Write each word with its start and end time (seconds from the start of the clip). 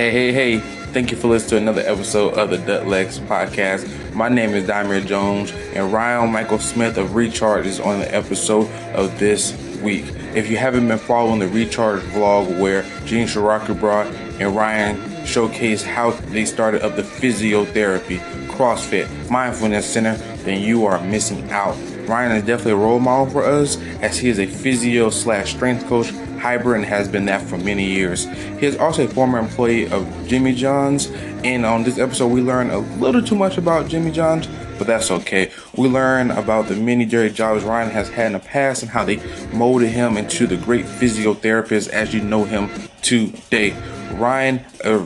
Hey, 0.00 0.10
hey, 0.10 0.32
hey. 0.32 0.58
Thank 0.94 1.10
you 1.10 1.18
for 1.18 1.28
listening 1.28 1.50
to 1.50 1.56
another 1.72 1.82
episode 1.82 2.32
of 2.32 2.48
the 2.48 2.56
Duck 2.56 2.86
Legs 2.86 3.18
podcast. 3.18 4.14
My 4.14 4.30
name 4.30 4.54
is 4.54 4.66
Damir 4.66 5.06
Jones, 5.06 5.52
and 5.74 5.92
Ryan 5.92 6.32
Michael 6.32 6.58
Smith 6.58 6.96
of 6.96 7.14
Recharge 7.14 7.66
is 7.66 7.80
on 7.80 8.00
the 8.00 8.14
episode 8.14 8.70
of 8.94 9.18
this 9.18 9.54
week. 9.82 10.06
If 10.34 10.48
you 10.50 10.56
haven't 10.56 10.88
been 10.88 10.96
following 10.96 11.38
the 11.38 11.48
Recharge 11.48 12.00
vlog 12.14 12.58
where 12.58 12.82
Gene 13.04 13.26
Shirakubra 13.26 14.10
and 14.40 14.56
Ryan 14.56 15.26
showcase 15.26 15.82
how 15.82 16.12
they 16.12 16.46
started 16.46 16.80
up 16.80 16.96
the 16.96 17.02
physiotherapy, 17.02 18.20
CrossFit, 18.46 19.30
mindfulness 19.30 19.84
center, 19.84 20.14
then 20.44 20.62
you 20.62 20.86
are 20.86 20.98
missing 21.04 21.50
out. 21.50 21.76
Ryan 22.08 22.38
is 22.38 22.44
definitely 22.44 22.72
a 22.72 22.76
role 22.76 23.00
model 23.00 23.30
for 23.30 23.44
us 23.44 23.78
as 24.00 24.16
he 24.16 24.30
is 24.30 24.38
a 24.38 24.46
physio 24.46 25.10
slash 25.10 25.52
strength 25.52 25.86
coach 25.88 26.10
and 26.42 26.84
has 26.84 27.08
been 27.08 27.26
that 27.26 27.42
for 27.42 27.58
many 27.58 27.84
years. 27.84 28.24
He 28.58 28.66
is 28.66 28.76
also 28.76 29.04
a 29.04 29.08
former 29.08 29.38
employee 29.38 29.90
of 29.90 30.06
Jimmy 30.26 30.54
John's, 30.54 31.10
and 31.44 31.64
on 31.64 31.84
this 31.84 31.98
episode, 31.98 32.28
we 32.28 32.42
learn 32.42 32.70
a 32.70 32.78
little 32.78 33.22
too 33.22 33.36
much 33.36 33.58
about 33.58 33.88
Jimmy 33.88 34.10
John's, 34.10 34.46
but 34.78 34.86
that's 34.86 35.10
okay. 35.10 35.52
We 35.76 35.88
learn 35.88 36.30
about 36.30 36.68
the 36.68 36.76
many 36.76 37.04
dirty 37.04 37.34
jobs 37.34 37.64
Ryan 37.64 37.90
has 37.90 38.08
had 38.08 38.26
in 38.26 38.32
the 38.32 38.38
past 38.38 38.82
and 38.82 38.90
how 38.90 39.04
they 39.04 39.22
molded 39.52 39.90
him 39.90 40.16
into 40.16 40.46
the 40.46 40.56
great 40.56 40.86
physiotherapist 40.86 41.88
as 41.88 42.14
you 42.14 42.20
know 42.22 42.44
him 42.44 42.70
today. 43.02 43.74
Ryan 44.12 44.64
uh, 44.84 45.04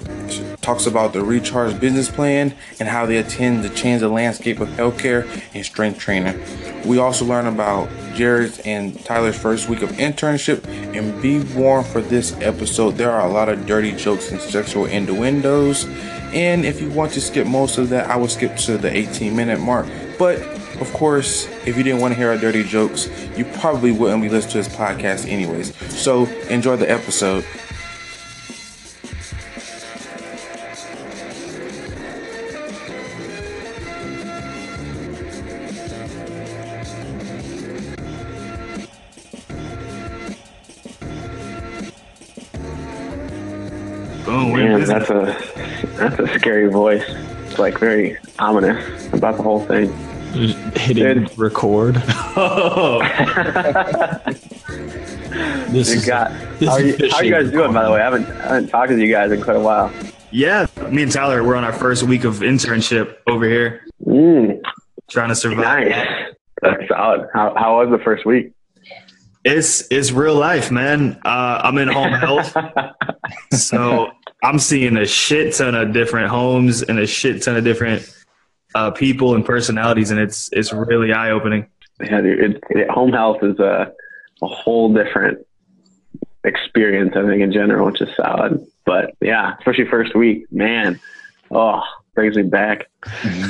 talks 0.64 0.86
about 0.86 1.12
the 1.12 1.23
Recharge 1.23 1.78
business 1.78 2.10
plan 2.10 2.54
and 2.80 2.88
how 2.88 3.04
they 3.04 3.18
intend 3.18 3.62
to 3.64 3.68
change 3.68 4.00
the 4.00 4.09
landscape 4.09 4.60
of 4.60 4.68
healthcare 4.70 5.29
and 5.54 5.65
strength 5.65 5.98
training. 5.98 6.40
We 6.87 6.98
also 6.98 7.26
learn 7.26 7.46
about 7.46 7.90
Jared's 8.15 8.60
and 8.60 8.98
Tyler's 9.04 9.38
first 9.38 9.68
week 9.68 9.82
of 9.82 9.90
internship. 9.90 10.66
And 10.96 11.20
be 11.20 11.40
warned 11.54 11.87
for 11.87 12.01
this 12.01 12.32
episode, 12.40 12.92
there 12.92 13.10
are 13.10 13.29
a 13.29 13.32
lot 13.32 13.48
of 13.48 13.66
dirty 13.66 13.92
jokes 13.92 14.32
and 14.32 14.40
sexual 14.40 14.87
innuendos. 14.87 15.85
And 16.32 16.65
if 16.65 16.80
you 16.80 16.90
want 16.90 17.12
to 17.12 17.20
skip 17.20 17.46
most 17.46 17.76
of 17.76 17.90
that, 17.90 18.09
I 18.09 18.16
will 18.16 18.29
skip 18.29 18.57
to 18.57 18.79
the 18.79 18.90
18 18.90 19.37
minute 19.37 19.60
mark. 19.60 19.87
But 20.18 20.40
of 20.80 20.92
course, 20.92 21.46
if 21.66 21.76
you 21.76 21.82
didn't 21.82 22.01
want 22.01 22.12
to 22.15 22.18
hear 22.18 22.30
our 22.30 22.38
dirty 22.38 22.65
jokes, 22.65 23.09
you 23.37 23.45
probably 23.45 23.92
wouldn't 23.92 24.23
be 24.23 24.29
listening 24.29 24.65
to 24.65 24.68
this 24.68 24.76
podcast 24.76 25.29
anyways. 25.29 25.76
So 25.95 26.24
enjoy 26.48 26.76
the 26.76 26.90
episode. 26.90 27.45
Very 47.85 48.16
ominous 48.38 49.13
about 49.13 49.37
the 49.37 49.43
whole 49.43 49.60
thing. 49.66 49.93
hitting 50.74 51.24
Dude. 51.24 51.38
record. 51.38 52.02
Oh, 52.37 53.01
This 55.68 55.88
You 55.91 55.96
is 55.96 56.07
got. 56.07 56.30
this 56.60 56.68
How 56.68 56.76
are, 56.76 56.80
is 56.80 56.99
you, 57.01 57.10
how 57.10 57.16
are 57.18 57.24
you 57.24 57.30
guys 57.32 57.51
doing, 57.51 57.73
by 57.73 57.85
the 57.85 57.91
way? 57.91 58.01
I 58.01 58.04
haven't 58.04 58.26
I 58.30 58.54
haven't 58.54 58.68
talked 58.68 58.91
to 58.91 58.99
you 58.99 59.13
guys 59.13 59.32
in 59.32 59.43
quite 59.43 59.57
a 59.57 59.60
while. 59.60 59.93
yeah. 60.30 60.66
Me 60.91 61.02
and 61.02 61.10
Tyler, 61.13 61.43
we're 61.43 61.57
on 61.57 61.65
our 61.65 61.73
first 61.73 62.04
week 62.04 62.24
of 62.24 62.37
internship 62.37 63.16
over 63.26 63.45
here, 63.46 63.85
Mm, 64.06 64.60
trying 65.10 65.28
to 65.31 65.34
survive. 65.34 65.88
nice. 65.88 66.06
That's 66.62 66.88
solid. 66.88 67.28
How 67.34 67.54
how 67.56 67.81
was 67.81 67.91
the 67.91 68.03
first 68.04 68.25
week? 68.25 68.53
It's 69.44 69.87
it's 69.91 70.10
real 70.10 70.37
life, 70.37 70.71
man. 70.71 71.21
Uh, 71.25 71.60
I'm 71.62 71.77
in 71.78 71.88
home 71.88 72.12
health, 72.12 72.56
so 73.53 74.10
I'm 74.43 74.59
seeing 74.59 74.97
a 74.97 75.06
shit 75.06 75.55
ton 75.55 75.75
of 75.75 75.93
different 75.93 76.28
homes 76.28 76.82
and 76.82 76.99
a 76.99 77.06
shit 77.06 77.43
ton 77.43 77.56
of 77.56 77.65
different 77.65 78.10
uh, 78.75 78.91
people 78.91 79.34
and 79.34 79.44
personalities, 79.44 80.10
and 80.10 80.19
it's 80.19 80.50
it's 80.53 80.72
really 80.72 81.12
eye 81.12 81.31
opening. 81.31 81.66
yeah, 82.00 82.21
dude, 82.22 82.41
it, 82.41 82.65
it, 82.71 82.91
home 82.91 83.12
health 83.12 83.43
is 83.43 83.59
a 83.59 83.93
a 84.43 84.47
whole 84.47 84.93
different 84.93 85.47
experience. 86.44 87.12
I 87.15 87.26
think 87.26 87.43
in 87.43 87.53
general, 87.53 87.87
which 87.87 88.00
is 88.00 88.09
solid. 88.16 88.65
But 88.87 89.15
yeah, 89.21 89.56
especially 89.59 89.87
first 89.87 90.15
week, 90.15 90.50
man. 90.50 91.00
Oh, 91.50 91.82
brings 92.15 92.37
me 92.37 92.43
back. 92.43 92.87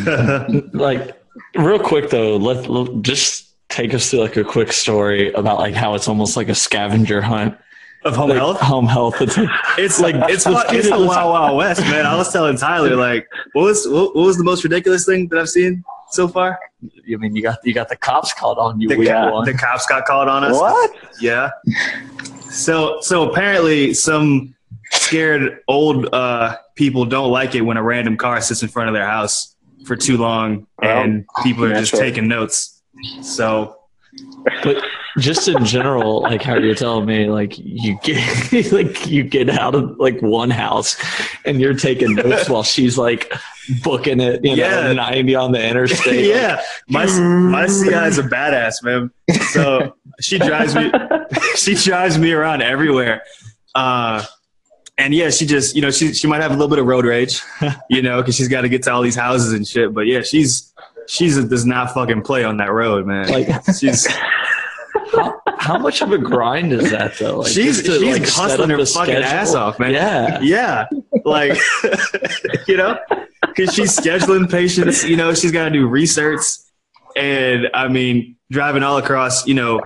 like 0.73 1.17
real 1.57 1.79
quick 1.79 2.11
though. 2.11 2.37
Let, 2.37 2.69
let 2.69 3.03
just 3.03 3.54
take 3.69 3.95
us 3.95 4.11
through 4.11 4.21
like 4.21 4.37
a 4.37 4.45
quick 4.45 4.73
story 4.73 5.33
about 5.33 5.59
like 5.59 5.75
how 5.75 5.95
it's 5.95 6.09
almost 6.09 6.37
like 6.37 6.49
a 6.49 6.55
scavenger 6.55 7.21
hunt. 7.23 7.57
of 8.05 8.15
home 8.17 8.29
Like, 8.31 8.39
health. 8.39 8.61
Home 8.61 8.87
health. 8.87 9.17
It's 9.21 9.37
like 9.37 9.49
It's 9.79 9.99
like 10.01 10.15
it's 10.31 10.47
Let's 10.47 10.73
it's 10.73 10.87
it, 10.89 10.93
a 10.93 10.97
let's- 10.97 11.09
wild 11.17 11.31
wild 11.33 11.57
west, 11.57 11.81
man. 11.83 12.07
I 12.07 12.17
was 12.17 12.33
telling 12.33 12.57
Tyler 12.57 12.95
like, 13.09 13.27
what 13.55 13.63
was 13.63 13.87
what, 13.89 14.15
what 14.15 14.25
was 14.27 14.37
the 14.37 14.45
most 14.45 14.63
ridiculous 14.65 15.05
thing 15.07 15.29
that 15.29 15.39
I've 15.39 15.49
seen 15.49 15.83
so 16.11 16.29
far? 16.29 16.59
I 16.85 17.17
mean, 17.17 17.35
you 17.35 17.43
got 17.43 17.59
you 17.65 17.73
got 17.73 17.89
the 17.89 17.97
cops 17.97 18.33
called 18.35 18.59
on 18.59 18.79
you. 18.81 18.89
The, 18.89 18.97
week 18.97 19.09
Yeah. 19.09 19.31
one. 19.31 19.45
the 19.47 19.55
cops 19.55 19.87
got 19.87 20.05
called 20.05 20.29
on 20.29 20.45
us. 20.45 20.55
What? 20.55 20.91
Yeah. 21.21 21.51
So 22.51 22.99
so 23.01 23.31
apparently 23.31 23.95
some 23.95 24.55
scared 24.91 25.61
old 25.67 26.13
uh, 26.15 26.57
people 26.77 27.05
don't 27.05 27.31
like 27.31 27.55
it 27.55 27.63
when 27.63 27.77
a 27.77 27.83
random 27.83 28.17
car 28.17 28.41
sits 28.41 28.63
in 28.63 28.69
front 28.69 28.89
of 28.89 28.95
their 28.95 29.07
house 29.07 29.57
for 29.87 29.97
too 29.97 30.17
long 30.17 30.67
and 30.83 31.25
people 31.43 31.65
are 31.65 31.71
just 31.75 31.93
naturally. 31.95 32.11
taking 32.11 32.29
notes. 32.29 32.74
So 33.23 33.77
But 34.63 34.83
just 35.19 35.47
in 35.49 35.65
general, 35.65 36.23
like 36.23 36.43
how 36.43 36.57
you're 36.57 36.75
telling 36.75 37.07
me, 37.07 37.27
like 37.29 37.55
you 37.59 37.99
get 38.03 38.73
like 38.73 39.07
you 39.07 39.23
get 39.25 39.49
out 39.49 39.75
of 39.75 39.97
like 39.99 40.21
one 40.21 40.51
house 40.51 40.97
and 41.45 41.61
you're 41.61 41.75
taking 41.75 42.15
notes 42.15 42.49
while 42.49 42.63
she's 42.63 42.99
like 42.99 43.33
booking 43.83 44.21
it, 44.21 44.45
you 44.45 44.57
know, 44.57 44.63
Yeah. 44.63 44.93
90 44.93 45.35
on 45.35 45.53
the 45.53 45.65
interstate. 45.67 46.27
yeah, 46.27 46.61
my 46.89 47.07
my 47.07 47.67
CI 47.67 48.07
is 48.09 48.19
a 48.19 48.23
badass, 48.25 48.83
man. 48.83 49.11
So 49.53 49.95
she 50.21 50.39
drives 50.39 50.75
me 50.75 50.91
she 51.57 51.75
drives 51.75 52.19
me 52.19 52.33
around 52.33 52.63
everywhere. 52.63 53.23
Uh, 53.75 54.25
and 54.97 55.13
yeah, 55.13 55.31
she 55.31 55.45
just, 55.47 55.75
you 55.75 55.83
know, 55.83 55.91
she 55.91 56.13
she 56.13 56.29
might 56.29 56.41
have 56.41 56.53
a 56.53 56.55
little 56.55 56.69
bit 56.69 56.79
of 56.79 56.87
road 56.87 57.05
rage, 57.05 57.41
you 57.91 58.01
know, 58.03 58.21
because 58.21 58.37
she's 58.37 58.47
got 58.47 58.61
to 58.61 58.69
get 58.69 58.85
to 58.85 58.93
all 58.93 59.03
these 59.03 59.17
houses 59.17 59.53
and 59.53 59.67
shit. 59.67 59.93
But 59.93 60.07
yeah, 60.07 60.23
she's 60.23 60.73
she's 61.09 61.43
does 61.45 61.67
not 61.67 61.93
fucking 61.93 62.23
play 62.23 62.45
on 62.45 62.57
that 62.59 62.73
road, 62.73 63.07
man. 63.07 63.29
Like 63.29 63.49
she's 63.79 64.07
how, 65.13 65.41
how 65.59 65.79
much 65.79 66.03
of 66.03 66.13
a 66.13 66.19
grind 66.19 66.73
is 66.73 66.91
that 66.91 67.19
though? 67.19 67.41
Like, 67.41 67.53
she's 67.53 67.83
to, 67.83 67.99
she's 67.99 68.19
like, 68.19 68.29
hustling 68.29 68.71
her 68.71 68.77
fucking 68.79 69.15
schedule? 69.15 69.25
ass 69.25 69.55
off, 69.55 69.79
man. 69.79 69.93
Yeah. 69.93 70.41
yeah, 70.41 70.87
like 71.25 71.59
you 72.67 72.77
know, 72.77 72.99
because 73.41 73.75
she's 73.75 73.97
scheduling 73.97 74.51
patients. 74.51 75.05
You 75.05 75.17
know, 75.17 75.35
she's 75.35 75.53
got 75.53 75.65
to 75.65 75.71
do 75.71 75.87
research, 75.87 76.43
and 77.17 77.69
I 77.75 77.89
mean, 77.89 78.37
driving 78.51 78.83
all 78.83 78.99
across, 78.99 79.47
you 79.47 79.55
know, 79.55 79.81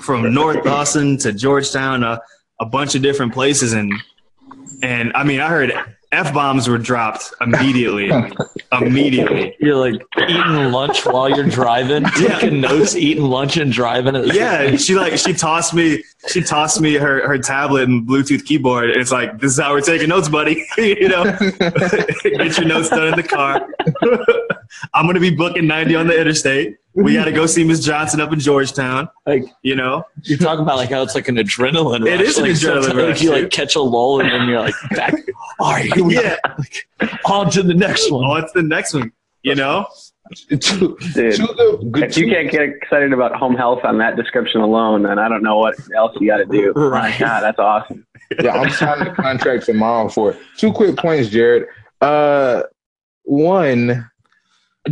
from 0.00 0.32
North 0.32 0.64
Boston 0.64 1.16
to 1.18 1.32
Georgetown, 1.32 2.02
a, 2.02 2.20
a 2.60 2.66
bunch 2.66 2.94
of 2.94 3.02
different 3.02 3.32
places, 3.32 3.72
and 3.72 3.92
and 4.82 5.12
I 5.14 5.24
mean, 5.24 5.40
I 5.40 5.48
heard 5.48 5.72
f 6.12 6.34
bombs 6.34 6.68
were 6.68 6.78
dropped 6.78 7.32
immediately, 7.40 8.10
immediately. 8.80 9.56
You're 9.60 9.76
like 9.76 10.02
eating 10.28 10.72
lunch 10.72 11.06
while 11.06 11.28
you're 11.28 11.46
driving, 11.48 12.02
Yeah. 12.18 12.38
taking 12.40 12.60
notes, 12.60 12.96
eating 12.96 13.24
lunch 13.24 13.56
and 13.56 13.70
driving. 13.72 14.14
Yeah, 14.34 14.76
she 14.76 14.96
like 14.96 15.16
she 15.18 15.32
tossed 15.32 15.72
me 15.72 16.02
she 16.28 16.42
tossed 16.42 16.80
me 16.80 16.94
her, 16.94 17.26
her 17.26 17.38
tablet 17.38 17.88
and 17.88 18.06
Bluetooth 18.06 18.44
keyboard. 18.44 18.90
And 18.90 19.00
it's 19.00 19.12
like 19.12 19.38
this 19.38 19.52
is 19.52 19.60
how 19.60 19.72
we're 19.72 19.80
taking 19.80 20.08
notes, 20.08 20.28
buddy. 20.28 20.64
you 20.78 21.08
know, 21.08 21.24
get 21.58 22.58
your 22.58 22.66
notes 22.66 22.90
done 22.90 23.08
in 23.08 23.16
the 23.16 23.26
car. 23.28 23.66
I'm 24.94 25.06
gonna 25.06 25.20
be 25.20 25.30
booking 25.34 25.66
90 25.66 25.94
on 25.96 26.06
the 26.06 26.20
interstate. 26.20 26.76
We 26.92 27.14
got 27.14 27.26
to 27.26 27.32
go 27.32 27.46
see 27.46 27.62
Miss 27.62 27.84
Johnson 27.84 28.20
up 28.20 28.32
in 28.32 28.40
Georgetown. 28.40 29.08
Like 29.24 29.44
You 29.62 29.76
know, 29.76 30.04
you're 30.22 30.38
talking 30.38 30.62
about 30.62 30.76
like 30.76 30.90
how 30.90 31.02
it's 31.02 31.14
like 31.14 31.28
an 31.28 31.36
adrenaline. 31.36 32.06
It 32.06 32.18
rush. 32.18 32.28
is 32.28 32.38
an 32.38 32.44
like, 32.44 32.52
adrenaline 32.52 32.82
sometimes 32.82 33.08
rush, 33.08 33.22
You 33.22 33.30
like 33.30 33.50
catch 33.50 33.76
a 33.76 33.80
lull 33.80 34.20
and 34.20 34.30
then 34.30 34.48
you're 34.48 34.60
like 34.60 34.74
back. 34.90 35.14
All 35.60 35.72
right, 35.72 35.92
here 35.92 36.04
we 36.04 36.16
yeah. 36.16 36.36
go. 37.00 37.08
On 37.26 37.50
to 37.50 37.62
the 37.62 37.74
next 37.74 38.10
one. 38.10 38.24
Oh, 38.24 38.34
it's 38.34 38.52
the 38.52 38.62
next 38.62 38.92
one. 38.92 39.12
You 39.42 39.54
know, 39.54 39.86
Two, 40.60 40.96
Dude, 41.14 41.34
two 41.34 41.46
good, 41.56 41.92
good 41.92 42.02
if 42.04 42.16
you 42.16 42.26
two- 42.26 42.30
can't 42.32 42.50
get 42.50 42.62
excited 42.62 43.12
about 43.12 43.34
home 43.34 43.56
health 43.56 43.80
on 43.84 43.98
that 43.98 44.14
description 44.16 44.60
alone, 44.60 45.02
then 45.02 45.18
I 45.18 45.28
don't 45.28 45.42
know 45.42 45.58
what 45.58 45.74
else 45.96 46.16
you 46.20 46.28
got 46.28 46.36
to 46.38 46.44
do. 46.44 46.72
My 46.76 46.82
Right. 46.88 47.18
God, 47.18 47.40
that's 47.40 47.58
awesome. 47.58 48.06
yeah, 48.40 48.52
I'm 48.52 48.70
signing 48.70 49.06
the 49.08 49.14
contract 49.14 49.66
tomorrow 49.66 50.08
for 50.08 50.30
it. 50.32 50.38
Two 50.56 50.72
quick 50.72 50.96
points, 50.96 51.28
Jared. 51.30 51.66
Uh, 52.00 52.62
one, 53.24 54.08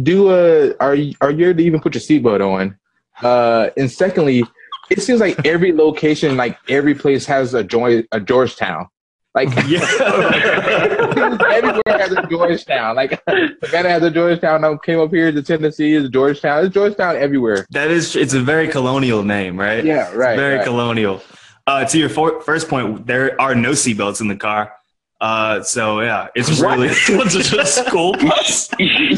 do 0.03 0.29
uh, 0.29 0.73
are 0.81 0.95
you 0.95 1.15
are 1.21 1.31
you 1.31 1.55
to 1.55 1.63
even 1.63 1.81
put 1.81 1.95
your 1.95 2.03
seatbelt 2.03 2.41
on? 2.41 2.77
Uh, 3.23 3.71
and 3.77 3.91
secondly, 3.91 4.43
it 4.91 5.03
seems 5.03 5.21
like 5.21 5.45
every 5.47 5.73
location, 5.73 6.37
like 6.37 6.59
every 6.69 6.95
place, 6.95 7.27
has 7.27 7.55
a 7.55 7.63
joy 7.63 8.03
a 8.13 8.19
Georgetown. 8.21 8.89
Like 9.35 9.49
yeah. 9.69 9.79
everywhere 11.23 11.99
has 11.99 12.13
a 12.13 12.27
Georgetown. 12.29 12.97
Like 12.97 13.21
Savannah 13.63 13.89
has 13.89 14.03
a 14.03 14.11
Georgetown. 14.11 14.65
I 14.65 14.77
came 14.85 15.01
up 15.01 15.11
here 15.11 15.33
to 15.33 15.43
Tennessee 15.43 15.95
is 15.95 16.09
Georgetown. 16.11 16.65
It's 16.65 16.75
Georgetown 16.75 17.17
everywhere. 17.17 17.67
that 17.71 17.91
is 17.91 18.17
it's 18.17 18.35
a 18.35 18.41
very 18.41 18.69
colonial 18.69 19.23
name, 19.23 19.59
right? 19.59 19.85
Yeah, 19.85 20.13
right. 20.15 20.37
very 20.37 20.57
right. 20.57 20.65
colonial. 20.65 21.23
Uh, 21.67 21.85
to 21.85 21.99
your 21.99 22.09
for- 22.09 22.41
first 22.41 22.69
point, 22.69 23.07
there 23.07 23.39
are 23.41 23.55
no 23.55 23.73
seatbelts 23.73 24.21
in 24.21 24.29
the 24.29 24.37
car. 24.37 24.73
Uh, 25.21 25.63
so 25.63 26.01
yeah, 26.01 26.29
it's 26.35 26.61
really 26.61 26.89
What's 27.17 27.35
a 27.35 27.67
school 27.67 28.13
bus? 28.13 28.71
you 28.79 29.17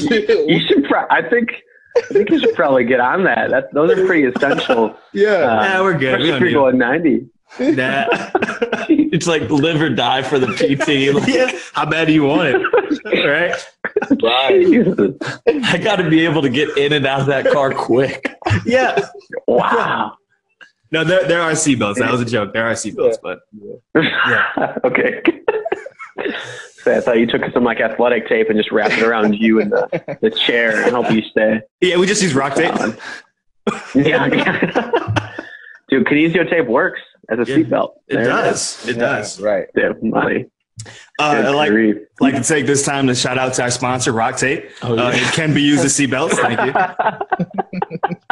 should. 0.66 0.84
Pro- 0.84 1.06
I 1.10 1.28
think. 1.28 1.50
I 1.96 2.02
think 2.12 2.30
you 2.30 2.38
should 2.38 2.54
probably 2.54 2.84
get 2.84 3.00
on 3.00 3.24
that. 3.24 3.50
That 3.50 3.74
those 3.74 3.90
are 3.90 4.06
pretty 4.06 4.24
essential. 4.24 4.96
yeah. 5.12 5.28
Uh, 5.28 5.62
yeah, 5.62 5.80
we're 5.82 5.98
good. 5.98 6.20
We 6.20 6.30
Especially 6.30 6.30
don't 6.30 6.36
if 6.36 6.42
you're 6.52 6.62
going 6.62 6.78
ninety. 6.78 7.26
That. 7.58 8.32
It's 9.12 9.26
like 9.26 9.48
live 9.50 9.80
or 9.80 9.90
die 9.90 10.22
for 10.22 10.38
the 10.38 10.46
PT. 10.46 11.14
Like, 11.14 11.28
yeah, 11.28 11.50
how 11.72 11.84
bad 11.84 12.06
do 12.06 12.12
you 12.12 12.24
want 12.24 12.54
it? 12.54 13.24
right? 13.26 13.52
Right. 14.22 15.64
I 15.64 15.78
got 15.78 15.96
to 15.96 16.08
be 16.08 16.24
able 16.24 16.42
to 16.42 16.48
get 16.48 16.76
in 16.76 16.92
and 16.92 17.06
out 17.06 17.20
of 17.20 17.26
that 17.26 17.50
car 17.52 17.72
quick. 17.72 18.34
Yeah. 18.64 19.08
Wow. 19.46 20.16
No, 20.92 21.04
there 21.04 21.26
there 21.26 21.40
are 21.40 21.52
seatbelts. 21.52 21.96
That 21.96 22.10
was 22.10 22.20
a 22.20 22.24
joke. 22.24 22.52
There 22.52 22.66
are 22.66 22.72
seatbelts, 22.74 23.16
but 23.22 23.40
okay. 24.84 25.22
So 26.82 26.96
I 26.96 27.00
thought 27.00 27.18
you 27.18 27.26
took 27.26 27.42
some 27.52 27.62
like 27.62 27.78
athletic 27.78 28.26
tape 28.26 28.48
and 28.48 28.56
just 28.56 28.72
wrapped 28.72 28.94
it 28.94 29.02
around 29.02 29.34
you 29.34 29.60
in 29.60 29.68
the, 29.68 30.18
the 30.22 30.30
chair 30.30 30.80
and 30.82 30.90
help 30.90 31.10
you 31.10 31.20
stay. 31.30 31.60
yeah, 31.82 31.98
we 31.98 32.06
just 32.06 32.22
use 32.22 32.34
rock 32.34 32.54
tape. 32.54 32.72
Yeah. 33.94 34.28
Dude, 35.90 36.06
kinesio 36.06 36.48
tape 36.48 36.66
works 36.68 37.00
as 37.30 37.38
a 37.48 37.50
Yeah, 37.50 37.56
seatbelt. 37.58 37.92
It 38.08 38.14
There 38.16 38.24
does. 38.24 38.88
It 38.88 38.94
does. 38.94 39.40
Right. 39.40 39.66
Dude, 39.74 40.02
money. 40.02 40.46
Uh, 41.18 41.34
Good 41.36 41.44
I 41.44 41.50
like 41.50 41.70
grief. 41.70 41.96
like 42.20 42.34
to 42.34 42.42
take 42.42 42.64
this 42.66 42.84
time 42.84 43.06
to 43.08 43.14
shout 43.14 43.36
out 43.38 43.52
to 43.54 43.62
our 43.62 43.70
sponsor, 43.70 44.12
Rock 44.12 44.36
Tape. 44.38 44.70
Oh, 44.82 44.96
Uh, 44.98 45.10
it 45.14 45.32
can 45.34 45.52
be 45.52 45.60
used 45.62 45.84
as 45.84 45.92
seatbelts. 45.92 46.30
Thank 46.32 46.58
you. 46.64 46.72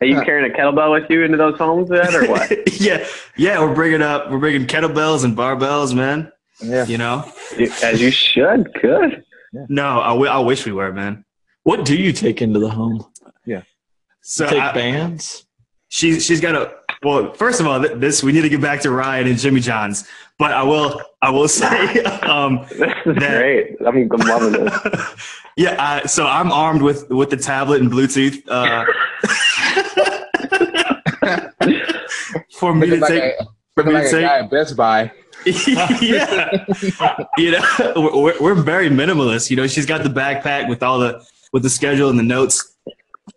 Are 0.00 0.06
you 0.06 0.20
carrying 0.22 0.50
a 0.50 0.54
kettlebell 0.56 0.92
with 0.92 1.10
you 1.10 1.22
into 1.24 1.36
those 1.36 1.58
homes 1.58 1.88
then, 1.90 2.14
or 2.14 2.26
what? 2.28 2.50
yeah, 2.80 3.06
yeah. 3.36 3.58
We're 3.60 3.74
bringing 3.74 4.00
up. 4.02 4.30
We're 4.30 4.38
bringing 4.38 4.66
kettlebells 4.66 5.24
and 5.24 5.36
barbells, 5.36 5.94
man. 5.94 6.32
Yeah. 6.62 6.86
You 6.86 6.96
know. 6.98 7.30
As 7.82 8.00
you 8.00 8.10
should. 8.10 8.72
Good. 8.80 9.22
No, 9.68 10.00
I, 10.00 10.08
w- 10.10 10.30
I 10.30 10.38
wish 10.38 10.64
we 10.66 10.72
were, 10.72 10.92
man. 10.92 11.24
What 11.64 11.84
do 11.84 11.96
you 11.96 12.12
take 12.12 12.40
into 12.42 12.58
the 12.60 12.68
home? 12.70 13.04
Yeah, 13.44 13.62
so 14.22 14.46
Take 14.48 14.60
I- 14.62 14.72
bands? 14.72 15.46
she's 15.88 16.24
she's 16.24 16.40
got 16.40 16.54
a 16.54 16.74
well 17.02 17.32
first 17.34 17.60
of 17.60 17.66
all 17.66 17.80
this 17.80 18.22
we 18.22 18.32
need 18.32 18.42
to 18.42 18.48
get 18.48 18.60
back 18.60 18.80
to 18.80 18.90
ryan 18.90 19.26
and 19.26 19.38
jimmy 19.38 19.60
john's 19.60 20.06
but 20.38 20.52
i 20.52 20.62
will 20.62 21.00
i 21.22 21.30
will 21.30 21.48
say 21.62 22.02
um 22.22 22.64
This 22.70 22.92
is 23.06 23.14
That- 23.16 23.38
great. 23.38 23.76
I'm, 23.86 23.96
I'm 24.12 24.28
loving 24.28 24.64
this. 24.64 25.30
yeah 25.56 26.00
uh, 26.02 26.06
so 26.06 26.26
i'm 26.26 26.52
armed 26.52 26.82
with 26.82 27.08
with 27.10 27.30
the 27.30 27.36
tablet 27.36 27.80
and 27.82 27.90
bluetooth 27.90 28.42
uh 28.48 28.84
for 32.58 32.74
me 32.74 32.86
to 32.90 32.96
Looking 32.96 33.00
like, 33.00 33.10
take 33.10 33.22
a, 33.40 33.46
looking 33.76 33.92
like 33.92 34.06
a 34.06 34.10
take- 34.10 34.24
at 34.24 34.50
Best 34.50 34.76
Buy. 34.76 35.12
yeah 35.66 36.64
you 37.38 37.52
know 37.52 37.92
we're, 37.96 38.40
we're 38.40 38.54
very 38.54 38.88
minimalist 38.88 39.50
you 39.50 39.56
know 39.56 39.66
she's 39.66 39.86
got 39.86 40.02
the 40.02 40.08
backpack 40.08 40.68
with 40.68 40.82
all 40.82 40.98
the 40.98 41.24
with 41.52 41.62
the 41.62 41.70
schedule 41.70 42.08
and 42.10 42.18
the 42.18 42.22
notes 42.22 42.74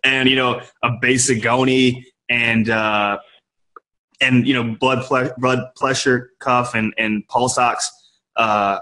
and 0.02 0.28
you 0.28 0.34
know 0.34 0.60
a 0.82 0.90
basic 1.00 1.40
goni 1.42 2.04
and 2.28 2.68
uh 2.70 3.18
and 4.20 4.46
you 4.46 4.54
know 4.54 4.76
blood 4.80 5.04
ple- 5.06 5.32
blood 5.38 5.60
pressure 5.76 6.30
cuff 6.40 6.74
and 6.74 6.92
and 6.98 7.26
pulse 7.28 7.58
ox 7.58 7.90
uh 8.36 8.78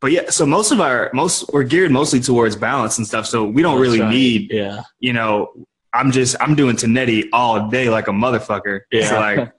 but 0.00 0.12
yeah 0.12 0.28
so 0.30 0.44
most 0.46 0.70
of 0.72 0.80
our 0.80 1.10
most 1.14 1.50
we're 1.52 1.62
geared 1.64 1.90
mostly 1.90 2.20
towards 2.20 2.54
balance 2.56 2.98
and 2.98 3.06
stuff 3.06 3.26
so 3.26 3.44
we 3.44 3.62
don't 3.62 3.80
really 3.80 4.00
right. 4.00 4.10
need 4.10 4.50
Yeah. 4.52 4.82
you 5.00 5.12
know 5.12 5.52
i'm 5.92 6.10
just 6.12 6.36
i'm 6.40 6.54
doing 6.54 6.76
Tinetti 6.76 7.24
all 7.32 7.68
day 7.68 7.88
like 7.88 8.08
a 8.08 8.12
motherfucker 8.12 8.80
Yeah. 8.92 9.08
so 9.08 9.18
like 9.20 9.52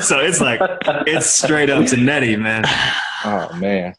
so 0.02 0.20
it's 0.20 0.40
like 0.40 0.60
it's 1.06 1.26
straight 1.26 1.70
up 1.70 1.82
Tinetti, 1.84 2.38
man 2.38 2.64
Oh 3.26 3.48
man. 3.56 3.94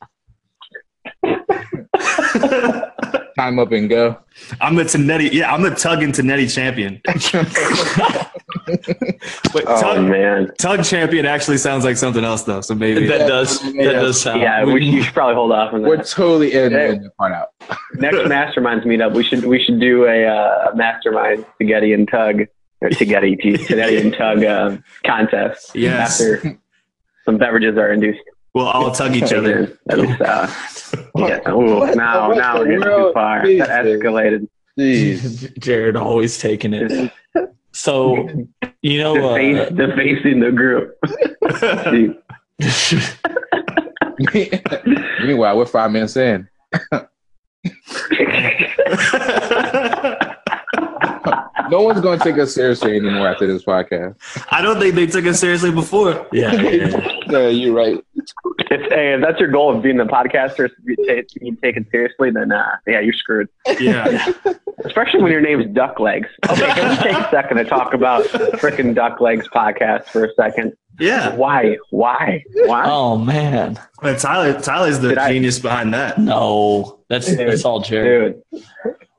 Time 3.38 3.60
up 3.60 3.72
and 3.74 3.90
go. 3.90 4.18
I'm 4.62 4.76
the 4.76 4.84
Tinetti. 4.84 5.32
Yeah, 5.34 5.54
I'm 5.54 5.62
the 5.62 5.72
tug 5.72 6.02
and 6.04 6.14
Tinetti 6.14 6.54
champion. 6.54 7.02
But 9.54 9.64
Oh 9.68 9.80
tug, 9.82 10.06
man. 10.06 10.52
tug 10.58 10.84
champion 10.84 11.26
actually 11.26 11.58
sounds 11.58 11.84
like 11.86 11.98
something 11.98 12.24
else 12.24 12.44
though. 12.44 12.62
So 12.62 12.74
maybe 12.74 13.06
That 13.08 13.28
does 13.28 13.60
that 13.62 13.74
does 13.94 14.20
sound 14.22 14.42
Yeah, 14.42 14.64
we, 14.66 14.84
you 14.84 15.04
should 15.04 15.14
probably 15.14 15.36
hold 15.36 15.52
off 15.52 15.74
on 15.74 15.82
We're 15.84 15.98
that. 15.98 16.08
totally 16.08 16.54
editing 16.54 17.04
that 17.04 17.16
part 17.18 17.32
out. 17.32 17.50
Next 17.96 18.18
masterminds 18.18 18.86
meetup, 18.86 19.14
we 19.14 19.24
should 19.24 19.46
we 19.46 19.64
should 19.64 19.80
do 19.80 20.06
a 20.06 20.26
uh, 20.26 20.72
mastermind 20.76 21.46
spaghetti 21.56 21.94
and 21.94 22.08
tug 22.10 22.42
or 22.82 22.92
spaghetti 22.92 23.38
spaghetti 23.64 23.98
and 23.98 24.14
tug 24.14 24.44
uh, 24.44 24.78
contest. 25.06 25.76
Yes. 25.76 26.20
After 26.22 26.58
some 27.26 27.38
beverages 27.38 27.78
are 27.78 27.92
induced. 27.92 28.20
we'll 28.54 28.68
all 28.68 28.92
tug 28.92 29.16
each 29.16 29.32
other. 29.34 29.78
That's, 29.86 30.22
uh, 30.22 30.48
yeah. 31.18 31.40
Ooh, 31.52 31.80
What- 31.80 31.96
now 31.98 32.30
what 32.30 32.38
now 32.38 32.58
we're 32.60 32.66
getting 32.66 32.84
too 32.84 33.12
far. 33.14 33.46
is 33.48 33.60
That 33.60 33.86
escalated. 33.86 34.48
Jeez. 34.80 35.58
Jared 35.60 35.96
always 35.96 36.38
taking 36.38 36.74
it. 36.74 37.12
So 37.72 38.28
you 38.82 39.00
know 39.02 39.16
Deface, 39.38 39.68
uh, 39.68 39.70
defacing 39.72 40.40
the 40.40 40.52
group. 40.52 40.98
Dude. 41.92 42.18
Meanwhile, 45.26 45.58
we're 45.58 45.66
five 45.66 45.92
minutes 45.92 46.16
in. 46.18 46.48
No 51.72 51.82
one's 51.82 52.00
going 52.00 52.20
to 52.20 52.24
take 52.24 52.38
us 52.38 52.54
seriously 52.54 52.96
anymore 52.96 53.28
after 53.28 53.48
this 53.48 53.64
podcast. 53.66 54.16
I 54.52 54.62
don't 54.62 54.80
think 54.80 54.94
they 54.94 55.08
took 55.08 55.26
us 55.26 55.40
seriously 55.40 55.72
before. 55.72 56.28
yeah, 56.32 56.54
yeah. 56.54 57.08
Yeah, 57.28 57.48
you're 57.48 57.74
right. 57.74 58.04
If, 58.72 58.82
hey, 58.92 59.14
if 59.14 59.22
that's 59.22 59.40
your 59.40 59.50
goal 59.50 59.76
of 59.76 59.84
being 59.84 59.98
the 59.98 60.06
podcaster, 60.06 60.70
to 60.70 60.82
be 60.86 60.96
ta- 60.96 61.22
to 61.28 61.40
be 61.40 61.52
taken 61.62 61.88
seriously, 61.92 62.32
then 62.32 62.52
uh, 62.52 62.78
yeah, 62.88 63.00
you're 63.00 63.14
screwed. 63.14 63.48
Yeah. 63.80 64.32
Especially 64.86 65.22
when 65.22 65.32
your 65.32 65.42
name's 65.42 65.74
Duck 65.74 66.00
Legs. 66.00 66.28
Okay, 66.50 66.66
can 66.74 66.90
we 66.90 66.96
take 67.04 67.18
a 67.18 67.30
second 67.30 67.58
to 67.58 67.64
talk 67.66 67.94
about 67.94 68.26
frickin' 68.26 68.94
Duck 68.96 69.22
Legs 69.22 69.48
podcast 69.48 70.06
for 70.06 70.26
a 70.26 70.34
second? 70.36 70.74
Yeah. 71.00 71.36
Why? 71.36 71.78
Why? 71.90 72.44
Why? 72.66 72.84
Oh 72.88 73.18
man. 73.18 73.80
But 74.02 74.20
Tyler 74.20 74.60
Tyler's 74.60 75.00
the 75.00 75.10
Did 75.10 75.18
I- 75.18 75.34
genius 75.34 75.60
behind 75.60 75.94
that. 75.94 76.18
No. 76.20 77.00
That's 77.10 77.28
Dude. 77.28 77.40
that's 77.50 77.66
all 77.66 77.82
Jared. 77.82 78.42
Dude, 78.52 78.64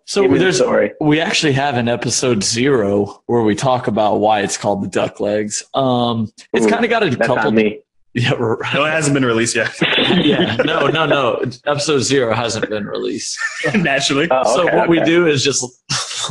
So 0.06 0.22
give 0.22 0.30
me 0.30 0.38
the 0.38 0.94
we 1.00 1.20
actually 1.20 1.52
have 1.52 1.76
an 1.76 1.88
episode 1.88 2.42
zero 2.42 3.22
where 3.26 3.42
we 3.42 3.54
talk 3.54 3.86
about 3.88 4.16
why 4.20 4.40
it's 4.40 4.56
called 4.56 4.82
the 4.82 4.88
duck 4.88 5.20
legs. 5.20 5.64
Um 5.74 6.30
it's 6.52 6.66
kind 6.66 6.84
of 6.84 6.90
got 6.90 7.02
a 7.02 7.10
That's 7.10 7.26
couple 7.26 7.48
on 7.48 7.54
me. 7.54 7.80
Yeah, 8.18 8.32
right. 8.32 8.72
No, 8.72 8.86
it 8.86 8.92
hasn't 8.92 9.12
been 9.12 9.26
released 9.26 9.54
yet. 9.54 9.70
yeah. 10.24 10.56
No, 10.64 10.86
no, 10.86 11.04
no. 11.04 11.42
Episode 11.66 11.98
zero 11.98 12.32
hasn't 12.34 12.70
been 12.70 12.86
released. 12.86 13.38
Naturally. 13.74 14.26
Oh, 14.30 14.56
so 14.56 14.66
okay, 14.66 14.74
what 14.74 14.88
we 14.88 15.00
do 15.00 15.26
is 15.26 15.44
just 15.44 15.62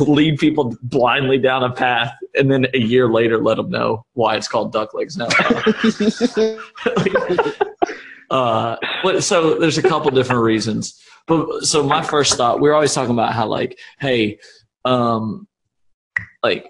lead 0.00 0.36
people 0.40 0.76
blindly 0.82 1.38
down 1.38 1.62
a 1.62 1.70
path, 1.70 2.12
and 2.34 2.50
then 2.50 2.66
a 2.74 2.78
year 2.78 3.08
later 3.08 3.38
let 3.38 3.56
them 3.56 3.70
know 3.70 4.04
why 4.14 4.34
it's 4.36 4.48
called 4.48 4.72
duck 4.72 4.94
legs. 4.94 5.16
No. 5.16 5.28
uh, 8.30 8.76
but- 9.04 9.22
so 9.22 9.54
there's 9.58 9.78
a 9.78 9.82
couple 9.82 10.10
different 10.10 10.42
reasons. 10.42 11.00
But 11.28 11.62
so 11.64 11.84
my 11.84 12.02
first 12.02 12.34
thought, 12.36 12.60
we 12.60 12.68
are 12.68 12.74
always 12.74 12.94
talking 12.94 13.12
about 13.12 13.32
how 13.32 13.46
like, 13.46 13.78
hey, 14.00 14.38
um, 14.84 15.46
like 16.42 16.66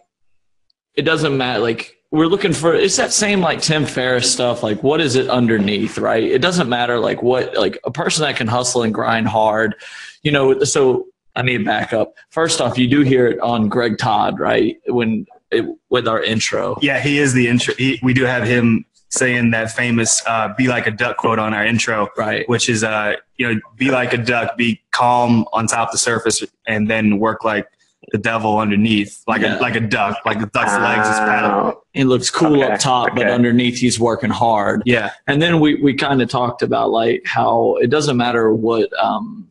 it 0.94 1.02
doesn't 1.02 1.37
matter. 1.37 1.61
Like 1.61 1.96
we're 2.11 2.27
looking 2.27 2.53
for 2.53 2.75
it's 2.75 2.97
that 2.97 3.13
same 3.13 3.41
like 3.41 3.61
Tim 3.61 3.85
Ferriss 3.85 4.33
stuff. 4.33 4.63
Like 4.63 4.83
what 4.83 5.01
is 5.01 5.17
it 5.17 5.29
underneath, 5.29 5.99
right? 5.99 6.23
It 6.23 6.41
doesn't 6.41 6.69
matter 6.69 6.99
like 6.99 7.23
what 7.23 7.57
like 7.57 7.79
a 7.85 7.91
person 7.91 8.23
that 8.23 8.37
can 8.37 8.47
hustle 8.47 8.83
and 8.83 8.95
grind 8.95 9.29
hard, 9.29 9.75
you 10.23 10.31
know. 10.31 10.63
So 10.65 11.07
I 11.35 11.43
need 11.43 11.59
to 11.59 11.65
back 11.65 11.93
up. 11.93 12.15
First 12.31 12.61
off, 12.61 12.79
you 12.79 12.89
do 12.89 13.01
hear 13.03 13.27
it 13.27 13.41
on 13.41 13.69
Greg 13.69 13.99
Todd, 13.99 14.39
right? 14.39 14.79
When 14.87 15.27
it, 15.51 15.65
with 15.91 16.09
our 16.09 16.23
intro, 16.23 16.77
Yeah, 16.81 17.01
he 17.01 17.19
is 17.19 17.33
the 17.33 17.49
intro. 17.49 17.75
He, 17.75 17.99
we 18.03 18.15
do 18.15 18.25
have 18.25 18.45
him 18.45 18.85
saying 19.11 19.51
that 19.51 19.71
famous 19.71 20.23
uh, 20.27 20.55
"be 20.57 20.69
like 20.69 20.87
a 20.87 20.91
duck" 20.91 21.17
quote 21.17 21.39
on 21.39 21.55
our 21.55 21.65
intro, 21.65 22.09
right? 22.17 22.49
which 22.49 22.69
is 22.69 22.85
uh, 22.85 23.15
you 23.37 23.53
know, 23.53 23.61
be 23.77 23.91
like 23.91 24.13
a 24.13 24.19
duck, 24.19 24.57
be 24.57 24.81
calm 24.93 25.45
on 25.53 25.67
top 25.67 25.89
of 25.89 25.93
the 25.93 25.99
surface, 25.99 26.43
and 26.67 26.89
then 26.89 27.19
work 27.19 27.45
like 27.45 27.69
the 28.13 28.19
devil 28.19 28.59
underneath, 28.59 29.23
like 29.27 29.43
Yeah. 29.43 29.59
a 29.59 29.61
like 29.61 29.75
a 29.77 29.81
duck, 29.81 30.19
like 30.25 30.39
the 30.41 30.47
duck's 30.47 30.73
legs 30.75 31.09
is 31.09 31.15
paddle. 31.19 31.51
Oh, 31.77 31.83
He 31.93 32.05
looks 32.05 32.31
cool 32.31 32.63
Okay, 32.63 32.73
up 32.73 32.79
top, 32.81 33.15
but 33.17 33.27
underneath 33.29 33.79
he's 33.79 33.99
working 33.99 34.31
hard. 34.31 34.83
Yeah, 34.87 35.11
and 35.27 35.41
then 35.43 35.61
we, 35.61 35.75
we 35.83 35.95
kind 35.95 36.23
of 36.23 36.29
talked 36.29 36.63
about 36.63 36.91
like 36.91 37.23
how 37.25 37.77
it 37.81 37.89
doesn't 37.91 38.17
matter 38.17 38.53
what 38.53 38.89
um, 39.03 39.49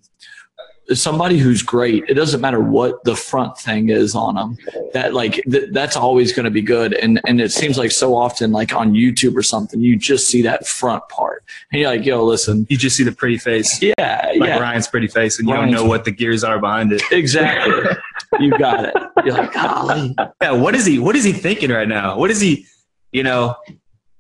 somebody 0.94 1.40
who's 1.40 1.64
great 1.64 2.04
it 2.08 2.14
doesn't 2.14 2.42
matter 2.42 2.60
what 2.60 3.04
the 3.06 3.16
front 3.16 3.58
thing 3.58 3.90
is 3.90 4.14
on 4.14 4.36
them 4.36 4.56
that 4.94 5.16
like 5.16 5.42
th- 5.50 5.70
that's 5.72 5.98
always 5.98 6.32
going 6.32 6.44
to 6.44 6.52
be 6.52 6.62
good. 6.62 6.94
And 6.94 7.20
and 7.26 7.42
it 7.42 7.52
seems 7.52 7.76
like 7.80 7.90
so 7.90 8.16
often 8.16 8.52
like 8.52 8.72
on 8.72 8.94
youtube 8.94 9.36
or 9.36 9.42
something 9.42 9.80
you 9.82 9.98
just 9.98 10.28
see 10.28 10.44
that 10.44 10.68
front 10.68 11.02
part. 11.10 11.44
And 11.72 11.82
you're 11.82 11.90
like 11.90 12.06
yo 12.06 12.24
listen. 12.24 12.68
You 12.70 12.78
just 12.78 12.96
see 12.96 13.04
the 13.04 13.12
pretty 13.12 13.40
face, 13.40 13.82
yeah 13.82 13.94
like 14.38 14.50
yeah. 14.50 14.60
Ryan's 14.60 14.88
pretty 14.88 15.08
face, 15.08 15.40
and 15.40 15.48
you 15.48 15.56
Ryan's- 15.56 15.74
don't 15.76 15.84
know 15.84 15.90
what 15.90 16.06
the 16.06 16.12
gears 16.12 16.44
are 16.44 16.60
behind 16.60 16.92
it. 16.94 17.02
exactly 17.12 17.74
you 18.40 18.58
got 18.58 18.86
it 18.86 18.94
you're 19.26 19.36
like 19.36 19.54
golly 19.54 20.16
Yeah, 20.42 20.52
what 20.52 20.76
is 20.76 20.86
he? 20.86 21.00
What 21.00 21.16
is 21.16 21.24
he 21.24 21.32
thinking 21.34 21.70
right 21.72 21.88
now? 21.88 22.18
What 22.18 22.32
is 22.32 22.40
he? 22.40 22.66
You 23.12 23.24
know, 23.24 23.56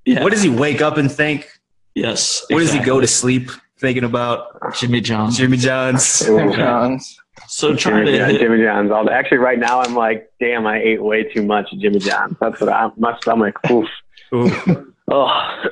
yeah 0.05 0.23
what 0.23 0.31
does 0.31 0.41
he 0.41 0.49
wake 0.49 0.81
up 0.81 0.97
and 0.97 1.11
think? 1.11 1.47
Yes. 1.93 2.45
What 2.49 2.59
does 2.59 2.73
he 2.73 2.79
go 2.79 2.99
to 2.99 3.07
sleep 3.07 3.49
thinking 3.79 4.03
about? 4.03 4.73
Jimmy 4.75 5.01
John's. 5.01 5.37
Jimmy 5.37 5.57
John's. 5.57 6.19
Jimmy 6.19 6.55
John's. 6.55 7.17
So 7.47 7.75
trying 7.75 8.05
Jimmy, 8.05 8.11
to 8.11 8.17
John, 8.17 8.29
hit, 8.31 8.39
Jimmy 8.41 8.63
John's. 8.63 8.91
All 8.91 9.09
actually, 9.09 9.37
right 9.37 9.59
now 9.59 9.81
I'm 9.81 9.95
like, 9.95 10.31
damn, 10.39 10.65
I 10.67 10.79
ate 10.81 11.03
way 11.03 11.23
too 11.23 11.43
much 11.43 11.69
Jimmy 11.79 11.99
John's. 11.99 12.35
That's 12.39 12.59
what 12.59 12.69
I, 12.69 12.89
my 12.97 13.17
stomach. 13.19 13.59
Oof. 13.69 13.87
Ooh, 14.33 14.93
Oh, 15.07 15.63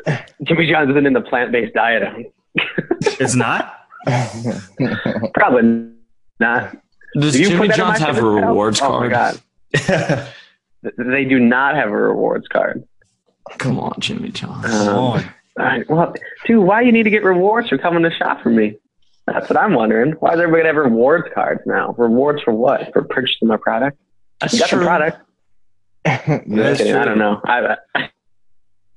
Jimmy 0.44 0.70
John's 0.70 0.92
isn't 0.92 1.06
in 1.08 1.14
the 1.14 1.22
plant-based 1.22 1.74
diet. 1.74 2.32
it's 3.20 3.36
not. 3.36 3.80
Probably 5.34 5.90
not. 6.40 6.78
Does 7.20 7.34
Do 7.34 7.44
Jimmy 7.46 7.58
put 7.58 7.68
that 7.70 7.80
in 7.80 7.86
my 7.86 7.98
John's 7.98 8.00
have 8.00 8.10
a 8.10 8.14
fitness 8.22 8.40
pal? 8.42 8.50
rewards 8.50 8.82
oh 8.82 8.88
card? 8.88 9.12
my 9.12 9.80
god, 9.80 10.28
they 10.98 11.26
do 11.26 11.40
not 11.40 11.76
have 11.76 11.90
a 11.90 11.96
rewards 11.96 12.48
card. 12.48 12.84
Come 13.58 13.80
on, 13.80 13.96
Jimmy 14.00 14.30
John's. 14.30 14.66
Come 14.66 14.88
Um, 14.88 14.98
on. 14.98 15.24
all 15.60 15.66
right, 15.66 15.90
well, 15.90 16.14
dude, 16.46 16.64
why 16.64 16.82
you 16.82 16.92
need 16.92 17.04
to 17.04 17.10
get 17.10 17.24
rewards 17.24 17.70
for 17.70 17.78
coming 17.78 18.04
to 18.04 18.12
shop 18.12 18.42
for 18.42 18.50
me? 18.50 18.78
That's 19.28 19.50
what 19.50 19.58
I'm 19.58 19.74
wondering. 19.74 20.12
Why 20.14 20.34
is 20.34 20.40
everybody 20.40 20.64
gonna 20.64 20.74
have 20.76 20.92
rewards 20.92 21.28
cards 21.34 21.62
now? 21.66 21.94
Rewards 21.98 22.42
for 22.44 22.54
what? 22.54 22.92
For 22.94 23.04
purchasing 23.04 23.48
my 23.48 23.58
product? 23.58 23.98
That's 24.42 24.54
You 24.54 24.60
got 24.60 24.70
true. 24.70 24.80
the 24.80 24.86
product. 24.86 25.18
That's 26.06 26.82
Okay, 26.82 26.94
I 26.94 27.06
don't 27.06 27.18
know. 27.18 27.40
I, 27.46 27.78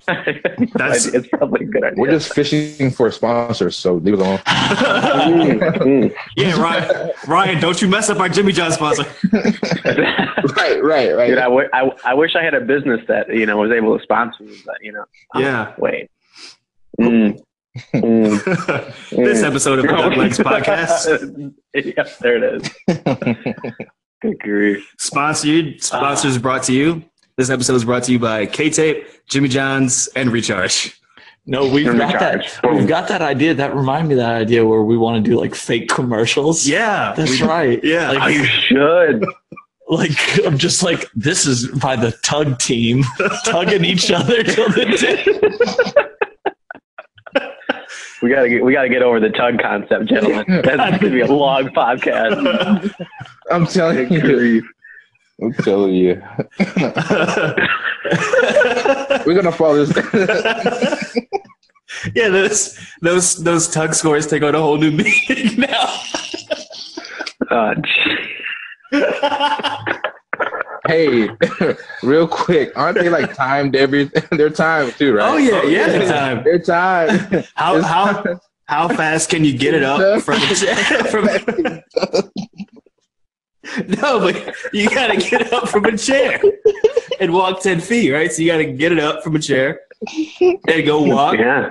That's- 0.05 1.05
it's 1.13 1.27
probably 1.27 1.65
a 1.65 1.67
good 1.67 1.83
idea. 1.83 2.01
We're 2.01 2.11
just 2.11 2.33
fishing 2.33 2.91
for 2.91 3.11
sponsors, 3.11 3.75
so 3.75 3.95
leave 3.95 4.13
it 4.13 4.19
alone. 4.19 4.37
Mm, 4.39 5.59
mm. 5.77 6.15
Yeah, 6.35 6.61
Ryan. 6.61 7.11
Ryan, 7.27 7.61
don't 7.61 7.81
you 7.81 7.87
mess 7.87 8.09
up 8.09 8.19
our 8.19 8.29
Jimmy 8.29 8.53
John 8.53 8.71
sponsor. 8.71 9.03
right, 9.33 10.83
right, 10.83 11.15
right. 11.15 11.27
Dude, 11.27 11.37
I, 11.37 11.43
w- 11.43 11.69
I, 11.73 11.91
I 12.05 12.13
wish 12.13 12.35
I 12.35 12.43
had 12.43 12.53
a 12.53 12.61
business 12.61 13.01
that 13.07 13.33
you 13.33 13.45
know 13.45 13.57
was 13.57 13.71
able 13.71 13.97
to 13.97 14.03
sponsor 14.03 14.43
me, 14.43 14.55
but 14.65 14.75
you 14.81 14.91
know. 14.91 15.05
oh, 15.35 15.39
Yeah. 15.39 15.73
Wait. 15.77 16.09
Mm, 16.99 17.39
mm, 17.93 18.45
this 18.45 19.41
mm. 19.41 19.43
episode 19.43 19.79
of 19.79 19.85
the 19.85 19.91
Duck 19.91 20.15
Legs 20.17 20.39
podcast 20.39 21.53
yep, 21.75 22.17
there 22.19 22.43
it 22.43 22.63
is. 22.87 23.75
Good 24.19 24.39
grief. 24.39 24.95
sponsored 24.97 25.83
sponsors 25.83 26.39
brought 26.39 26.63
to 26.63 26.73
you. 26.73 27.03
This 27.37 27.49
episode 27.51 27.75
is 27.75 27.85
brought 27.85 28.03
to 28.05 28.11
you 28.11 28.17
by 28.17 28.47
K 28.47 28.69
Tape, 28.71 29.05
Jimmy 29.27 29.47
John's, 29.47 30.07
and 30.15 30.31
Recharge. 30.31 30.99
No, 31.45 31.67
we've 31.67 31.85
Jimmy 31.85 31.99
got 31.99 32.19
that. 32.19 32.41
John's. 32.63 32.75
We've 32.79 32.87
got 32.87 33.07
that 33.09 33.21
idea. 33.21 33.53
That 33.53 33.75
reminded 33.75 34.07
me 34.09 34.13
of 34.15 34.17
that 34.21 34.33
idea 34.33 34.65
where 34.65 34.81
we 34.81 34.97
want 34.97 35.23
to 35.23 35.29
do 35.31 35.37
like 35.39 35.53
fake 35.53 35.87
commercials. 35.87 36.67
Yeah, 36.67 37.13
That's 37.15 37.39
we- 37.39 37.47
right. 37.47 37.79
Yeah. 37.83 38.11
Like, 38.13 38.33
you 38.33 38.43
should. 38.45 39.23
like 39.89 40.45
I'm 40.45 40.57
just 40.57 40.81
like 40.81 41.07
this 41.13 41.45
is 41.45 41.67
by 41.79 41.95
the 41.95 42.11
tug 42.23 42.57
team 42.57 43.03
tugging 43.45 43.85
each 43.85 44.09
other 44.11 44.41
till 44.43 44.69
the 44.69 46.07
We 48.23 48.31
gotta 48.31 48.49
get 48.49 48.65
we 48.65 48.73
gotta 48.73 48.89
get 48.89 49.03
over 49.03 49.19
the 49.19 49.29
tug 49.29 49.59
concept, 49.61 50.05
gentlemen. 50.05 50.43
That's 50.63 50.97
gonna 50.99 51.13
be 51.13 51.21
a 51.21 51.27
long 51.31 51.67
podcast. 51.69 52.91
I'm 53.51 53.67
telling 53.67 54.11
you. 54.11 54.67
I'm 55.41 55.53
telling 55.53 55.93
you. 55.93 56.21
We're 59.25 59.35
gonna 59.35 59.51
follow 59.51 59.85
this. 59.85 60.13
yeah, 62.15 62.29
those 62.29 62.79
those 63.01 63.43
those 63.43 63.67
tug 63.67 63.93
scores 63.93 64.25
take 64.27 64.41
on 64.43 64.55
a 64.55 64.59
whole 64.59 64.77
new 64.77 64.91
meaning 64.91 65.59
now. 65.59 65.99
Uh, 67.51 67.75
hey, 70.87 71.29
real 72.03 72.27
quick, 72.27 72.71
aren't 72.75 72.97
they 72.97 73.09
like 73.09 73.35
timed 73.35 73.75
every? 73.75 74.09
They're 74.31 74.49
timed 74.49 74.93
too, 74.93 75.15
right? 75.15 75.33
Oh 75.33 75.37
yeah, 75.37 75.61
yeah. 75.63 75.99
the 75.99 76.05
time. 76.05 76.43
They're 76.43 76.59
timed. 76.59 77.47
How 77.55 77.81
how 77.81 78.23
how 78.65 78.87
fast 78.87 79.29
can 79.29 79.45
you 79.45 79.55
get 79.57 79.73
it 79.75 79.83
up 79.83 80.23
from? 80.23 80.39
From, 80.39 81.81
no, 84.01 84.19
but 84.19 84.55
you 84.73 84.89
gotta 84.89 85.17
get 85.17 85.51
up 85.53 85.67
from 85.69 85.85
a 85.85 85.97
chair 85.97 86.41
and 87.19 87.33
walk 87.33 87.61
ten 87.61 87.79
feet, 87.79 88.11
right? 88.11 88.31
So 88.31 88.41
you 88.41 88.51
gotta 88.51 88.65
get 88.65 88.91
it 88.91 88.99
up 88.99 89.23
from 89.23 89.35
a 89.35 89.39
chair 89.39 89.81
and 90.67 90.85
go 90.85 91.01
walk. 91.01 91.37
yeah. 91.37 91.69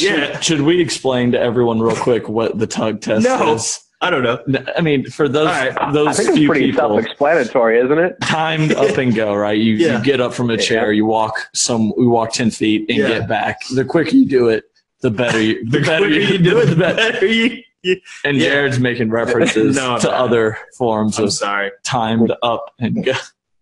Yeah. 0.00 0.38
Should 0.40 0.60
we 0.62 0.80
explain 0.80 1.32
to 1.32 1.40
everyone 1.40 1.80
real 1.80 1.96
quick 1.96 2.28
what 2.28 2.58
the 2.58 2.66
tug 2.66 3.00
test 3.00 3.24
No. 3.24 3.54
is? 3.54 3.80
I 4.02 4.10
don't 4.10 4.22
know. 4.22 4.38
I 4.76 4.82
mean, 4.82 5.08
for 5.10 5.26
those 5.26 5.46
All 5.48 5.52
right. 5.54 5.76
I 5.80 5.90
those 5.90 6.16
think 6.18 6.28
it's 6.28 6.38
few 6.38 6.48
pretty 6.48 6.66
people, 6.70 6.88
self-explanatory, 6.90 7.80
isn't 7.80 7.98
it? 7.98 8.16
timed 8.20 8.72
up 8.74 8.98
and 8.98 9.14
go. 9.14 9.34
Right, 9.34 9.56
you, 9.58 9.74
Yeah. 9.74 9.98
you 9.98 10.04
get 10.04 10.20
up 10.20 10.34
from 10.34 10.50
a 10.50 10.58
chair, 10.58 10.92
you 10.92 11.06
walk 11.06 11.48
some, 11.54 11.94
we 11.96 12.06
walk 12.06 12.32
ten 12.32 12.50
feet 12.50 12.84
and 12.90 12.98
Yeah. 12.98 13.08
get 13.08 13.28
back. 13.28 13.60
The 13.74 13.86
quicker 13.86 14.14
you 14.14 14.26
do 14.28 14.48
it, 14.50 14.64
the 15.00 15.10
better 15.10 15.40
you. 15.40 15.64
The, 15.64 15.78
The 15.78 15.86
better 15.86 16.04
quicker 16.06 16.20
you, 16.20 16.26
you 16.28 16.38
do 16.50 16.58
it, 16.58 16.66
the 16.66 16.74
the 16.74 16.76
better. 16.76 17.12
better 17.12 17.26
you. 17.26 17.62
You- 17.86 18.00
And 18.24 18.36
Yeah. 18.36 18.50
Jared's 18.50 18.78
making 18.78 19.10
references 19.20 19.76
No, 19.76 19.98
to 19.98 20.06
not. 20.08 20.14
other 20.14 20.58
forms 20.76 21.18
I'm 21.18 21.24
of 21.26 21.32
sorry. 21.32 21.70
timed 21.84 22.32
up 22.42 22.72
and 22.78 23.04
go, 23.04 23.12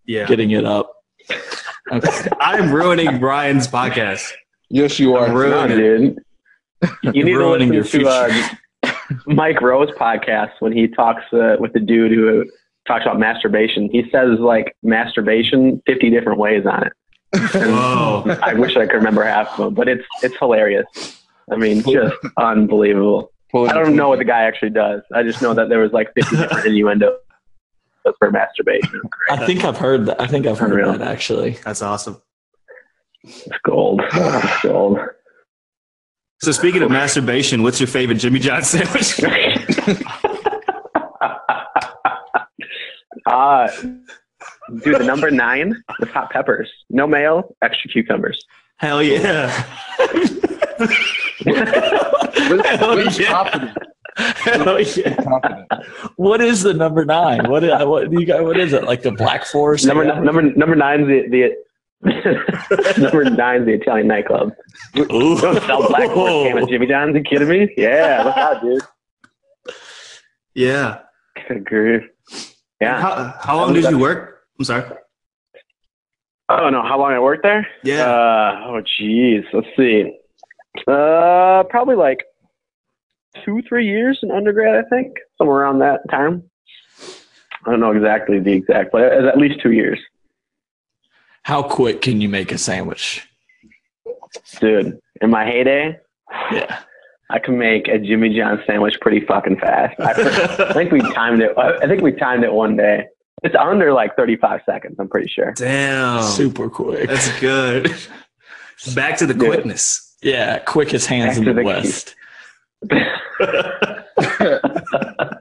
Yeah. 0.07 0.27
getting 0.27 0.51
it 0.53 0.65
up. 0.65 0.93
Okay. 1.93 2.29
I'm 2.41 2.73
ruining 2.73 3.19
Brian's 3.19 3.67
podcast. 3.69 4.33
Yes, 4.71 4.99
you 4.99 5.17
are. 5.17 5.27
I'm 5.27 5.35
No, 5.35 5.65
it. 5.65 5.69
dude. 5.77 6.19
You 7.15 7.25
need 7.25 7.33
to 7.35 7.49
listen 7.49 7.73
your 7.73 7.85
to 7.85 8.07
uh, 8.09 8.93
Mike 9.27 9.61
Rowe's 9.63 9.91
podcast 9.93 10.51
when 10.61 10.73
he 10.73 10.89
talks 10.89 11.23
uh, 11.33 11.57
with 11.59 11.73
the 11.73 11.81
dude 11.81 12.13
who 12.13 12.45
talks 12.87 13.05
about 13.05 13.19
masturbation. 13.19 13.89
He 13.91 14.09
says 14.11 14.39
like 14.39 14.77
masturbation 14.83 15.83
50 15.87 16.11
different 16.11 16.39
ways 16.39 16.67
on 16.67 16.87
it. 16.87 16.93
Whoa. 17.55 18.37
I 18.43 18.55
wish 18.55 18.77
I 18.77 18.87
could 18.87 18.97
remember 18.97 19.25
half 19.25 19.49
of 19.53 19.57
them, 19.65 19.75
but 19.75 19.89
it's 19.89 20.05
it's 20.23 20.37
hilarious. 20.39 20.87
I 21.51 21.57
mean, 21.57 21.83
just 21.83 22.15
unbelievable. 22.39 23.33
Pulling 23.55 23.71
I 23.71 23.75
don't 23.75 23.95
know 23.95 24.09
what 24.09 24.19
the 24.19 24.25
guy 24.25 24.43
actually 24.43 24.71
does. 24.71 25.03
I 25.15 25.23
just 25.23 25.41
know 25.41 25.55
that 25.55 25.69
there 25.69 25.79
was 25.79 25.93
like 25.93 26.13
50 26.15 26.37
different 26.39 26.67
innuendo 26.67 27.17
for 28.19 28.33
masturbation. 28.33 29.01
I 29.31 29.47
think 29.47 29.63
I've 29.65 29.77
heard 29.77 30.07
that. 30.07 30.21
I 30.21 30.27
think 30.27 30.45
I've 30.45 30.59
heard 30.59 30.73
Unreal. 30.73 30.91
that 30.99 31.03
actually. 31.03 31.51
That's 31.65 31.81
awesome. 31.81 32.21
It's 33.23 33.57
gold. 33.65 34.03
It's 34.13 34.63
gold. 34.63 34.99
So 36.43 36.51
speaking 36.51 36.83
of 36.83 36.91
masturbation, 36.91 37.63
what's 37.63 37.79
your 37.79 37.87
favorite 37.87 38.17
Jimmy 38.17 38.41
John 38.41 38.65
sandwich? 38.65 39.23
uh, 43.27 43.71
dude, 44.83 44.99
the 44.99 45.05
number 45.05 45.31
nine, 45.31 45.81
the 46.01 46.07
hot 46.07 46.31
peppers. 46.31 46.73
No 46.91 47.07
mayo, 47.07 47.55
extra 47.63 47.89
cucumbers. 47.89 48.45
Hell 48.77 49.03
yeah. 49.03 49.65
With, 51.47 52.65
Hell 52.67 52.97
with 52.97 53.19
yeah. 53.21 53.31
confidence. 53.31 53.77
Hell 54.17 54.81
yeah. 54.81 55.15
confidence. 55.23 55.67
What 56.17 56.41
is 56.41 56.63
the 56.63 56.75
number 56.75 57.05
nine? 57.05 57.49
What 57.49 57.65
is, 57.65 57.71
what 57.85 58.11
you 58.13 58.27
got? 58.27 58.45
What 58.45 58.59
is 58.59 58.73
it? 58.73 58.85
Like 58.85 59.03
the 59.03 59.13
Black 59.13 59.45
Forest? 59.47 59.87
Number 59.87 60.05
number 60.05 60.43
number 60.43 60.75
nine's 60.75 61.07
the 61.07 61.55
the 62.03 62.99
number 62.99 63.25
nine's 63.25 63.67
the 63.67 63.75
Italian 63.75 64.09
nightclub. 64.09 64.53
Ooh. 64.97 65.39
Don't 65.41 65.63
sell 65.63 65.89
black 65.89 66.11
forest 66.11 66.49
ham 66.49 66.59
at 66.59 66.69
Jimmy 66.69 66.87
John's. 66.87 67.17
You 67.17 67.23
kidding 67.23 67.49
me? 67.49 67.73
Yeah, 67.77 68.23
look 68.25 68.37
out, 68.37 68.63
dude. 68.63 68.83
Yeah. 70.55 71.01
Good 71.49 71.65
grief. 71.65 72.03
Yeah. 72.81 73.01
How, 73.01 73.35
how 73.41 73.57
long 73.57 73.73
did 73.75 73.85
you 73.85 73.99
work? 73.99 74.43
I'm 74.59 74.65
sorry. 74.65 74.85
Oh 76.49 76.69
no, 76.71 76.83
how 76.83 76.99
long 76.99 77.13
I 77.13 77.19
worked 77.21 77.43
there? 77.43 77.67
Yeah. 77.83 78.05
Uh, 78.07 78.65
oh 78.67 78.81
geez, 78.99 79.45
let's 79.53 79.67
see. 79.77 80.17
Uh, 80.87 81.63
probably 81.71 81.97
like 81.97 82.25
two, 83.45 83.63
three 83.69 83.87
years 83.87 84.19
in 84.23 84.31
undergrad, 84.31 84.75
I 84.85 84.89
think, 84.89 85.17
somewhere 85.39 85.59
around 85.61 85.79
that 85.81 86.01
time. 86.11 86.43
I 87.67 87.71
don't 87.71 87.81
know 87.81 87.93
exactly 87.93 88.41
the 88.41 88.53
exact, 88.53 88.93
but 88.93 89.01
it 89.03 89.23
was 89.23 89.27
at 89.33 89.39
least 89.39 89.61
two 89.63 89.73
years, 89.73 89.99
How 91.45 91.63
quick 91.63 92.03
can 92.03 92.21
you 92.21 92.29
make 92.29 92.53
a 92.53 92.59
sandwich? 92.59 93.27
dude. 94.61 94.99
In 95.23 95.31
my 95.31 95.45
heyday, 95.47 95.99
Yeah. 96.53 96.81
I 97.31 97.39
can 97.39 97.57
make 97.57 97.89
a 97.89 97.99
Jimmy 97.99 98.37
John 98.37 98.63
sandwich 98.67 99.01
pretty 99.01 99.25
fucking 99.25 99.57
fast. 99.59 99.99
I, 99.99 100.11
I 100.69 100.73
think 100.75 100.93
we 100.93 101.01
timed 101.01 101.41
it. 101.41 101.57
I 101.57 101.87
think 101.87 102.03
we 102.03 102.13
timed 102.13 102.45
it 102.45 102.53
one 102.53 102.77
day. 102.77 103.07
It's 103.45 103.55
under 103.55 103.93
like 103.93 104.17
35 104.17 104.63
seconds. 104.65 104.97
I'm 104.99 105.09
pretty 105.09 105.29
sure. 105.29 105.53
Damn. 105.53 106.23
Super 106.23 106.69
quick. 106.71 107.09
That's 107.09 107.39
good. 107.41 107.95
Back 108.95 109.19
to 109.19 109.27
the 109.27 109.35
Dude. 109.35 109.47
quickness. 109.47 110.17
Yeah. 110.23 110.59
Quickest 110.61 111.07
hands 111.07 111.39
Back 111.39 111.47
in 111.47 111.55
the 111.55 111.55
the 111.55 111.63
West. 111.63 112.15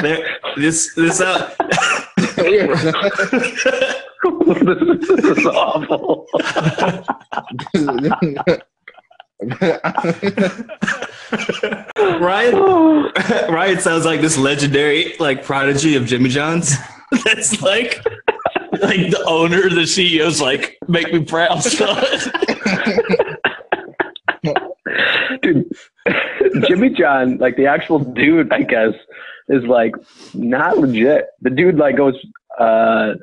There, 0.00 0.24
this 0.56 0.94
this 0.94 1.20
uh, 1.20 1.50
this 2.16 2.38
is 2.38 2.94
awful. 5.46 6.26
Ryan, 11.96 12.54
Ryan 13.52 13.80
sounds 13.80 14.04
like 14.04 14.20
this 14.20 14.36
legendary 14.36 15.14
like 15.18 15.44
prodigy 15.44 15.96
of 15.96 16.06
Jimmy 16.06 16.28
John's. 16.30 16.76
That's 17.24 17.62
like 17.62 18.04
like 18.80 19.10
the 19.10 19.24
owner, 19.26 19.62
the 19.62 19.82
CEO's 19.82 20.40
like, 20.40 20.78
make 20.88 21.12
me 21.12 21.24
proud, 21.24 21.62
son. 21.62 22.04
Dude, 25.42 25.70
Jimmy 26.66 26.90
John, 26.90 27.38
like 27.38 27.56
the 27.56 27.66
actual 27.66 27.98
dude, 27.98 28.52
I 28.52 28.62
guess, 28.62 28.92
is 29.48 29.64
like 29.64 29.94
not 30.34 30.78
legit. 30.78 31.26
The 31.40 31.50
dude 31.50 31.76
like 31.76 31.96
goes 31.96 32.14
uh 32.58 33.14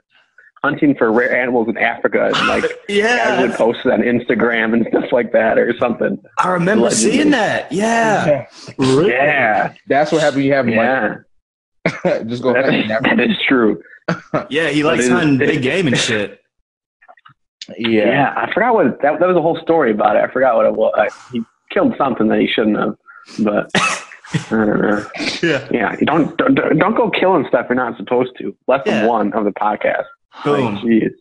hunting 0.66 0.96
for 0.96 1.12
rare 1.12 1.36
animals 1.40 1.68
in 1.70 1.78
Africa 1.78 2.26
and 2.34 2.34
like 2.48 2.64
casually 2.88 3.00
Yeah, 3.00 3.56
posts 3.56 3.82
it 3.86 3.92
on 3.92 4.02
Instagram 4.02 4.74
and 4.74 4.86
stuff 4.90 5.12
like 5.12 5.32
that 5.34 5.58
or 5.58 5.76
something. 5.78 6.18
I 6.40 6.50
remember 6.50 6.88
Allegedly. 6.88 7.12
seeing 7.18 7.30
that. 7.32 7.72
Yeah, 7.72 8.48
Yeah, 8.80 9.74
That's 9.88 10.12
what 10.12 10.22
happened. 10.22 10.44
You 10.46 10.54
have 10.54 10.68
yeah, 10.68 11.16
like 12.04 12.28
just 12.28 12.42
go 12.42 12.54
that 12.54 12.68
ahead. 12.68 12.86
is, 12.86 12.92
and 12.92 13.20
that 13.20 13.30
is 13.30 13.38
true. 13.48 13.82
yeah. 14.50 14.70
He 14.70 14.84
likes 14.84 15.08
hunting 15.08 15.38
big 15.38 15.62
game 15.62 15.88
and 15.88 15.98
shit. 15.98 16.42
Yeah. 17.78 18.06
Yeah, 18.06 18.34
I 18.36 18.52
forgot 18.54 18.74
what 18.76 19.02
that, 19.02 19.20
that 19.20 19.28
was 19.28 19.38
a 19.38 19.42
whole 19.42 19.58
story 19.62 19.92
about 19.92 20.16
it. 20.16 20.24
I 20.24 20.32
forgot 20.32 20.56
what 20.56 20.66
it 20.68 20.74
was. 20.76 20.94
I, 20.98 21.08
he 21.32 21.42
killed 21.72 21.94
something 21.98 22.28
that 22.28 22.40
he 22.40 22.48
shouldn't 22.48 22.78
have, 22.78 22.96
but 23.44 23.70
I 23.76 24.66
don't 24.66 24.82
know. 24.82 25.06
Yeah, 25.42 25.68
Yeah, 25.72 25.96
don't 26.06 26.38
don't 26.38 26.54
don't 26.56 26.96
go 26.96 27.10
killing 27.10 27.46
stuff 27.48 27.66
you're 27.70 27.76
not 27.76 27.98
supposed 27.98 28.32
to. 28.40 28.56
Less 28.68 28.84
than 28.86 29.04
Yeah. 29.04 29.08
one 29.08 29.34
of 29.34 29.46
the 29.46 29.52
podcast. 29.52 30.06
Boom. 30.44 30.76
Like, 30.76 30.84
jeez. 30.84 31.12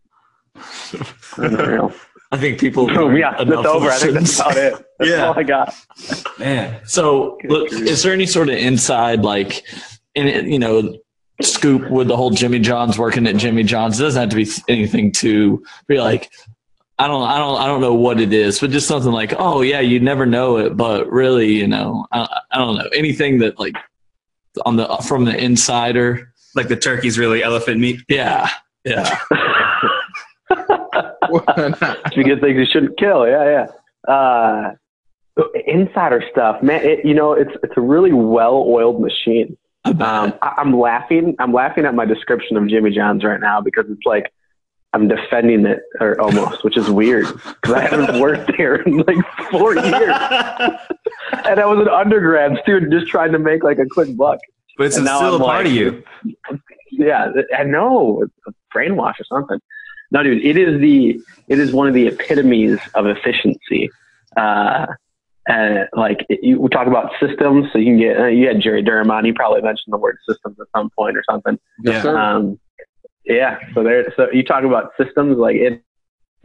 Unreal. 1.36 1.92
I 2.32 2.36
think 2.36 2.58
people. 2.58 2.86
Boom. 2.88 3.16
Yeah, 3.16 3.40
enough 3.40 3.62
that's 3.62 3.66
over. 3.74 3.88
I 3.90 3.96
think 3.98 4.14
that's 4.14 4.40
about 4.40 4.56
it. 4.56 4.74
That's 4.98 5.10
Yeah. 5.10 5.26
all 5.26 5.38
I 5.38 5.42
got. 5.44 5.74
Man, 6.38 6.80
So, 6.84 7.38
look, 7.44 7.72
is 7.72 8.02
there 8.02 8.12
any 8.12 8.26
sort 8.26 8.48
of 8.48 8.56
inside, 8.56 9.22
like, 9.22 9.62
in 10.14 10.50
you 10.50 10.58
know, 10.58 10.96
scoop 11.42 11.88
with 11.90 12.08
the 12.08 12.16
whole 12.16 12.30
Jimmy 12.30 12.58
John's 12.58 12.98
working 12.98 13.26
at 13.26 13.36
Jimmy 13.36 13.62
John's? 13.62 14.00
It 14.00 14.02
doesn't 14.04 14.20
have 14.20 14.30
to 14.30 14.36
be 14.36 14.48
anything 14.68 15.12
to 15.12 15.62
be 15.86 16.00
like, 16.00 16.30
I 16.98 17.06
don't, 17.08 17.22
I 17.28 17.38
don't, 17.38 17.60
I 17.60 17.66
don't 17.66 17.80
know 17.80 17.94
what 17.94 18.20
it 18.20 18.32
is, 18.32 18.58
but 18.60 18.70
just 18.70 18.86
something 18.88 19.12
like, 19.12 19.34
oh 19.38 19.60
yeah, 19.62 19.80
you 19.80 19.98
never 20.00 20.26
know 20.26 20.56
it, 20.58 20.76
but 20.76 21.10
really, 21.10 21.52
you 21.52 21.66
know, 21.68 22.06
I, 22.12 22.40
I 22.52 22.58
don't 22.58 22.76
know 22.76 22.88
anything 22.94 23.38
that 23.40 23.58
like 23.60 23.74
on 24.64 24.76
the 24.76 24.86
from 25.06 25.24
the 25.24 25.36
insider. 25.36 26.32
like 26.54 26.68
the 26.68 26.76
turkey's 26.76 27.18
really 27.18 27.42
elephant 27.42 27.80
meat. 27.80 28.00
Yeah, 28.08 28.48
yeah. 28.84 29.18
Because 32.14 32.40
things 32.40 32.56
you 32.56 32.66
shouldn't 32.70 32.96
kill. 32.98 33.26
Yeah, 33.26 33.66
yeah. 34.08 34.12
Uh, 34.12 34.72
insider 35.66 36.22
stuff, 36.30 36.62
man. 36.62 36.84
It, 36.84 37.04
you 37.04 37.14
know, 37.14 37.32
it's 37.32 37.50
it's 37.62 37.72
a 37.76 37.80
really 37.80 38.12
well-oiled 38.12 39.00
machine. 39.00 39.56
I 39.84 39.92
bet. 39.92 40.06
Um, 40.06 40.34
I, 40.42 40.54
I'm 40.58 40.78
laughing. 40.78 41.34
I'm 41.38 41.52
laughing 41.52 41.84
at 41.86 41.94
my 41.94 42.04
description 42.04 42.56
of 42.56 42.68
Jimmy 42.68 42.90
John's 42.90 43.24
right 43.24 43.40
now 43.40 43.60
because 43.60 43.86
it's 43.88 44.04
like 44.04 44.32
I'm 44.92 45.08
defending 45.08 45.66
it, 45.66 45.80
or 46.00 46.20
almost, 46.20 46.62
which 46.64 46.76
is 46.76 46.88
weird 46.90 47.26
because 47.26 47.72
I 47.74 47.80
haven't 47.80 48.20
worked 48.20 48.52
there 48.56 48.76
in 48.76 48.98
like 48.98 49.16
four 49.50 49.74
years, 49.74 49.84
and 51.44 51.58
I 51.60 51.64
was 51.66 51.80
an 51.80 51.88
undergrad 51.88 52.58
student 52.62 52.92
just 52.92 53.08
trying 53.08 53.32
to 53.32 53.38
make 53.38 53.64
like 53.64 53.78
a 53.78 53.86
quick 53.86 54.16
buck. 54.16 54.38
But 54.76 54.88
it's 54.88 54.96
And 54.96 55.04
now 55.06 55.16
still 55.18 55.34
I'm 55.36 55.40
a 55.40 55.44
part 55.44 55.64
like- 55.64 55.66
of 55.66 55.72
you. 55.72 56.02
Yeah, 56.98 57.30
I 57.56 57.64
know, 57.64 58.22
it's 58.22 58.32
a 58.46 58.76
brainwash 58.76 59.20
or 59.20 59.24
something. 59.24 59.58
No, 60.10 60.22
dude, 60.22 60.44
it 60.44 60.56
is 60.56 60.80
the 60.80 61.20
it 61.48 61.58
is 61.58 61.72
one 61.72 61.88
of 61.88 61.94
the 61.94 62.06
epitomes 62.08 62.80
of 62.94 63.06
efficiency. 63.06 63.90
Uh, 64.36 64.86
and 65.46 65.88
like 65.92 66.24
it, 66.28 66.42
you 66.42 66.60
we 66.60 66.68
talk 66.68 66.86
about 66.86 67.12
systems, 67.20 67.66
so 67.72 67.78
you 67.78 67.86
can 67.86 67.98
get 67.98 68.18
uh, 68.18 68.26
you 68.26 68.46
had 68.46 68.60
Jerry 68.60 68.82
Durham 68.82 69.10
on. 69.10 69.24
He 69.24 69.32
probably 69.32 69.60
mentioned 69.60 69.92
the 69.92 69.98
word 69.98 70.16
systems 70.28 70.56
at 70.60 70.66
some 70.76 70.90
point 70.90 71.16
or 71.16 71.24
something. 71.28 71.58
Yeah. 71.82 72.02
Um, 72.02 72.58
yeah. 73.24 73.58
So 73.74 73.82
there. 73.82 74.12
So 74.16 74.28
you 74.32 74.42
talk 74.42 74.64
about 74.64 74.92
systems 74.98 75.36
like 75.36 75.56
it 75.56 75.82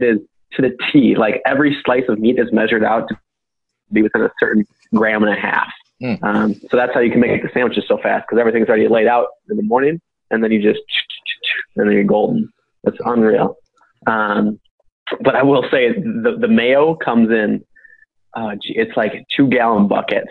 is 0.00 0.18
to 0.54 0.62
the 0.62 0.76
T. 0.92 1.14
Like 1.16 1.40
every 1.46 1.76
slice 1.84 2.04
of 2.08 2.18
meat 2.18 2.38
is 2.38 2.52
measured 2.52 2.84
out 2.84 3.08
to 3.08 3.18
be 3.92 4.02
within 4.02 4.22
a 4.22 4.30
certain 4.38 4.66
gram 4.94 5.22
and 5.22 5.32
a 5.32 5.40
half. 5.40 5.72
Mm. 6.02 6.22
Um, 6.22 6.54
so 6.54 6.76
that's 6.76 6.92
how 6.94 7.00
you 7.00 7.10
can 7.10 7.20
make 7.20 7.42
the 7.42 7.50
sandwiches 7.52 7.84
so 7.86 7.98
fast 7.98 8.26
because 8.26 8.40
everything's 8.40 8.68
already 8.68 8.88
laid 8.88 9.06
out 9.06 9.28
in 9.50 9.56
the 9.56 9.62
morning, 9.62 10.00
and 10.30 10.42
then 10.42 10.52
you 10.52 10.62
just 10.62 10.80
and 11.76 11.88
then 11.88 11.92
you're 11.92 12.04
golden. 12.04 12.48
That's 12.84 12.98
unreal. 13.04 13.56
Um, 14.06 14.58
but 15.22 15.34
I 15.34 15.42
will 15.42 15.64
say 15.70 15.92
the 15.92 16.36
the 16.40 16.48
mayo 16.48 16.94
comes 16.94 17.30
in. 17.30 17.64
Uh, 18.34 18.54
it's 18.62 18.96
like 18.96 19.26
two 19.36 19.48
gallon 19.48 19.88
buckets 19.88 20.30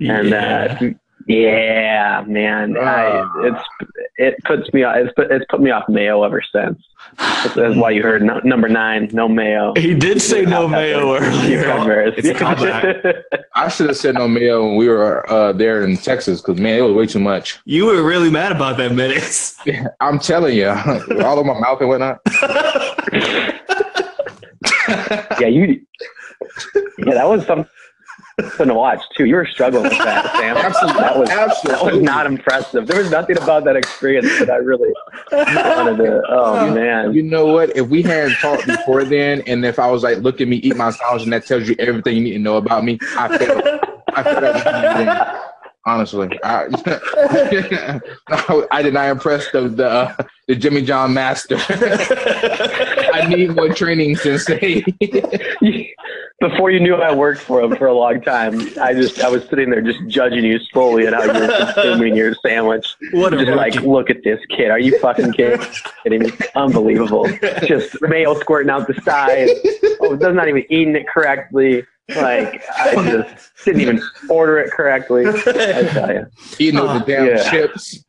and 0.00 0.30
yeah. 0.30 0.78
uh, 0.80 0.90
yeah, 1.26 2.24
man, 2.26 2.76
I, 2.76 3.06
Ah. 3.20 3.32
it's 3.44 3.64
it 4.16 4.34
puts 4.44 4.72
me 4.72 4.82
off. 4.84 4.96
It's 4.96 5.12
put, 5.14 5.30
it's 5.30 5.44
put 5.50 5.60
me 5.60 5.70
off 5.70 5.88
mayo 5.88 6.22
ever 6.22 6.42
since. 6.42 6.78
That's, 7.18 7.54
that's 7.54 7.76
why 7.76 7.90
you 7.90 8.02
heard 8.02 8.22
no, 8.22 8.38
number 8.44 8.68
nine, 8.68 9.08
no 9.12 9.28
mayo. 9.28 9.72
he 9.76 9.94
did 9.94 10.20
say 10.22 10.42
no 10.44 10.68
Hot 10.68 10.70
mayo 10.70 11.14
earlier. 11.16 11.62
Cucumbers. 11.62 12.14
It's 12.16 12.28
a 12.30 12.34
callback. 12.34 13.22
I 13.54 13.68
should 13.68 13.88
have 13.88 13.96
said 13.96 14.14
no 14.14 14.28
mayo 14.28 14.64
when 14.64 14.76
we 14.76 14.88
were 14.88 15.30
uh, 15.30 15.52
there 15.52 15.82
in 15.84 15.96
Texas 15.96 16.40
because 16.40 16.60
man, 16.60 16.78
it 16.78 16.82
was 16.82 16.92
way 16.94 17.06
too 17.06 17.18
much. 17.20 17.60
You 17.64 17.86
were 17.86 18.02
really 18.02 18.30
mad 18.30 18.52
about 18.52 18.76
that 18.78 18.92
minutes. 18.92 19.58
I'm 20.00 20.18
telling 20.18 20.56
you, 20.56 20.68
all 20.68 21.38
over 21.38 21.44
my 21.44 21.58
mouth 21.58 21.80
and 21.80 21.88
whatnot. 21.88 22.20
yeah, 25.40 25.48
you. 25.48 25.80
Yeah, 26.98 27.14
that 27.14 27.28
was 27.28 27.44
something 27.46 27.68
to 28.38 28.74
watch 28.74 29.00
too. 29.16 29.24
You 29.26 29.36
were 29.36 29.46
struggling 29.46 29.84
with 29.84 29.92
that, 29.98 30.36
Sam. 30.36 30.56
Absolutely. 30.56 31.26
That 31.26 31.48
was 31.48 31.62
that 31.62 31.84
was 31.84 32.02
not 32.02 32.26
impressive. 32.26 32.86
There 32.86 32.98
was 32.98 33.10
nothing 33.10 33.36
about 33.36 33.64
that 33.64 33.76
experience 33.76 34.38
that 34.38 34.50
I 34.50 34.56
really 34.56 34.92
wanted 35.30 35.98
to. 35.98 36.22
Oh 36.28 36.72
man. 36.74 37.12
You 37.12 37.22
know 37.22 37.46
what? 37.46 37.76
If 37.76 37.88
we 37.88 38.02
hadn't 38.02 38.36
talked 38.36 38.66
before 38.66 39.04
then, 39.04 39.42
and 39.46 39.64
if 39.64 39.78
I 39.78 39.90
was 39.90 40.02
like, 40.02 40.18
look 40.18 40.40
at 40.40 40.48
me, 40.48 40.56
eat 40.56 40.76
my 40.76 40.90
sandwich, 40.90 41.24
and 41.24 41.32
that 41.32 41.46
tells 41.46 41.68
you 41.68 41.76
everything 41.78 42.16
you 42.16 42.22
need 42.22 42.32
to 42.32 42.38
know 42.38 42.56
about 42.56 42.84
me, 42.84 42.98
I 43.16 43.38
failed. 43.38 43.62
I 44.14 44.22
failed 44.22 44.44
at 44.44 44.64
the 44.64 44.88
beginning. 44.88 45.42
Honestly, 45.84 46.28
I, 46.44 46.68
I 48.70 48.82
did 48.82 48.94
not 48.94 49.08
impress 49.08 49.50
the 49.50 49.68
the, 49.68 49.88
uh, 49.88 50.14
the 50.46 50.54
Jimmy 50.54 50.82
John 50.82 51.12
master. 51.12 51.56
I 53.12 53.26
need 53.28 53.56
more 53.56 53.68
training, 53.68 54.14
Sensei. 54.14 54.84
Before 56.50 56.72
you 56.72 56.80
knew 56.80 56.96
I 56.96 57.14
worked 57.14 57.40
for 57.40 57.60
him 57.62 57.76
for 57.76 57.86
a 57.86 57.94
long 57.94 58.20
time, 58.20 58.60
I 58.80 58.92
just 58.94 59.20
I 59.20 59.28
was 59.28 59.44
sitting 59.48 59.70
there 59.70 59.80
just 59.80 60.00
judging 60.08 60.44
you 60.44 60.58
slowly 60.58 61.06
and 61.06 61.14
how 61.14 61.22
you 61.22 61.32
were 61.40 61.72
consuming 61.72 62.16
your 62.16 62.34
sandwich. 62.44 62.84
What 63.12 63.32
a 63.32 63.36
Just 63.44 63.56
like, 63.56 63.74
rookie. 63.76 63.86
look 63.86 64.10
at 64.10 64.24
this 64.24 64.40
kid. 64.50 64.70
Are 64.72 64.78
you 64.80 64.98
fucking 64.98 65.32
kidding 65.34 66.22
me? 66.22 66.30
Unbelievable. 66.56 67.28
Just 67.64 67.96
mayo 68.02 68.34
squirting 68.40 68.70
out 68.70 68.88
the 68.88 69.00
side. 69.02 69.50
Oh, 70.00 70.16
does 70.16 70.34
not 70.34 70.48
even 70.48 70.64
eating 70.68 70.96
it 70.96 71.06
correctly. 71.06 71.84
Like 72.08 72.60
I 72.76 72.94
just 72.96 73.52
didn't 73.64 73.80
even 73.82 74.02
order 74.28 74.58
it 74.58 74.72
correctly. 74.72 75.24
I 75.28 75.82
tell 75.92 76.12
you. 76.12 76.26
Eating 76.58 76.80
with 76.80 76.92
the 76.92 77.04
damn 77.06 77.26
Yeah. 77.28 77.50
chips. 77.50 78.04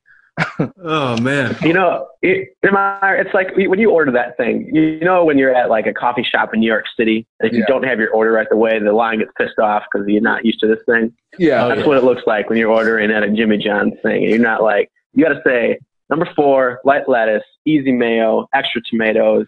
Oh 0.84 1.19
man. 1.22 1.56
You 1.62 1.74
know, 1.74 2.08
it, 2.22 2.56
it's 2.63 3.34
like 3.34 3.56
when 3.56 3.80
you 3.80 3.91
order 3.91 4.12
that 4.12 4.36
thing. 4.38 4.69
You 4.74 5.00
know, 5.02 5.24
when 5.24 5.38
you're 5.38 5.54
at 5.54 5.69
like 5.69 5.86
a 5.86 5.93
coffee 5.93 6.24
shop 6.24 6.54
in 6.54 6.60
New 6.60 6.67
York 6.67 6.86
City, 6.98 7.28
and 7.39 7.52
if 7.52 7.56
you 7.56 7.65
don't 7.65 7.84
have 7.84 8.00
your 8.00 8.10
order 8.12 8.32
right 8.32 8.48
away, 8.52 8.80
the 8.80 8.91
line 8.91 9.19
gets 9.19 9.32
pissed 9.38 9.60
off 9.60 9.84
because 9.91 10.08
you're 10.08 10.22
not 10.22 10.46
used 10.46 10.60
to 10.62 10.67
this 10.67 10.80
thing. 10.86 11.13
Yeah, 11.38 11.65
oh, 11.65 11.69
That's 11.69 11.88
what 11.88 11.98
it 11.98 12.04
looks 12.04 12.24
like 12.26 12.50
when 12.50 12.58
you're 12.58 12.72
ordering 12.72 13.12
at 13.12 13.24
a 13.24 13.30
Jimmy 13.30 13.58
John's 13.58 13.93
thing. 14.02 14.24
And 14.24 14.30
you're 14.32 14.39
not 14.39 14.63
like, 14.63 14.91
you 15.13 15.24
got 15.24 15.34
to 15.34 15.41
say 15.46 15.80
number 16.10 16.28
four, 16.36 16.80
light 16.84 17.08
lettuce, 17.08 17.43
easy 17.65 17.91
mayo, 17.91 18.48
extra 18.54 18.82
tomatoes, 18.89 19.48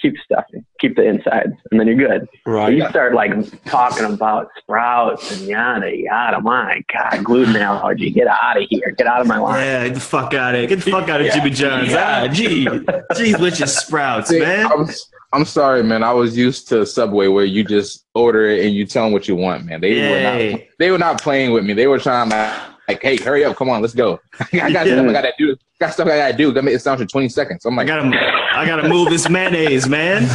keep 0.00 0.14
stuffing, 0.24 0.64
keep 0.80 0.96
the 0.96 1.02
insides, 1.06 1.52
and 1.70 1.78
then 1.78 1.86
you're 1.86 1.96
good. 1.96 2.26
But 2.44 2.50
Right. 2.50 2.74
you 2.76 2.88
start 2.88 3.14
like 3.14 3.32
talking 3.64 4.04
about 4.06 4.48
sprouts 4.58 5.30
and 5.38 5.48
yada 5.48 5.96
yada. 5.96 6.40
My 6.40 6.82
God, 6.92 7.24
gluten 7.24 7.56
allergy. 7.56 8.10
Get 8.10 8.26
out 8.26 8.56
of 8.60 8.64
here. 8.68 8.94
Get 8.96 9.06
out 9.06 9.20
of 9.20 9.26
my 9.26 9.38
line. 9.38 9.64
Yeah, 9.64 9.84
get 9.88 9.94
the 9.94 10.00
fuck 10.00 10.34
out 10.34 10.54
of 10.54 10.60
here. 10.60 10.68
Get 10.68 10.80
the 10.84 10.90
fuck 10.90 11.08
out 11.08 11.20
of 11.20 11.26
Yeah. 11.26 11.34
Jimmy 11.36 11.50
John's. 11.50 11.90
Yeah, 11.90 12.22
Ah, 12.24 12.32
gee. 12.32 12.66
Jeez, 12.66 13.40
which 13.40 13.60
is 13.60 13.76
sprouts, 13.76 14.30
See, 14.30 14.40
man. 14.40 14.66
I'm, 14.66 14.86
I'm 15.32 15.44
sorry, 15.44 15.82
man. 15.82 16.02
I 16.02 16.12
was 16.12 16.36
used 16.36 16.68
to 16.68 16.84
Subway 16.84 17.28
where 17.28 17.44
you 17.44 17.64
just 17.64 18.06
order 18.14 18.48
it 18.50 18.64
and 18.66 18.74
you 18.74 18.84
tell 18.86 19.04
them 19.04 19.12
what 19.12 19.28
you 19.28 19.36
want, 19.36 19.64
man. 19.66 19.80
They 19.80 19.94
were 20.10 20.20
not 20.58 20.60
they 20.78 20.90
were 20.90 20.98
not 20.98 21.20
playing 21.22 21.52
with 21.52 21.64
me. 21.64 21.72
They 21.74 21.86
were 21.86 21.98
trying 21.98 22.30
to 22.30 22.62
like, 22.88 23.00
hey, 23.02 23.16
hurry 23.16 23.44
up, 23.44 23.56
come 23.56 23.70
on, 23.70 23.80
let's 23.80 23.94
go. 23.94 24.18
I 24.52 24.72
got 24.72 24.86
stuff 24.86 25.06
I 25.08 25.12
gotta 25.12 25.32
do. 25.38 25.56
Got 25.80 25.92
stuff 25.94 26.08
I 26.08 26.16
gotta 26.16 26.36
do. 26.36 26.52
Gotta 26.52 26.62
make 26.64 26.74
it 26.74 26.80
sound 26.80 27.00
in 27.00 27.06
20 27.08 27.28
seconds. 27.28 27.64
I'm 27.64 27.76
like, 27.76 27.88
I 27.88 28.00
like, 28.00 28.12
gotta, 28.12 28.41
I 28.62 28.66
gotta 28.66 28.88
move 28.88 29.08
this 29.10 29.28
mayonnaise, 29.28 29.88
man. 29.88 30.24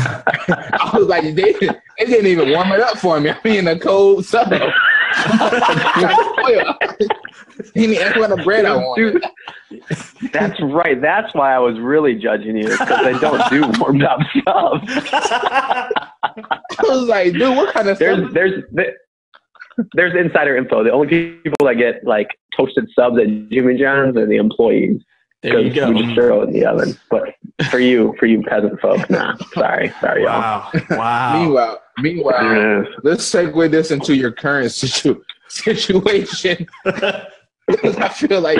I 0.47 0.91
was 0.93 1.07
like, 1.07 1.23
they, 1.23 1.53
they 1.53 2.05
didn't 2.05 2.27
even 2.27 2.49
warm 2.51 2.71
it 2.71 2.79
up 2.81 2.97
for 2.97 3.19
me. 3.19 3.29
I'm 3.31 3.37
mean, 3.43 3.67
a 3.67 3.79
cold 3.79 4.25
sub. 4.25 4.51
He 7.73 7.87
didn't 7.87 8.03
ask 8.05 8.15
what 8.17 8.29
the 8.29 8.41
bread 8.43 8.65
I 8.65 8.75
wanted. 8.75 9.21
Dude, 9.69 10.31
that's 10.31 10.59
right. 10.61 11.01
That's 11.01 11.33
why 11.33 11.53
I 11.55 11.59
was 11.59 11.79
really 11.79 12.15
judging 12.15 12.57
you 12.57 12.69
because 12.69 13.03
they 13.03 13.17
don't 13.19 13.49
do 13.49 13.79
warmed 13.79 14.03
up 14.03 14.19
stuff. 14.31 14.81
I 14.87 16.83
was 16.83 17.07
like, 17.07 17.33
dude, 17.33 17.55
what 17.55 17.73
kind 17.73 17.87
of 17.89 17.97
There's 17.97 18.17
stuff? 18.19 18.31
there's 18.33 18.63
there- 18.71 18.97
there's 19.93 20.15
insider 20.15 20.57
info. 20.57 20.83
The 20.83 20.91
only 20.91 21.07
people 21.07 21.67
that 21.67 21.75
get 21.75 22.03
like 22.03 22.29
toasted 22.57 22.89
subs 22.95 23.19
at 23.19 23.27
Jimmy 23.51 23.77
John's 23.77 24.17
are 24.17 24.25
the 24.25 24.37
employees 24.37 24.99
There 25.43 25.59
you 25.59 25.69
because 25.69 25.93
we 25.93 26.01
just 26.03 26.15
throw 26.15 26.41
it 26.41 26.47
in 26.47 26.53
the 26.53 26.65
oven. 26.65 26.97
But 27.09 27.35
for 27.69 27.79
you, 27.79 28.15
for 28.19 28.25
you 28.25 28.41
peasant 28.43 28.79
folk, 28.81 29.07
nah. 29.09 29.35
Sorry, 29.53 29.93
sorry, 30.01 30.23
y'all. 30.23 30.31
Wow, 30.31 30.71
wow. 30.91 31.39
Meanwhile, 31.43 31.81
meanwhile, 31.99 32.43
Yeah. 32.55 32.83
let's 33.03 33.29
segue 33.29 33.69
this 33.71 33.91
into 33.91 34.15
your 34.15 34.31
current 34.31 34.71
situ- 34.71 35.21
situation. 35.47 36.67
because 36.83 37.97
I 37.97 38.09
feel 38.09 38.41
like 38.41 38.57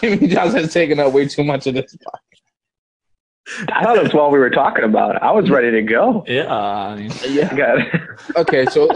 Jimmy 0.00 0.28
John's 0.28 0.54
has 0.54 0.72
taken 0.72 1.00
up 1.00 1.12
way 1.12 1.26
too 1.26 1.44
much 1.44 1.66
of 1.66 1.74
this. 1.74 1.96
I 3.68 3.82
thought 3.82 3.96
it 3.96 4.02
was 4.04 4.14
while 4.14 4.30
we 4.30 4.38
were 4.38 4.50
talking 4.50 4.84
about 4.84 5.16
it. 5.16 5.22
I 5.22 5.32
was 5.32 5.50
ready 5.50 5.70
to 5.72 5.82
go. 5.82 6.24
Yeah, 6.28 6.52
I 6.52 6.96
mean, 6.96 7.10
Yeah. 7.28 7.54
Got 7.54 7.78
Okay, 8.36 8.64
so 8.66 8.88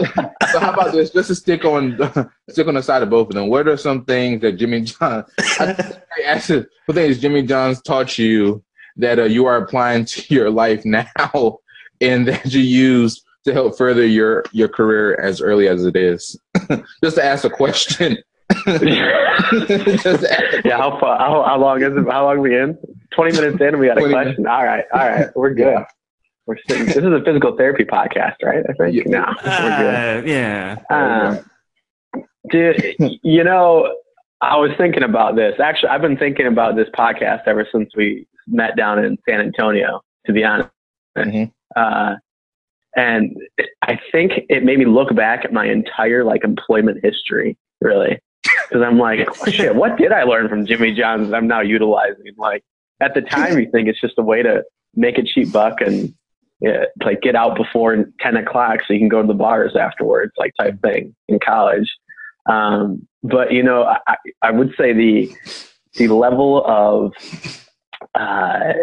so 0.51 0.59
how 0.59 0.71
about 0.73 0.93
this? 0.93 1.11
Just 1.11 1.27
to 1.27 1.35
stick 1.35 1.65
on 1.65 1.97
stick 2.49 2.67
on 2.67 2.75
the 2.75 2.81
side 2.81 3.03
of 3.03 3.09
both 3.09 3.27
of 3.27 3.35
them. 3.35 3.49
What 3.49 3.67
are 3.67 3.75
some 3.75 4.05
things 4.05 4.41
that 4.41 4.53
Jimmy 4.53 4.81
John? 4.81 5.25
I, 5.59 5.75
I 6.17 6.21
asked 6.25 6.49
what 6.49 6.95
things 6.95 7.19
Jimmy 7.19 7.43
John's 7.43 7.81
taught 7.81 8.17
you 8.17 8.63
that 8.95 9.19
uh, 9.19 9.23
you 9.23 9.45
are 9.45 9.57
applying 9.57 10.05
to 10.05 10.33
your 10.33 10.49
life 10.49 10.85
now, 10.85 11.59
and 12.01 12.27
that 12.27 12.45
you 12.45 12.61
use 12.61 13.23
to 13.43 13.53
help 13.53 13.77
further 13.77 14.05
your 14.05 14.45
your 14.53 14.69
career 14.69 15.19
as 15.19 15.41
early 15.41 15.67
as 15.67 15.83
it 15.83 15.97
is? 15.97 16.39
Just 17.03 17.17
to 17.17 17.23
ask 17.23 17.43
a 17.43 17.49
question. 17.49 18.17
Just 18.65 18.79
to 18.79 20.27
ask 20.31 20.53
a 20.53 20.61
yeah, 20.63 20.77
how, 20.77 20.97
far, 20.99 21.19
how 21.19 21.43
how 21.43 21.59
long 21.59 21.83
is 21.83 21.97
it? 21.97 22.09
How 22.09 22.23
long 22.23 22.37
are 22.37 22.41
we 22.41 22.57
in? 22.57 22.77
Twenty 23.11 23.39
minutes 23.39 23.59
in, 23.61 23.67
and 23.67 23.79
we 23.79 23.87
got 23.87 23.97
a 23.97 24.01
20 24.01 24.13
question. 24.13 24.47
All 24.47 24.63
right, 24.65 24.85
all 24.93 24.99
right, 24.99 25.27
we're 25.35 25.53
good. 25.53 25.67
Yeah. 25.73 25.85
We're 26.45 26.57
sitting. 26.67 26.85
This 26.85 26.97
is 26.97 27.03
a 27.05 27.21
physical 27.25 27.57
therapy 27.57 27.83
podcast, 27.83 28.35
right? 28.43 28.63
I 28.69 28.73
think. 28.73 28.95
Yeah. 28.95 29.03
No, 29.05 29.25
we're 29.43 29.77
good. 29.77 30.23
Uh, 30.23 30.27
yeah. 30.27 30.77
Um, 30.89 31.39
dude, 32.49 32.95
you 33.21 33.43
know, 33.43 33.93
I 34.41 34.55
was 34.57 34.71
thinking 34.77 35.03
about 35.03 35.35
this. 35.35 35.59
Actually, 35.59 35.89
I've 35.89 36.01
been 36.01 36.17
thinking 36.17 36.47
about 36.47 36.75
this 36.75 36.87
podcast 36.97 37.41
ever 37.47 37.67
since 37.71 37.89
we 37.95 38.27
met 38.47 38.75
down 38.77 39.03
in 39.03 39.17
San 39.27 39.41
Antonio. 39.41 40.01
To 40.25 40.33
be 40.33 40.43
honest, 40.43 40.69
Mhm. 41.17 41.51
uh, 41.75 42.15
and 42.95 43.35
I 43.81 43.99
think 44.11 44.33
it 44.49 44.63
made 44.63 44.77
me 44.79 44.85
look 44.85 45.13
back 45.15 45.45
at 45.45 45.53
my 45.53 45.65
entire 45.65 46.23
like 46.25 46.43
employment 46.43 46.99
history, 47.03 47.57
really, 47.81 48.19
because 48.43 48.81
I'm 48.81 48.97
like, 48.97 49.27
shit, 49.47 49.73
what 49.75 49.97
did 49.97 50.11
I 50.11 50.23
learn 50.23 50.49
from 50.49 50.65
Jimmy 50.65 50.93
John's 50.93 51.29
that 51.29 51.35
I'm 51.37 51.47
now 51.47 51.61
utilizing? 51.61 52.33
Like 52.37 52.63
at 52.99 53.13
the 53.13 53.21
time, 53.21 53.59
you 53.59 53.69
think 53.71 53.87
it's 53.87 54.01
just 54.01 54.15
a 54.17 54.23
way 54.23 54.41
to 54.43 54.63
make 54.95 55.17
a 55.17 55.23
cheap 55.23 55.51
buck 55.51 55.81
and 55.81 56.13
yeah, 56.59 56.85
like 57.03 57.21
get 57.21 57.35
out 57.35 57.55
before 57.55 58.05
10 58.19 58.37
o'clock 58.37 58.79
so 58.87 58.93
you 58.93 58.99
can 58.99 59.09
go 59.09 59.21
to 59.21 59.27
the 59.27 59.33
bars 59.33 59.75
afterwards, 59.75 60.31
like 60.37 60.53
type 60.59 60.81
thing 60.81 61.15
in 61.27 61.39
college. 61.39 61.91
Um, 62.47 63.07
but 63.21 63.51
you 63.51 63.61
know, 63.61 63.83
I, 63.83 64.15
I 64.41 64.51
would 64.51 64.73
say 64.77 64.93
the 64.93 65.31
the 65.95 66.07
level 66.07 66.63
of 66.65 67.13
uh, 68.15 68.73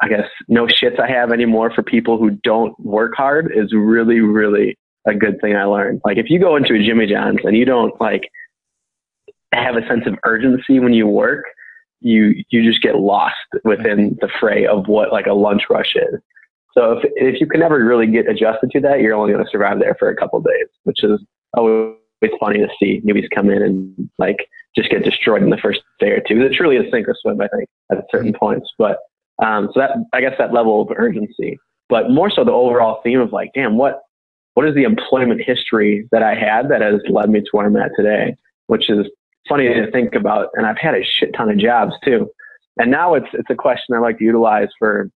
I 0.00 0.08
guess 0.08 0.28
no 0.48 0.66
shits 0.66 0.98
I 0.98 1.08
have 1.08 1.30
anymore 1.30 1.72
for 1.72 1.82
people 1.82 2.18
who 2.18 2.30
don't 2.30 2.78
work 2.80 3.14
hard 3.16 3.52
is 3.54 3.72
really, 3.72 4.20
really 4.20 4.76
a 5.06 5.14
good 5.14 5.40
thing 5.40 5.54
I 5.54 5.64
learned. 5.64 6.00
Like 6.04 6.16
if 6.16 6.30
you 6.30 6.40
go 6.40 6.56
into 6.56 6.74
a 6.74 6.82
Jimmy 6.82 7.06
John's 7.06 7.40
and 7.44 7.56
you 7.56 7.64
don't 7.64 7.98
like 8.00 8.22
have 9.52 9.76
a 9.76 9.86
sense 9.86 10.06
of 10.06 10.14
urgency 10.24 10.80
when 10.80 10.92
you 10.92 11.06
work, 11.06 11.44
you 12.04 12.44
you 12.50 12.62
just 12.62 12.82
get 12.82 12.96
lost 12.96 13.34
within 13.64 14.16
the 14.20 14.28
fray 14.38 14.66
of 14.66 14.86
what 14.86 15.10
like 15.10 15.26
a 15.26 15.32
lunch 15.32 15.62
rush 15.70 15.96
is. 15.96 16.20
So 16.74 16.92
if 16.92 17.10
if 17.16 17.40
you 17.40 17.46
can 17.46 17.60
never 17.60 17.82
really 17.82 18.06
get 18.06 18.28
adjusted 18.28 18.70
to 18.72 18.80
that, 18.80 19.00
you're 19.00 19.14
only 19.14 19.32
going 19.32 19.44
to 19.44 19.50
survive 19.50 19.78
there 19.78 19.96
for 19.98 20.10
a 20.10 20.16
couple 20.16 20.38
of 20.38 20.44
days, 20.44 20.68
which 20.84 21.02
is 21.02 21.20
always 21.56 21.96
funny 22.38 22.58
to 22.58 22.68
see 22.78 23.00
newbies 23.00 23.28
come 23.34 23.50
in 23.50 23.62
and 23.62 24.10
like 24.18 24.48
just 24.76 24.90
get 24.90 25.02
destroyed 25.02 25.42
in 25.42 25.50
the 25.50 25.56
first 25.56 25.80
day 25.98 26.10
or 26.10 26.20
two. 26.20 26.42
It's 26.42 26.56
truly 26.56 26.76
a 26.76 26.90
sink 26.90 27.08
or 27.08 27.16
swim, 27.20 27.40
I 27.40 27.48
think, 27.48 27.68
at 27.90 28.04
certain 28.10 28.32
points. 28.32 28.70
But 28.78 28.98
um, 29.42 29.70
so 29.72 29.80
that 29.80 29.92
I 30.12 30.20
guess 30.20 30.34
that 30.38 30.52
level 30.52 30.82
of 30.82 30.88
urgency, 30.96 31.58
but 31.88 32.10
more 32.10 32.30
so 32.30 32.44
the 32.44 32.52
overall 32.52 33.00
theme 33.02 33.20
of 33.20 33.32
like, 33.32 33.50
damn, 33.54 33.78
what 33.78 34.02
what 34.54 34.68
is 34.68 34.74
the 34.74 34.84
employment 34.84 35.40
history 35.40 36.06
that 36.12 36.22
I 36.22 36.34
had 36.34 36.68
that 36.68 36.82
has 36.82 37.00
led 37.08 37.30
me 37.30 37.40
to 37.40 37.46
where 37.52 37.66
I'm 37.66 37.76
at 37.76 37.92
today? 37.96 38.36
Which 38.66 38.90
is 38.90 39.06
funny 39.48 39.68
to 39.68 39.90
think 39.90 40.14
about, 40.14 40.48
and 40.54 40.66
I've 40.66 40.78
had 40.78 40.94
a 40.94 41.04
shit 41.04 41.34
ton 41.34 41.50
of 41.50 41.58
jobs 41.58 41.92
too. 42.04 42.30
And 42.78 42.90
now 42.90 43.14
it's 43.14 43.28
it's 43.32 43.50
a 43.50 43.54
question 43.54 43.94
I 43.94 43.98
like 43.98 44.18
to 44.18 44.24
utilize 44.24 44.68
for 44.78 45.10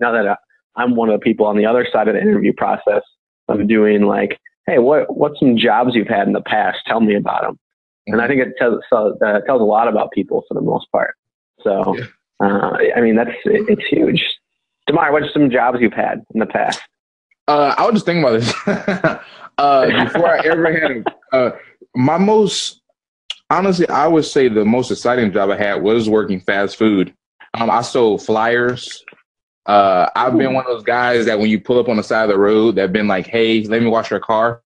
now 0.00 0.12
that 0.12 0.26
I, 0.26 0.36
I'm 0.76 0.96
one 0.96 1.08
of 1.10 1.18
the 1.20 1.22
people 1.24 1.46
on 1.46 1.56
the 1.56 1.66
other 1.66 1.86
side 1.92 2.08
of 2.08 2.14
the 2.14 2.20
interview 2.20 2.52
process. 2.56 3.02
I'm 3.48 3.66
doing 3.66 4.02
like, 4.02 4.40
hey, 4.66 4.78
what 4.78 5.14
what's 5.14 5.38
some 5.38 5.56
jobs 5.56 5.94
you've 5.94 6.08
had 6.08 6.26
in 6.26 6.32
the 6.32 6.40
past? 6.40 6.78
Tell 6.86 7.00
me 7.00 7.14
about 7.14 7.42
them. 7.42 7.58
And 8.06 8.20
I 8.20 8.26
think 8.28 8.40
it 8.40 8.54
tells 8.58 8.82
so, 8.90 9.16
uh, 9.24 9.40
tells 9.40 9.60
a 9.60 9.64
lot 9.64 9.88
about 9.88 10.10
people 10.12 10.44
for 10.48 10.54
the 10.54 10.60
most 10.60 10.90
part. 10.92 11.14
So, 11.62 11.96
Yeah. 11.96 12.04
uh, 12.40 12.76
I 12.96 13.00
mean, 13.00 13.16
that's 13.16 13.30
it, 13.46 13.66
it's 13.68 13.86
huge. 13.86 14.22
Demar, 14.86 15.10
what's 15.12 15.32
some 15.32 15.50
jobs 15.50 15.78
you've 15.80 15.94
had 15.94 16.22
in 16.34 16.40
the 16.40 16.46
past? 16.46 16.82
Uh, 17.48 17.74
I 17.78 17.84
was 17.86 17.94
just 17.94 18.06
thinking 18.06 18.22
about 18.22 18.40
this. 18.40 18.54
uh, 19.58 20.04
before 20.04 20.28
I 20.28 20.40
ever 20.46 20.72
had 20.72 21.04
a, 21.32 21.36
uh, 21.36 21.56
my 21.94 22.18
most, 22.18 22.82
honestly, 23.50 23.88
I 23.88 24.06
would 24.06 24.24
say 24.24 24.48
the 24.48 24.64
most 24.64 24.90
exciting 24.90 25.32
job 25.32 25.50
I 25.50 25.56
had 25.56 25.82
was 25.82 26.08
working 26.08 26.40
fast 26.40 26.76
food. 26.76 27.14
Um, 27.54 27.70
I 27.70 27.82
sold 27.82 28.22
flyers. 28.24 29.04
Uh, 29.66 30.08
I've 30.14 30.36
been 30.36 30.52
one 30.52 30.66
of 30.66 30.70
those 30.70 30.82
guys 30.82 31.26
that 31.26 31.38
when 31.38 31.48
you 31.48 31.60
pull 31.60 31.78
up 31.78 31.88
on 31.88 31.96
the 31.96 32.02
side 32.02 32.24
of 32.24 32.28
the 32.30 32.38
road, 32.38 32.76
that 32.76 32.92
been 32.92 33.08
like, 33.08 33.26
"Hey, 33.26 33.62
let 33.64 33.82
me 33.82 33.88
wash 33.88 34.10
your 34.10 34.20
car." 34.20 34.62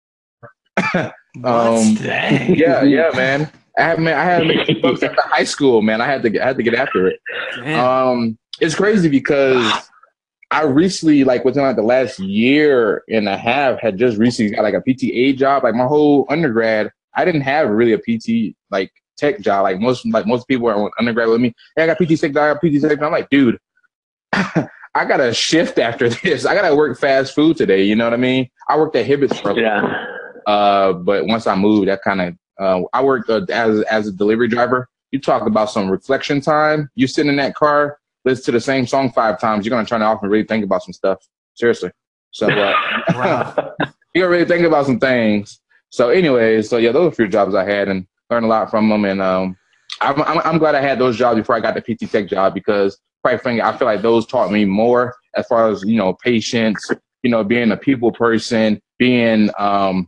Um, 1.44 1.98
yeah, 2.00 2.82
yeah, 2.82 3.10
man. 3.14 3.50
I 3.78 3.82
had 3.82 3.98
man, 3.98 4.18
I 4.18 4.24
had 4.24 4.38
to 4.38 4.44
make 4.46 4.80
bucks 4.80 5.02
after 5.02 5.20
high 5.22 5.44
school, 5.44 5.82
man. 5.82 6.00
I 6.00 6.06
had 6.06 6.22
to 6.22 6.30
get, 6.30 6.42
I 6.42 6.46
had 6.46 6.56
to 6.56 6.62
get 6.62 6.74
after 6.74 7.08
it. 7.08 7.20
Um, 7.78 8.38
it's 8.58 8.74
crazy 8.74 9.08
because 9.08 9.70
I 10.50 10.62
recently, 10.62 11.24
like 11.24 11.44
within 11.44 11.62
like 11.62 11.76
the 11.76 11.82
last 11.82 12.18
year 12.18 13.04
and 13.10 13.28
a 13.28 13.36
half, 13.36 13.80
had 13.80 13.98
just 13.98 14.16
recently 14.16 14.54
got 14.54 14.62
like 14.62 14.74
a 14.74 14.80
PTA 14.80 15.36
job. 15.36 15.64
Like 15.64 15.74
my 15.74 15.86
whole 15.86 16.24
undergrad, 16.30 16.90
I 17.16 17.24
didn't 17.24 17.42
have 17.42 17.68
really 17.70 17.92
a 17.92 17.98
PT 17.98 18.54
like 18.70 18.92
tech 19.16 19.40
job. 19.40 19.62
Like 19.64 19.80
most, 19.80 20.04
like 20.06 20.26
most 20.26 20.46
people 20.48 20.68
are 20.68 20.74
on 20.74 20.90
undergrad 20.98 21.28
with 21.28 21.40
me. 21.40 21.52
Hey, 21.76 21.84
I 21.84 21.86
got 21.86 21.96
PT 21.98 22.20
tech 22.20 22.32
job, 22.32 22.36
I 22.36 22.52
got 22.54 22.60
PT 22.60 22.80
tech. 22.82 22.90
job. 22.98 23.02
I'm 23.04 23.12
like, 23.12 23.30
dude, 23.30 23.58
I 24.32 25.04
got 25.06 25.18
to 25.18 25.32
shift 25.34 25.78
after 25.78 26.08
this. 26.22 26.44
I 26.46 26.54
got 26.54 26.68
to 26.68 26.74
work 26.74 26.98
fast 26.98 27.34
food 27.34 27.56
today. 27.56 27.82
You 27.84 27.96
know 27.96 28.04
what 28.04 28.12
I 28.14 28.18
mean? 28.18 28.48
I 28.68 28.76
worked 28.76 28.96
at 28.96 29.06
Hibbett's 29.06 29.38
for 29.40 29.58
yeah. 29.58 30.04
uh, 30.46 30.92
but 30.94 31.26
once 31.26 31.46
I 31.46 31.54
moved, 31.54 31.88
that 31.88 32.02
kind 32.02 32.20
of 32.20 32.34
uh, 32.58 32.86
I 32.92 33.02
worked 33.02 33.28
uh, 33.30 33.44
as 33.50 33.80
as 33.82 34.08
a 34.08 34.12
delivery 34.12 34.48
driver. 34.48 34.88
You 35.12 35.20
talk 35.20 35.46
about 35.46 35.70
some 35.70 35.88
reflection 35.90 36.40
time. 36.40 36.90
You 36.94 37.06
sit 37.06 37.26
in 37.26 37.36
that 37.36 37.54
car, 37.54 37.98
listen 38.24 38.44
to 38.46 38.52
the 38.52 38.60
same 38.60 38.86
song 38.86 39.12
five 39.12 39.40
times. 39.40 39.64
You're 39.64 39.70
gonna 39.70 39.86
turn 39.86 40.02
it 40.02 40.06
off 40.06 40.22
and 40.22 40.30
really 40.30 40.44
think 40.44 40.64
about 40.64 40.82
some 40.82 40.92
stuff. 40.92 41.18
Seriously. 41.54 41.90
So 42.32 42.48
uh, 42.50 42.74
Wow. 43.14 43.74
you 44.14 44.22
gotta 44.22 44.28
really 44.30 44.44
think 44.46 44.64
about 44.66 44.86
some 44.86 44.98
things. 44.98 45.60
So, 45.96 46.10
anyways, 46.10 46.68
so 46.68 46.76
yeah, 46.76 46.92
those 46.92 47.06
are 47.06 47.08
a 47.08 47.14
few 47.14 47.26
jobs 47.26 47.54
I 47.54 47.64
had 47.64 47.88
and 47.88 48.06
learned 48.28 48.44
a 48.44 48.48
lot 48.50 48.70
from 48.70 48.90
them. 48.90 49.06
And 49.06 49.22
um, 49.22 49.56
I'm, 50.02 50.20
I'm 50.24 50.38
I'm 50.44 50.58
glad 50.58 50.74
I 50.74 50.82
had 50.82 50.98
those 50.98 51.16
jobs 51.16 51.38
before 51.38 51.56
I 51.56 51.60
got 51.60 51.74
the 51.74 51.80
PT 51.80 52.10
Tech 52.12 52.28
job 52.28 52.52
because, 52.52 52.98
quite 53.24 53.40
frankly, 53.40 53.62
I 53.62 53.74
feel 53.78 53.86
like 53.86 54.02
those 54.02 54.26
taught 54.26 54.52
me 54.52 54.66
more 54.66 55.14
as 55.36 55.46
far 55.46 55.70
as 55.70 55.82
you 55.84 55.96
know 55.96 56.12
patience. 56.12 56.90
You 57.22 57.30
know, 57.30 57.42
being 57.42 57.72
a 57.72 57.78
people 57.78 58.12
person, 58.12 58.78
being 58.98 59.48
um, 59.58 60.06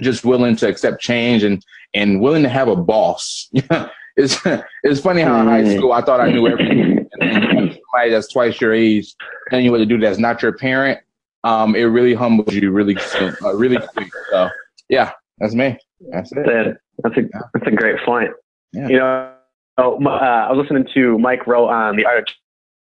just 0.00 0.24
willing 0.24 0.56
to 0.56 0.66
accept 0.66 1.02
change 1.02 1.42
and 1.42 1.62
and 1.92 2.22
willing 2.22 2.42
to 2.42 2.48
have 2.48 2.68
a 2.68 2.76
boss. 2.76 3.50
it's 4.16 4.38
it's 4.84 5.00
funny 5.02 5.20
how 5.20 5.38
in 5.42 5.46
high 5.48 5.64
Mm. 5.64 5.76
school 5.76 5.92
I 5.92 6.00
thought 6.00 6.22
I 6.22 6.32
knew 6.32 6.48
everything. 6.48 7.06
And 7.20 7.78
somebody 7.92 8.10
that's 8.10 8.32
twice 8.32 8.58
your 8.58 8.72
age 8.72 9.14
telling 9.50 9.66
you 9.66 9.70
what 9.70 9.78
to 9.78 9.86
do 9.86 9.98
that's 9.98 10.18
not 10.18 10.40
your 10.40 10.52
parent. 10.56 10.98
Um, 11.44 11.76
it 11.76 11.82
really 11.82 12.14
humbles 12.14 12.54
you 12.54 12.70
really 12.70 12.96
soon, 12.98 13.36
uh, 13.44 13.54
really 13.54 13.76
quick. 13.76 14.10
So 14.30 14.48
yeah, 14.90 15.12
that's 15.38 15.54
me. 15.54 15.78
That's 16.10 16.30
it. 16.32 16.44
That's, 16.44 16.78
that's 17.02 17.16
a 17.16 17.22
that's 17.54 17.66
a 17.66 17.70
great 17.70 17.96
point. 18.04 18.30
Yeah. 18.72 18.88
You 18.88 18.96
know, 18.98 19.32
oh, 19.78 20.04
uh, 20.04 20.08
I 20.08 20.52
was 20.52 20.62
listening 20.62 20.86
to 20.94 21.18
Mike 21.18 21.46
Rowe 21.46 21.68
on 21.68 21.96
the 21.96 22.04
Art 22.04 22.18
of 22.18 22.34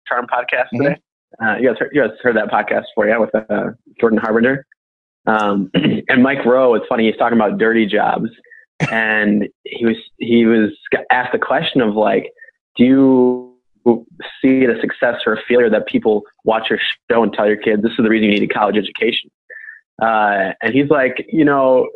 Charm 0.07 0.25
podcast 0.27 0.65
Mm-hmm. 0.73 0.83
today. 0.83 0.95
Uh, 1.41 1.55
you 1.55 1.69
guys, 1.69 1.77
heard, 1.79 1.91
you 1.93 2.01
guys 2.01 2.11
heard 2.21 2.35
that 2.35 2.49
podcast 2.49 2.83
before, 2.93 3.07
yeah, 3.07 3.17
with 3.17 3.33
uh, 3.33 3.69
Jordan 3.99 4.19
Harbinger. 4.19 4.65
Um, 5.27 5.71
and 6.09 6.21
Mike 6.23 6.45
Rowe, 6.45 6.73
it's 6.73 6.85
funny. 6.87 7.07
He's 7.09 7.17
talking 7.17 7.37
about 7.37 7.57
dirty 7.57 7.85
jobs, 7.85 8.29
and 8.91 9.47
he 9.63 9.85
was 9.85 9.95
he 10.17 10.45
was 10.45 10.71
asked 11.09 11.31
the 11.31 11.39
question 11.39 11.81
of 11.81 11.95
like, 11.95 12.31
do 12.75 12.83
you 12.83 13.57
see 14.41 14.63
it 14.63 14.69
a 14.69 14.79
success 14.81 15.21
or 15.25 15.33
a 15.33 15.41
failure 15.47 15.69
that 15.69 15.87
people 15.87 16.23
watch 16.43 16.69
your 16.69 16.79
show 17.09 17.23
and 17.23 17.33
tell 17.33 17.47
your 17.47 17.57
kids 17.57 17.81
this 17.81 17.91
is 17.91 17.97
the 17.97 18.09
reason 18.09 18.29
you 18.29 18.39
need 18.39 18.49
a 18.49 18.53
college 18.53 18.75
education? 18.77 19.29
Uh, 20.01 20.53
and 20.61 20.73
he's 20.73 20.89
like, 20.89 21.25
you 21.29 21.45
know, 21.45 21.87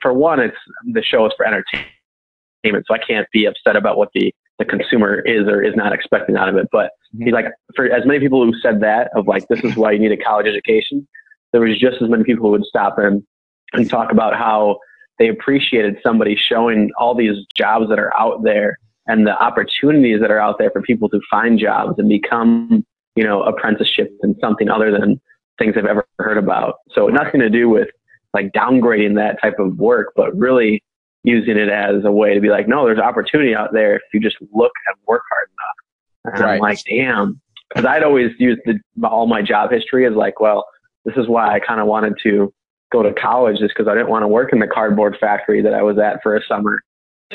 for 0.00 0.12
one, 0.12 0.40
it's 0.40 0.56
the 0.92 1.02
show 1.02 1.26
is 1.26 1.32
for 1.36 1.44
entertainment, 1.44 2.86
so 2.86 2.94
I 2.94 2.98
can't 2.98 3.26
be 3.32 3.46
upset 3.46 3.76
about 3.76 3.96
what 3.98 4.10
the 4.14 4.32
the 4.58 4.64
consumer 4.64 5.20
is 5.20 5.46
or 5.46 5.62
is 5.62 5.74
not 5.76 5.92
expecting 5.92 6.36
out 6.36 6.48
of 6.48 6.56
it. 6.56 6.66
But 6.72 6.90
he's 7.18 7.32
like, 7.32 7.46
for 7.76 7.86
as 7.86 8.04
many 8.04 8.18
people 8.18 8.44
who 8.44 8.52
said 8.60 8.80
that 8.80 9.10
of 9.14 9.26
like, 9.28 9.46
this 9.48 9.62
is 9.62 9.76
why 9.76 9.92
you 9.92 10.00
need 10.00 10.12
a 10.12 10.16
college 10.16 10.46
education, 10.46 11.06
there 11.52 11.60
was 11.60 11.78
just 11.78 12.02
as 12.02 12.08
many 12.08 12.24
people 12.24 12.46
who 12.46 12.50
would 12.52 12.64
stop 12.64 12.98
him 12.98 13.24
and 13.72 13.88
talk 13.88 14.10
about 14.10 14.34
how 14.34 14.78
they 15.18 15.28
appreciated 15.28 15.98
somebody 16.02 16.36
showing 16.36 16.90
all 16.98 17.14
these 17.14 17.36
jobs 17.54 17.88
that 17.88 17.98
are 17.98 18.14
out 18.18 18.42
there 18.42 18.78
and 19.06 19.26
the 19.26 19.36
opportunities 19.42 20.20
that 20.20 20.30
are 20.30 20.40
out 20.40 20.58
there 20.58 20.70
for 20.70 20.82
people 20.82 21.08
to 21.08 21.20
find 21.30 21.58
jobs 21.58 21.94
and 21.98 22.08
become, 22.08 22.84
you 23.16 23.24
know, 23.24 23.42
apprenticeships 23.42 24.14
and 24.22 24.36
something 24.40 24.68
other 24.68 24.90
than 24.90 25.20
things 25.58 25.74
I've 25.76 25.86
ever 25.86 26.06
heard 26.18 26.38
about. 26.38 26.76
So 26.92 27.08
nothing 27.08 27.40
to 27.40 27.50
do 27.50 27.68
with 27.68 27.88
like 28.34 28.52
downgrading 28.52 29.16
that 29.16 29.40
type 29.40 29.58
of 29.58 29.78
work, 29.78 30.12
but 30.16 30.36
really, 30.36 30.82
using 31.24 31.56
it 31.56 31.68
as 31.68 32.04
a 32.04 32.12
way 32.12 32.34
to 32.34 32.40
be 32.40 32.48
like, 32.48 32.68
no, 32.68 32.86
there's 32.86 32.98
opportunity 32.98 33.54
out 33.54 33.72
there 33.72 33.96
if 33.96 34.02
you 34.12 34.20
just 34.20 34.36
look 34.52 34.72
and 34.86 34.96
work 35.06 35.22
hard 35.30 35.48
enough. 35.50 36.34
And 36.36 36.44
Right. 36.44 36.54
I'm 36.54 36.60
like, 36.60 36.78
damn, 36.88 37.40
because 37.68 37.84
I'd 37.84 38.02
always 38.02 38.30
used 38.38 38.60
the, 38.64 38.78
all 39.06 39.26
my 39.26 39.42
job 39.42 39.70
history 39.70 40.06
as 40.06 40.14
like, 40.14 40.40
well, 40.40 40.64
this 41.04 41.16
is 41.16 41.28
why 41.28 41.52
I 41.52 41.60
kind 41.60 41.80
of 41.80 41.86
wanted 41.86 42.14
to 42.22 42.52
go 42.92 43.02
to 43.02 43.12
college, 43.12 43.58
just 43.58 43.74
because 43.76 43.88
I 43.88 43.94
didn't 43.94 44.08
want 44.08 44.22
to 44.22 44.28
work 44.28 44.52
in 44.52 44.58
the 44.58 44.66
cardboard 44.66 45.16
factory 45.20 45.60
that 45.62 45.74
I 45.74 45.82
was 45.82 45.98
at 45.98 46.22
for 46.22 46.36
a 46.36 46.40
summer, 46.46 46.80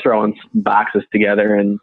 throwing 0.02 0.36
boxes 0.54 1.04
together 1.12 1.54
and 1.54 1.78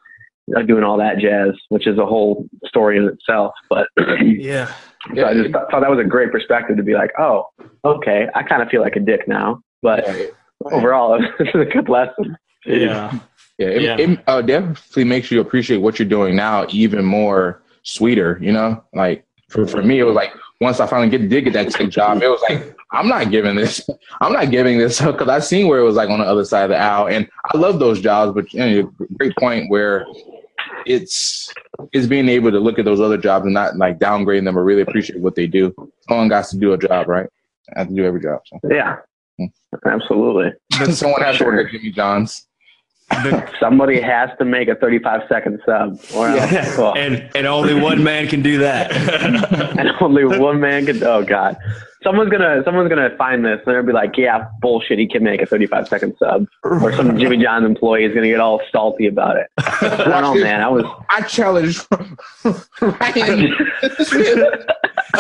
doing 0.68 0.84
all 0.84 0.98
that 0.98 1.18
jazz, 1.20 1.52
which 1.70 1.88
is 1.88 1.98
a 1.98 2.06
whole 2.06 2.48
story 2.66 2.98
in 2.98 3.08
itself. 3.08 3.54
But 3.70 3.88
Yeah. 4.22 4.74
so 5.16 5.26
I 5.26 5.34
just 5.34 5.52
thought 5.52 5.70
thought 5.72 5.82
that 5.82 5.90
was 5.90 6.00
a 6.00 6.08
great 6.08 6.32
perspective 6.32 6.78
to 6.78 6.84
be 6.84 6.94
like, 6.94 7.12
oh, 7.20 7.48
okay, 7.86 8.28
I 8.36 8.44
kind 8.44 8.62
of 8.62 8.70
feel 8.70 8.82
like 8.82 8.96
a 8.96 9.00
dick 9.00 9.28
now, 9.28 9.62
but 9.82 10.06
overall, 10.66 11.20
this 11.40 11.48
is 11.54 11.62
a 11.62 11.66
good 11.66 11.90
lesson. 11.90 12.38
Yeah. 12.66 13.18
Yeah, 13.58 13.68
it, 13.68 13.82
Yeah. 13.82 13.98
it 14.00 14.20
uh, 14.28 14.42
definitely 14.42 15.04
makes 15.06 15.32
you 15.32 15.40
appreciate 15.42 15.78
what 15.78 16.00
you're 16.00 16.08
doing 16.08 16.36
now 16.36 16.66
even 16.70 17.06
more 17.06 17.62
sweeter. 17.84 18.38
You 18.42 18.52
know, 18.52 18.84
like 18.94 19.26
for, 19.50 19.68
for 19.68 19.82
me, 19.84 20.00
it 20.00 20.04
was 20.04 20.16
like 20.16 20.32
once 20.62 20.80
I 20.80 20.86
finally 20.88 21.10
get 21.10 21.28
did 21.28 21.44
get 21.44 21.54
that 21.54 21.72
tech 21.72 21.90
job, 21.90 22.22
it 22.22 22.28
was 22.30 22.42
like 22.50 22.76
I'm 22.92 23.08
not 23.08 23.32
giving 23.32 23.56
this, 23.56 23.88
I'm 24.22 24.34
not 24.34 24.52
giving 24.52 24.78
this 24.78 25.02
up 25.02 25.16
because 25.18 25.28
I've 25.30 25.44
seen 25.44 25.68
where 25.68 25.80
it 25.80 25.84
was 25.84 25.96
like 25.96 26.10
on 26.10 26.20
the 26.20 26.26
other 26.26 26.46
side 26.46 26.66
of 26.66 26.70
the 26.70 26.78
aisle, 26.78 27.08
and 27.08 27.28
I 27.54 27.58
love 27.58 27.80
those 27.80 28.00
jobs. 28.00 28.34
But 28.34 28.52
you 28.54 28.60
know, 28.84 28.94
great 29.18 29.36
point 29.38 29.70
where 29.70 30.06
it's 30.86 31.54
it's 31.94 32.08
being 32.08 32.30
able 32.30 32.52
to 32.52 32.60
look 32.60 32.80
at 32.80 32.86
those 32.86 33.00
other 33.00 33.18
jobs 33.18 33.46
and 33.46 33.54
not 33.54 33.78
like 33.78 34.00
downgrade 34.00 34.46
them 34.46 34.58
or 34.58 34.64
really 34.64 34.82
appreciate 34.82 35.20
what 35.20 35.36
they 35.36 35.48
do. 35.48 35.74
Someone 36.08 36.28
got 36.28 36.46
to 36.46 36.58
do 36.58 36.74
a 36.74 36.78
job, 36.78 37.08
right? 37.08 37.28
I 37.76 37.80
have 37.80 37.88
to 37.90 37.94
do 37.96 38.06
every 38.06 38.22
job. 38.22 38.42
So. 38.46 38.60
Yeah, 38.70 38.98
hmm. 39.38 39.46
absolutely. 39.88 40.52
Someone 40.94 41.22
has 41.22 41.38
to 41.38 41.46
work 41.46 41.66
at 41.66 41.72
Jimmy 41.72 41.92
John's. 41.92 42.48
Somebody 43.60 44.00
has 44.00 44.30
to 44.40 44.46
make 44.46 44.68
a 44.70 44.76
35 44.76 45.22
second 45.28 45.62
sub, 45.66 46.00
or 46.16 46.30
else, 46.30 46.52
Yeah. 46.52 46.76
oh, 46.78 46.94
And 46.94 47.30
and 47.36 47.46
only 47.46 47.74
one 47.74 48.04
man 48.04 48.28
can 48.28 48.42
do 48.42 48.58
that. 48.60 48.92
and 49.78 49.92
only 50.00 50.26
one 50.26 50.60
man 50.60 50.86
can. 50.86 51.04
Oh 51.04 51.24
God, 51.24 51.58
someone's 52.04 52.30
gonna 52.32 52.62
someone's 52.66 52.90
gonna 52.90 53.16
find 53.18 53.46
this 53.46 53.60
and 53.66 53.76
they'll 53.76 53.84
be 53.84 53.92
like, 53.94 54.18
yeah, 54.18 54.46
bullshit. 54.62 55.00
He 55.00 55.08
can 55.08 55.24
make 55.24 55.42
a 55.42 55.46
35 55.46 55.88
second 55.88 56.16
sub, 56.20 56.46
or 56.64 56.92
some 56.94 57.18
Jimmy 57.18 57.38
John's 57.38 57.66
employee 57.66 58.06
is 58.06 58.14
gonna 58.14 58.28
get 58.28 58.40
all 58.40 58.62
salty 58.72 59.08
about 59.08 59.38
it. 59.38 59.48
I 59.58 60.22
don't 60.22 60.22
know, 60.22 60.44
man. 60.44 60.62
I 60.62 60.68
was. 60.70 60.86
I 61.10 61.22
challenge 61.22 61.80
Ryan. 62.82 63.54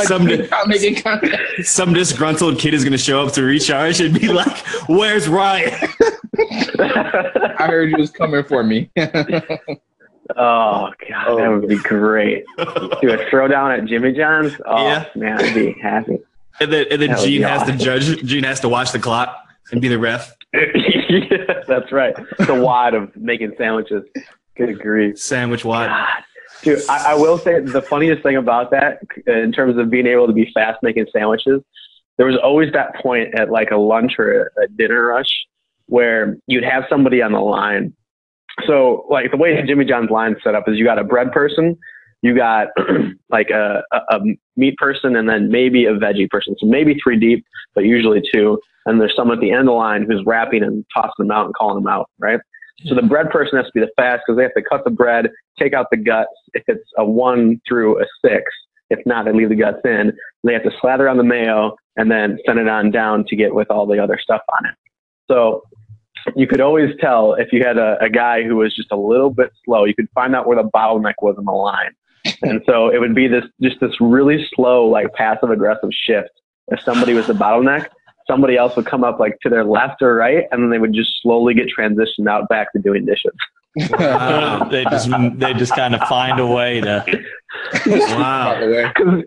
Some- 0.04 0.28
I'm 0.30 0.70
making 0.70 0.96
content. 1.02 1.36
Some 1.63 1.94
disgruntled 1.94 2.60
kid 2.60 2.74
is 2.74 2.84
gonna 2.84 2.98
show 2.98 3.22
up 3.26 3.34
to 3.34 3.44
recharge 3.44 4.00
and 4.00 4.17
be 4.17 4.30
like, 4.32 4.58
"Where's 4.88 5.28
Ryan?" 5.28 5.74
I 6.80 7.67
heard 7.67 7.89
you 7.91 7.98
was 7.98 8.10
coming 8.12 8.44
for 8.46 8.63
me. 8.63 8.89
Oh 8.98 10.89
God, 11.10 11.36
that 11.38 11.48
would 11.50 11.67
be 11.67 11.76
great. 11.78 12.46
Do 12.58 12.63
a 13.12 13.17
throwdown 13.30 13.78
at 13.78 13.86
Jimmy 13.86 14.13
John's. 14.13 14.54
Oh 14.65 14.86
Yeah. 14.86 15.06
man, 15.15 15.41
I'd 15.41 15.54
be 15.54 15.74
happy. 15.82 16.20
And 16.62 16.71
then 16.71 16.86
and 16.91 17.02
then 17.02 17.17
Gene 17.17 17.41
has 17.41 17.63
to 17.63 17.76
judge. 17.76 18.24
Gene 18.24 18.43
has 18.43 18.60
to 18.62 18.69
watch 18.69 18.91
the 18.91 19.00
clock 19.00 19.36
and 19.71 19.82
be 19.82 19.88
the 19.88 19.97
ref. 19.97 20.36
yeah, 20.54 21.63
that's 21.67 21.91
right. 21.91 22.15
The 22.39 22.54
wad 22.54 22.93
of 22.93 23.15
making 23.15 23.54
sandwiches. 23.58 24.04
Good 24.56 24.80
grief. 24.80 25.17
Sandwich 25.17 25.65
wad. 25.65 25.89
God. 25.89 26.24
Dude, 26.62 26.88
I, 26.89 27.13
I 27.13 27.15
will 27.15 27.38
say 27.39 27.60
the 27.62 27.82
funniest 27.82 28.21
thing 28.21 28.36
about 28.36 28.69
that, 28.71 29.00
in 29.26 29.52
terms 29.52 29.78
of 29.78 29.89
being 29.89 30.06
able 30.06 30.28
to 30.28 30.34
be 30.34 30.52
fast 30.54 30.84
making 30.84 31.08
sandwiches, 31.12 31.62
there 32.17 32.28
was 32.28 32.38
always 32.43 32.71
that 32.74 32.95
point 33.02 33.34
at 33.34 33.50
like 33.50 33.71
a 33.71 33.78
lunch 33.78 34.19
or 34.19 34.52
a, 34.58 34.63
a 34.63 34.67
dinner 34.67 35.08
rush 35.08 35.30
where 35.88 36.38
you'd 36.45 36.63
have 36.63 36.84
somebody 36.89 37.21
on 37.21 37.32
the 37.32 37.39
line. 37.39 37.93
So, 38.67 39.08
like 39.10 39.32
the 39.32 39.38
way 39.38 39.62
Jimmy 39.65 39.86
John's 39.86 40.12
line 40.12 40.36
set 40.43 40.54
up 40.54 40.67
is 40.67 40.78
you 40.78 40.86
got 40.86 41.00
a 41.00 41.04
bread 41.04 41.32
person, 41.32 41.78
you 42.21 42.36
got 42.36 42.67
like 43.29 43.49
a, 43.49 43.84
a, 43.91 44.19
meat 44.55 44.77
person, 44.77 45.15
and 45.15 45.27
then 45.27 45.49
maybe 45.49 45.86
a 45.86 45.93
veggie 45.93 46.29
person. 46.29 46.55
So 46.60 46.67
maybe 46.67 46.99
three 47.01 47.19
deep, 47.19 47.45
but 47.73 47.84
usually 47.84 48.21
two. 48.31 48.60
And 48.86 48.99
there's 48.99 49.15
someone 49.15 49.38
at 49.38 49.41
the 49.41 49.51
end 49.51 49.62
of 49.62 49.65
the 49.67 49.71
line 49.71 50.05
who's 50.07 50.23
wrapping 50.25 50.63
and 50.63 50.86
tossing 50.93 51.13
them 51.19 51.31
out 51.31 51.45
and 51.45 51.55
calling 51.55 51.84
them 51.84 51.91
out, 51.91 52.10
right? 52.19 52.39
So 52.86 52.95
the 52.95 53.03
bread 53.03 53.29
person 53.29 53.57
has 53.57 53.65
to 53.67 53.71
be 53.73 53.79
the 53.79 53.91
fast 53.95 54.23
because 54.25 54.38
they 54.38 54.43
have 54.43 54.53
to 54.55 54.63
cut 54.63 54.84
the 54.84 54.91
bread, 54.91 55.29
take 55.60 55.73
out 55.73 55.88
the 55.91 55.97
guts. 55.97 56.29
If 56.53 56.63
it's 56.67 56.84
a 56.97 57.05
one 57.05 57.62
through 57.67 58.01
a 58.01 58.05
six, 58.23 58.43
if 58.89 58.99
not, 59.05 59.25
they 59.25 59.34
leave 59.34 59.49
the 59.49 59.55
guts 59.55 59.79
in. 59.86 60.13
They 60.43 60.53
have 60.53 60.63
to 60.63 60.71
slather 60.81 61.07
on 61.07 61.17
the 61.17 61.23
mayo 61.23 61.75
and 61.95 62.10
then 62.10 62.39
send 62.45 62.60
it 62.60 62.67
on 62.67 62.91
down 62.91 63.25
to 63.27 63.36
get 63.36 63.53
with 63.53 63.69
all 63.69 63.86
the 63.86 63.99
other 63.99 64.19
stuff 64.21 64.41
on 64.57 64.65
it. 64.65 64.75
So 65.29 65.63
you 66.36 66.47
could 66.47 66.62
always 66.62 66.89
tell 66.99 67.34
if 67.34 67.51
you 67.51 67.63
had 67.63 67.77
a, 67.77 67.97
a 68.01 68.10
guy 68.10 68.43
who 68.43 68.57
was 68.57 68.75
just 68.75 68.91
a 68.91 68.97
little 68.97 69.29
bit 69.29 69.51
slow. 69.65 69.86
You 69.86 69.95
could 69.95 70.10
find 70.13 70.36
out 70.36 70.47
where 70.47 70.62
the 70.62 70.69
bottleneck 70.69 71.15
was 71.21 71.36
in 71.38 71.45
the 71.45 71.51
line, 71.51 71.91
and 72.41 72.62
so 72.65 72.89
it 72.89 72.99
would 72.99 73.15
be 73.15 73.27
this 73.27 73.45
just 73.62 73.79
this 73.79 73.99
really 73.99 74.45
slow, 74.55 74.88
like 74.88 75.13
passive 75.13 75.49
aggressive 75.49 75.89
shift. 75.91 76.29
If 76.67 76.79
somebody 76.81 77.13
was 77.13 77.27
the 77.27 77.34
bottleneck, 77.34 77.88
somebody 78.27 78.55
else 78.57 78.75
would 78.75 78.86
come 78.86 79.03
up 79.03 79.19
like 79.19 79.38
to 79.41 79.49
their 79.49 79.63
left 79.65 80.01
or 80.01 80.15
right, 80.15 80.45
and 80.51 80.62
then 80.63 80.69
they 80.69 80.79
would 80.79 80.93
just 80.93 81.12
slowly 81.21 81.53
get 81.53 81.67
transitioned 81.77 82.29
out 82.29 82.47
back 82.49 82.71
to 82.73 82.79
doing 82.79 83.05
dishes. 83.05 83.31
Wow. 83.91 84.65
they 84.71 84.84
just 84.86 85.10
they 85.39 85.53
just 85.53 85.73
kind 85.75 85.95
of 85.95 86.01
find 86.07 86.39
a 86.39 86.47
way 86.47 86.81
to. 86.81 87.03
Wow. 87.88 88.53
By 88.53 88.60
the 88.65 88.71
way. 88.71 88.91
Because 88.95 89.23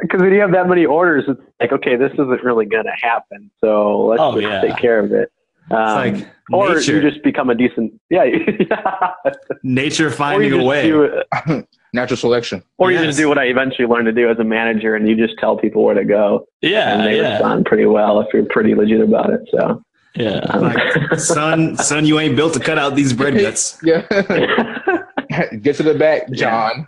because 0.00 0.20
when 0.20 0.32
you 0.32 0.40
have 0.40 0.52
that 0.52 0.68
many 0.68 0.84
orders, 0.86 1.24
it's 1.28 1.40
like 1.60 1.72
okay, 1.72 1.96
this 1.96 2.12
isn't 2.14 2.42
really 2.42 2.66
going 2.66 2.84
to 2.86 2.96
happen. 3.00 3.50
So 3.62 4.06
let's 4.06 4.20
Oh, 4.22 4.40
just 4.40 4.50
yeah. 4.50 4.60
take 4.62 4.78
care 4.78 4.98
of 4.98 5.12
it. 5.12 5.30
Um, 5.70 5.78
It's 6.14 6.22
like 6.22 6.28
or 6.52 6.74
nature. 6.74 7.00
you 7.00 7.08
just 7.10 7.22
become 7.22 7.50
a 7.50 7.54
decent 7.54 7.92
yeah. 8.10 8.24
Nature 9.62 10.08
or 10.08 10.10
finding 10.10 10.48
you 10.48 10.56
a 10.56 10.58
just 10.58 11.46
way. 11.46 11.64
Do 11.92 11.98
Natural 11.98 12.16
selection. 12.16 12.62
or 12.78 12.90
you 12.90 12.98
just 12.98 13.18
do 13.18 13.28
what 13.28 13.38
I 13.38 13.44
eventually 13.44 13.86
learned 13.86 14.06
to 14.06 14.12
do 14.12 14.30
as 14.30 14.38
a 14.38 14.44
manager, 14.44 14.94
and 14.96 15.08
you 15.08 15.14
just 15.16 15.38
tell 15.38 15.56
people 15.56 15.84
where 15.84 15.94
to 15.94 16.04
go, 16.04 16.46
Yeah, 16.60 16.92
and 16.94 17.02
Yeah, 17.02 17.08
they 17.08 17.16
yeah, 17.16 17.32
respond 17.32 17.66
pretty 17.66 17.86
well 17.86 18.20
if 18.20 18.28
you're 18.32 18.44
pretty 18.46 18.74
legit 18.74 19.00
about 19.00 19.30
it. 19.30 19.40
So. 19.50 19.82
yeah. 20.14 20.38
um, 20.50 20.62
Like, 20.62 21.18
son, 21.18 21.76
son, 21.76 22.06
you 22.06 22.18
ain't 22.18 22.36
built 22.36 22.54
to 22.54 22.60
cut 22.60 22.78
out 22.78 22.94
these 22.96 23.12
bread 23.12 23.34
guts. 23.38 23.78
Yeah. 23.84 24.02
Get 25.62 25.76
to 25.76 25.82
the 25.82 25.94
back, 25.98 26.30
John. 26.32 26.84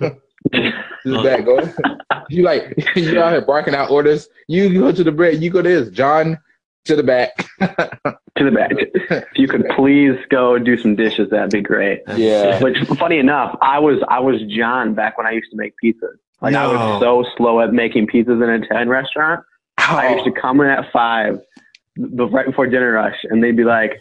to 0.00 0.16
the 1.04 1.22
back. 1.22 1.44
Go. 1.44 1.60
You 2.28 2.42
like 2.42 2.74
you 2.94 3.18
out 3.20 3.32
here 3.32 3.40
barking 3.40 3.74
out 3.74 3.90
orders. 3.90 4.28
You 4.48 4.72
go 4.80 4.92
to 4.92 5.02
the 5.04 5.12
bread. 5.12 5.42
You 5.42 5.50
go 5.50 5.62
to 5.62 5.68
this, 5.68 5.88
John. 5.90 6.38
To 6.86 6.96
the 6.96 7.02
back. 7.02 7.36
to 7.60 8.44
the 8.44 8.50
back. 8.50 8.72
If 8.74 9.26
you 9.36 9.48
could 9.48 9.66
please 9.76 10.16
go 10.30 10.58
do 10.58 10.76
some 10.78 10.96
dishes, 10.96 11.28
that'd 11.30 11.50
be 11.50 11.60
great. 11.60 12.00
Yeah. 12.16 12.62
Which, 12.62 12.78
funny 12.98 13.18
enough, 13.18 13.56
I 13.60 13.78
was 13.78 13.98
I 14.08 14.20
was 14.20 14.40
John 14.48 14.94
back 14.94 15.18
when 15.18 15.26
I 15.26 15.32
used 15.32 15.50
to 15.50 15.56
make 15.56 15.74
pizzas. 15.82 16.16
Like 16.40 16.54
I 16.54 16.66
was 16.66 17.00
so 17.00 17.24
slow 17.36 17.60
at 17.60 17.72
making 17.72 18.06
pizzas 18.06 18.42
in 18.42 18.48
an 18.48 18.64
Italian 18.64 18.88
restaurant. 18.88 19.44
I 19.76 20.14
used 20.14 20.24
to 20.24 20.32
come 20.32 20.60
in 20.60 20.68
at 20.68 20.90
five, 20.92 21.38
the, 21.96 22.26
right 22.26 22.46
before 22.46 22.66
dinner 22.66 22.92
rush, 22.92 23.16
and 23.24 23.42
they'd 23.42 23.56
be 23.56 23.64
like, 23.64 23.98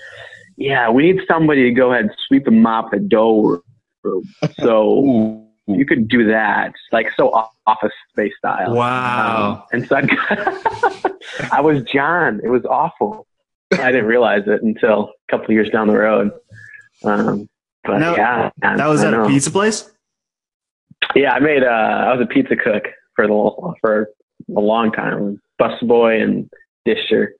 "Yeah, 0.56 0.90
we 0.90 1.12
need 1.12 1.22
somebody 1.28 1.64
to 1.64 1.72
go 1.72 1.92
ahead 1.92 2.06
and 2.06 2.14
sweep 2.28 2.48
and 2.48 2.62
mop 2.62 2.92
the 2.92 3.00
dough 3.00 3.60
room." 4.04 4.24
So 4.62 5.06
Ooh. 5.06 5.49
You 5.70 5.86
could 5.86 6.08
do 6.08 6.26
that, 6.28 6.74
like 6.92 7.08
so 7.16 7.30
office 7.68 7.92
space 8.12 8.34
style. 8.38 8.74
Wow. 8.74 9.52
Um, 9.54 9.64
and 9.74 9.88
so 9.88 9.96
I'd, 9.98 10.10
I 11.52 11.62
was 11.62 11.84
John. 11.84 12.42
It 12.44 12.50
was 12.50 12.66
awful. 12.66 13.28
I 13.72 13.92
didn't 13.92 14.08
realize 14.08 14.44
it 14.48 14.64
until 14.64 15.12
a 15.30 15.32
couple 15.32 15.46
of 15.46 15.52
years 15.52 15.70
down 15.70 15.88
the 15.88 15.98
road. 15.98 16.32
Um, 17.04 17.48
but 17.84 18.00
Now, 18.00 18.16
yeah, 18.16 18.50
man, 18.62 18.78
That 18.78 18.88
was 18.88 19.04
at 19.04 19.14
a 19.14 19.26
pizza 19.28 19.52
place? 19.52 19.90
Yeah, 21.16 21.34
I 21.34 21.40
made. 21.40 21.64
Uh, 21.64 21.68
I 21.68 22.14
was 22.14 22.22
a 22.22 22.28
pizza 22.28 22.56
cook 22.56 22.84
for 23.16 23.28
the 23.28 23.74
for 23.82 24.10
a 24.56 24.60
long 24.60 24.92
time, 24.92 25.42
bus 25.58 25.80
boy 25.84 26.22
and 26.22 26.50
disher. 26.86 27.34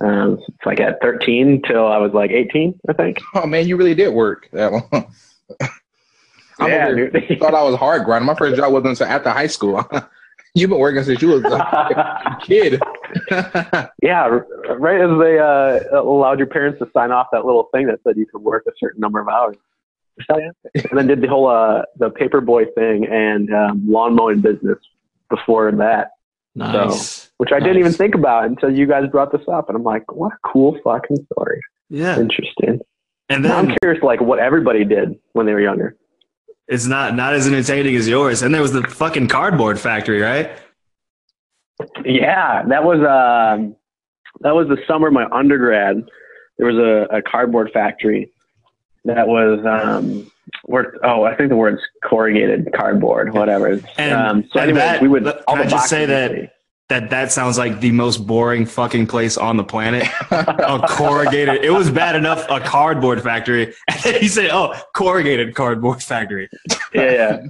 Um, 0.00 0.38
it's 0.46 0.66
like 0.66 0.80
at 0.80 1.00
13 1.02 1.62
till 1.66 1.86
I 1.86 1.98
was 1.98 2.12
like 2.12 2.30
18, 2.30 2.78
I 2.88 2.92
think. 2.92 3.18
Oh 3.34 3.46
man, 3.46 3.66
you 3.66 3.76
really 3.76 3.94
did 3.94 4.10
work 4.10 4.48
that 4.52 4.72
long. 4.72 5.12
I'm 6.60 6.70
yeah, 6.70 6.88
over 6.88 7.08
dude. 7.10 7.38
thought 7.40 7.54
I 7.54 7.62
was 7.62 7.76
hard 7.76 8.04
grinding. 8.04 8.26
My 8.26 8.34
first 8.34 8.56
job 8.56 8.72
wasn't 8.72 8.90
until 8.90 9.06
after 9.06 9.30
high 9.30 9.46
school. 9.46 9.84
You've 10.54 10.70
been 10.70 10.80
working 10.80 11.02
since 11.04 11.22
you 11.22 11.28
was 11.28 11.44
a 11.44 12.36
kid. 12.42 12.80
yeah, 14.02 14.26
right 14.78 15.00
as 15.00 15.18
they 15.20 15.38
uh, 15.38 16.00
allowed 16.00 16.38
your 16.38 16.48
parents 16.48 16.80
to 16.80 16.88
sign 16.92 17.12
off 17.12 17.28
that 17.32 17.44
little 17.44 17.68
thing 17.72 17.86
that 17.86 18.00
said 18.04 18.16
you 18.16 18.26
could 18.26 18.42
work 18.42 18.64
a 18.66 18.72
certain 18.80 19.00
number 19.00 19.20
of 19.20 19.28
hours. 19.28 19.56
And 20.28 20.52
then 20.92 21.06
did 21.06 21.20
the 21.22 21.28
whole 21.28 21.46
uh, 21.48 21.82
the 21.96 22.10
paper 22.10 22.40
boy 22.40 22.64
thing 22.74 23.06
and 23.06 23.52
um, 23.54 23.88
lawn 23.88 24.14
mowing 24.16 24.40
business 24.40 24.78
before 25.30 25.70
that, 25.72 26.10
Nice. 26.56 27.30
which 27.38 27.52
I 27.52 27.60
didn't 27.60 27.78
even 27.78 27.92
think 27.92 28.14
about 28.16 28.44
until 28.46 28.70
you 28.76 28.86
guys 28.86 29.08
brought 29.08 29.32
this 29.32 29.46
up, 29.48 29.68
and 29.68 29.76
I'm 29.76 29.84
like, 29.84 30.10
what 30.12 30.32
a 30.32 30.38
cool 30.52 30.76
fucking 30.82 31.26
story. 31.32 31.60
Yeah. 31.88 32.18
Interesting. 32.18 32.80
And 33.28 33.44
Now 33.44 33.58
I'm 33.58 33.74
curious, 33.80 34.02
like 34.02 34.20
what 34.20 34.40
everybody 34.40 34.84
did 34.84 35.16
when 35.32 35.46
they 35.46 35.52
were 35.52 35.60
younger. 35.60 35.96
It's 36.70 36.86
not 36.86 37.14
not 37.14 37.34
as 37.34 37.46
entertaining 37.46 37.96
as 37.96 38.08
yours. 38.08 38.42
And 38.42 38.54
there 38.54 38.62
was 38.62 38.72
the 38.72 38.82
fucking 38.82 39.28
cardboard 39.28 39.78
factory, 39.78 40.22
right? 40.22 40.50
Yeah, 42.04 42.62
that 42.68 42.84
was 42.84 42.98
um, 43.00 43.76
that 44.40 44.54
was 44.54 44.68
the 44.68 44.78
summer 44.86 45.08
of 45.08 45.12
my 45.12 45.26
undergrad. 45.32 46.08
there 46.56 46.66
was 46.68 46.76
a, 46.76 47.16
a 47.16 47.22
cardboard 47.22 47.72
factory 47.72 48.30
that 49.04 49.26
was 49.26 49.64
um, 49.66 50.30
worked. 50.68 50.98
Oh, 51.02 51.24
I 51.24 51.34
think 51.34 51.48
the 51.48 51.56
word's 51.56 51.82
corrugated 52.04 52.72
cardboard, 52.72 53.34
whatever. 53.34 53.80
And, 53.98 54.12
um, 54.12 54.48
so 54.52 54.60
anyway, 54.60 54.78
that, 54.78 55.02
we 55.02 55.08
would. 55.08 55.26
all 55.26 55.56
I 55.56 55.66
just 55.66 55.88
say 55.88 56.06
that 56.06 56.54
that 56.90 57.08
that 57.10 57.32
sounds 57.32 57.56
like 57.56 57.80
the 57.80 57.92
most 57.92 58.26
boring 58.26 58.66
fucking 58.66 59.06
place 59.06 59.38
on 59.38 59.56
the 59.56 59.64
planet. 59.64 60.06
a 60.30 60.84
corrugated. 60.88 61.64
It 61.64 61.70
was 61.70 61.88
bad 61.88 62.16
enough 62.16 62.44
a 62.50 62.60
cardboard 62.60 63.22
factory, 63.22 63.72
and 63.88 64.00
then 64.04 64.20
he 64.20 64.28
said, 64.28 64.50
"Oh, 64.52 64.74
corrugated 64.94 65.54
cardboard 65.54 66.02
factory." 66.02 66.48
Yeah, 66.92 67.40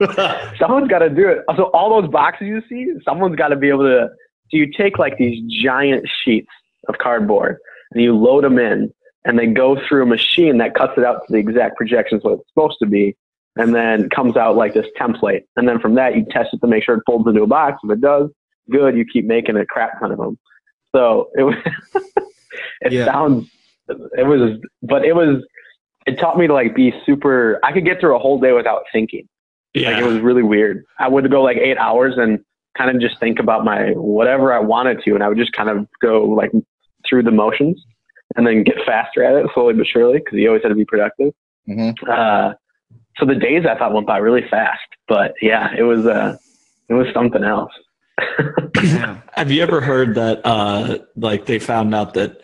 yeah. 0.00 0.46
someone's 0.58 0.88
got 0.88 1.00
to 1.00 1.10
do 1.10 1.28
it. 1.28 1.44
So 1.56 1.64
all 1.74 2.00
those 2.00 2.10
boxes 2.10 2.46
you 2.46 2.62
see, 2.68 2.92
someone's 3.04 3.36
got 3.36 3.48
to 3.48 3.56
be 3.56 3.68
able 3.68 3.84
to. 3.84 4.08
So 4.50 4.56
you 4.56 4.72
take 4.72 4.98
like 4.98 5.18
these 5.18 5.42
giant 5.62 6.08
sheets 6.24 6.50
of 6.88 6.98
cardboard 6.98 7.58
and 7.92 8.02
you 8.02 8.16
load 8.16 8.44
them 8.44 8.58
in, 8.58 8.92
and 9.24 9.36
they 9.36 9.46
go 9.46 9.76
through 9.86 10.04
a 10.04 10.06
machine 10.06 10.58
that 10.58 10.74
cuts 10.74 10.92
it 10.96 11.04
out 11.04 11.26
to 11.26 11.32
the 11.32 11.38
exact 11.38 11.76
projections 11.76 12.22
what 12.22 12.34
it's 12.34 12.48
supposed 12.48 12.78
to 12.80 12.86
be, 12.86 13.16
and 13.60 13.74
then 13.74 14.08
comes 14.10 14.36
out 14.36 14.56
like 14.56 14.74
this 14.74 14.86
template. 14.98 15.42
And 15.56 15.68
then 15.68 15.78
from 15.80 15.94
that, 15.94 16.16
you 16.16 16.24
test 16.30 16.50
it 16.52 16.60
to 16.60 16.66
make 16.66 16.84
sure 16.84 16.96
it 16.96 17.02
folds 17.06 17.28
into 17.28 17.42
a 17.42 17.46
box. 17.46 17.78
If 17.84 17.90
it 17.90 18.00
does, 18.00 18.30
good. 18.70 18.96
You 18.96 19.04
keep 19.04 19.26
making 19.26 19.56
a 19.56 19.66
crap 19.66 20.00
ton 20.00 20.12
of 20.12 20.18
them. 20.18 20.38
So 20.94 21.30
it 21.34 21.42
was. 21.42 21.54
it 22.80 22.92
Yeah. 22.92 23.04
sounds. 23.06 23.48
It 23.88 24.26
was, 24.26 24.58
but 24.82 25.04
it 25.04 25.14
was. 25.14 25.44
It 26.06 26.18
taught 26.18 26.38
me 26.38 26.46
to 26.46 26.52
like 26.54 26.74
be 26.74 26.92
super. 27.04 27.60
I 27.62 27.72
could 27.72 27.84
get 27.84 28.00
through 28.00 28.16
a 28.16 28.18
whole 28.18 28.40
day 28.40 28.52
without 28.52 28.82
thinking. 28.92 29.28
Yeah. 29.74 29.90
Like 29.90 30.02
it 30.02 30.06
was 30.06 30.20
really 30.20 30.42
weird. 30.42 30.84
I 30.98 31.08
would 31.08 31.30
go 31.30 31.42
like 31.42 31.56
eight 31.58 31.76
hours 31.78 32.14
and 32.16 32.38
kind 32.78 32.90
of 32.94 33.00
just 33.00 33.18
think 33.20 33.38
about 33.38 33.64
my 33.64 33.90
whatever 33.90 34.52
I 34.52 34.58
wanted 34.60 35.02
to, 35.04 35.14
and 35.14 35.22
I 35.22 35.28
would 35.28 35.38
just 35.38 35.52
kind 35.52 35.68
of 35.68 35.86
go 36.00 36.24
like 36.24 36.50
through 37.08 37.24
the 37.24 37.30
motions 37.30 37.82
and 38.36 38.46
then 38.46 38.62
get 38.62 38.76
faster 38.86 39.24
at 39.24 39.34
it 39.34 39.50
slowly 39.54 39.74
but 39.74 39.86
surely 39.86 40.18
because 40.18 40.38
you 40.38 40.46
always 40.48 40.62
had 40.62 40.68
to 40.68 40.74
be 40.74 40.84
productive. 40.84 41.32
Mhm. 41.68 41.94
Uh, 42.08 42.54
so 43.20 43.26
the 43.26 43.34
days 43.34 43.64
I 43.66 43.76
thought 43.76 43.92
went 43.92 44.06
by 44.06 44.16
really 44.18 44.46
fast, 44.50 44.80
but 45.06 45.34
yeah, 45.42 45.74
it 45.76 45.82
was 45.82 46.06
uh, 46.06 46.36
it 46.88 46.94
was 46.94 47.06
something 47.14 47.44
else. 47.44 47.72
Damn. 48.72 49.22
Have 49.34 49.50
you 49.50 49.62
ever 49.62 49.80
heard 49.80 50.14
that 50.16 50.40
uh 50.44 50.98
like 51.16 51.46
they 51.46 51.58
found 51.58 51.94
out 51.94 52.14
that 52.14 52.40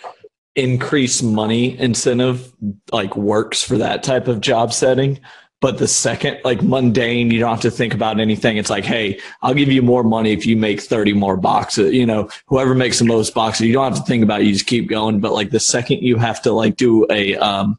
increased 0.55 1.23
money 1.23 1.79
incentive 1.79 2.53
like 2.93 3.17
works 3.17 3.63
for 3.63 3.77
that 3.79 4.03
type 4.03 4.29
of 4.29 4.41
job 4.41 4.73
setting? 4.73 5.19
But 5.63 5.79
the 5.79 5.89
second 5.89 6.39
like 6.45 6.63
mundane, 6.63 7.31
you 7.31 7.41
don't 7.41 7.51
have 7.51 7.61
to 7.63 7.71
think 7.71 7.95
about 7.95 8.21
anything. 8.21 8.59
It's 8.59 8.69
like, 8.69 8.85
hey, 8.85 9.19
I'll 9.41 9.55
give 9.55 9.73
you 9.73 9.81
more 9.81 10.05
money 10.05 10.33
if 10.33 10.45
you 10.45 10.55
make 10.55 10.83
30 10.83 11.15
more 11.15 11.39
boxes. 11.39 11.95
You 11.95 12.05
know, 12.05 12.29
whoever 12.47 12.75
makes 12.75 12.99
the 12.99 13.07
most 13.07 13.35
boxes, 13.35 13.67
you 13.67 13.73
don't 13.73 13.93
have 13.93 13.99
to 13.99 14.07
think 14.07 14.23
about 14.23 14.43
it, 14.43 14.47
you 14.47 14.53
just 14.53 14.67
keep 14.67 14.89
going. 14.89 15.19
But 15.19 15.33
like 15.33 15.51
the 15.51 15.61
second 15.61 16.03
you 16.03 16.19
have 16.19 16.43
to 16.43 16.53
like 16.53 16.77
do 16.77 17.07
a 17.11 17.37
um 17.37 17.79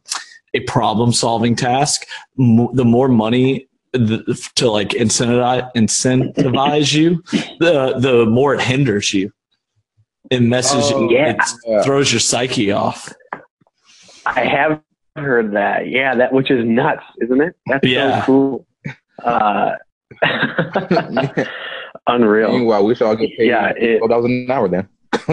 a 0.54 0.60
problem 0.62 1.12
solving 1.12 1.56
task, 1.56 2.06
m- 2.40 2.70
the 2.74 2.86
more 2.86 3.08
money 3.08 3.68
the, 3.94 4.24
to 4.56 4.70
like 4.70 4.90
incentivize 4.90 5.70
incentivize 5.76 6.94
you, 6.94 7.22
the 7.60 7.96
the 8.00 8.26
more 8.26 8.54
it 8.54 8.62
hinders 8.62 9.14
you. 9.14 9.32
It 10.30 10.42
messes 10.42 10.92
Oh, 10.92 11.10
you. 11.10 11.16
yeah. 11.18 11.30
It 11.32 11.38
Yeah. 11.66 11.82
throws 11.84 12.12
your 12.12 12.20
psyche 12.20 12.72
off. 12.72 13.14
I 14.26 14.42
have 14.46 14.82
heard 15.16 15.54
that. 15.54 15.88
Yeah, 15.90 16.16
that 16.16 16.34
which 16.34 16.52
is 16.52 16.66
nuts, 16.66 17.04
isn't 17.22 17.40
it? 17.42 17.56
That's 17.68 17.88
Yeah. 17.88 18.20
so 18.22 18.26
cool. 18.26 18.68
Uh, 19.24 19.72
unreal. 22.08 22.52
Meanwhile, 22.52 22.86
we 22.86 22.96
should 22.96 23.08
all 23.08 23.16
get 23.16 23.30
paid 23.38 23.48
Yeah, 23.48 23.74
it- 23.76 23.98
twelve 23.98 24.10
dollars 24.12 24.26
an 24.26 24.52
hour 24.52 24.68
then. 24.68 24.88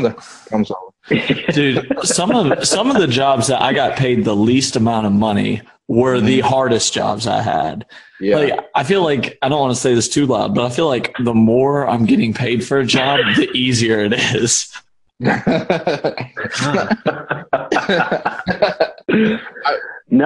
I'm 0.52 0.64
sorry. 0.64 1.44
Dude, 1.52 1.86
some 2.02 2.30
of 2.30 2.66
some 2.66 2.90
of 2.90 2.96
the 2.98 3.06
jobs 3.06 3.48
that 3.48 3.60
I 3.60 3.72
got 3.72 3.96
paid 3.98 4.24
the 4.24 4.34
least 4.36 4.76
amount 4.76 5.06
of 5.06 5.12
money 5.12 5.62
were 5.88 6.20
the 6.20 6.40
hardest 6.40 6.94
jobs 6.94 7.26
I 7.26 7.42
had. 7.42 7.84
Yeah. 8.20 8.36
Like 8.36 8.60
I 8.74 8.84
feel 8.84 9.02
like 9.02 9.36
I 9.42 9.48
don't 9.48 9.60
want 9.60 9.74
to 9.74 9.80
say 9.80 9.94
this 9.94 10.08
too 10.08 10.26
loud, 10.26 10.54
but 10.54 10.64
I 10.64 10.70
feel 10.70 10.88
like 10.88 11.14
the 11.18 11.34
more 11.34 11.86
I'm 11.86 12.06
getting 12.06 12.32
paid 12.32 12.66
for 12.66 12.78
a 12.78 12.86
job, 12.86 13.20
the 13.36 13.50
easier 13.54 14.00
it 14.00 14.12
is. 14.14 14.72
no, 15.20 15.30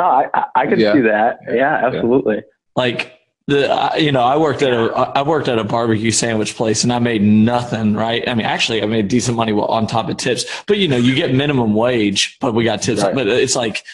I, 0.03 0.27
I, 0.35 0.45
I 0.55 0.67
could 0.67 0.79
Yeah. 0.79 0.93
see 0.95 1.01
that. 1.03 1.39
Yeah, 1.53 1.87
absolutely. 1.87 2.43
like 2.77 3.18
the 3.49 3.69
I- 3.73 3.97
you 3.97 4.13
know 4.13 4.23
I 4.23 4.37
worked 4.37 4.63
at 4.63 4.73
a 4.73 4.93
I 4.95 5.23
worked 5.23 5.49
at 5.49 5.59
a 5.59 5.65
barbecue 5.65 6.11
sandwich 6.13 6.55
place 6.55 6.85
and 6.85 6.93
I 6.93 6.99
made 7.01 7.23
nothing 7.23 7.95
right 7.95 8.23
I 8.29 8.35
mean 8.35 8.47
actually 8.47 8.83
I 8.83 8.87
made 8.87 9.09
decent 9.09 9.37
money 9.37 9.53
on 9.53 9.87
top 9.89 10.09
of 10.09 10.17
tips 10.19 10.45
but 10.67 10.79
you 10.79 10.87
know 10.87 10.97
you 10.99 11.15
get 11.17 11.35
minimum 11.35 11.75
wage 11.75 12.37
but 12.41 12.55
we 12.55 12.63
got 12.63 12.83
tips 12.83 13.03
Right. 13.03 13.15
but 13.15 13.27
it's 13.27 13.57
like 13.57 13.85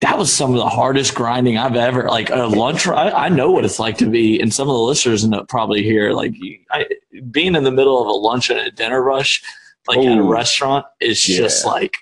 that 0.00 0.18
was 0.18 0.32
some 0.32 0.50
of 0.52 0.56
the 0.56 0.68
hardest 0.68 1.14
grinding 1.14 1.56
I've 1.56 1.76
ever 1.76 2.08
like 2.08 2.30
a 2.30 2.46
lunch 2.46 2.86
I, 2.88 3.10
I 3.10 3.28
know 3.28 3.50
what 3.52 3.64
it's 3.64 3.78
like 3.78 3.96
to 3.98 4.06
be 4.06 4.40
and 4.40 4.52
some 4.52 4.68
of 4.68 4.74
the 4.74 4.80
listeners 4.82 5.24
know 5.26 5.44
probably 5.48 5.82
here 5.82 6.10
like 6.12 6.34
I, 6.72 6.86
being 7.30 7.54
in 7.54 7.62
the 7.64 7.70
middle 7.70 8.00
of 8.02 8.08
a 8.08 8.12
lunch 8.12 8.50
and 8.50 8.58
a 8.58 8.70
dinner 8.72 9.02
rush 9.02 9.40
like 9.88 9.98
at 9.98 10.18
a 10.18 10.22
restaurant 10.22 10.84
is 11.00 11.28
Yeah. 11.28 11.36
just 11.38 11.64
like 11.64 11.96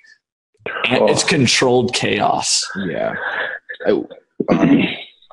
and 0.88 1.09
it's 1.11 1.24
Oh. 1.24 1.27
controlled 1.29 1.92
chaos 1.94 2.66
yeah. 2.88 3.12
I- 3.87 3.90
um, 4.51 4.87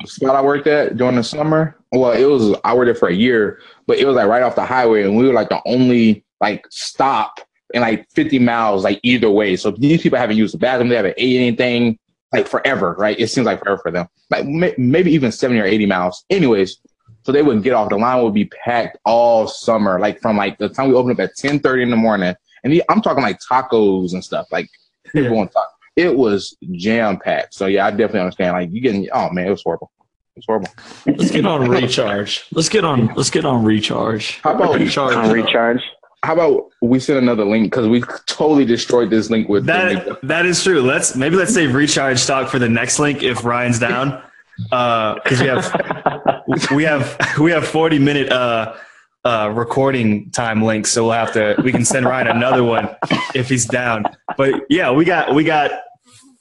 spot 0.06 0.36
I 0.36 0.42
worked 0.42 0.68
at 0.68 0.98
during 0.98 1.16
the 1.16 1.24
summer. 1.24 1.76
Well, 1.92 2.12
it 2.12 2.26
was 2.26 2.58
I 2.64 2.74
worked 2.74 2.88
there 2.88 2.96
for 2.96 3.08
a 3.10 3.14
year, 3.14 3.60
but 3.88 3.98
it 3.98 4.06
was 4.06 4.16
like 4.16 4.28
right 4.28 4.44
off 4.44 4.56
the 4.56 4.66
highway, 4.66 5.04
and 5.04 5.16
we 5.16 5.26
were 5.28 5.34
like 5.34 5.50
the 5.50 5.62
only 5.66 6.24
like 6.42 6.66
stop 6.70 7.40
in 7.74 7.82
like 7.82 8.08
50 8.12 8.40
miles, 8.40 8.84
like 8.84 9.00
either 9.04 9.30
way. 9.32 9.56
So 9.56 9.72
these 9.72 10.02
people 10.02 10.20
haven't 10.20 10.38
used 10.38 10.54
the 10.54 10.58
bathroom, 10.58 10.90
they 10.90 10.96
haven't 10.98 11.16
ate 11.18 11.38
anything 11.38 11.98
like 12.34 12.48
forever, 12.48 12.96
right? 13.00 13.18
It 13.20 13.28
seems 13.28 13.46
like 13.46 13.60
forever 13.60 13.80
for 13.82 13.92
them, 13.92 14.08
like 14.30 14.46
may- 14.46 14.76
maybe 14.78 15.12
even 15.12 15.32
70 15.32 15.60
or 15.62 15.66
80 15.66 15.86
miles. 15.86 16.26
Anyways, 16.30 16.78
so 17.24 17.32
they 17.32 17.42
wouldn't 17.42 17.64
get 17.64 17.74
off. 17.74 17.90
The 17.90 17.96
line 17.98 18.22
would 18.24 18.34
be 18.34 18.46
packed 18.46 18.98
all 19.06 19.48
summer, 19.48 20.00
like 20.00 20.22
from 20.22 20.36
like 20.38 20.58
the 20.58 20.70
time 20.70 20.90
we 20.90 20.96
opened 20.96 21.20
up 21.20 21.30
at 21.30 21.36
10 21.38 21.60
30 21.60 21.84
in 21.84 21.90
the 21.90 21.96
morning. 21.96 22.36
And 22.64 22.74
the- 22.74 22.84
I'm 22.90 23.02
talking 23.02 23.24
like 23.24 23.40
tacos 23.40 24.14
and 24.14 24.24
stuff, 24.24 24.48
like 24.52 24.68
people 25.06 25.24
Yeah. 25.24 25.30
want 25.38 25.52
tacos 25.54 25.75
it 25.96 26.16
was 26.16 26.58
jam 26.74 27.18
packed. 27.20 27.54
So 27.54 27.66
yeah, 27.68 27.86
I 27.88 27.92
definitely 27.92 28.22
understand. 28.22 28.54
Like 28.54 28.70
you 28.72 28.82
getting, 28.82 29.08
oh 29.14 29.30
man, 29.32 29.48
it 29.48 29.52
was 29.52 29.64
horrible. 29.64 29.92
It 30.36 30.40
was 30.40 30.46
horrible. 30.48 30.68
let's 31.18 31.32
get 31.32 31.46
on 31.46 31.70
recharge 31.70 32.44
let's 32.52 32.68
get 32.68 32.84
on 32.84 33.08
let's 33.16 33.30
get 33.30 33.46
on 33.46 33.64
recharge 33.64 34.42
How 34.42 34.54
about 34.54 34.76
recharge 34.76 35.16
On 35.16 35.32
recharge. 35.32 35.82
how 36.24 36.34
about 36.34 36.66
we 36.82 37.00
send 37.00 37.20
another 37.20 37.46
link 37.46 37.68
because 37.72 37.88
we 37.88 38.02
totally 38.26 38.66
destroyed 38.66 39.10
this 39.10 39.30
link 39.30 39.48
with 39.48 39.66
That 39.66 40.20
that 40.24 40.46
is 40.46 40.62
true. 40.62 40.82
Let's 40.82 41.16
maybe 41.16 41.38
let's 41.38 41.54
save 41.54 41.74
recharge 41.74 42.20
stock 42.20 42.50
for 42.50 42.60
the 42.60 42.68
next 42.68 43.00
link 43.00 43.24
if 43.24 43.46
Ryan's 43.46 43.80
down. 43.80 44.22
Uh, 44.74 45.16
because 45.24 45.40
we 45.40 45.48
have 45.48 46.72
we 46.72 46.84
have 46.84 47.18
we 47.40 47.52
have 47.52 47.66
40 47.66 48.00
minute 48.00 48.30
uh 48.30 48.76
uh 49.26 49.52
recording 49.54 50.30
time 50.32 50.62
links, 50.64 50.92
so 50.92 51.04
we'll 51.06 51.14
have 51.14 51.34
to 51.34 51.56
we 51.64 51.72
can 51.72 51.84
send 51.84 52.06
Ryan 52.06 52.28
another 52.28 52.64
one 52.64 52.88
if 53.34 53.50
he's 53.50 53.66
down. 53.66 54.06
But 54.38 54.54
yeah, 54.70 54.92
we 54.92 55.04
got 55.04 55.34
we 55.36 55.44
got 55.44 55.72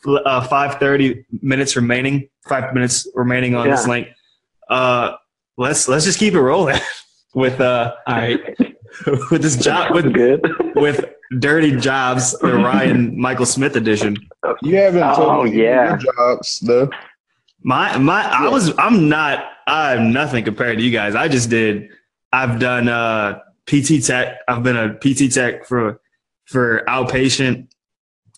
uh 0.07 0.43
530 0.43 1.25
minutes 1.43 1.77
remaining, 1.77 2.29
five 2.47 2.73
minutes 2.75 3.09
remaining 3.15 3.55
on 3.55 3.69
this 3.71 3.87
link. 3.89 4.09
Uh 4.69 5.13
let's 5.57 5.89
let's 5.89 6.05
just 6.05 6.19
keep 6.19 6.35
it 6.35 6.41
rolling 6.41 6.79
with 7.35 7.61
uh 7.61 7.95
all 8.07 8.15
right 8.17 8.41
with 9.31 9.43
this 9.43 9.57
job 9.57 9.95
with 9.95 10.13
good. 10.13 10.41
with 10.77 11.05
Dirty 11.39 11.75
Jobs, 11.77 12.39
the 12.39 12.55
Ryan 12.55 13.19
Michael 13.19 13.47
Smith 13.47 13.77
edition. 13.77 14.17
you 14.63 14.77
haven't 14.77 15.01
told 15.17 15.29
Oh, 15.31 15.43
me 15.45 15.63
yeah. 15.63 15.89
your 15.89 15.97
jobs 15.99 16.61
though. 16.61 16.91
My 17.63 17.97
my 17.97 18.23
I 18.31 18.49
was 18.49 18.73
I'm 18.79 19.09
not 19.09 19.43
I'm 19.67 20.13
nothing 20.13 20.45
compared 20.45 20.77
to 20.79 20.85
you 20.85 20.91
guys. 20.91 21.15
I 21.15 21.29
just 21.29 21.49
did 21.49 21.89
I've 22.35 22.59
done 22.59 22.89
uh 22.89 23.39
PT 23.67 24.05
tech. 24.05 24.41
I've 24.49 24.65
been 24.65 24.77
a 24.77 24.95
PT 24.95 25.33
tech 25.33 25.65
for 25.67 26.01
for 26.47 26.83
outpatient 26.89 27.69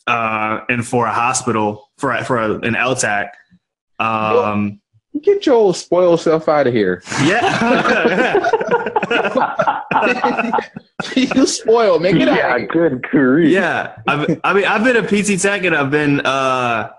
uh 0.06 0.60
and 0.68 0.86
for 0.86 1.06
a 1.06 1.12
hospital 1.12 1.90
for 1.96 2.14
for 2.24 2.38
a, 2.38 2.52
an 2.58 2.74
LTAC. 2.74 3.30
Um 3.98 4.80
Get 5.22 5.46
your 5.46 5.54
old 5.54 5.76
spoiled 5.78 6.20
self 6.20 6.46
out 6.46 6.66
of 6.66 6.74
here. 6.74 7.02
yeah. 7.24 8.50
you 11.16 11.46
spoiled, 11.46 12.02
man. 12.02 12.18
Get 12.18 12.28
out 12.28 12.36
yeah, 12.36 12.56
of 12.56 12.68
good 12.68 13.02
career. 13.02 13.48
yeah. 13.48 13.96
I've, 14.06 14.40
I 14.44 14.52
mean 14.52 14.66
I've 14.66 14.84
been 14.84 14.96
a 14.96 15.02
PT 15.02 15.40
tech 15.40 15.64
and 15.64 15.74
I've 15.74 15.90
been 15.90 16.20
uh 16.20 16.90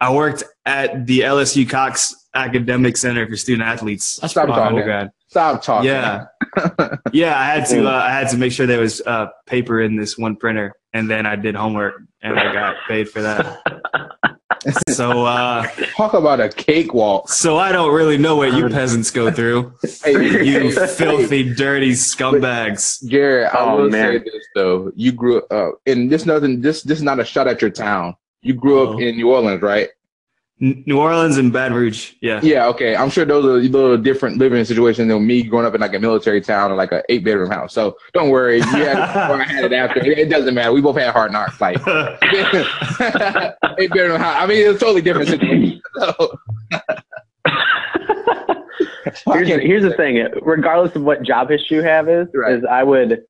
I 0.00 0.12
worked 0.12 0.42
at 0.66 1.06
the 1.06 1.20
LSU 1.20 1.68
Cox 1.68 2.26
Academic 2.34 2.96
Center 2.96 3.28
for 3.28 3.36
Student 3.36 3.68
Athletes. 3.68 4.16
That's 4.16 4.32
Stop 4.32 4.48
for 4.48 4.54
talking. 4.54 4.78
undergrad. 4.78 5.12
Stop 5.28 5.62
talking. 5.62 5.90
Yeah. 5.90 6.26
yeah, 7.12 7.38
I 7.38 7.44
had 7.44 7.66
to. 7.66 7.86
Uh, 7.88 7.92
I 7.92 8.10
had 8.10 8.28
to 8.30 8.36
make 8.36 8.52
sure 8.52 8.66
there 8.66 8.80
was 8.80 9.00
uh, 9.06 9.28
paper 9.46 9.80
in 9.80 9.96
this 9.96 10.16
one 10.18 10.36
printer, 10.36 10.74
and 10.92 11.08
then 11.10 11.26
I 11.26 11.36
did 11.36 11.54
homework, 11.54 12.02
and 12.22 12.38
I 12.38 12.52
got 12.52 12.76
paid 12.88 13.08
for 13.08 13.22
that. 13.22 13.60
So, 14.90 15.24
uh, 15.24 15.66
Talk 15.96 16.12
about 16.12 16.38
a 16.38 16.50
cakewalk. 16.50 17.30
so 17.30 17.56
I 17.56 17.72
don't 17.72 17.94
really 17.94 18.18
know 18.18 18.36
what 18.36 18.52
you 18.52 18.68
peasants 18.68 19.10
go 19.10 19.30
through. 19.30 19.72
Hey, 20.04 20.12
You 20.44 20.68
hey, 20.70 20.86
filthy, 20.86 21.54
dirty 21.54 21.92
scumbags. 21.92 23.02
Jared, 23.08 23.46
I 23.54 23.58
Oh, 23.60 23.76
will 23.78 23.88
man. 23.90 24.18
say 24.18 24.18
this 24.18 24.46
though. 24.54 24.92
You 24.94 25.12
grew 25.12 25.40
up, 25.50 25.76
and 25.86 26.10
this 26.12 26.26
nothing. 26.26 26.60
This 26.60 26.82
this 26.82 26.98
is 26.98 27.02
not 27.02 27.18
a 27.18 27.24
shot 27.24 27.48
at 27.48 27.62
your 27.62 27.70
town. 27.70 28.16
You 28.42 28.52
grew 28.52 28.82
up 28.86 28.96
Oh. 28.96 28.98
in 28.98 29.16
New 29.16 29.30
Orleans, 29.30 29.62
right? 29.62 29.88
N- 30.62 30.82
New 30.86 30.98
Orleans 30.98 31.38
and 31.38 31.52
Baton 31.52 31.74
Rouge. 31.74 32.12
Yeah. 32.20 32.40
Yeah. 32.42 32.66
Okay. 32.66 32.94
I'm 32.94 33.10
sure 33.10 33.24
those 33.24 33.44
are 33.46 33.56
a 33.56 33.60
little 33.68 33.96
different 33.96 34.38
living 34.38 34.64
situations 34.64 35.08
than 35.08 35.26
me 35.26 35.42
growing 35.42 35.66
up 35.66 35.74
in 35.74 35.80
like 35.80 35.94
a 35.94 35.98
military 35.98 36.40
town 36.40 36.70
or 36.70 36.76
like 36.76 36.92
an 36.92 37.02
eight 37.08 37.24
bedroom 37.24 37.50
house. 37.50 37.72
So 37.72 37.96
don't 38.12 38.28
worry. 38.30 38.58
You 38.58 38.62
had, 38.64 39.30
or 39.30 39.40
I 39.40 39.44
had 39.44 39.64
it 39.64 39.72
after. 39.72 40.00
It 40.04 40.28
doesn't 40.28 40.54
matter. 40.54 40.72
We 40.72 40.80
both 40.82 40.96
had 40.98 41.12
hard 41.12 41.32
knocks. 41.32 41.60
Like 41.60 41.78
eight 43.78 43.90
bedroom 43.90 44.20
house. 44.20 44.36
I 44.38 44.46
mean, 44.46 44.68
it's 44.70 44.80
totally 44.80 45.02
different 45.02 45.28
situation. 45.28 45.80
So, 45.98 46.38
here's, 49.34 49.48
here's 49.48 49.82
the 49.82 49.94
thing. 49.96 50.26
Regardless 50.42 50.94
of 50.96 51.02
what 51.02 51.22
job 51.22 51.50
history 51.50 51.78
you 51.78 51.82
have 51.82 52.08
is, 52.08 52.26
Right. 52.34 52.54
is 52.56 52.64
I 52.70 52.82
would, 52.84 53.22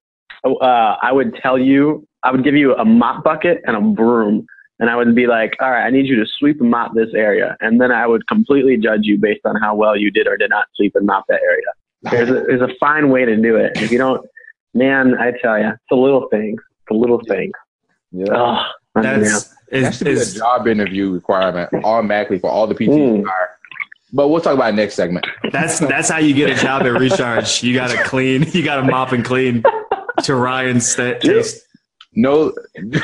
uh, 0.45 0.97
I 1.03 1.13
would 1.13 1.35
tell 1.37 1.59
you, 1.59 2.07
I 2.23 2.31
would 2.33 2.45
give 2.45 2.55
you 2.55 2.75
a 2.77 2.85
mop 2.85 3.25
bucket 3.25 3.61
and 3.67 3.77
a 3.77 3.81
broom, 3.81 4.47
and 4.81 4.91
I 4.91 4.97
would 4.97 5.15
be 5.15 5.27
like, 5.29 5.55
all 5.61 5.71
right, 5.71 5.85
I 5.87 5.91
need 5.91 6.07
you 6.07 6.17
to 6.17 6.27
sweep 6.39 6.61
and 6.61 6.71
mop 6.71 6.95
this 6.95 7.11
area, 7.15 7.57
and 7.61 7.81
then 7.81 7.93
I 7.93 8.07
would 8.07 8.27
completely 8.27 8.77
judge 8.77 9.03
you 9.05 9.19
based 9.19 9.43
on 9.45 9.55
how 9.57 9.75
well 9.77 9.97
you 9.97 10.11
did 10.11 10.27
or 10.27 10.37
did 10.37 10.51
not 10.51 10.67
sweep 10.75 10.97
and 10.97 11.07
mop 11.07 11.25
that 11.29 11.41
area. 11.43 11.67
There's 12.11 12.31
a, 12.31 12.45
there's 12.47 12.63
a 12.63 12.75
fine 12.81 13.11
way 13.11 13.25
to 13.27 13.37
do 13.37 13.57
it. 13.57 13.73
If 13.77 13.93
you 13.93 13.99
don't, 13.99 14.27
man, 14.75 15.15
I 15.19 15.33
tell 15.41 15.59
you, 15.59 15.69
it's 15.69 15.79
the 15.91 15.97
little 15.97 16.29
things, 16.31 16.61
the 16.89 16.95
little 16.97 17.21
things. 17.29 17.53
yeah. 18.11 18.27
Oh, 18.33 18.63
unreal. 18.97 19.21
That's 19.21 19.55
That 19.71 19.77
is, 19.77 19.97
should 19.99 20.05
be 20.07 20.13
a 20.19 20.25
job 20.25 20.67
interview 20.67 21.11
requirement 21.13 21.69
automatically 21.85 22.39
for 22.41 22.51
all 22.51 22.67
the 22.67 22.75
PTs 22.75 22.89
Mm. 22.89 23.25
hire. 23.25 23.51
But 24.13 24.27
we'll 24.29 24.41
talk 24.41 24.55
about 24.55 24.71
it 24.71 24.77
next 24.77 24.95
segment. 24.95 25.25
that's 25.53 25.79
that's 25.79 26.09
how 26.09 26.19
you 26.19 26.35
get 26.35 26.51
a 26.51 26.55
job 26.61 26.83
at 26.83 26.99
recharge. 26.99 27.63
You 27.63 27.75
gotta 27.75 28.03
clean. 28.03 28.43
You 28.53 28.65
gotta 28.65 28.83
mop 28.83 29.13
and 29.13 29.25
clean. 29.25 29.63
To 30.25 30.35
Ryan's 30.35 30.89
sta- 30.89 31.19
taste. 31.21 31.65
No, 32.13 32.53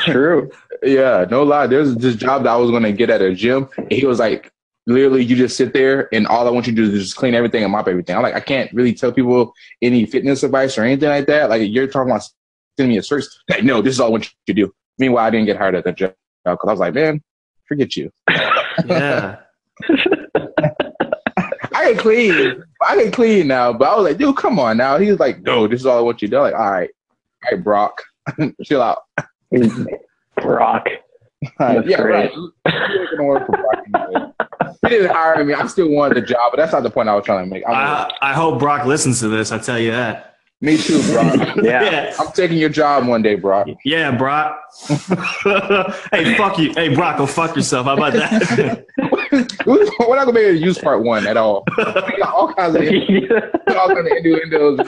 true. 0.05 0.51
yeah, 0.83 1.25
no 1.29 1.43
lie. 1.43 1.67
There's 1.67 1.95
this 1.95 2.15
job 2.15 2.43
that 2.43 2.51
I 2.51 2.55
was 2.57 2.71
going 2.71 2.83
to 2.83 2.91
get 2.91 3.09
at 3.09 3.21
a 3.21 3.33
gym. 3.33 3.69
And 3.77 3.91
he 3.91 4.05
was 4.05 4.19
like, 4.19 4.51
literally, 4.85 5.23
you 5.23 5.35
just 5.35 5.57
sit 5.57 5.73
there 5.73 6.13
and 6.13 6.27
all 6.27 6.47
I 6.47 6.51
want 6.51 6.67
you 6.67 6.75
to 6.75 6.85
do 6.85 6.95
is 6.95 7.03
just 7.03 7.15
clean 7.17 7.33
everything 7.33 7.63
and 7.63 7.71
mop 7.71 7.87
everything. 7.87 8.15
I'm 8.15 8.23
like, 8.23 8.35
I 8.35 8.39
can't 8.39 8.71
really 8.73 8.93
tell 8.93 9.11
people 9.11 9.53
any 9.81 10.05
fitness 10.05 10.43
advice 10.43 10.77
or 10.77 10.83
anything 10.83 11.09
like 11.09 11.27
that. 11.27 11.49
Like, 11.49 11.69
you're 11.69 11.87
talking 11.87 12.11
about 12.11 12.27
sending 12.77 12.93
me 12.93 12.97
a 12.97 13.03
search. 13.03 13.25
Like, 13.49 13.63
no, 13.63 13.81
this 13.81 13.93
is 13.93 13.99
all 13.99 14.07
I 14.07 14.11
want 14.11 14.25
you 14.25 14.53
to 14.53 14.65
do. 14.65 14.73
Meanwhile, 14.97 15.25
I 15.25 15.29
didn't 15.29 15.45
get 15.45 15.57
hired 15.57 15.75
at 15.75 15.83
that 15.83 15.95
job 15.95 16.13
because 16.43 16.67
I 16.67 16.71
was 16.71 16.79
like, 16.79 16.93
man, 16.93 17.21
forget 17.67 17.95
you. 17.95 18.11
Yeah. 18.85 19.37
I 21.73 21.91
can 21.91 21.97
clean. 21.97 22.63
I 22.81 22.95
can 22.95 23.11
clean 23.11 23.47
now. 23.47 23.73
But 23.73 23.89
I 23.89 23.95
was 23.95 24.05
like, 24.05 24.17
dude, 24.17 24.35
come 24.37 24.59
on 24.59 24.77
now. 24.77 24.97
He 24.97 25.11
was 25.11 25.19
like, 25.19 25.41
no, 25.41 25.67
this 25.67 25.81
is 25.81 25.85
all 25.85 25.97
I 25.97 26.01
want 26.01 26.21
you 26.21 26.27
to 26.27 26.31
do. 26.31 26.37
I'm 26.37 26.43
like, 26.43 26.55
all 26.55 26.71
right, 26.71 26.89
all 27.45 27.51
right, 27.51 27.63
Brock, 27.63 28.01
chill 28.63 28.81
out. 28.81 29.03
Rock. 30.43 30.87
That's 31.59 31.87
yeah, 31.87 32.01
great. 32.01 32.31
right. 32.65 33.19
Work 33.19 33.45
for 33.45 33.51
Brock 33.51 33.83
anyway. 33.95 34.31
He 34.83 34.89
didn't 34.89 35.11
hire 35.11 35.43
me. 35.43 35.53
I 35.53 35.65
still 35.67 35.89
wanted 35.89 36.17
the 36.17 36.21
job, 36.21 36.51
but 36.51 36.57
that's 36.57 36.71
not 36.73 36.83
the 36.83 36.89
point 36.89 37.09
I 37.09 37.15
was 37.15 37.25
trying 37.25 37.45
to 37.45 37.49
make. 37.49 37.63
I'm 37.67 37.75
I, 37.75 38.11
I 38.21 38.33
hope 38.33 38.59
Brock 38.59 38.85
listens 38.85 39.19
to 39.21 39.27
this. 39.27 39.51
I 39.51 39.57
tell 39.59 39.79
you 39.79 39.91
that. 39.91 40.35
me 40.61 40.77
too, 40.77 41.01
Brock. 41.11 41.57
Yeah. 41.63 42.13
I'm 42.19 42.31
taking 42.31 42.57
your 42.57 42.69
job 42.69 43.07
one 43.07 43.21
day, 43.21 43.35
Brock. 43.35 43.67
Yeah, 43.85 44.11
Brock. 44.15 44.59
hey, 46.11 46.35
fuck 46.35 46.57
you. 46.59 46.73
Hey, 46.73 46.93
Brock, 46.93 47.17
go 47.17 47.25
fuck 47.25 47.55
yourself. 47.55 47.85
How 47.85 47.93
about 47.95 48.13
that? 48.13 48.85
We're 49.65 50.15
not 50.15 50.25
gonna 50.25 50.33
be 50.33 50.39
able 50.41 50.59
to 50.59 50.65
use 50.65 50.77
part 50.77 51.03
one 51.03 51.27
at 51.27 51.37
all. 51.37 51.63
We 51.77 51.83
got 51.83 52.33
all 52.33 52.53
kinds 52.53 52.75
of 52.75 52.81
all 52.83 53.87
kinds 53.87 53.99
of 53.99 54.17
innuendos. 54.17 54.79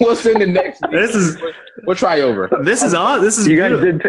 We'll 0.00 0.16
send 0.16 0.40
the 0.40 0.46
next. 0.46 0.80
this 0.90 1.14
is 1.14 1.36
We'll 1.84 1.96
try 1.96 2.20
over. 2.20 2.48
this 2.62 2.82
is 2.82 2.94
on. 2.94 3.20
This 3.22 3.38
is 3.38 3.46
you 3.46 3.56
guys 3.56 3.70
beautiful. 3.78 3.98
did. 3.98 4.02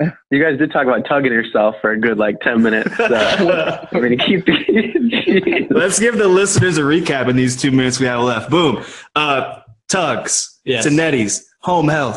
T- 0.00 0.06
you 0.30 0.42
guys 0.42 0.58
did 0.58 0.72
talk 0.72 0.84
about 0.84 1.04
tugging 1.06 1.30
yourself 1.32 1.74
for 1.82 1.90
a 1.90 1.98
good 2.00 2.16
like 2.18 2.40
ten 2.40 2.62
minutes. 2.62 2.96
So 2.96 3.08
we're 3.92 4.00
gonna 4.00 4.16
keep. 4.16 4.46
Let's 5.70 5.98
give 5.98 6.16
the 6.18 6.28
listeners 6.28 6.78
a 6.78 6.82
recap 6.82 7.28
in 7.28 7.36
these 7.36 7.60
two 7.60 7.70
minutes 7.70 8.00
we 8.00 8.06
have 8.06 8.20
left. 8.20 8.50
Boom. 8.50 8.82
Uh, 9.14 9.60
Tugs, 9.88 10.58
Yes. 10.64 10.86
Tinetti's, 10.86 11.46
Home 11.62 11.88
Health, 11.88 12.16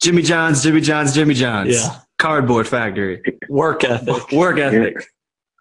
Jimmy 0.00 0.22
John's, 0.22 0.62
Jimmy 0.62 0.80
John's, 0.80 1.14
Jimmy 1.14 1.34
John's, 1.34 1.74
Yeah. 1.74 1.98
Cardboard 2.18 2.66
Factory, 2.66 3.22
Work 3.48 3.84
ethic. 3.84 4.32
Work 4.32 4.58
Ethic, 4.58 5.06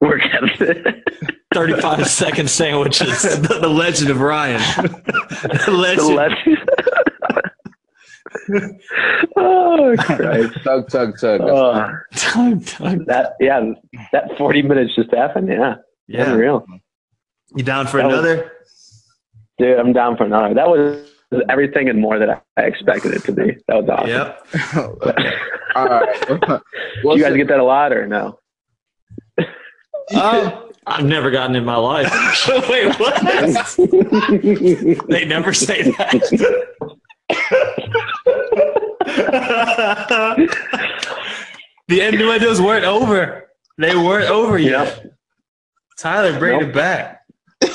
Work 0.02 0.22
ethic. 0.34 1.04
35 1.54 2.08
second 2.08 2.50
sandwiches. 2.50 3.22
the, 3.42 3.60
the 3.62 3.68
Legend 3.68 4.10
of 4.10 4.22
Ryan, 4.22 4.60
the 4.82 5.64
The 5.66 6.04
Legend. 6.04 6.58
oh 9.36 9.96
Christ! 10.00 10.54
Tug, 10.64 10.90
tug, 10.90 11.20
tug. 11.20 11.42
Oh, 11.42 11.90
Time, 12.16 12.62
time. 12.62 13.06
that 13.06 13.34
yeah, 13.40 13.62
that 14.14 14.38
forty 14.38 14.62
minutes 14.62 14.96
just 14.96 15.14
happened. 15.14 15.50
Yeah, 15.50 15.76
yeah, 16.08 16.32
unreal, 16.32 16.66
you 17.56 17.64
down 17.64 17.88
for 17.88 17.98
That 17.98 18.08
was- 18.08 18.14
another? 18.20 18.52
dude. 19.58 19.78
I'm 19.80 19.94
down 19.94 20.18
for 20.18 20.24
another. 20.26 20.54
That 20.54 20.70
was 20.70 21.10
everything 21.50 21.90
and 21.90 22.00
more 22.00 22.18
that 22.20 22.30
I 22.30 22.42
I 22.58 22.62
expected 22.64 23.14
it 23.14 23.24
to 23.26 23.32
be. 23.32 23.58
That 23.68 23.84
was 23.84 23.90
awesome. 23.90 24.10
Yep. 24.10 24.48
all 25.76 25.88
right. 25.88 26.62
Do 27.04 27.10
you 27.16 27.20
guys 27.22 27.36
get 27.36 27.48
that 27.50 27.60
a 27.60 27.64
lot 27.64 27.92
or 27.94 28.08
no? 28.08 28.40
Oh, 30.14 30.70
I've 30.88 31.06
never 31.06 31.30
gotten 31.32 31.56
in 31.56 31.64
my 31.64 31.78
life. 31.78 32.12
wait, 32.70 32.94
what? 33.00 33.16
They 35.10 35.26
never 35.26 35.54
say 35.54 35.84
that. 35.84 36.68
the 41.88 42.02
innuendos 42.02 42.62
weren't 42.62 42.86
over. 42.86 43.50
They 43.78 43.96
weren't 43.96 44.30
over 44.30 44.58
yet. 44.58 45.02
Yep. 45.04 45.14
Tyler, 45.98 46.40
bring 46.40 46.60
Nope. 46.60 46.70
it 46.70 46.74
back. 46.74 47.22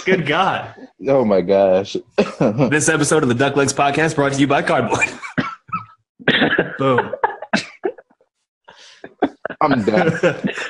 Good 0.05 0.27
God. 0.27 0.75
oh 1.09 1.25
my 1.25 1.41
gosh. 1.43 1.97
This 2.41 2.89
episode 2.89 3.23
of 3.23 3.29
the 3.29 3.35
Duck 3.37 3.55
Legs 3.57 3.73
Podcast 3.73 4.17
brought 4.17 4.33
to 4.33 4.41
you 4.41 4.47
by 4.49 4.63
Cardboard. 4.63 5.07
Boom. 6.79 7.13
I'm 9.61 9.83
done. 9.85 10.13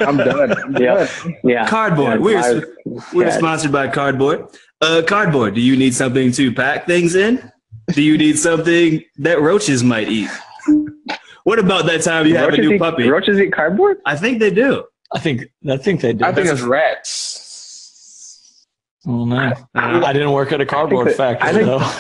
I'm 0.01 0.17
done. 0.17 0.53
I'm 0.53 0.77
Yep. 0.77 1.11
done. 1.23 1.37
Yeah. 1.45 1.67
Cardboard. 1.67 2.15
Yeah, 2.15 2.19
we're 2.25 2.39
I 2.39 2.53
was- 2.53 2.65
we're 3.13 3.27
yeah. 3.27 3.37
sponsored 3.39 3.73
by 3.73 3.89
Cardboard. 3.89 4.47
Uh, 4.81 5.03
Cardboard. 5.07 5.55
Do 5.55 5.61
you 5.61 5.77
need 5.77 5.95
something 5.95 6.33
to 6.33 6.53
pack 6.53 6.87
things 6.87 7.15
in? 7.15 7.51
Do 7.93 8.03
you 8.03 8.19
need 8.19 8.39
something 8.39 9.03
that 9.19 9.41
roaches 9.41 9.85
might 9.85 10.09
eat? 10.09 10.29
What 11.45 11.61
about 11.61 11.87
that 11.87 12.03
time 12.03 12.27
you 12.27 12.37
have 12.37 12.53
a 12.53 12.57
new 12.57 12.73
eat, 12.73 12.81
puppy? 12.81 13.09
Roaches 13.09 13.39
eat 13.39 13.53
cardboard? 13.53 13.99
I 14.05 14.17
think 14.17 14.41
they 14.41 14.51
do. 14.51 14.85
I 15.13 15.21
think 15.21 15.45
I 15.71 15.77
think 15.77 16.01
they 16.01 16.13
do. 16.13 16.25
I 16.25 16.33
think 16.33 16.49
it's 16.49 16.63
rats. 16.63 18.65
Oh 19.07 19.25
no! 19.25 19.53
I 19.77 20.13
didn't 20.13 20.33
work 20.33 20.51
at 20.51 20.61
a 20.61 20.67
cardboard 20.67 21.07
I 21.07 21.11
think 21.13 21.19
that- 21.19 21.41
factory 21.41 21.63
I 21.63 21.65
though. 21.65 21.93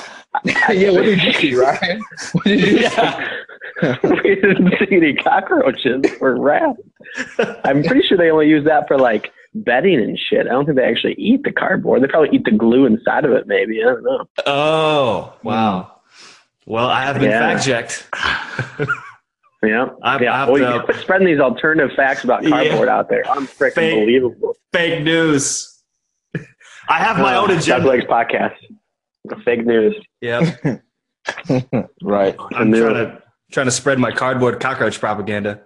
yeah, 0.72 0.90
what 0.90 1.04
did 1.04 1.22
you 1.22 1.32
see, 1.32 1.54
Ryan? 1.54 2.02
What 2.32 2.44
did 2.44 2.60
you 2.60 2.78
Yeah. 2.80 3.35
we 4.02 4.34
didn't 4.36 4.74
see 4.78 4.96
any 4.96 5.14
cockroaches 5.14 6.02
or 6.20 6.40
rats. 6.40 6.80
I'm 7.64 7.82
pretty 7.82 8.02
sure 8.06 8.16
they 8.16 8.30
only 8.30 8.48
use 8.48 8.64
that 8.64 8.88
for 8.88 8.96
like 8.98 9.30
bedding 9.54 9.98
and 10.00 10.18
shit. 10.18 10.46
I 10.46 10.50
don't 10.50 10.64
think 10.66 10.76
they 10.78 10.84
actually 10.84 11.14
eat 11.14 11.42
the 11.44 11.52
cardboard. 11.52 12.02
They 12.02 12.06
probably 12.08 12.30
eat 12.36 12.44
the 12.44 12.50
glue 12.52 12.86
inside 12.86 13.24
of 13.24 13.32
it, 13.32 13.46
maybe. 13.46 13.80
I 13.82 13.86
don't 13.86 14.02
know. 14.04 14.24
Oh, 14.46 15.34
wow. 15.42 15.92
Well, 16.66 16.88
I 16.88 17.02
have 17.02 17.16
been 17.20 17.30
Yeah. 17.30 17.54
fact 17.58 17.64
checked. 17.64 18.88
Yeah. 19.62 19.88
I've- 20.02 20.22
yeah. 20.22 20.42
I've, 20.42 20.48
well, 20.48 20.58
you 20.58 20.64
uh, 20.66 20.84
quit 20.84 20.98
spreading 20.98 21.26
these 21.26 21.40
alternative 21.40 21.90
facts 21.96 22.22
about 22.22 22.44
Yeah. 22.44 22.50
cardboard 22.50 22.88
out 22.88 23.08
there. 23.08 23.22
Unfreaking 23.24 23.74
Fake. 23.74 23.94
believable. 24.04 24.54
Fake 24.72 25.02
news. 25.02 25.82
I 26.88 26.98
have 26.98 27.18
my 27.18 27.34
own 27.36 27.48
Duck 27.48 27.58
agenda. 27.62 27.88
Legs 27.88 28.04
podcast. 28.04 28.54
Fake 29.44 29.64
news. 29.66 29.96
Yep. 30.20 30.82
right. 32.02 32.36
I'm 32.52 32.70
trying 32.72 32.94
to 32.94 33.22
trying 33.52 33.66
to 33.66 33.72
spread 33.72 33.98
my 33.98 34.10
cardboard 34.10 34.60
cockroach 34.60 34.98
propaganda. 35.00 35.62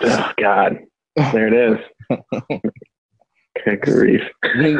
Oh 0.00 0.32
God. 0.38 0.78
There 1.16 1.48
it 1.48 1.78
is. 2.10 2.20
Good 3.64 3.80
grief. 3.80 4.22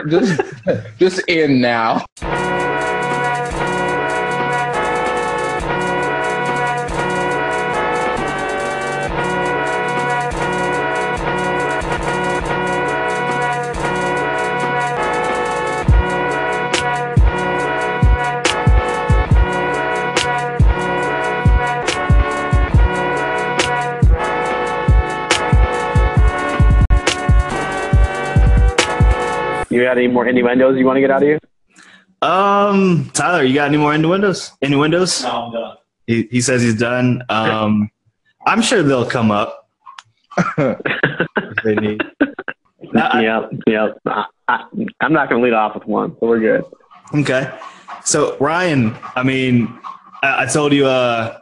Just, 0.08 0.40
just 0.98 1.28
in 1.28 1.60
now. 1.60 2.04
You 29.78 29.84
got 29.84 29.96
any 29.96 30.08
more 30.08 30.26
innuendos 30.26 30.76
you 30.76 30.84
want 30.84 30.96
to 30.96 31.00
get 31.00 31.12
out 31.12 31.22
of 31.22 31.28
you? 31.28 31.38
Um, 32.20 33.08
Tyler, 33.14 33.44
you 33.44 33.54
got 33.54 33.68
any 33.68 33.76
more 33.76 33.94
innuendos? 33.94 34.50
Innuendos? 34.60 35.22
No, 35.22 35.30
I'm 35.30 35.52
done. 35.52 35.76
He, 36.04 36.22
he 36.32 36.40
says 36.40 36.62
he's 36.62 36.74
done. 36.76 37.22
Um, 37.28 37.88
I'm 38.44 38.60
sure 38.60 38.82
they'll 38.82 39.08
come 39.08 39.30
up 39.30 39.68
if 40.58 41.62
they 41.62 41.76
need. 41.76 42.02
I- 42.96 43.22
yep, 43.22 43.52
yep. 43.68 43.98
I, 44.04 44.24
I, 44.48 44.64
I'm 45.00 45.12
not 45.12 45.28
going 45.30 45.40
to 45.40 45.44
lead 45.44 45.54
off 45.54 45.76
with 45.76 45.86
one, 45.86 46.16
so 46.18 46.26
we're 46.26 46.40
good. 46.40 46.64
Okay. 47.14 47.48
So 48.04 48.36
Ryan, 48.38 48.96
I 49.14 49.22
mean, 49.22 49.78
I, 50.24 50.42
I 50.42 50.46
told 50.46 50.72
you, 50.72 50.86
uh, 50.86 51.38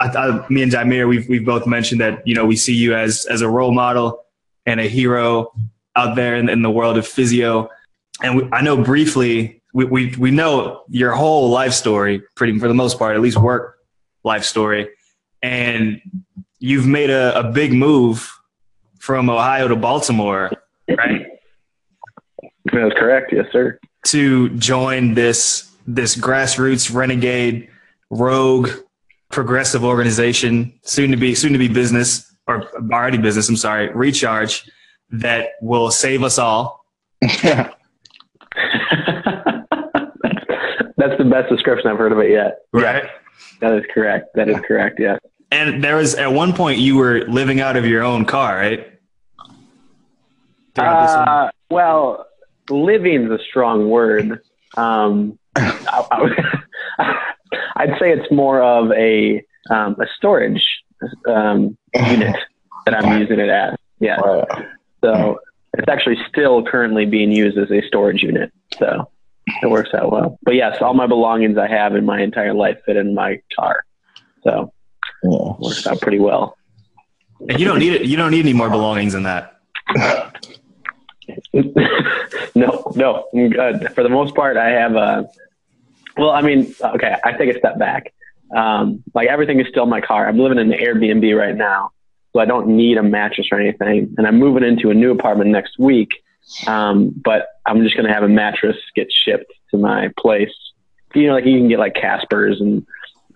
I, 0.00 0.06
I, 0.08 0.46
me 0.48 0.64
and 0.64 0.72
Jameer, 0.72 1.06
we've 1.08 1.28
we've 1.28 1.44
both 1.44 1.64
mentioned 1.64 2.00
that 2.00 2.26
you 2.26 2.34
know 2.34 2.44
we 2.44 2.56
see 2.56 2.74
you 2.74 2.96
as 2.96 3.24
as 3.26 3.40
a 3.40 3.48
role 3.48 3.72
model 3.72 4.24
and 4.66 4.80
a 4.80 4.88
hero 4.88 5.52
out 5.98 6.14
there 6.16 6.34
in, 6.36 6.48
in 6.48 6.62
the 6.62 6.70
world 6.78 6.96
of 7.00 7.06
physio, 7.06 7.68
and 8.22 8.30
we, 8.36 8.42
I 8.52 8.60
know 8.62 8.76
briefly 8.92 9.62
we, 9.74 9.84
we 9.84 10.14
we 10.24 10.30
know 10.30 10.82
your 10.88 11.12
whole 11.12 11.50
life 11.50 11.72
story, 11.72 12.22
pretty 12.36 12.58
for 12.58 12.68
the 12.68 12.74
most 12.74 12.98
part, 12.98 13.16
at 13.16 13.20
least 13.22 13.38
work 13.38 13.64
life 14.24 14.44
story, 14.44 14.88
and 15.42 16.00
you've 16.58 16.86
made 16.86 17.10
a, 17.10 17.38
a 17.38 17.44
big 17.52 17.72
move 17.72 18.16
from 18.98 19.28
Ohio 19.30 19.68
to 19.68 19.76
Baltimore, 19.76 20.50
right? 20.88 21.26
That's 22.72 22.94
correct. 22.94 23.32
Yes, 23.32 23.46
sir. 23.52 23.78
to 24.06 24.48
join 24.72 25.14
this 25.14 25.70
this 25.86 26.16
grassroots 26.16 26.92
renegade 26.94 27.68
rogue 28.10 28.68
progressive 29.30 29.84
organization 29.84 30.72
soon 30.82 31.10
to 31.10 31.16
be 31.16 31.34
soon 31.34 31.52
to 31.52 31.58
be 31.58 31.68
business 31.68 32.10
or 32.46 32.64
already 32.92 33.18
business 33.18 33.48
i'm 33.48 33.56
sorry 33.56 33.88
recharge 33.94 34.54
that 35.10 35.50
will 35.60 35.90
save 35.90 36.22
us 36.22 36.38
all 36.38 36.84
yeah. 37.42 37.70
That's 40.96 41.16
the 41.16 41.24
best 41.30 41.48
description 41.48 41.88
I've 41.90 41.98
heard 41.98 42.12
of 42.12 42.18
it 42.18 42.30
yet. 42.30 42.58
right 42.72 43.04
That 43.60 43.72
is 43.74 43.84
correct. 43.92 44.34
That 44.34 44.48
is 44.48 44.56
correct. 44.66 44.98
Yes. 45.00 45.18
and 45.50 45.82
there 45.82 45.96
was 45.96 46.14
at 46.14 46.32
one 46.32 46.52
point 46.52 46.78
you 46.78 46.96
were 46.96 47.24
living 47.26 47.60
out 47.60 47.76
of 47.76 47.86
your 47.86 48.02
own 48.02 48.24
car 48.24 48.56
right 48.56 48.98
Throughout 50.74 51.06
this 51.06 51.16
one? 51.16 51.28
Uh, 51.28 51.50
well, 51.70 52.26
living's 52.70 53.30
a 53.30 53.38
strong 53.48 53.88
word. 53.90 54.40
Um, 54.76 55.38
I, 55.56 56.06
I, 56.98 57.18
I'd 57.76 57.98
say 57.98 58.12
it's 58.12 58.30
more 58.30 58.62
of 58.62 58.92
a 58.92 59.42
um, 59.70 59.96
a 60.00 60.06
storage 60.16 60.64
um, 61.28 61.76
unit 61.94 62.36
that 62.86 62.94
I'm 62.94 63.20
using 63.20 63.40
it 63.40 63.48
as. 63.48 63.74
Yeah. 64.00 64.20
Right. 64.20 64.66
So 65.02 65.40
it's 65.74 65.88
actually 65.88 66.16
still 66.28 66.64
currently 66.64 67.06
being 67.06 67.30
used 67.32 67.56
as 67.58 67.70
a 67.70 67.80
storage 67.86 68.22
unit. 68.22 68.52
So 68.78 69.10
it 69.62 69.70
works 69.70 69.90
out 69.94 70.10
well. 70.12 70.38
But 70.42 70.54
yes, 70.54 70.80
all 70.82 70.94
my 70.94 71.06
belongings 71.06 71.56
I 71.58 71.68
have 71.68 71.94
in 71.94 72.04
my 72.04 72.20
entire 72.20 72.54
life 72.54 72.78
fit 72.84 72.96
in 72.96 73.14
my 73.14 73.40
car. 73.58 73.84
So 74.44 74.72
Yeah. 75.22 75.30
it 75.30 75.60
works 75.60 75.86
out 75.86 76.00
pretty 76.00 76.18
well. 76.18 76.56
and 77.48 77.58
you 77.60 77.66
don't 77.66 77.78
need 77.78 77.92
it 77.94 78.06
you 78.06 78.16
don't 78.16 78.30
need 78.32 78.40
any 78.40 78.52
more 78.52 78.68
belongings 78.70 79.12
than 79.12 79.22
that 79.24 79.54
no, 82.54 82.92
no, 82.94 83.24
I'm 83.34 83.50
good. 83.50 83.92
For 83.94 84.02
the 84.02 84.08
most 84.08 84.34
part, 84.34 84.56
I 84.56 84.70
have 84.70 84.94
a. 84.96 85.28
Well, 86.16 86.30
I 86.30 86.42
mean, 86.42 86.74
okay, 86.82 87.14
I 87.24 87.32
take 87.32 87.54
a 87.54 87.58
step 87.58 87.78
back. 87.78 88.12
Um, 88.54 89.02
like 89.14 89.28
everything 89.28 89.60
is 89.60 89.66
still 89.68 89.84
in 89.84 89.88
my 89.90 90.00
car. 90.00 90.26
I'm 90.26 90.38
living 90.38 90.58
in 90.58 90.72
an 90.72 90.78
Airbnb 90.78 91.36
right 91.38 91.54
now, 91.54 91.92
so 92.38 92.42
I 92.42 92.44
don't 92.46 92.68
need 92.68 92.96
a 92.98 93.02
mattress 93.02 93.48
or 93.50 93.58
anything. 93.58 94.14
And 94.16 94.24
I'm 94.24 94.38
moving 94.38 94.62
into 94.62 94.90
a 94.90 94.94
new 94.94 95.10
apartment 95.10 95.50
next 95.50 95.76
week. 95.76 96.10
Um, 96.68 97.10
but 97.10 97.48
I'm 97.66 97.82
just 97.82 97.96
gonna 97.96 98.12
have 98.12 98.22
a 98.22 98.28
mattress 98.28 98.76
get 98.94 99.08
shipped 99.12 99.52
to 99.72 99.76
my 99.76 100.10
place. 100.16 100.52
You 101.14 101.26
know, 101.26 101.32
like 101.34 101.44
you 101.44 101.58
can 101.58 101.68
get 101.68 101.80
like 101.80 101.94
Caspers 101.94 102.60
and 102.60 102.86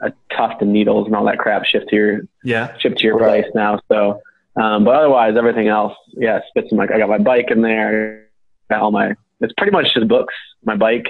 a 0.01 0.13
tuft 0.35 0.63
and 0.63 0.73
needles 0.73 1.07
and 1.07 1.17
all 1.17 1.25
that 1.25 1.39
crap 1.39 1.65
shipped 1.65 1.89
to 1.91 1.97
your 1.97 2.21
yeah 2.45 2.77
shipped 2.79 2.99
to 2.99 3.05
your 3.05 3.19
Right. 3.19 3.43
place 3.43 3.53
now. 3.55 3.81
So, 3.91 4.21
um, 4.57 4.85
but 4.85 4.95
otherwise, 4.95 5.37
everything 5.37 5.67
else, 5.69 5.95
yeah, 6.13 6.41
fits 6.55 6.69
in 6.71 6.79
my. 6.79 6.85
I 6.85 6.99
got 6.99 7.09
my 7.09 7.19
bike 7.19 7.51
in 7.51 7.61
there. 7.63 8.29
Got 8.71 8.83
all 8.83 8.93
my. 8.93 9.15
It's 9.41 9.53
pretty 9.57 9.73
much 9.73 9.93
just 9.93 10.07
books, 10.09 10.35
my 10.65 10.77
bike, 10.77 11.07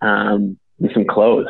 um, 0.00 0.56
and 0.80 0.90
some 0.94 1.04
clothes. 1.06 1.48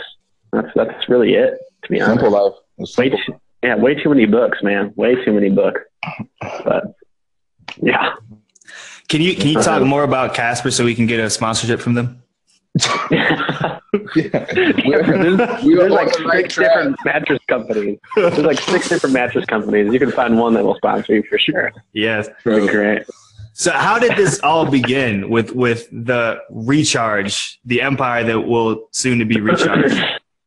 That's 0.52 0.68
that's 0.74 1.08
really 1.08 1.34
it. 1.34 1.58
To 1.84 1.90
be 1.90 2.00
honest, 2.00 2.22
Simple 2.22 2.44
life. 2.44 2.54
It's 2.78 2.96
way 2.98 3.10
simple. 3.10 3.34
too, 3.34 3.40
yeah, 3.62 3.76
way 3.76 3.94
too 3.94 4.08
many 4.08 4.26
books, 4.26 4.58
man. 4.62 4.92
Way 4.96 5.24
too 5.24 5.32
many 5.32 5.50
books. 5.50 5.80
But 6.64 6.94
yeah, 7.80 8.14
can 9.08 9.20
you 9.20 9.34
can 9.36 9.48
you 9.48 9.58
uh-huh. 9.58 9.78
talk 9.78 9.86
more 9.86 10.04
about 10.04 10.34
casper 10.34 10.70
so 10.70 10.84
we 10.84 10.94
can 10.94 11.06
get 11.06 11.20
a 11.20 11.30
sponsorship 11.30 11.80
from 11.80 11.94
them 11.94 12.22
Yeah. 14.16 14.46
there's, 14.52 14.74
We 15.64 15.74
there's 15.74 15.92
like 15.92 16.16
on 16.16 16.22
the 16.22 16.28
right 16.28 16.42
six 16.42 16.54
track. 16.54 16.68
different 16.68 16.96
mattress 17.04 17.40
companies. 17.48 17.98
There's 18.16 18.38
like 18.38 18.58
six 18.58 18.88
different 18.88 19.12
mattress 19.12 19.44
companies. 19.44 19.92
You 19.92 19.98
can 19.98 20.10
find 20.10 20.38
one 20.38 20.54
that 20.54 20.64
will 20.64 20.76
sponsor 20.76 21.14
you 21.14 21.22
for 21.28 21.38
sure. 21.38 21.72
yes 21.92 22.28
Really 22.44 22.68
great. 22.68 23.02
So 23.52 23.70
how 23.70 23.98
did 23.98 24.16
this 24.16 24.40
all 24.40 24.64
begin 24.64 25.28
with 25.28 25.52
with 25.54 25.88
the 25.92 26.38
recharge, 26.50 27.60
the 27.66 27.82
empire 27.82 28.24
that 28.24 28.40
will 28.40 28.88
soon 28.92 29.18
to 29.18 29.26
be 29.26 29.40
recharged? 29.40 30.02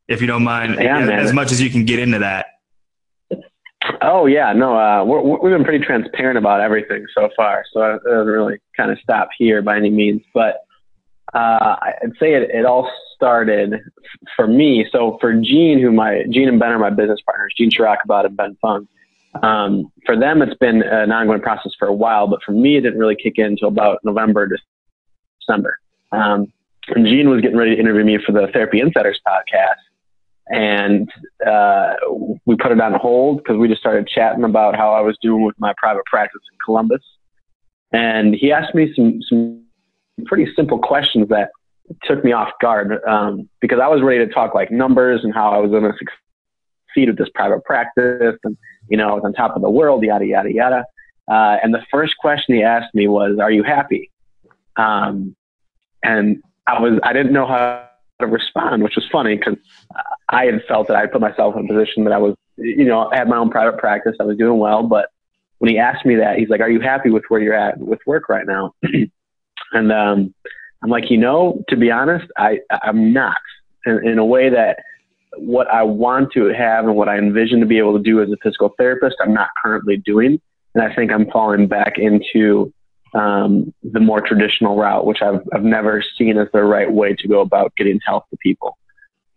If 0.08 0.20
you 0.20 0.26
don't 0.26 0.44
mind, 0.44 0.76
Yeah, 0.80 0.98
as, 0.98 1.28
as 1.28 1.32
much 1.32 1.52
as 1.52 1.60
you 1.60 1.70
can 1.70 1.84
get 1.84 1.98
into 2.00 2.18
that. 2.18 2.46
Oh 4.02 4.26
yeah, 4.26 4.52
no, 4.52 4.76
uh, 4.78 5.04
we're, 5.04 5.20
we've 5.20 5.52
been 5.52 5.64
pretty 5.64 5.84
transparent 5.84 6.38
about 6.38 6.60
everything 6.60 7.04
so 7.14 7.28
far, 7.36 7.64
so 7.72 7.94
it 7.94 8.02
doesn't 8.04 8.26
really 8.26 8.58
kind 8.76 8.90
of 8.90 8.98
stop 9.00 9.28
here 9.36 9.62
by 9.62 9.76
any 9.76 9.90
means. 9.90 10.22
But 10.34 10.64
uh, 11.34 11.76
I'd 11.82 12.12
say 12.18 12.34
it, 12.34 12.50
it 12.50 12.64
all 12.64 12.90
started 13.14 13.74
for 14.34 14.46
me. 14.46 14.86
So 14.90 15.18
for 15.20 15.34
Gene, 15.34 15.80
who 15.80 15.92
my 15.92 16.24
Gene 16.30 16.48
and 16.48 16.58
Ben 16.58 16.70
are 16.70 16.78
my 16.78 16.90
business 16.90 17.20
partners, 17.24 17.54
Gene 17.56 17.70
Chiracabat 17.70 18.26
and 18.26 18.36
Ben 18.36 18.56
Fung. 18.60 18.88
Um, 19.42 19.92
for 20.04 20.18
them, 20.18 20.40
it's 20.40 20.56
been 20.56 20.82
an 20.82 21.12
ongoing 21.12 21.42
process 21.42 21.72
for 21.78 21.88
a 21.88 21.94
while, 21.94 22.26
but 22.26 22.42
for 22.44 22.52
me, 22.52 22.76
it 22.76 22.82
didn't 22.82 22.98
really 22.98 23.16
kick 23.16 23.34
in 23.36 23.46
until 23.46 23.68
about 23.68 23.98
November, 24.02 24.48
December. 25.40 25.78
Um, 26.12 26.52
and 26.88 27.06
Gene 27.06 27.28
was 27.28 27.40
getting 27.40 27.56
ready 27.56 27.74
to 27.74 27.80
interview 27.80 28.04
me 28.04 28.18
for 28.24 28.32
the 28.32 28.46
Therapy 28.52 28.80
Insiders 28.80 29.20
podcast 29.26 29.74
and 30.48 31.10
uh, 31.46 31.94
we 32.44 32.56
put 32.56 32.72
it 32.72 32.80
on 32.80 32.94
hold 32.94 33.38
because 33.38 33.56
we 33.56 33.68
just 33.68 33.80
started 33.80 34.06
chatting 34.06 34.44
about 34.44 34.76
how 34.76 34.92
I 34.92 35.00
was 35.00 35.16
doing 35.20 35.44
with 35.44 35.56
my 35.58 35.72
private 35.76 36.04
practice 36.06 36.42
in 36.52 36.58
Columbus. 36.64 37.02
And 37.92 38.34
he 38.34 38.52
asked 38.52 38.74
me 38.74 38.92
some 38.94 39.20
some 39.28 39.64
pretty 40.24 40.52
simple 40.54 40.78
questions 40.78 41.28
that 41.28 41.50
took 42.04 42.24
me 42.24 42.32
off 42.32 42.50
guard 42.60 42.98
um, 43.06 43.48
because 43.60 43.78
I 43.82 43.88
was 43.88 44.02
ready 44.02 44.24
to 44.24 44.32
talk 44.32 44.54
like 44.54 44.70
numbers 44.70 45.22
and 45.22 45.34
how 45.34 45.50
I 45.50 45.58
was 45.58 45.70
going 45.70 45.84
to 45.84 45.92
succeed 45.92 47.08
with 47.08 47.18
this 47.18 47.28
private 47.34 47.64
practice 47.64 48.36
and 48.44 48.56
you 48.88 48.96
know 48.96 49.08
I 49.10 49.12
was 49.14 49.22
on 49.24 49.32
top 49.32 49.56
of 49.56 49.62
the 49.62 49.70
world, 49.70 50.02
yada 50.02 50.26
yada 50.26 50.52
yada. 50.52 50.84
Uh, 51.28 51.56
and 51.62 51.74
the 51.74 51.84
first 51.90 52.16
question 52.18 52.54
he 52.54 52.62
asked 52.62 52.94
me 52.94 53.08
was, 53.08 53.38
"Are 53.40 53.50
you 53.50 53.64
happy?" 53.64 54.12
Um, 54.76 55.34
and 56.04 56.42
I 56.66 56.80
was 56.80 57.00
I 57.02 57.12
didn't 57.12 57.32
know 57.32 57.46
how 57.46 57.85
to 58.20 58.26
respond, 58.26 58.82
which 58.82 58.96
was 58.96 59.04
funny 59.10 59.36
because 59.36 59.56
I 60.28 60.46
had 60.46 60.62
felt 60.66 60.88
that 60.88 60.96
I 60.96 61.00
had 61.00 61.12
put 61.12 61.20
myself 61.20 61.54
in 61.56 61.64
a 61.64 61.68
position 61.68 62.04
that 62.04 62.12
I 62.12 62.18
was, 62.18 62.34
you 62.56 62.84
know, 62.84 63.10
I 63.10 63.16
had 63.16 63.28
my 63.28 63.36
own 63.36 63.50
private 63.50 63.78
practice. 63.78 64.16
I 64.20 64.24
was 64.24 64.36
doing 64.36 64.58
well, 64.58 64.82
but 64.82 65.10
when 65.58 65.70
he 65.70 65.78
asked 65.78 66.06
me 66.06 66.16
that, 66.16 66.38
he's 66.38 66.48
like, 66.48 66.60
"Are 66.60 66.70
you 66.70 66.80
happy 66.80 67.10
with 67.10 67.24
where 67.28 67.40
you're 67.40 67.54
at 67.54 67.78
with 67.78 68.00
work 68.06 68.28
right 68.28 68.46
now?" 68.46 68.74
and 69.72 69.92
um, 69.92 70.34
I'm 70.82 70.90
like, 70.90 71.10
you 71.10 71.18
know, 71.18 71.62
to 71.68 71.76
be 71.76 71.90
honest, 71.90 72.26
I 72.36 72.60
I'm 72.70 73.12
not 73.12 73.36
in, 73.84 74.06
in 74.06 74.18
a 74.18 74.24
way 74.24 74.48
that 74.50 74.78
what 75.38 75.68
I 75.68 75.82
want 75.82 76.32
to 76.32 76.46
have 76.46 76.86
and 76.86 76.96
what 76.96 77.08
I 77.08 77.18
envision 77.18 77.60
to 77.60 77.66
be 77.66 77.78
able 77.78 77.96
to 77.96 78.02
do 78.02 78.22
as 78.22 78.30
a 78.30 78.36
physical 78.42 78.74
therapist, 78.78 79.16
I'm 79.20 79.34
not 79.34 79.50
currently 79.62 79.98
doing, 79.98 80.40
and 80.74 80.82
I 80.82 80.94
think 80.94 81.12
I'm 81.12 81.30
falling 81.30 81.68
back 81.68 81.98
into 81.98 82.72
um, 83.16 83.72
the 83.82 84.00
more 84.00 84.20
traditional 84.20 84.76
route, 84.76 85.06
which 85.06 85.22
I've 85.22 85.40
I've 85.52 85.62
never 85.62 86.04
seen 86.18 86.38
as 86.38 86.48
the 86.52 86.62
right 86.62 86.90
way 86.90 87.14
to 87.14 87.28
go 87.28 87.40
about 87.40 87.74
getting 87.76 87.98
health 88.04 88.24
to 88.30 88.36
people. 88.36 88.76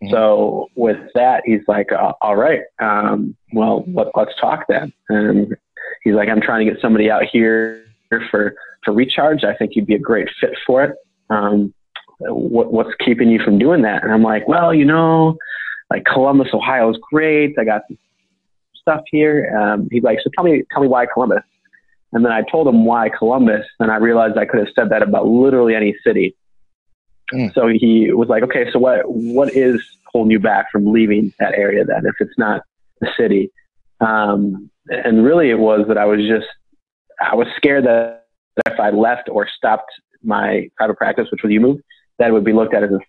Mhm. 0.03 0.11
So 0.11 0.67
with 0.75 0.99
that, 1.15 1.43
he's 1.45 1.61
like, 1.67 1.91
uh, 1.91 2.13
"All 2.21 2.35
right, 2.35 2.61
um, 2.79 3.35
well, 3.53 3.85
let, 3.87 4.07
let's 4.15 4.35
talk 4.39 4.65
then." 4.67 4.91
And 5.09 5.55
he's 6.03 6.13
like, 6.13 6.29
"I'm 6.29 6.41
trying 6.41 6.65
to 6.65 6.71
get 6.71 6.81
somebody 6.81 7.09
out 7.09 7.23
here 7.23 7.83
for 8.29 8.55
for 8.83 8.93
recharge. 8.93 9.43
I 9.43 9.55
think 9.55 9.75
you'd 9.75 9.87
be 9.87 9.95
a 9.95 9.99
great 9.99 10.29
fit 10.39 10.57
for 10.65 10.83
it. 10.83 10.95
Um, 11.29 11.73
what, 12.19 12.73
what's 12.73 12.93
keeping 12.99 13.29
you 13.29 13.39
from 13.39 13.59
doing 13.59 13.81
that?" 13.83 14.03
And 14.03 14.11
I'm 14.11 14.23
like, 14.23 14.47
"Well, 14.47 14.73
you 14.73 14.85
know, 14.85 15.37
like 15.89 16.05
Columbus, 16.05 16.49
Ohio 16.53 16.89
is 16.89 16.97
great. 17.11 17.57
I 17.57 17.63
got 17.63 17.83
stuff 18.75 19.01
here." 19.05 19.55
Um, 19.57 19.87
he's 19.91 20.03
like, 20.03 20.19
"So 20.21 20.29
tell 20.35 20.43
me, 20.43 20.63
tell 20.71 20.81
me 20.81 20.87
why 20.89 21.05
Columbus?" 21.05 21.43
And 22.11 22.25
then 22.25 22.31
I 22.31 22.41
told 22.41 22.67
him 22.67 22.85
why 22.85 23.09
Columbus, 23.09 23.65
and 23.79 23.91
I 23.91 23.97
realized 23.97 24.37
I 24.37 24.45
could 24.45 24.59
have 24.59 24.73
said 24.73 24.89
that 24.89 25.03
about 25.03 25.27
literally 25.27 25.75
any 25.75 25.95
city. 26.03 26.35
Mm. 27.33 27.53
So 27.53 27.67
he 27.67 28.11
was 28.11 28.27
like, 28.29 28.43
"Okay, 28.43 28.71
so 28.71 28.79
what 28.79 29.01
what 29.05 29.53
is 29.53 29.81
holding 30.07 30.31
you 30.31 30.39
back 30.39 30.71
from 30.71 30.91
leaving 30.91 31.31
that 31.39 31.53
area 31.53 31.85
then, 31.85 32.05
if 32.05 32.15
it's 32.19 32.37
not 32.37 32.63
the 32.99 33.09
city?" 33.17 33.51
Um, 34.01 34.71
and 34.87 35.23
really, 35.23 35.51
it 35.51 35.59
was 35.59 35.87
that 35.87 35.97
I 35.97 36.05
was 36.05 36.21
just 36.27 36.47
I 37.21 37.35
was 37.35 37.47
scared 37.57 37.85
that 37.85 38.25
if 38.65 38.79
I 38.79 38.89
left 38.89 39.29
or 39.29 39.47
stopped 39.47 39.91
my 40.23 40.69
private 40.75 40.97
practice, 40.97 41.27
which 41.31 41.43
was 41.43 41.51
you 41.51 41.59
move, 41.59 41.79
that 42.17 42.33
would 42.33 42.43
be 42.43 42.53
looked 42.53 42.73
at 42.73 42.83
as 42.83 42.91
a 42.91 42.99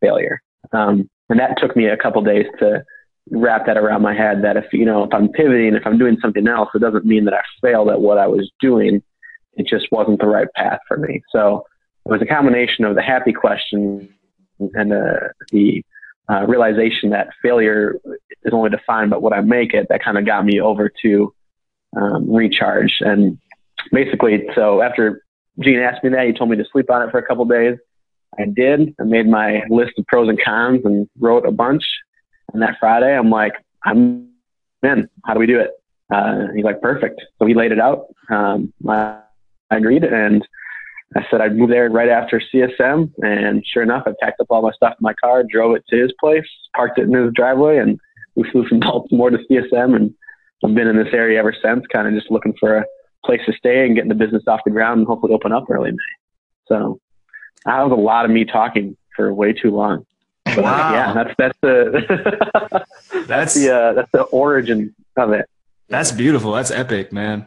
failure. 0.00 0.40
Um, 0.72 1.08
and 1.28 1.38
that 1.38 1.58
took 1.58 1.76
me 1.76 1.86
a 1.86 1.96
couple 1.96 2.22
days 2.22 2.46
to 2.58 2.84
wrap 3.30 3.66
that 3.66 3.76
around 3.76 4.02
my 4.02 4.14
head 4.14 4.42
that 4.42 4.56
if, 4.56 4.66
you 4.72 4.84
know, 4.84 5.04
if 5.04 5.14
I'm 5.14 5.28
pivoting, 5.28 5.74
if 5.74 5.86
I'm 5.86 5.98
doing 5.98 6.18
something 6.20 6.46
else, 6.46 6.68
it 6.74 6.80
doesn't 6.80 7.06
mean 7.06 7.24
that 7.24 7.34
I 7.34 7.40
failed 7.62 7.88
at 7.88 8.00
what 8.00 8.18
I 8.18 8.26
was 8.26 8.50
doing. 8.60 9.02
It 9.54 9.66
just 9.66 9.90
wasn't 9.90 10.20
the 10.20 10.26
right 10.26 10.48
path 10.54 10.80
for 10.86 10.96
me. 10.96 11.22
So 11.30 11.64
it 12.04 12.10
was 12.10 12.20
a 12.20 12.26
combination 12.26 12.84
of 12.84 12.96
the 12.96 13.02
happy 13.02 13.32
question 13.32 14.12
and 14.58 14.92
uh, 14.92 15.28
the 15.52 15.82
uh, 16.30 16.46
realization 16.46 17.10
that 17.10 17.28
failure 17.42 17.96
is 18.42 18.52
only 18.52 18.70
defined 18.70 19.10
by 19.10 19.16
what 19.16 19.32
I 19.32 19.40
make 19.40 19.74
it 19.74 19.86
that 19.88 20.02
kind 20.02 20.18
of 20.18 20.26
got 20.26 20.44
me 20.44 20.60
over 20.60 20.90
to 21.02 21.34
um, 21.96 22.30
recharge. 22.30 22.98
And 23.00 23.38
basically, 23.92 24.42
so 24.54 24.82
after 24.82 25.22
Gene 25.60 25.80
asked 25.80 26.02
me 26.02 26.10
that, 26.10 26.26
he 26.26 26.32
told 26.32 26.50
me 26.50 26.56
to 26.56 26.64
sleep 26.72 26.90
on 26.90 27.02
it 27.02 27.10
for 27.10 27.18
a 27.18 27.26
couple 27.26 27.44
days. 27.44 27.78
I 28.38 28.46
did. 28.46 28.94
I 29.00 29.04
made 29.04 29.28
my 29.28 29.62
list 29.70 29.92
of 29.98 30.06
pros 30.06 30.28
and 30.28 30.40
cons 30.42 30.80
and 30.84 31.08
wrote 31.18 31.46
a 31.46 31.52
bunch. 31.52 31.84
And 32.54 32.62
that 32.62 32.76
Friday, 32.80 33.14
I'm 33.14 33.30
like, 33.30 33.52
I'm 33.84 34.30
in. 34.82 35.08
How 35.24 35.34
do 35.34 35.40
we 35.40 35.46
do 35.46 35.60
it? 35.60 35.70
Uh, 36.12 36.46
he's 36.54 36.64
like, 36.64 36.80
perfect. 36.80 37.20
So 37.38 37.46
he 37.46 37.54
laid 37.54 37.72
it 37.72 37.80
out. 37.80 38.06
Um, 38.30 38.72
I 38.88 39.20
agreed, 39.70 40.04
and 40.04 40.46
I 41.16 41.26
said 41.30 41.40
I'd 41.40 41.56
move 41.56 41.70
there 41.70 41.90
right 41.90 42.08
after 42.08 42.40
CSM. 42.40 43.12
And 43.18 43.64
sure 43.66 43.82
enough, 43.82 44.04
I 44.06 44.12
packed 44.22 44.40
up 44.40 44.46
all 44.50 44.62
my 44.62 44.70
stuff 44.72 44.92
in 44.92 45.02
my 45.02 45.14
car, 45.14 45.42
drove 45.42 45.74
it 45.74 45.84
to 45.88 46.00
his 46.00 46.12
place, 46.20 46.46
parked 46.76 46.98
it 46.98 47.08
in 47.08 47.12
his 47.12 47.32
driveway, 47.34 47.78
and 47.78 47.98
we 48.36 48.48
flew 48.50 48.66
from 48.68 48.80
Baltimore 48.80 49.30
to 49.30 49.38
CSM. 49.50 49.96
And 49.96 50.14
I've 50.64 50.74
been 50.74 50.88
in 50.88 50.96
this 50.96 51.12
area 51.12 51.38
ever 51.38 51.54
since, 51.60 51.84
kind 51.92 52.06
of 52.06 52.14
just 52.14 52.30
looking 52.30 52.54
for 52.58 52.78
a 52.78 52.84
place 53.24 53.40
to 53.46 53.52
stay 53.52 53.84
and 53.84 53.96
getting 53.96 54.10
the 54.10 54.14
business 54.14 54.44
off 54.46 54.60
the 54.64 54.70
ground 54.70 54.98
and 54.98 55.06
hopefully 55.06 55.34
open 55.34 55.52
up 55.52 55.64
early 55.68 55.90
May. 55.90 55.98
So 56.68 57.00
that 57.64 57.82
was 57.82 57.92
a 57.92 58.00
lot 58.00 58.24
of 58.24 58.30
me 58.30 58.44
talking 58.44 58.96
for 59.16 59.32
way 59.32 59.52
too 59.52 59.70
long. 59.70 60.06
But 60.56 60.64
Wow. 60.64 60.92
yeah, 60.92 61.12
that's 61.14 61.34
that's 61.38 61.58
the 61.60 62.84
That's 63.12 63.26
that's 63.26 63.54
the 63.54 63.74
uh, 63.74 63.92
that's 63.94 64.10
the 64.12 64.22
origin 64.22 64.94
of 65.16 65.32
it. 65.32 65.48
that's 65.88 66.12
beautiful. 66.12 66.52
That's 66.52 66.70
epic, 66.70 67.12
man. 67.12 67.46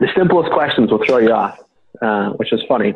The 0.00 0.08
simplest 0.16 0.50
questions 0.52 0.90
will 0.90 1.04
throw 1.04 1.18
you 1.18 1.32
off, 1.32 1.58
uh, 2.02 2.30
which 2.30 2.52
is 2.52 2.62
funny. 2.68 2.94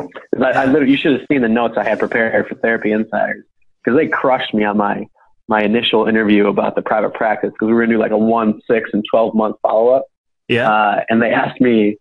I, 0.00 0.44
I 0.50 0.64
literally, 0.66 0.90
you 0.92 0.96
should 0.96 1.18
have 1.18 1.26
seen 1.30 1.42
the 1.42 1.48
notes 1.48 1.74
I 1.76 1.82
had 1.84 1.98
prepared 1.98 2.46
for 2.48 2.54
Therapy 2.54 2.92
Insiders 2.92 3.44
because 3.84 3.98
they 3.98 4.06
crushed 4.08 4.54
me 4.54 4.64
on 4.64 4.76
my 4.76 5.06
my 5.48 5.62
initial 5.62 6.06
interview 6.06 6.46
about 6.46 6.74
the 6.76 6.82
private 6.82 7.14
practice 7.14 7.50
because 7.52 7.66
we 7.66 7.72
were 7.74 7.80
gonna 7.82 7.94
do 7.94 7.98
like 7.98 8.12
a 8.12 8.18
one, 8.18 8.60
six, 8.70 8.90
and 8.92 9.04
twelve 9.10 9.34
month 9.34 9.56
follow 9.62 9.88
up, 9.90 10.04
Yeah. 10.48 10.70
uh, 10.70 11.04
and 11.08 11.20
they 11.20 11.30
asked 11.32 11.60
me 11.60 11.96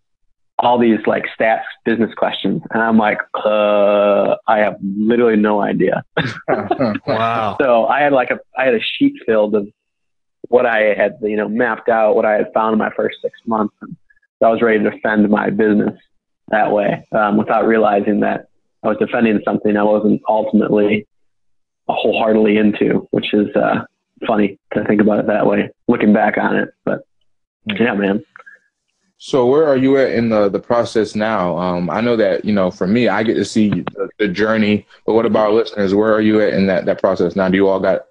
all 0.60 0.80
these 0.80 1.00
like 1.06 1.26
stats 1.40 1.64
business 1.86 2.14
questions, 2.16 2.62
and 2.72 2.82
I'm 2.82 2.98
like, 2.98 3.20
uh, 3.46 4.36
I 4.48 4.60
have 4.60 4.78
literally 4.82 5.38
no 5.38 5.62
idea. 5.62 6.04
wow. 7.08 7.58
So 7.62 7.86
I 7.86 8.02
had 8.02 8.14
like 8.14 8.32
a 8.32 8.40
I 8.58 8.66
had 8.66 8.74
a 8.74 8.82
sheet 8.82 9.14
filled 9.26 9.56
of 9.56 9.68
what 10.50 10.66
I 10.66 10.96
had 10.96 11.18
you 11.22 11.38
know 11.38 11.48
mapped 11.48 11.90
out, 11.90 12.16
what 12.16 12.26
I 12.26 12.34
had 12.34 12.52
found 12.54 12.74
in 12.74 12.80
my 12.80 12.92
first 12.96 13.18
six 13.22 13.40
months, 13.46 13.76
and 13.82 13.96
so 14.40 14.48
I 14.48 14.52
was 14.52 14.62
ready 14.62 14.80
to 14.84 14.90
defend 14.90 15.30
my 15.30 15.50
business 15.50 15.94
that 16.50 16.72
way 16.72 17.06
um, 17.12 17.38
without 17.38 17.68
realizing 17.68 18.22
that 18.22 18.48
I 18.84 18.88
was 18.88 18.98
defending 18.98 19.40
something 19.44 19.76
I 19.76 19.84
wasn't 19.84 20.22
ultimately 20.28 21.08
wholeheartedly 21.88 22.58
into, 22.58 23.08
which 23.12 23.34
is 23.34 23.48
uh, 23.56 23.84
funny 24.26 24.60
to 24.74 24.84
think 24.86 25.02
about 25.02 25.20
it 25.20 25.28
that 25.28 25.46
way, 25.46 25.70
looking 25.88 26.14
back 26.14 26.38
on 26.38 26.56
it. 26.56 26.70
But 26.86 27.02
yeah, 27.66 27.94
man. 27.94 28.24
So 29.20 29.48
where 29.48 29.66
are 29.68 29.78
you 29.78 29.98
at 29.98 30.12
in 30.12 30.30
the, 30.30 30.48
the 30.48 30.60
process 30.60 31.16
now? 31.16 31.58
Um, 31.58 31.90
I 31.90 32.02
know 32.02 32.16
that, 32.16 32.46
you 32.46 32.54
know, 32.54 32.70
for 32.70 32.86
me, 32.86 33.08
I 33.08 33.24
get 33.24 33.34
to 33.36 33.46
see 33.46 33.70
the, 33.70 34.10
the 34.20 34.28
journey, 34.28 34.86
but 35.06 35.14
what 35.14 35.26
about 35.26 35.48
our 35.48 35.54
listeners? 35.54 35.96
Where 35.96 36.14
are 36.14 36.22
you 36.22 36.40
at 36.42 36.54
in 36.54 36.68
that, 36.68 36.86
that 36.86 37.00
process 37.02 37.36
now? 37.36 37.50
Do 37.50 37.58
you 37.58 37.68
all 37.68 37.80
got 37.80 38.06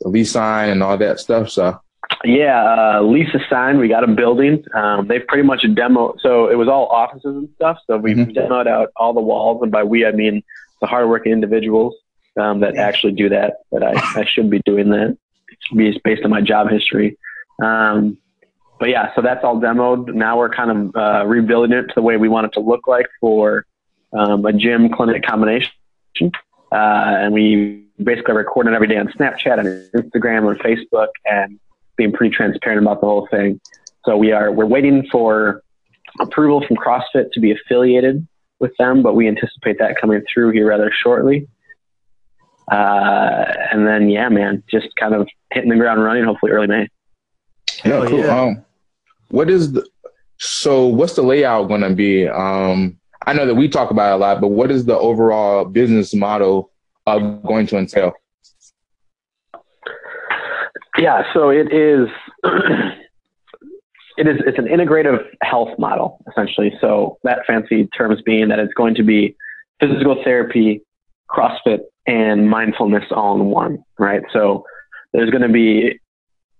the 0.00 0.08
lease 0.08 0.32
sign 0.32 0.68
and 0.68 0.82
all 0.82 0.98
that 0.98 1.18
stuff? 1.18 1.48
So, 1.48 1.80
Yeah, 2.24 2.98
uh, 2.98 3.00
Lisa 3.02 3.40
signed. 3.48 3.78
We 3.78 3.88
got 3.88 4.04
a 4.04 4.08
building. 4.08 4.62
Um, 4.74 5.08
they've 5.08 5.26
pretty 5.26 5.44
much 5.44 5.64
demo. 5.74 6.16
So 6.20 6.50
it 6.50 6.56
was 6.56 6.68
all 6.68 6.86
offices 6.88 7.34
and 7.36 7.48
stuff. 7.54 7.78
So 7.86 7.96
we 7.96 8.12
Mhm. 8.14 8.34
demoed 8.34 8.66
out 8.66 8.90
all 8.96 9.14
the 9.14 9.20
walls, 9.22 9.62
and 9.62 9.72
by 9.72 9.82
we 9.82 10.04
I 10.04 10.12
mean 10.12 10.42
the 10.82 10.86
hardworking 10.86 11.32
individuals 11.32 11.94
um, 12.38 12.60
that 12.60 12.76
actually 12.76 13.12
do 13.12 13.30
that. 13.30 13.54
That 13.72 13.82
I, 13.82 14.20
I 14.20 14.24
should 14.26 14.50
be 14.50 14.60
doing 14.66 14.90
that. 14.90 15.16
It's 15.72 15.98
based 16.04 16.22
on 16.24 16.30
my 16.30 16.42
job 16.42 16.68
history. 16.70 17.16
Um, 17.62 18.18
but 18.80 18.88
yeah, 18.88 19.14
so 19.14 19.20
that's 19.20 19.44
all 19.44 19.60
demoed. 19.60 20.12
Now 20.14 20.38
we're 20.38 20.48
kind 20.48 20.70
of 20.70 20.96
uh, 20.96 21.26
rebuilding 21.26 21.76
it 21.76 21.82
to 21.88 21.92
the 21.94 22.02
way 22.02 22.16
we 22.16 22.30
want 22.30 22.46
it 22.46 22.54
to 22.54 22.60
look 22.60 22.86
like 22.86 23.06
for 23.20 23.66
um, 24.18 24.44
a 24.46 24.54
gym 24.54 24.88
clinic 24.88 25.22
combination. 25.22 25.70
Uh, 26.22 26.26
and 26.72 27.34
we 27.34 27.84
basically 28.02 28.34
record 28.34 28.66
it 28.66 28.72
every 28.72 28.88
day 28.88 28.96
on 28.96 29.08
Snapchat 29.08 29.58
and 29.58 29.92
Instagram 29.92 30.50
and 30.50 30.58
Facebook 30.60 31.08
and 31.26 31.60
being 31.96 32.10
pretty 32.10 32.34
transparent 32.34 32.82
about 32.82 33.02
the 33.02 33.06
whole 33.06 33.28
thing. 33.30 33.60
So 34.06 34.16
we 34.16 34.32
are 34.32 34.50
we're 34.50 34.64
waiting 34.64 35.06
for 35.12 35.62
approval 36.18 36.64
from 36.66 36.76
CrossFit 36.76 37.32
to 37.32 37.40
be 37.40 37.52
affiliated 37.52 38.26
with 38.60 38.74
them, 38.78 39.02
but 39.02 39.14
we 39.14 39.28
anticipate 39.28 39.78
that 39.78 40.00
coming 40.00 40.22
through 40.32 40.52
here 40.52 40.66
rather 40.66 40.90
shortly. 40.90 41.46
Uh, 42.72 43.44
and 43.72 43.86
then 43.86 44.08
yeah, 44.08 44.30
man, 44.30 44.62
just 44.70 44.88
kind 44.96 45.14
of 45.14 45.28
hitting 45.52 45.68
the 45.68 45.76
ground 45.76 46.02
running. 46.02 46.24
Hopefully 46.24 46.52
early 46.52 46.66
May. 46.66 46.88
Hell 47.82 48.04
yeah, 48.04 48.08
cool. 48.08 48.18
yeah. 48.20 48.40
Um, 48.40 48.64
what 49.30 49.50
is 49.50 49.72
the, 49.72 49.86
so 50.38 50.86
what's 50.86 51.14
the 51.14 51.22
layout 51.22 51.68
going 51.68 51.82
to 51.82 51.94
be? 51.94 52.28
Um, 52.28 52.98
I 53.26 53.32
know 53.32 53.46
that 53.46 53.54
we 53.54 53.68
talk 53.68 53.90
about 53.90 54.16
a 54.16 54.16
lot, 54.16 54.40
but 54.40 54.48
what 54.48 54.70
is 54.70 54.86
the 54.86 54.96
overall 54.96 55.64
business 55.64 56.14
model 56.14 56.70
uh, 57.06 57.18
going 57.18 57.66
to 57.68 57.78
entail? 57.78 58.12
Yeah, 60.98 61.22
so 61.32 61.50
it 61.50 61.72
is. 61.72 62.08
It 64.16 64.26
is. 64.26 64.36
It's 64.46 64.58
an 64.58 64.66
integrative 64.66 65.24
health 65.40 65.70
model 65.78 66.22
essentially. 66.28 66.74
So 66.78 67.16
that 67.22 67.38
fancy 67.46 67.86
terms 67.96 68.20
being 68.20 68.48
that 68.48 68.58
it's 68.58 68.74
going 68.74 68.94
to 68.96 69.02
be 69.02 69.34
physical 69.80 70.22
therapy, 70.22 70.82
CrossFit, 71.30 71.78
and 72.06 72.50
mindfulness 72.50 73.04
all 73.12 73.40
in 73.40 73.46
one. 73.46 73.82
Right. 73.98 74.20
So 74.30 74.64
there's 75.14 75.30
going 75.30 75.40
to 75.40 75.48
be 75.48 75.98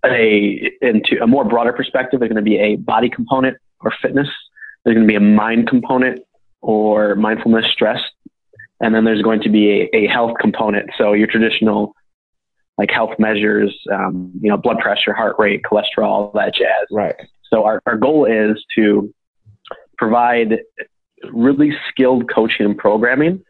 a 0.05 0.71
into 0.81 1.21
a 1.21 1.27
more 1.27 1.45
broader 1.45 1.73
perspective. 1.73 2.19
There's 2.19 2.31
going 2.31 2.43
to 2.43 2.49
be 2.49 2.57
a 2.57 2.75
body 2.75 3.09
component 3.09 3.57
or 3.79 3.93
fitness. 4.01 4.27
There's 4.83 4.95
going 4.95 5.07
to 5.07 5.11
be 5.11 5.15
a 5.15 5.19
mind 5.19 5.67
component 5.67 6.21
or 6.61 7.15
mindfulness 7.15 7.65
stress, 7.71 8.01
and 8.79 8.95
then 8.95 9.03
there's 9.03 9.21
going 9.21 9.41
to 9.41 9.49
be 9.49 9.89
a, 9.93 9.95
a 9.95 10.07
health 10.07 10.33
component. 10.39 10.89
So 10.97 11.13
your 11.13 11.27
traditional 11.27 11.93
like 12.77 12.89
health 12.89 13.19
measures, 13.19 13.77
um, 13.91 14.31
you 14.41 14.49
know, 14.49 14.57
blood 14.57 14.79
pressure, 14.79 15.13
heart 15.13 15.35
rate, 15.37 15.61
cholesterol, 15.63 16.07
all 16.07 16.31
that 16.33 16.55
jazz. 16.55 16.87
Right. 16.89 17.15
So 17.43 17.63
our, 17.65 17.81
our 17.85 17.97
goal 17.97 18.25
is 18.25 18.63
to 18.75 19.13
provide 19.97 20.61
really 21.31 21.73
skilled 21.89 22.31
coaching 22.33 22.65
and 22.65 22.77
programming 22.77 23.43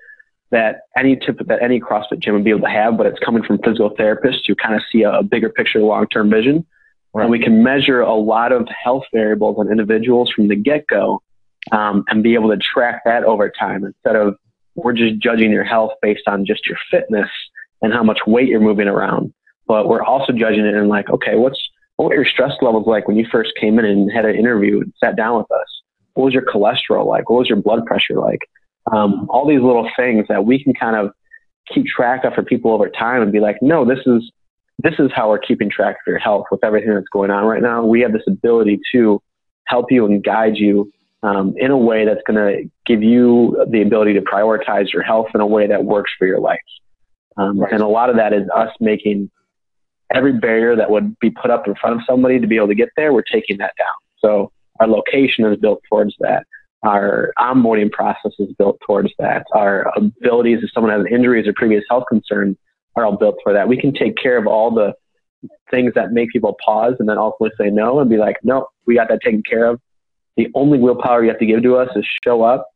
that 0.51 0.81
any 0.97 1.15
tip 1.15 1.39
that 1.47 1.61
any 1.61 1.79
CrossFit 1.79 2.19
gym 2.19 2.33
would 2.33 2.43
be 2.43 2.49
able 2.49 2.61
to 2.61 2.69
have, 2.69 2.97
but 2.97 3.05
it's 3.05 3.19
coming 3.19 3.43
from 3.43 3.57
physical 3.59 3.89
therapists 3.95 4.41
who 4.47 4.55
kind 4.55 4.75
of 4.75 4.81
see 4.91 5.03
a, 5.03 5.11
a 5.11 5.23
bigger 5.23 5.49
picture, 5.49 5.79
long 5.79 6.07
term 6.07 6.29
vision. 6.29 6.65
Right. 7.13 7.23
And 7.23 7.31
we 7.31 7.39
can 7.39 7.63
measure 7.63 8.01
a 8.01 8.13
lot 8.13 8.51
of 8.51 8.67
health 8.69 9.03
variables 9.13 9.57
on 9.59 9.69
individuals 9.69 10.31
from 10.31 10.47
the 10.47 10.55
get 10.55 10.87
go 10.87 11.21
um, 11.71 12.05
and 12.07 12.23
be 12.23 12.35
able 12.35 12.49
to 12.49 12.57
track 12.57 13.01
that 13.05 13.23
over 13.23 13.49
time 13.49 13.83
instead 13.83 14.15
of 14.15 14.35
we're 14.75 14.93
just 14.93 15.19
judging 15.19 15.51
your 15.51 15.65
health 15.65 15.91
based 16.01 16.23
on 16.27 16.45
just 16.45 16.65
your 16.65 16.77
fitness 16.89 17.29
and 17.81 17.91
how 17.91 18.03
much 18.03 18.19
weight 18.25 18.47
you're 18.47 18.61
moving 18.61 18.87
around. 18.87 19.33
But 19.67 19.87
we're 19.87 20.03
also 20.03 20.31
judging 20.33 20.65
it 20.65 20.75
in 20.75 20.87
like, 20.87 21.09
okay, 21.09 21.35
what's 21.35 21.59
what 21.97 22.09
were 22.09 22.15
your 22.15 22.25
stress 22.25 22.53
levels 22.61 22.87
like 22.87 23.07
when 23.07 23.17
you 23.17 23.27
first 23.31 23.51
came 23.59 23.77
in 23.77 23.85
and 23.85 24.11
had 24.11 24.25
an 24.25 24.35
interview 24.35 24.81
and 24.81 24.93
sat 25.03 25.15
down 25.15 25.37
with 25.37 25.51
us? 25.51 25.81
What 26.13 26.25
was 26.25 26.33
your 26.33 26.45
cholesterol 26.45 27.05
like? 27.05 27.29
What 27.29 27.39
was 27.39 27.49
your 27.49 27.61
blood 27.61 27.85
pressure 27.85 28.19
like? 28.19 28.49
Um, 28.91 29.27
all 29.29 29.47
these 29.47 29.61
little 29.61 29.89
things 29.95 30.25
that 30.29 30.45
we 30.45 30.63
can 30.63 30.73
kind 30.73 30.95
of 30.95 31.11
keep 31.71 31.85
track 31.85 32.23
of 32.23 32.33
for 32.33 32.43
people 32.43 32.71
over 32.71 32.89
time 32.89 33.21
and 33.21 33.31
be 33.31 33.39
like, 33.39 33.57
no, 33.61 33.85
this 33.85 33.99
is 34.05 34.31
this 34.79 34.95
is 34.97 35.11
how 35.13 35.29
we're 35.29 35.39
keeping 35.39 35.69
track 35.69 35.95
of 35.95 36.07
your 36.07 36.17
health 36.17 36.45
with 36.51 36.63
everything 36.63 36.93
that's 36.93 37.07
going 37.09 37.29
on 37.29 37.45
right 37.45 37.61
now. 37.61 37.85
We 37.85 38.01
have 38.01 38.13
this 38.13 38.23
ability 38.27 38.79
to 38.93 39.21
help 39.65 39.91
you 39.91 40.05
and 40.05 40.23
guide 40.23 40.57
you 40.57 40.91
um, 41.21 41.53
in 41.57 41.69
a 41.69 41.77
way 41.77 42.05
that's 42.05 42.21
going 42.25 42.37
to 42.37 42.69
give 42.85 43.03
you 43.03 43.63
the 43.69 43.81
ability 43.81 44.13
to 44.13 44.21
prioritize 44.21 44.91
your 44.91 45.03
health 45.03 45.27
in 45.35 45.41
a 45.41 45.45
way 45.45 45.67
that 45.67 45.85
works 45.85 46.11
for 46.17 46.25
your 46.25 46.39
life. 46.39 46.59
Um, 47.37 47.59
Right. 47.59 47.71
And 47.71 47.81
a 47.81 47.87
lot 47.87 48.09
of 48.09 48.15
that 48.15 48.33
is 48.33 48.47
us 48.55 48.71
making 48.79 49.29
every 50.13 50.33
barrier 50.33 50.75
that 50.75 50.89
would 50.89 51.17
be 51.19 51.29
put 51.29 51.51
up 51.51 51.67
in 51.67 51.75
front 51.75 51.95
of 51.95 52.01
somebody 52.05 52.39
to 52.39 52.47
be 52.47 52.57
able 52.57 52.67
to 52.67 52.75
get 52.75 52.89
there, 52.97 53.13
we're 53.13 53.21
taking 53.21 53.57
that 53.57 53.73
down. 53.77 53.87
So 54.19 54.51
our 54.79 54.87
location 54.87 55.45
is 55.45 55.57
built 55.57 55.81
towards 55.89 56.15
that. 56.19 56.45
Our 56.83 57.31
onboarding 57.37 57.91
process 57.91 58.31
is 58.39 58.51
built 58.57 58.79
towards 58.85 59.11
that. 59.19 59.45
Our 59.53 59.91
abilities, 59.95 60.59
if 60.63 60.71
someone 60.73 60.91
has 60.91 61.05
injuries 61.11 61.47
or 61.47 61.53
previous 61.53 61.83
health 61.89 62.05
concerns, 62.09 62.57
are 62.95 63.05
all 63.05 63.17
built 63.17 63.37
for 63.43 63.53
that. 63.53 63.67
We 63.67 63.79
can 63.79 63.93
take 63.93 64.17
care 64.17 64.37
of 64.37 64.47
all 64.47 64.71
the 64.71 64.93
things 65.69 65.93
that 65.95 66.11
make 66.11 66.29
people 66.31 66.57
pause 66.63 66.95
and 66.99 67.07
then 67.07 67.17
ultimately 67.17 67.55
say 67.57 67.69
no 67.69 67.99
and 67.99 68.09
be 68.09 68.17
like, 68.17 68.37
no, 68.43 68.67
we 68.85 68.95
got 68.95 69.09
that 69.09 69.21
taken 69.23 69.43
care 69.47 69.65
of. 69.65 69.79
The 70.37 70.49
only 70.55 70.79
willpower 70.79 71.23
you 71.23 71.29
have 71.29 71.39
to 71.39 71.45
give 71.45 71.63
to 71.63 71.75
us 71.77 71.89
is 71.95 72.05
show 72.23 72.43
up 72.43 72.67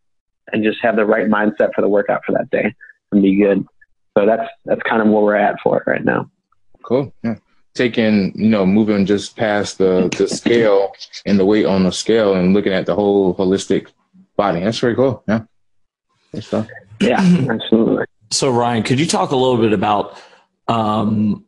and 0.51 0.63
just 0.63 0.79
have 0.81 0.95
the 0.95 1.05
right 1.05 1.27
mindset 1.27 1.73
for 1.73 1.81
the 1.81 1.87
workout 1.87 2.21
for 2.25 2.33
that 2.33 2.49
day 2.49 2.73
and 3.11 3.21
be 3.21 3.35
good. 3.35 3.65
So 4.17 4.25
that's 4.25 4.49
that's 4.65 4.81
kind 4.83 5.01
of 5.01 5.09
where 5.09 5.23
we're 5.23 5.35
at 5.35 5.57
for 5.63 5.77
it 5.77 5.89
right 5.89 6.03
now. 6.03 6.29
Cool. 6.83 7.13
Yeah. 7.23 7.35
Taking, 7.73 8.31
you 8.35 8.49
know, 8.49 8.65
moving 8.65 9.05
just 9.05 9.35
past 9.35 9.77
the 9.77 10.09
the 10.17 10.27
scale 10.27 10.93
and 11.25 11.37
the 11.37 11.45
weight 11.45 11.65
on 11.65 11.83
the 11.83 11.91
scale 11.91 12.33
and 12.33 12.53
looking 12.53 12.71
at 12.71 12.85
the 12.85 12.95
whole 12.95 13.35
holistic 13.35 13.87
body. 14.35 14.61
That's 14.61 14.79
very 14.79 14.95
cool. 14.95 15.23
Yeah. 15.27 15.41
Good 16.33 16.43
stuff. 16.43 16.67
Yeah, 16.99 17.19
absolutely. 17.49 18.05
So 18.31 18.51
Ryan, 18.51 18.83
could 18.83 18.99
you 18.99 19.05
talk 19.05 19.31
a 19.31 19.35
little 19.35 19.57
bit 19.57 19.73
about 19.73 20.21
um, 20.67 21.45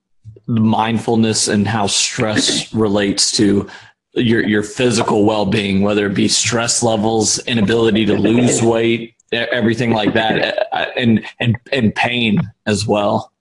mindfulness 0.48 1.48
and 1.48 1.68
how 1.68 1.88
stress 1.88 2.74
relates 2.74 3.36
to 3.38 3.68
your 4.14 4.46
your 4.46 4.64
physical 4.64 5.26
well 5.26 5.46
being, 5.46 5.82
whether 5.82 6.06
it 6.06 6.14
be 6.14 6.28
stress 6.28 6.82
levels, 6.82 7.40
inability 7.40 8.06
to 8.06 8.16
lose 8.16 8.62
weight, 8.62 9.16
everything 9.32 9.92
like 9.92 10.14
that, 10.14 10.68
uh, 10.72 10.86
and 10.96 11.26
and 11.40 11.58
and 11.72 11.94
pain 11.96 12.40
as 12.66 12.88
well. 12.88 13.32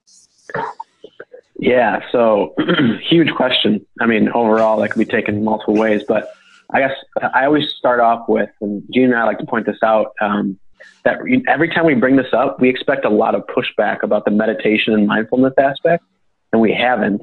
Yeah, 1.59 2.01
so 2.11 2.53
huge 3.01 3.33
question. 3.33 3.85
I 3.99 4.05
mean, 4.05 4.29
overall, 4.29 4.79
that 4.79 4.89
could 4.89 4.99
be 4.99 5.05
taken 5.05 5.43
multiple 5.43 5.75
ways, 5.75 6.03
but 6.07 6.31
I 6.73 6.79
guess 6.79 6.93
I 7.33 7.45
always 7.45 7.69
start 7.77 7.99
off 7.99 8.27
with, 8.27 8.49
and 8.61 8.83
Gene 8.93 9.05
and 9.05 9.15
I 9.15 9.23
like 9.23 9.39
to 9.39 9.45
point 9.45 9.65
this 9.65 9.77
out, 9.83 10.13
um, 10.21 10.59
that 11.03 11.19
every 11.47 11.69
time 11.69 11.85
we 11.85 11.95
bring 11.95 12.17
this 12.17 12.33
up, 12.33 12.59
we 12.59 12.69
expect 12.69 13.05
a 13.05 13.09
lot 13.09 13.35
of 13.35 13.43
pushback 13.47 14.03
about 14.03 14.25
the 14.25 14.31
meditation 14.31 14.93
and 14.93 15.07
mindfulness 15.07 15.53
aspect, 15.57 16.03
and 16.51 16.61
we 16.61 16.73
haven't, 16.73 17.21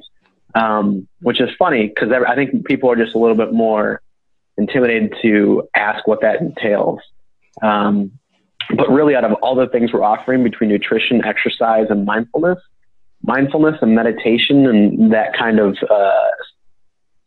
um, 0.55 1.07
which 1.21 1.41
is 1.41 1.51
funny 1.59 1.89
because 1.89 2.11
I 2.27 2.35
think 2.35 2.67
people 2.67 2.91
are 2.91 2.97
just 2.97 3.15
a 3.15 3.19
little 3.19 3.37
bit 3.37 3.53
more 3.53 4.01
intimidated 4.57 5.15
to 5.23 5.69
ask 5.75 6.07
what 6.07 6.23
that 6.23 6.41
entails. 6.41 7.01
Um, 7.63 8.13
but 8.75 8.89
really, 8.91 9.15
out 9.15 9.25
of 9.25 9.33
all 9.43 9.55
the 9.55 9.67
things 9.67 9.93
we're 9.93 10.03
offering 10.03 10.43
between 10.43 10.71
nutrition, 10.71 11.23
exercise, 11.25 11.89
and 11.91 12.07
mindfulness, 12.07 12.59
mindfulness 13.23 13.77
and 13.81 13.95
meditation 13.95 14.67
and 14.67 15.13
that 15.13 15.37
kind 15.37 15.59
of 15.59 15.77
uh, 15.91 16.29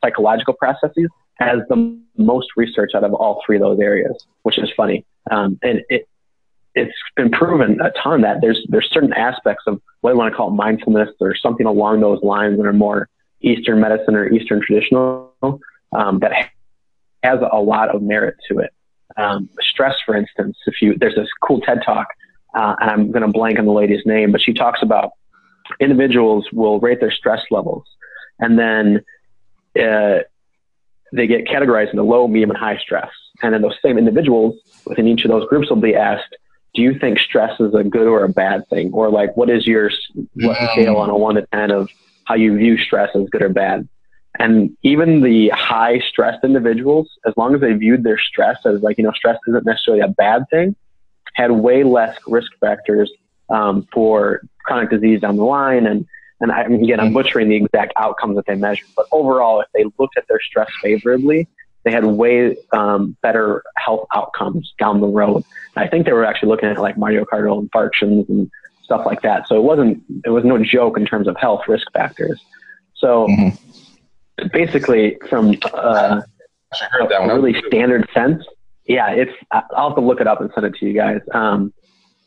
psychological 0.03 0.53
processes 0.53 1.09
has 1.35 1.59
the 1.69 1.99
most 2.17 2.47
research 2.55 2.91
out 2.95 3.03
of 3.03 3.13
all 3.13 3.41
three 3.45 3.57
of 3.57 3.61
those 3.61 3.79
areas, 3.79 4.25
which 4.43 4.57
is 4.57 4.69
funny. 4.75 5.05
Um, 5.29 5.59
and 5.61 5.81
it, 5.89 6.07
it's 6.73 6.93
been 7.15 7.31
proven 7.31 7.79
a 7.81 7.91
ton 8.01 8.21
that 8.21 8.37
there's 8.41 8.65
there's 8.69 8.89
certain 8.91 9.13
aspects 9.13 9.63
of 9.67 9.81
what 10.01 10.11
I 10.11 10.13
want 10.13 10.31
to 10.31 10.37
call 10.37 10.51
mindfulness 10.51 11.09
or 11.19 11.35
something 11.35 11.65
along 11.65 12.01
those 12.01 12.21
lines 12.21 12.57
that 12.57 12.65
are 12.65 12.73
more 12.73 13.09
Eastern 13.41 13.79
medicine 13.79 14.15
or 14.15 14.31
Eastern 14.31 14.61
traditional 14.61 15.33
um, 15.95 16.19
that 16.19 16.31
has 17.23 17.39
a 17.51 17.59
lot 17.59 17.93
of 17.93 18.01
merit 18.01 18.35
to 18.49 18.59
it. 18.59 18.71
Um, 19.15 19.49
stress, 19.59 19.95
for 20.05 20.15
instance, 20.15 20.57
if 20.67 20.81
you 20.81 20.95
there's 20.97 21.15
this 21.15 21.29
cool 21.41 21.61
TED 21.61 21.81
talk, 21.83 22.07
uh, 22.55 22.75
and 22.79 22.89
I'm 22.89 23.11
going 23.11 23.23
to 23.23 23.31
blank 23.31 23.57
on 23.57 23.65
the 23.65 23.71
lady's 23.71 24.05
name, 24.05 24.31
but 24.31 24.41
she 24.41 24.53
talks 24.53 24.81
about 24.81 25.11
individuals 25.79 26.47
will 26.53 26.79
rate 26.79 26.99
their 26.99 27.11
stress 27.11 27.41
levels, 27.49 27.85
and 28.39 28.57
then 28.59 29.03
uh, 29.77 30.23
they 31.13 31.27
get 31.27 31.45
categorized 31.45 31.91
into 31.91 32.03
low, 32.03 32.27
medium, 32.27 32.49
and 32.49 32.59
high 32.59 32.77
stress. 32.77 33.11
And 33.41 33.53
then 33.53 33.61
those 33.61 33.77
same 33.81 33.97
individuals 33.97 34.55
within 34.85 35.07
each 35.07 35.23
of 35.23 35.31
those 35.31 35.47
groups 35.47 35.69
will 35.69 35.77
be 35.77 35.95
asked, 35.95 36.35
"Do 36.73 36.81
you 36.81 36.97
think 36.97 37.19
stress 37.19 37.59
is 37.59 37.73
a 37.73 37.83
good 37.83 38.07
or 38.07 38.23
a 38.23 38.29
bad 38.29 38.67
thing?" 38.69 38.91
Or 38.93 39.09
like, 39.09 39.37
"What 39.37 39.49
is 39.49 39.67
your 39.67 39.91
what 40.35 40.57
scale 40.71 40.97
on 40.97 41.09
a 41.09 41.17
one 41.17 41.35
to 41.35 41.47
ten 41.53 41.71
of 41.71 41.89
how 42.25 42.35
you 42.35 42.57
view 42.57 42.77
stress 42.77 43.15
as 43.15 43.29
good 43.29 43.41
or 43.41 43.49
bad?" 43.49 43.87
And 44.39 44.77
even 44.83 45.21
the 45.21 45.49
high 45.49 45.99
stressed 45.99 46.43
individuals, 46.43 47.09
as 47.25 47.33
long 47.37 47.55
as 47.55 47.61
they 47.61 47.73
viewed 47.73 48.03
their 48.03 48.19
stress 48.19 48.57
as 48.65 48.81
like, 48.81 48.97
you 48.97 49.03
know, 49.03 49.11
stress 49.11 49.37
isn't 49.47 49.65
necessarily 49.65 50.01
a 50.01 50.09
bad 50.09 50.43
thing, 50.51 50.75
had 51.33 51.51
way 51.51 51.83
less 51.83 52.15
risk 52.27 52.51
factors 52.59 53.11
um, 53.49 53.87
for 53.91 54.41
chronic 54.63 54.89
disease 54.91 55.21
down 55.21 55.37
the 55.37 55.43
line. 55.43 55.87
And, 55.87 56.05
and 56.39 56.51
I, 56.51 56.61
again, 56.61 56.99
I'm 56.99 57.13
butchering 57.13 57.49
the 57.49 57.55
exact 57.55 57.93
outcomes 57.97 58.35
that 58.35 58.45
they 58.45 58.55
measured. 58.55 58.87
But 58.95 59.07
overall, 59.11 59.61
if 59.61 59.67
they 59.73 59.85
looked 59.97 60.17
at 60.17 60.27
their 60.27 60.39
stress 60.39 60.69
favorably, 60.81 61.47
they 61.83 61.91
had 61.91 62.05
way 62.05 62.55
um, 62.73 63.17
better 63.21 63.63
health 63.77 64.07
outcomes 64.13 64.73
down 64.77 64.99
the 64.99 65.07
road. 65.07 65.43
And 65.75 65.85
I 65.85 65.87
think 65.87 66.05
they 66.05 66.13
were 66.13 66.25
actually 66.25 66.49
looking 66.49 66.69
at 66.69 66.77
like 66.77 66.95
myocardial 66.95 67.67
infarctions 67.67 68.27
and 68.29 68.51
stuff 68.83 69.05
like 69.05 69.21
that. 69.21 69.47
So 69.47 69.57
it 69.57 69.63
wasn't, 69.63 70.03
it 70.25 70.29
was 70.29 70.43
no 70.43 70.63
joke 70.63 70.97
in 70.97 71.05
terms 71.05 71.27
of 71.27 71.37
health 71.37 71.61
risk 71.67 71.91
factors. 71.93 72.39
So, 72.95 73.27
mm-hmm 73.27 73.55
basically 74.51 75.17
from 75.29 75.55
uh, 75.73 76.21
a 77.01 77.35
really 77.35 77.55
standard 77.67 78.07
sense. 78.13 78.43
Yeah, 78.85 79.09
it's. 79.09 79.31
I'll 79.51 79.89
have 79.89 79.95
to 79.95 80.01
look 80.01 80.21
it 80.21 80.27
up 80.27 80.41
and 80.41 80.49
send 80.53 80.65
it 80.65 80.75
to 80.75 80.85
you 80.85 80.93
guys. 80.93 81.19
Um, 81.33 81.73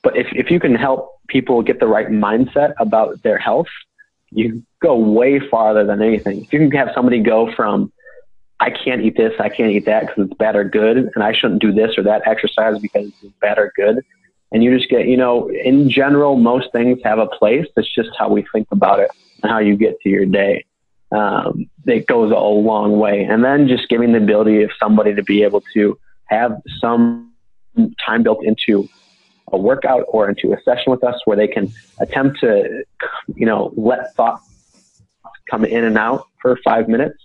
but 0.02 0.16
if 0.16 0.26
if 0.32 0.50
you 0.50 0.60
can 0.60 0.74
help 0.74 1.20
people 1.28 1.62
get 1.62 1.80
the 1.80 1.86
right 1.86 2.08
mindset 2.08 2.74
about 2.78 3.22
their 3.22 3.38
health, 3.38 3.68
you 4.32 4.62
go 4.80 4.96
way 4.96 5.40
farther 5.40 5.84
than 5.84 6.02
anything. 6.02 6.42
If 6.42 6.52
you 6.52 6.60
can 6.60 6.70
have 6.72 6.90
somebody 6.94 7.20
go 7.20 7.52
from 7.54 7.92
I 8.62 8.70
can't 8.70 9.00
eat 9.00 9.16
this, 9.16 9.32
I 9.40 9.48
can't 9.48 9.72
eat 9.72 9.86
that 9.86 10.06
because 10.06 10.26
it's 10.26 10.34
bad 10.34 10.54
or 10.54 10.64
good, 10.64 11.10
and 11.14 11.24
I 11.24 11.32
shouldn't 11.32 11.62
do 11.62 11.72
this 11.72 11.96
or 11.96 12.02
that 12.02 12.26
exercise 12.26 12.78
because 12.78 13.10
it's 13.22 13.34
bad 13.40 13.58
or 13.58 13.72
good. 13.74 14.04
And 14.52 14.62
you 14.62 14.76
just 14.76 14.90
get, 14.90 15.06
you 15.06 15.16
know, 15.16 15.48
in 15.48 15.88
general, 15.88 16.36
most 16.36 16.70
things 16.72 16.98
have 17.04 17.18
a 17.18 17.26
place. 17.26 17.66
It's 17.76 17.94
just 17.94 18.10
how 18.18 18.28
we 18.28 18.44
think 18.52 18.68
about 18.70 18.98
it 19.00 19.10
and 19.42 19.50
how 19.50 19.60
you 19.60 19.76
get 19.76 19.98
to 20.00 20.08
your 20.10 20.26
day 20.26 20.64
um, 21.12 21.68
it 21.86 22.06
goes 22.06 22.30
a 22.30 22.34
long 22.34 22.98
way. 22.98 23.24
And 23.24 23.44
then 23.44 23.68
just 23.68 23.88
giving 23.88 24.12
the 24.12 24.18
ability 24.18 24.62
of 24.62 24.70
somebody 24.78 25.14
to 25.14 25.22
be 25.22 25.42
able 25.42 25.62
to 25.74 25.98
have 26.26 26.60
some 26.80 27.32
time 28.04 28.22
built 28.22 28.44
into 28.44 28.88
a 29.52 29.58
workout 29.58 30.04
or 30.08 30.28
into 30.28 30.52
a 30.52 30.60
session 30.62 30.90
with 30.90 31.04
us 31.04 31.20
where 31.24 31.36
they 31.36 31.48
can 31.48 31.72
attempt 31.98 32.40
to, 32.40 32.84
you 33.34 33.46
know, 33.46 33.72
let 33.76 34.14
thoughts 34.14 34.48
come 35.50 35.64
in 35.64 35.84
and 35.84 35.98
out 35.98 36.26
for 36.40 36.58
five 36.64 36.88
minutes. 36.88 37.18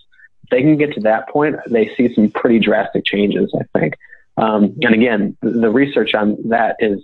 If 0.44 0.50
they 0.50 0.62
can 0.62 0.76
get 0.76 0.92
to 0.94 1.00
that 1.00 1.28
point, 1.28 1.56
they 1.68 1.90
see 1.96 2.12
some 2.14 2.30
pretty 2.30 2.58
drastic 2.58 3.04
changes, 3.04 3.54
I 3.58 3.78
think. 3.78 3.94
Um, 4.36 4.76
and 4.82 4.94
again, 4.94 5.36
the 5.40 5.70
research 5.70 6.14
on 6.14 6.36
that 6.48 6.76
is 6.78 7.02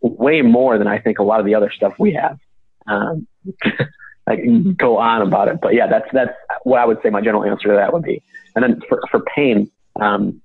way 0.00 0.42
more 0.42 0.78
than 0.78 0.86
I 0.86 0.98
think 0.98 1.18
a 1.18 1.22
lot 1.22 1.40
of 1.40 1.46
the 1.46 1.54
other 1.54 1.70
stuff 1.70 1.94
we 1.98 2.12
have. 2.14 2.38
Um, 2.86 3.26
I 4.26 4.36
can 4.36 4.74
go 4.74 4.98
on 4.98 5.22
about 5.22 5.48
it, 5.48 5.60
but 5.60 5.74
yeah, 5.74 5.86
that's 5.86 6.06
that's 6.12 6.32
what 6.62 6.78
I 6.80 6.84
would 6.84 6.98
say. 7.02 7.10
My 7.10 7.20
general 7.20 7.44
answer 7.44 7.68
to 7.68 7.74
that 7.74 7.92
would 7.92 8.02
be. 8.02 8.22
And 8.54 8.62
then 8.62 8.80
for 8.88 9.00
for 9.10 9.20
pain, 9.34 9.70
um, 10.00 10.40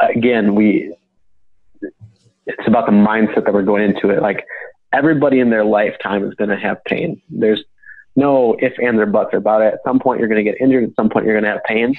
again, 0.00 0.54
we 0.54 0.94
it's 2.46 2.66
about 2.66 2.86
the 2.86 2.92
mindset 2.92 3.44
that 3.44 3.54
we're 3.54 3.62
going 3.62 3.82
into 3.82 4.10
it. 4.10 4.22
Like 4.22 4.44
everybody 4.92 5.40
in 5.40 5.50
their 5.50 5.64
lifetime 5.64 6.24
is 6.24 6.34
going 6.34 6.50
to 6.50 6.56
have 6.56 6.82
pain. 6.84 7.20
There's 7.28 7.62
no 8.16 8.56
if 8.60 8.72
ands, 8.80 9.00
or 9.00 9.06
buts 9.06 9.30
about 9.34 9.62
it. 9.62 9.74
At 9.74 9.80
some 9.84 9.98
point, 9.98 10.20
you're 10.20 10.28
going 10.28 10.44
to 10.44 10.50
get 10.50 10.60
injured. 10.60 10.84
At 10.84 10.96
some 10.96 11.08
point, 11.08 11.26
you're 11.26 11.34
going 11.34 11.44
to 11.44 11.50
have 11.50 11.64
pain. 11.64 11.94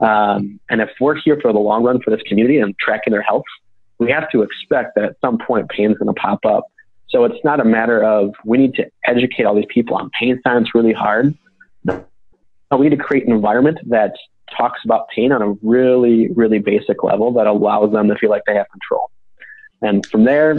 Um, 0.00 0.58
and 0.70 0.80
if 0.80 0.88
we're 1.00 1.14
here 1.14 1.38
for 1.40 1.52
the 1.52 1.58
long 1.58 1.84
run 1.84 2.00
for 2.02 2.10
this 2.10 2.22
community 2.26 2.58
and 2.58 2.74
tracking 2.78 3.12
their 3.12 3.22
health, 3.22 3.44
we 3.98 4.10
have 4.10 4.30
to 4.30 4.42
expect 4.42 4.94
that 4.96 5.04
at 5.04 5.16
some 5.20 5.38
point 5.38 5.68
pain 5.68 5.92
is 5.92 5.98
going 5.98 6.12
to 6.12 6.18
pop 6.20 6.44
up. 6.46 6.64
So 7.10 7.24
it's 7.24 7.44
not 7.44 7.60
a 7.60 7.64
matter 7.64 8.02
of 8.02 8.34
we 8.44 8.56
need 8.56 8.74
to 8.74 8.86
educate 9.04 9.44
all 9.44 9.54
these 9.54 9.66
people 9.68 9.96
on 9.96 10.10
pain 10.18 10.40
science 10.42 10.70
really 10.74 10.92
hard. 10.92 11.36
But 11.84 12.08
we 12.78 12.88
need 12.88 12.96
to 12.96 13.02
create 13.02 13.26
an 13.26 13.32
environment 13.32 13.78
that 13.88 14.14
talks 14.56 14.80
about 14.84 15.08
pain 15.14 15.32
on 15.32 15.42
a 15.42 15.50
really, 15.62 16.28
really 16.34 16.58
basic 16.58 17.02
level 17.02 17.32
that 17.34 17.46
allows 17.46 17.92
them 17.92 18.08
to 18.08 18.14
feel 18.16 18.30
like 18.30 18.42
they 18.46 18.54
have 18.54 18.66
control. 18.70 19.10
And 19.82 20.04
from 20.06 20.24
there, 20.24 20.56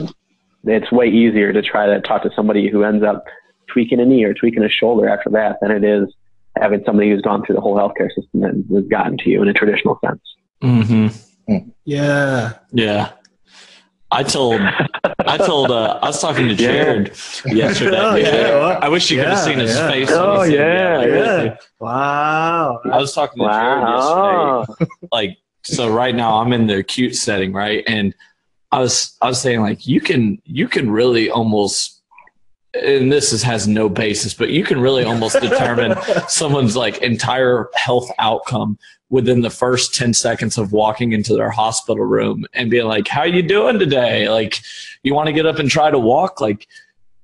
it's 0.63 0.91
way 0.91 1.07
easier 1.07 1.53
to 1.53 1.61
try 1.61 1.85
to 1.87 2.01
talk 2.01 2.23
to 2.23 2.31
somebody 2.35 2.69
who 2.69 2.83
ends 2.83 3.03
up 3.03 3.25
tweaking 3.67 3.99
a 3.99 4.05
knee 4.05 4.23
or 4.23 4.33
tweaking 4.33 4.63
a 4.63 4.69
shoulder 4.69 5.07
after 5.07 5.29
that 5.31 5.57
than 5.61 5.71
it 5.71 5.83
is 5.83 6.13
having 6.59 6.83
somebody 6.85 7.09
who's 7.09 7.21
gone 7.21 7.45
through 7.45 7.55
the 7.55 7.61
whole 7.61 7.75
healthcare 7.75 8.09
system 8.13 8.43
and 8.43 8.65
has 8.73 8.85
gotten 8.87 9.17
to 9.17 9.29
you 9.29 9.41
in 9.41 9.47
a 9.47 9.53
traditional 9.53 9.97
sense. 10.05 10.21
Mm-hmm. 10.61 11.69
Yeah. 11.85 12.53
Yeah. 12.71 13.11
I 14.13 14.23
told, 14.23 14.59
I 15.19 15.37
told, 15.37 15.71
uh, 15.71 15.97
I 16.01 16.07
was 16.07 16.19
talking 16.19 16.49
to 16.49 16.55
Jared 16.55 17.13
yeah. 17.45 17.53
yesterday. 17.53 17.97
Oh, 17.97 18.15
yeah. 18.15 18.79
I 18.81 18.89
wish 18.89 19.09
you 19.09 19.17
yeah, 19.17 19.23
could 19.23 19.33
have 19.33 19.45
seen 19.45 19.59
his 19.59 19.73
yeah. 19.73 19.89
face. 19.89 20.09
Oh, 20.11 20.43
yeah, 20.43 21.05
yeah. 21.05 21.57
Wow. 21.79 22.81
I 22.91 22.97
was 22.97 23.13
talking 23.13 23.37
to 23.37 23.43
wow. 23.45 24.65
Jared 24.65 24.67
yesterday. 24.67 24.91
Like, 25.13 25.37
so 25.63 25.87
right 25.89 26.13
now 26.13 26.41
I'm 26.41 26.51
in 26.51 26.67
the 26.67 26.79
acute 26.79 27.15
setting, 27.15 27.53
right? 27.53 27.85
And 27.87 28.13
I 28.71 28.79
was, 28.79 29.17
I 29.21 29.27
was 29.27 29.41
saying 29.41 29.61
like, 29.61 29.85
you 29.85 30.01
can, 30.01 30.41
you 30.45 30.67
can 30.67 30.89
really 30.89 31.29
almost, 31.29 32.01
and 32.73 33.11
this 33.11 33.33
is, 33.33 33.43
has 33.43 33.67
no 33.67 33.89
basis, 33.89 34.33
but 34.33 34.49
you 34.49 34.63
can 34.63 34.79
really 34.79 35.03
almost 35.03 35.39
determine 35.41 35.97
someone's 36.27 36.75
like 36.75 36.99
entire 36.99 37.69
health 37.75 38.09
outcome 38.19 38.77
within 39.09 39.41
the 39.41 39.49
first 39.49 39.93
10 39.93 40.13
seconds 40.13 40.57
of 40.57 40.71
walking 40.71 41.11
into 41.11 41.35
their 41.35 41.49
hospital 41.49 42.05
room 42.05 42.45
and 42.53 42.71
being 42.71 42.85
like 42.85 43.09
how 43.09 43.19
are 43.19 43.27
you 43.27 43.43
doing 43.43 43.77
today? 43.77 44.29
Like 44.29 44.61
you 45.03 45.13
want 45.13 45.27
to 45.27 45.33
get 45.33 45.45
up 45.45 45.59
and 45.59 45.69
try 45.69 45.91
to 45.91 45.99
walk? 45.99 46.39
Like 46.39 46.65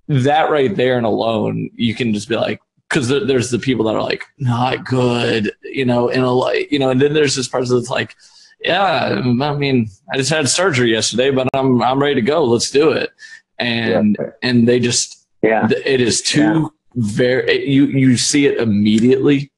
that 0.07 0.49
right 0.49 0.75
there 0.75 0.97
and 0.97 1.05
alone 1.05 1.69
you 1.75 1.93
can 1.93 2.13
just 2.13 2.29
be 2.29 2.35
like 2.35 2.61
because 2.89 3.09
there's 3.09 3.51
the 3.51 3.59
people 3.59 3.85
that 3.85 3.95
are 3.95 4.01
like 4.01 4.23
not 4.37 4.85
good 4.85 5.51
you 5.63 5.85
know 5.85 6.09
and 6.09 6.23
a 6.23 6.65
you 6.71 6.79
know 6.79 6.89
and 6.89 7.01
then 7.01 7.13
there's 7.13 7.35
this 7.35 7.47
person 7.47 7.75
that's 7.75 7.89
like 7.89 8.15
yeah, 8.61 9.21
I 9.41 9.53
mean, 9.55 9.87
I 10.13 10.17
just 10.17 10.29
had 10.29 10.47
surgery 10.49 10.91
yesterday, 10.91 11.31
but 11.31 11.47
I'm 11.53 11.81
I'm 11.81 11.99
ready 12.01 12.15
to 12.15 12.21
go. 12.21 12.43
Let's 12.43 12.69
do 12.71 12.91
it. 12.91 13.11
And 13.59 14.17
Yeah. 14.19 14.29
and 14.43 14.67
they 14.67 14.79
just 14.79 15.27
Yeah. 15.43 15.67
it 15.85 16.01
is 16.01 16.21
too 16.21 16.71
very 16.95 17.65
you 17.67 17.85
you 17.85 18.17
see 18.17 18.45
it 18.47 18.57
immediately. 18.59 19.51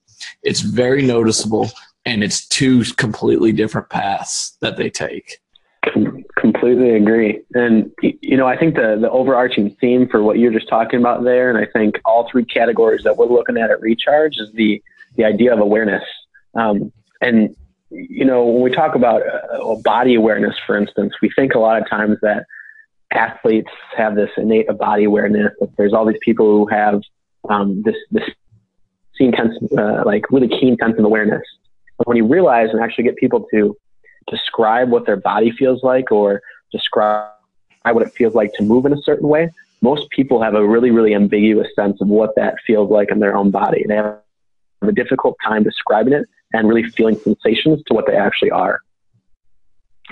It's 0.43 0.61
very 0.61 1.01
noticeable, 1.01 1.69
and 2.05 2.23
it's 2.23 2.47
two 2.47 2.83
completely 2.97 3.51
different 3.51 3.89
paths 3.89 4.57
that 4.61 4.77
they 4.77 4.89
take. 4.89 5.39
Com- 5.93 6.23
completely 6.37 6.95
agree. 6.95 7.41
And 7.53 7.89
you 8.01 8.37
know, 8.37 8.47
I 8.47 8.57
think 8.57 8.75
the 8.75 8.97
the 8.99 9.09
overarching 9.09 9.75
theme 9.81 10.07
for 10.07 10.21
what 10.23 10.37
you're 10.39 10.51
just 10.51 10.67
talking 10.69 10.99
about 10.99 11.23
there, 11.23 11.49
and 11.49 11.57
I 11.57 11.65
think 11.71 11.99
all 12.05 12.27
three 12.29 12.45
categories 12.45 13.03
that 13.03 13.15
we're 13.17 13.25
looking 13.27 13.57
at 13.57 13.71
at 13.71 13.81
Recharge 13.81 14.37
is 14.37 14.51
the 14.53 14.81
the 15.15 15.23
idea 15.25 15.53
of 15.53 15.59
awareness. 15.59 16.03
Um, 16.55 16.91
and 17.21 17.55
you 17.91 18.25
know, 18.25 18.45
when 18.45 18.61
we 18.61 18.71
talk 18.71 18.95
about 18.95 19.21
uh, 19.21 19.75
body 19.83 20.15
awareness, 20.15 20.55
for 20.65 20.77
instance, 20.77 21.13
we 21.21 21.31
think 21.35 21.55
a 21.55 21.59
lot 21.59 21.81
of 21.81 21.89
times 21.89 22.17
that 22.21 22.45
athletes 23.11 23.71
have 23.97 24.15
this 24.15 24.29
innate 24.37 24.67
body 24.77 25.05
awareness. 25.05 25.53
That 25.59 25.75
there's 25.77 25.93
all 25.93 26.05
these 26.05 26.19
people 26.21 26.45
who 26.45 26.67
have 26.67 27.01
um, 27.49 27.81
this 27.83 27.95
this 28.11 28.29
keen 29.17 29.33
sense, 29.35 29.55
uh, 29.77 30.03
like 30.05 30.31
really 30.31 30.47
keen 30.47 30.77
sense 30.77 30.97
of 30.97 31.05
awareness. 31.05 31.41
But 31.97 32.07
when 32.07 32.17
you 32.17 32.27
realize 32.27 32.69
and 32.71 32.81
actually 32.81 33.05
get 33.05 33.15
people 33.17 33.45
to 33.53 33.75
describe 34.29 34.89
what 34.89 35.05
their 35.05 35.17
body 35.17 35.51
feels 35.51 35.83
like 35.83 36.11
or 36.11 36.41
describe 36.71 37.31
what 37.91 38.03
it 38.03 38.13
feels 38.13 38.35
like 38.35 38.53
to 38.53 38.63
move 38.63 38.85
in 38.85 38.93
a 38.93 39.01
certain 39.01 39.27
way, 39.27 39.49
most 39.81 40.09
people 40.11 40.41
have 40.41 40.53
a 40.53 40.65
really, 40.65 40.91
really 40.91 41.15
ambiguous 41.15 41.67
sense 41.75 41.99
of 42.01 42.07
what 42.07 42.35
that 42.35 42.55
feels 42.65 42.91
like 42.91 43.09
in 43.11 43.19
their 43.19 43.35
own 43.35 43.49
body. 43.49 43.83
They 43.87 43.95
have 43.95 44.19
a 44.81 44.91
difficult 44.91 45.35
time 45.43 45.63
describing 45.63 46.13
it 46.13 46.27
and 46.53 46.67
really 46.67 46.83
feeling 46.89 47.17
sensations 47.19 47.81
to 47.87 47.93
what 47.93 48.05
they 48.07 48.15
actually 48.15 48.51
are. 48.51 48.81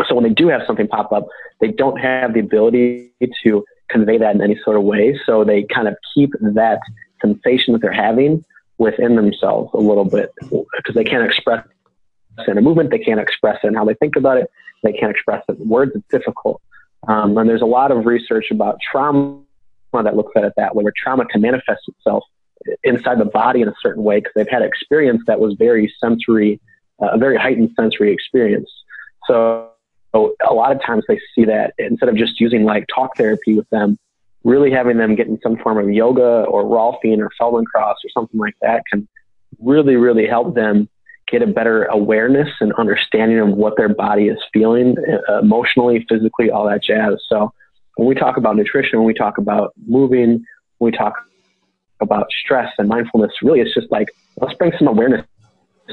So 0.08 0.16
when 0.16 0.24
they 0.24 0.30
do 0.30 0.48
have 0.50 0.62
something 0.68 0.88
pop 0.88 1.12
up, 1.12 1.28
they 1.60 1.70
don't 1.70 1.98
have 1.98 2.34
the 2.34 2.40
ability 2.40 3.12
to 3.44 3.66
convey 3.90 4.18
that 4.18 4.36
in 4.36 4.42
any 4.42 4.60
sort 4.64 4.78
of 4.78 4.84
way. 4.84 5.20
So 5.26 5.44
they 5.44 5.64
kind 5.64 5.88
of 5.88 5.96
keep 6.14 6.32
that 6.40 6.80
sensation 7.22 7.74
that 7.74 7.82
they're 7.82 7.92
having 7.92 8.44
within 8.78 9.16
themselves 9.16 9.72
a 9.74 9.80
little 9.80 10.06
bit 10.06 10.32
because 10.40 10.94
they 10.94 11.04
can't 11.04 11.26
express 11.26 11.66
it 12.38 12.48
in 12.48 12.58
a 12.58 12.62
movement. 12.62 12.92
They 12.92 13.00
can't 13.00 13.20
express 13.20 13.58
it 13.64 13.68
in 13.68 13.74
how 13.74 13.86
they 13.86 13.96
think 13.96 14.16
about 14.16 14.38
it. 14.38 14.52
They 14.84 14.94
can't 14.94 15.10
express 15.10 15.44
it 15.50 15.58
in 15.58 15.68
words. 15.68 15.94
It's 15.96 16.06
difficult. 16.12 16.62
Um, 17.08 17.36
and 17.38 17.50
there's 17.50 17.64
a 17.64 17.66
lot 17.66 17.92
of 17.92 18.06
research 18.06 18.52
about 18.52 18.78
trauma 18.92 19.40
that 19.94 20.16
looks 20.16 20.34
at 20.36 20.44
it 20.44 20.54
that 20.58 20.76
way, 20.76 20.84
where 20.84 20.94
trauma 20.96 21.26
can 21.26 21.42
manifest 21.42 21.82
itself 21.88 22.24
inside 22.84 23.20
the 23.20 23.26
body 23.26 23.62
in 23.62 23.68
a 23.68 23.74
certain 23.82 24.04
way 24.04 24.18
because 24.20 24.34
they've 24.36 24.50
had 24.50 24.62
experience 24.62 25.22
that 25.28 25.40
was 25.40 25.56
very 25.58 25.94
sensory, 26.00 26.60
uh, 27.02 27.10
a 27.14 27.18
very 27.18 27.38
heightened 27.38 27.72
sensory 27.76 28.12
experience. 28.12 28.70
So, 29.28 29.70
a 30.14 30.54
lot 30.54 30.72
of 30.72 30.82
times 30.82 31.04
they 31.08 31.20
see 31.36 31.46
that 31.46 31.74
instead 31.78 32.10
of 32.10 32.16
just 32.16 32.40
using 32.40 32.64
like 32.64 32.86
talk 32.94 33.16
therapy 33.18 33.56
with 33.56 33.70
them, 33.70 34.00
really 34.44 34.72
having 34.72 34.98
them 34.98 35.16
get 35.16 35.28
in 35.28 35.40
some 35.42 35.58
form 35.58 35.78
of 35.78 35.94
yoga 35.94 36.46
or 36.46 36.64
Rolfing 36.64 37.20
or 37.20 37.30
Feldenkrais 37.40 37.96
or 38.04 38.10
something 38.14 38.40
like 38.40 38.56
that 38.62 38.84
can 38.92 39.08
really, 39.60 39.96
really 39.96 40.26
help 40.26 40.56
them 40.56 40.90
get 41.28 41.42
a 41.42 41.48
better 41.48 41.84
awareness 41.86 42.50
and 42.62 42.72
understanding 42.74 43.40
of 43.40 43.50
what 43.50 43.76
their 43.76 43.90
body 43.90 44.28
is 44.30 44.38
feeling 44.54 44.96
uh, 45.30 45.40
emotionally, 45.40 46.06
physically, 46.10 46.50
all 46.50 46.66
that 46.66 46.82
jazz. 46.82 47.16
So 47.28 47.54
when 47.98 48.08
we 48.08 48.16
talk 48.16 48.38
about 48.38 48.56
nutrition, 48.56 49.00
when 49.00 49.06
we 49.06 49.14
talk 49.14 49.38
about 49.38 49.74
moving, 49.86 50.46
when 50.78 50.92
we 50.92 50.98
talk 50.98 51.27
about 52.02 52.28
stress 52.44 52.72
and 52.78 52.88
mindfulness, 52.88 53.32
really 53.42 53.60
it's 53.60 53.74
just 53.74 53.92
like, 53.92 54.08
let's 54.42 54.54
bring 54.56 54.72
some 54.78 54.88
awareness 54.88 55.26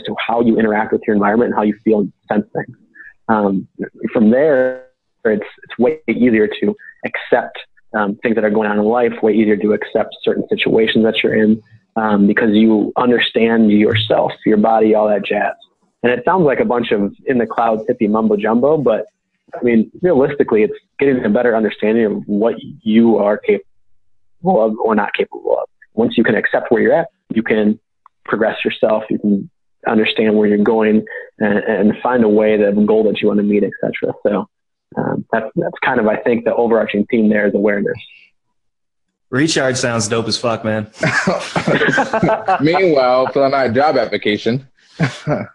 to 0.04 0.16
how 0.18 0.40
you 0.40 0.58
interact 0.58 0.92
with 0.92 1.02
your 1.06 1.14
environment 1.14 1.50
and 1.50 1.56
how 1.56 1.62
you 1.62 1.78
feel 1.84 2.00
and 2.00 2.12
sense 2.30 2.46
things. 2.52 2.76
Um, 3.28 3.68
from 4.12 4.30
there, 4.30 4.86
it's, 5.24 5.46
it's 5.62 5.78
way 5.78 6.00
easier 6.08 6.48
to 6.60 6.76
accept 7.04 7.58
um, 7.94 8.16
things 8.22 8.34
that 8.34 8.44
are 8.44 8.50
going 8.50 8.68
on 8.68 8.78
in 8.78 8.84
life, 8.84 9.12
way 9.22 9.32
easier 9.32 9.56
to 9.56 9.72
accept 9.72 10.16
certain 10.22 10.46
situations 10.48 11.04
that 11.04 11.22
you're 11.22 11.34
in 11.34 11.62
um, 11.96 12.26
because 12.26 12.50
you 12.52 12.92
understand 12.96 13.70
yourself, 13.70 14.32
your 14.44 14.56
body, 14.56 14.94
all 14.94 15.08
that 15.08 15.24
jazz. 15.24 15.54
And 16.02 16.12
it 16.12 16.22
sounds 16.24 16.44
like 16.44 16.60
a 16.60 16.64
bunch 16.64 16.90
of 16.90 17.14
in 17.26 17.38
the 17.38 17.46
clouds 17.46 17.82
hippie 17.88 18.10
mumbo 18.10 18.36
jumbo, 18.36 18.76
but 18.76 19.06
I 19.58 19.62
mean, 19.62 19.90
realistically, 20.02 20.62
it's 20.64 20.74
getting 20.98 21.24
a 21.24 21.30
better 21.30 21.56
understanding 21.56 22.04
of 22.04 22.22
what 22.26 22.56
you 22.82 23.18
are 23.18 23.38
capable 23.38 23.64
of 24.64 24.76
or 24.78 24.94
not 24.94 25.14
capable 25.14 25.58
of. 25.60 25.68
Once 25.94 26.16
you 26.16 26.24
can 26.24 26.34
accept 26.34 26.70
where 26.70 26.82
you're 26.82 26.94
at, 26.94 27.08
you 27.32 27.42
can 27.42 27.78
progress 28.24 28.64
yourself. 28.64 29.04
You 29.10 29.18
can 29.18 29.50
understand 29.86 30.36
where 30.36 30.48
you're 30.48 30.58
going 30.58 31.04
and, 31.38 31.58
and 31.58 31.92
find 32.02 32.24
a 32.24 32.28
way, 32.28 32.56
to 32.56 32.72
the 32.72 32.82
goal 32.82 33.04
that 33.04 33.20
you 33.20 33.28
want 33.28 33.38
to 33.38 33.44
meet, 33.44 33.64
etc. 33.64 34.14
So 34.26 34.48
um, 34.96 35.24
that's 35.32 35.50
that's 35.56 35.78
kind 35.84 36.00
of 36.00 36.06
I 36.06 36.16
think 36.16 36.44
the 36.44 36.54
overarching 36.54 37.06
theme 37.10 37.28
there 37.28 37.46
is 37.46 37.54
awareness. 37.54 37.96
Recharge 39.30 39.76
sounds 39.76 40.06
dope 40.06 40.28
as 40.28 40.38
fuck, 40.38 40.64
man. 40.64 40.90
Meanwhile, 42.60 43.32
filling 43.32 43.52
out 43.52 43.66
a 43.66 43.72
job 43.72 43.96
application. 43.96 44.68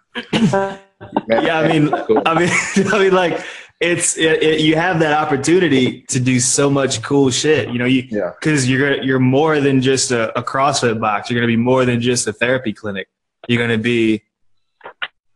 Yeah, 1.29 1.59
I 1.59 1.67
mean, 1.67 1.89
Cool. 2.07 2.21
I 2.25 2.39
mean, 2.39 2.49
I 2.93 2.99
mean, 2.99 3.13
like 3.13 3.41
it's 3.79 4.17
it, 4.17 4.43
it, 4.43 4.59
you 4.61 4.75
have 4.75 4.99
that 4.99 5.13
opportunity 5.13 6.01
to 6.09 6.19
do 6.19 6.39
so 6.39 6.69
much 6.69 7.01
cool 7.01 7.29
shit. 7.31 7.69
You 7.69 7.79
know, 7.79 7.85
you 7.85 8.03
Yeah. 8.09 8.31
because 8.39 8.69
you're 8.69 8.89
gonna- 8.95 9.05
you're 9.05 9.19
more 9.19 9.59
than 9.61 9.81
just 9.81 10.11
a, 10.11 10.37
a 10.37 10.43
CrossFit 10.43 10.99
box. 10.99 11.29
You're 11.29 11.39
gonna 11.39 11.47
be 11.47 11.55
more 11.57 11.85
than 11.85 12.01
just 12.01 12.27
a 12.27 12.33
therapy 12.33 12.73
clinic. 12.73 13.07
You're 13.47 13.61
gonna 13.61 13.77
be 13.77 14.23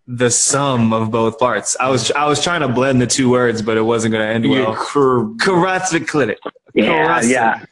the 0.07 0.29
sum 0.29 0.91
of 0.91 1.09
both 1.11 1.39
parts. 1.39 1.77
I 1.79 1.89
was 1.89 2.11
I 2.11 2.25
was 2.27 2.43
trying 2.43 2.59
to 2.61 2.67
blend 2.67 3.01
the 3.01 3.07
two 3.07 3.29
words, 3.29 3.61
but 3.61 3.77
it 3.77 3.81
wasn't 3.83 4.11
gonna 4.11 4.25
end 4.25 4.43
You're 4.43 4.65
well. 4.71 4.75
cor- 4.75 5.25
CrossFit 5.37 6.07
clinic. 6.07 6.39
Yeah, 6.73 7.07
CrossFit. 7.21 7.29
yeah. 7.31 7.63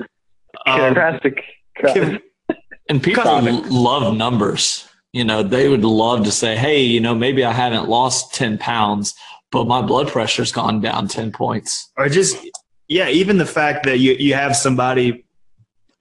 Um, 0.66 0.94
Fantastic. 0.96 1.42
And 2.90 3.02
people 3.02 3.24
Common. 3.24 3.70
love 3.70 4.16
numbers. 4.16 4.88
You 5.14 5.24
know, 5.26 5.44
they 5.44 5.68
would 5.68 5.84
love 5.84 6.24
to 6.26 6.32
say, 6.32 6.56
hey, 6.56 6.82
you 6.84 7.00
know, 7.02 7.14
maybe 7.16 7.44
I 7.44 7.52
haven't 7.52 7.90
lost 7.90 8.34
10 8.36 8.58
pounds, 8.58 9.14
but 9.52 9.66
my 9.68 9.82
blood 9.82 10.08
pressure's 10.08 10.52
gone 10.52 10.82
down 10.82 11.08
10 11.08 11.32
points. 11.32 11.92
or 11.98 12.08
just 12.10 12.38
yeah 12.88 13.08
even 13.10 13.38
the 13.38 13.46
fact 13.46 13.86
that 13.86 14.00
you, 14.00 14.14
you 14.14 14.34
have 14.34 14.56
somebody 14.56 15.26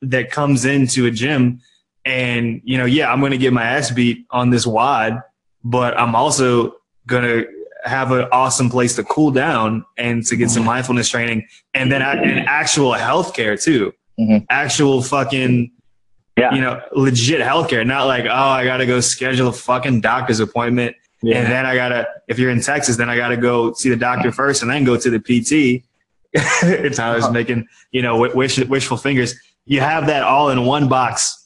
that 0.03 0.31
comes 0.31 0.65
into 0.65 1.07
a 1.07 1.11
gym 1.11 1.61
and 2.05 2.61
you 2.65 2.79
know 2.79 2.85
yeah 2.87 3.13
i'm 3.13 3.21
going 3.21 3.33
to 3.33 3.39
get 3.39 3.53
my 3.53 3.63
ass 3.63 3.91
beat 3.91 4.27
on 4.31 4.51
this 4.51 4.67
WOD 4.67 5.21
but 5.63 5.99
i'm 5.99 6.15
also 6.15 6.75
going 7.07 7.23
to 7.23 7.47
have 7.85 8.13
an 8.13 8.27
awesome 8.33 8.69
place 8.71 8.95
to 8.97 9.03
cool 9.05 9.31
down 9.31 9.85
and 9.99 10.25
to 10.27 10.37
get 10.37 10.51
some 10.51 10.65
mindfulness 10.65 11.09
training 11.09 11.47
and 11.75 11.91
then 11.93 12.03
a- 12.03 12.21
and 12.23 12.41
actual 12.49 12.93
healthcare 12.93 13.61
too 13.63 13.93
Mhm. 14.19 14.45
actual 14.51 15.03
fucking 15.03 15.71
Yeah. 16.37 16.55
you 16.55 16.61
know 16.61 16.81
legit 16.93 17.41
healthcare 17.41 17.87
not 17.87 18.07
like 18.07 18.25
oh 18.25 18.51
i 18.59 18.65
gotta 18.65 18.87
go 18.87 19.01
schedule 19.01 19.49
a 19.49 19.53
fucking 19.53 20.01
doctor's 20.03 20.41
appointment 20.41 20.95
and 21.23 21.47
then 21.53 21.67
I 21.67 21.75
gotta, 21.75 22.09
if 22.29 22.39
you're 22.39 22.51
in 22.51 22.61
Texas, 22.61 22.97
then 22.97 23.11
I 23.11 23.17
gotta 23.17 23.37
go 23.37 23.73
see 23.75 23.89
the 23.91 23.97
doctor 23.97 24.33
first 24.33 24.63
and 24.63 24.71
then 24.71 24.85
go 24.85 24.97
to 24.97 25.11
the 25.11 25.19
PT. 25.21 25.85
it's 26.63 26.99
how 26.99 27.13
I 27.13 27.17
was 27.17 27.31
making, 27.31 27.67
you 27.93 28.03
know, 28.03 28.19
wish, 28.35 28.59
wishful 28.59 28.97
fingers. 28.97 29.35
You 29.67 29.81
have 29.81 30.07
that 30.07 30.23
all 30.23 30.51
in 30.51 30.65
one 30.65 30.89
box. 30.89 31.37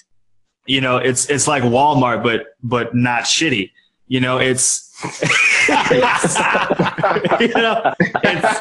You 0.67 0.81
know, 0.81 0.97
it's 0.99 1.29
it's 1.29 1.47
like 1.49 1.63
Walmart, 1.63 2.23
but 2.23 2.55
but 2.63 2.95
not 2.95 3.25
shitty. 3.25 3.71
You 4.07 4.21
know, 4.21 4.39
it's, 4.39 4.93
it's- 5.05 6.35
you 7.41 7.49
know, 7.49 7.93
it's 8.23 8.61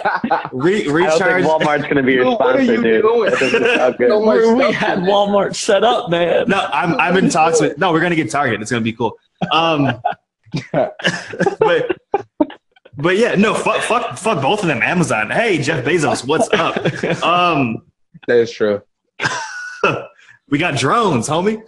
re- 0.54 1.06
I 1.06 1.18
don't 1.18 1.20
think 1.20 1.48
Walmart's 1.48 1.84
going 1.84 1.96
to 1.98 2.04
be 2.04 2.14
your 2.14 2.26
What 2.38 2.42
are 2.42 2.64
sponsor, 2.64 2.74
you 2.74 2.82
dude. 2.84 3.02
doing? 3.02 3.30
That 3.32 3.40
doesn't 3.40 3.76
sound 3.76 3.98
good. 3.98 4.10
So 4.10 4.20
much 4.22 4.36
Where 4.38 4.56
we 4.56 4.64
stuff 4.64 4.76
had. 4.76 5.00
Walmart 5.00 5.56
set 5.56 5.84
up, 5.84 6.10
man. 6.10 6.48
No, 6.48 6.60
I'm 6.72 6.96
I'm 6.96 7.18
in 7.18 7.30
talks 7.30 7.60
with. 7.62 7.78
No, 7.78 7.92
we're 7.92 8.02
gonna 8.02 8.16
get 8.16 8.32
Target. 8.32 8.62
It's 8.62 8.72
gonna 8.72 8.82
be 8.82 8.94
cool. 8.94 9.18
Um, 9.52 10.02
but 10.72 11.98
but 12.98 13.18
yeah, 13.18 13.36
no, 13.36 13.54
fuck 13.54 13.82
fuck 13.82 14.18
fuck 14.18 14.42
both 14.42 14.62
of 14.62 14.68
them. 14.68 14.82
Amazon. 14.82 15.30
Hey, 15.30 15.58
Jeff 15.60 15.84
Bezos, 15.86 16.26
what's 16.28 16.50
up? 16.54 17.24
Um, 17.24 17.84
That 18.28 18.38
is 18.38 18.52
true. 18.52 18.82
we 20.50 20.58
got 20.58 20.78
drones, 20.78 21.28
homie. 21.28 21.62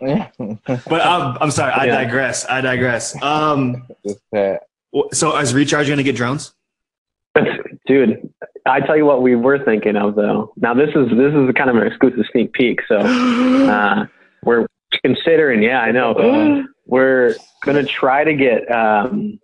But 0.00 1.00
I'm 1.04 1.36
I'm 1.40 1.50
sorry. 1.50 1.72
I 1.72 1.84
Yeah. 1.86 2.04
digress. 2.04 2.46
I 2.48 2.60
digress. 2.60 3.20
Um, 3.22 3.86
Just 4.06 4.20
that. 4.32 4.62
wh- 4.94 5.12
so 5.12 5.36
is 5.38 5.52
Recharge 5.52 5.88
gonna 5.88 6.02
get 6.02 6.16
drones? 6.16 6.54
Dude, 7.86 8.32
I 8.66 8.80
tell 8.80 8.96
you 8.96 9.04
what 9.04 9.22
we 9.22 9.34
were 9.36 9.62
thinking 9.64 9.96
of 9.96 10.14
though. 10.14 10.52
Now 10.56 10.72
this 10.74 10.88
is 10.90 11.08
this 11.10 11.34
is 11.34 11.50
kind 11.56 11.68
of 11.70 11.76
an 11.76 11.86
exclusive 11.86 12.24
sneak 12.32 12.52
peek. 12.52 12.80
So 12.88 12.96
uh, 12.98 13.04
we're 13.04 14.06
considering. 15.04 15.62
Yeah, 15.62 15.80
I 15.80 15.92
know. 15.92 16.64
we're 16.86 17.34
gonna 17.64 17.84
try 17.84 18.24
to 18.24 18.34
get 18.34 18.70
um, 18.70 19.38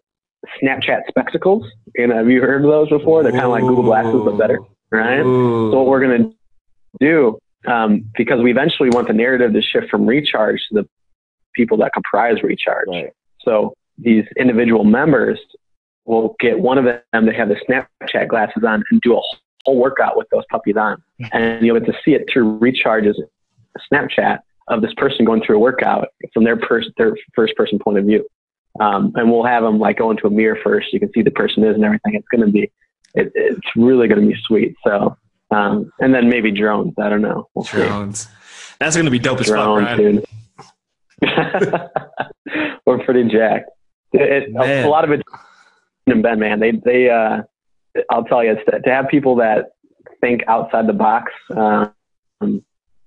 Snapchat 0.63 1.03
spectacles. 1.09 1.67
And 1.97 2.13
have 2.13 2.29
you 2.29 2.41
heard 2.41 2.65
of 2.65 2.71
those 2.71 2.89
before? 2.89 3.23
They're 3.23 3.33
kind 3.33 3.45
of 3.45 3.51
like 3.51 3.63
Google 3.63 3.85
Glasses 3.85 4.23
but 4.25 4.37
better, 4.37 4.59
right? 4.91 5.23
So 5.23 5.71
what 5.71 5.87
we're 5.87 6.01
gonna 6.01 6.31
do, 7.01 7.39
um, 7.67 8.11
because 8.17 8.43
we 8.43 8.51
eventually 8.51 8.91
want 8.91 9.09
the 9.09 9.15
narrative 9.15 9.53
to 9.53 9.63
shift 9.63 9.91
from 9.91 10.07
recharge 10.07 10.61
to 10.69 10.83
the 10.83 10.89
people 11.55 11.77
that 11.79 11.93
comprise 11.93 12.43
recharge. 12.43 12.89
Right. 12.89 13.11
So 13.43 13.75
these 13.99 14.25
individual 14.37 14.85
members 14.85 15.39
we'll 16.07 16.37
get 16.41 16.59
one 16.59 16.79
of 16.79 16.85
them 16.85 17.27
to 17.27 17.33
have 17.33 17.49
the 17.49 17.57
Snapchat 17.69 18.29
glasses 18.29 18.63
on 18.67 18.83
and 18.91 19.01
do 19.01 19.17
a 19.17 19.21
whole 19.65 19.79
workout 19.79 20.17
with 20.17 20.29
those 20.31 20.45
puppies 20.51 20.77
on. 20.77 21.03
And 21.33 21.65
you'll 21.65 21.79
get 21.81 21.87
to 21.87 21.99
see 22.05 22.13
it 22.13 22.29
through 22.31 22.59
recharges 22.59 23.15
Snapchat 23.93 24.41
of 24.69 24.83
this 24.83 24.95
person 24.95 25.25
going 25.25 25.43
through 25.43 25.57
a 25.57 25.61
workout 25.61 26.09
from 26.33 26.45
their, 26.45 26.57
pers- 26.57 26.91
their 26.97 27.17
first 27.35 27.55
person 27.57 27.79
point 27.79 27.99
of 27.99 28.05
view. 28.05 28.27
Um, 28.81 29.13
and 29.15 29.31
we'll 29.31 29.45
have 29.45 29.63
them 29.63 29.79
like 29.79 29.99
go 29.99 30.11
into 30.11 30.27
a 30.27 30.31
mirror 30.31 30.59
first. 30.63 30.93
You 30.93 31.01
can 31.01 31.13
see 31.13 31.23
the 31.23 31.31
person 31.31 31.63
is 31.65 31.75
and 31.75 31.85
everything. 31.85 32.15
It's 32.15 32.27
going 32.29 32.45
to 32.47 32.53
be, 32.53 32.73
it, 33.15 33.31
it's 33.35 33.77
really 33.77 34.09
going 34.09 34.21
to 34.21 34.27
be 34.27 34.41
sweet. 34.47 34.75
So, 34.85 35.17
um, 35.51 35.93
and 36.01 36.13
then 36.15 36.29
maybe 36.29 36.51
drones. 36.51 36.95
I 36.99 37.09
don't 37.09 37.23
know. 37.23 37.49
We'll 37.55 37.65
see. 37.65 37.79
Drones. 37.79 38.29
That's 38.79 38.97
gonna 38.97 39.11
be 39.11 39.19
dope 39.19 39.41
as 39.41 39.47
fuck, 39.47 39.57
Drones, 39.57 39.87
Ryan. 39.87 39.99
dude. 39.99 40.27
We're 42.87 43.05
pretty 43.05 43.29
jacked. 43.29 43.71
It, 44.13 44.55
a, 44.55 44.89
lot 44.89 45.05
of 45.05 45.11
it 45.11 45.23
in 46.07 46.23
Ben, 46.23 46.39
man. 46.39 46.61
They, 46.61 46.73
they, 46.73 47.11
uh, 47.11 47.43
I'll 48.11 48.25
tell 48.25 48.45
you, 48.45 48.53
it's 48.53 48.65
to, 48.71 48.81
to 48.81 48.91
have 48.91 49.09
people 49.09 49.37
that 49.37 49.71
think 50.21 50.43
outside 50.49 50.87
the 50.87 50.93
box. 50.93 51.33
Um, 51.51 52.65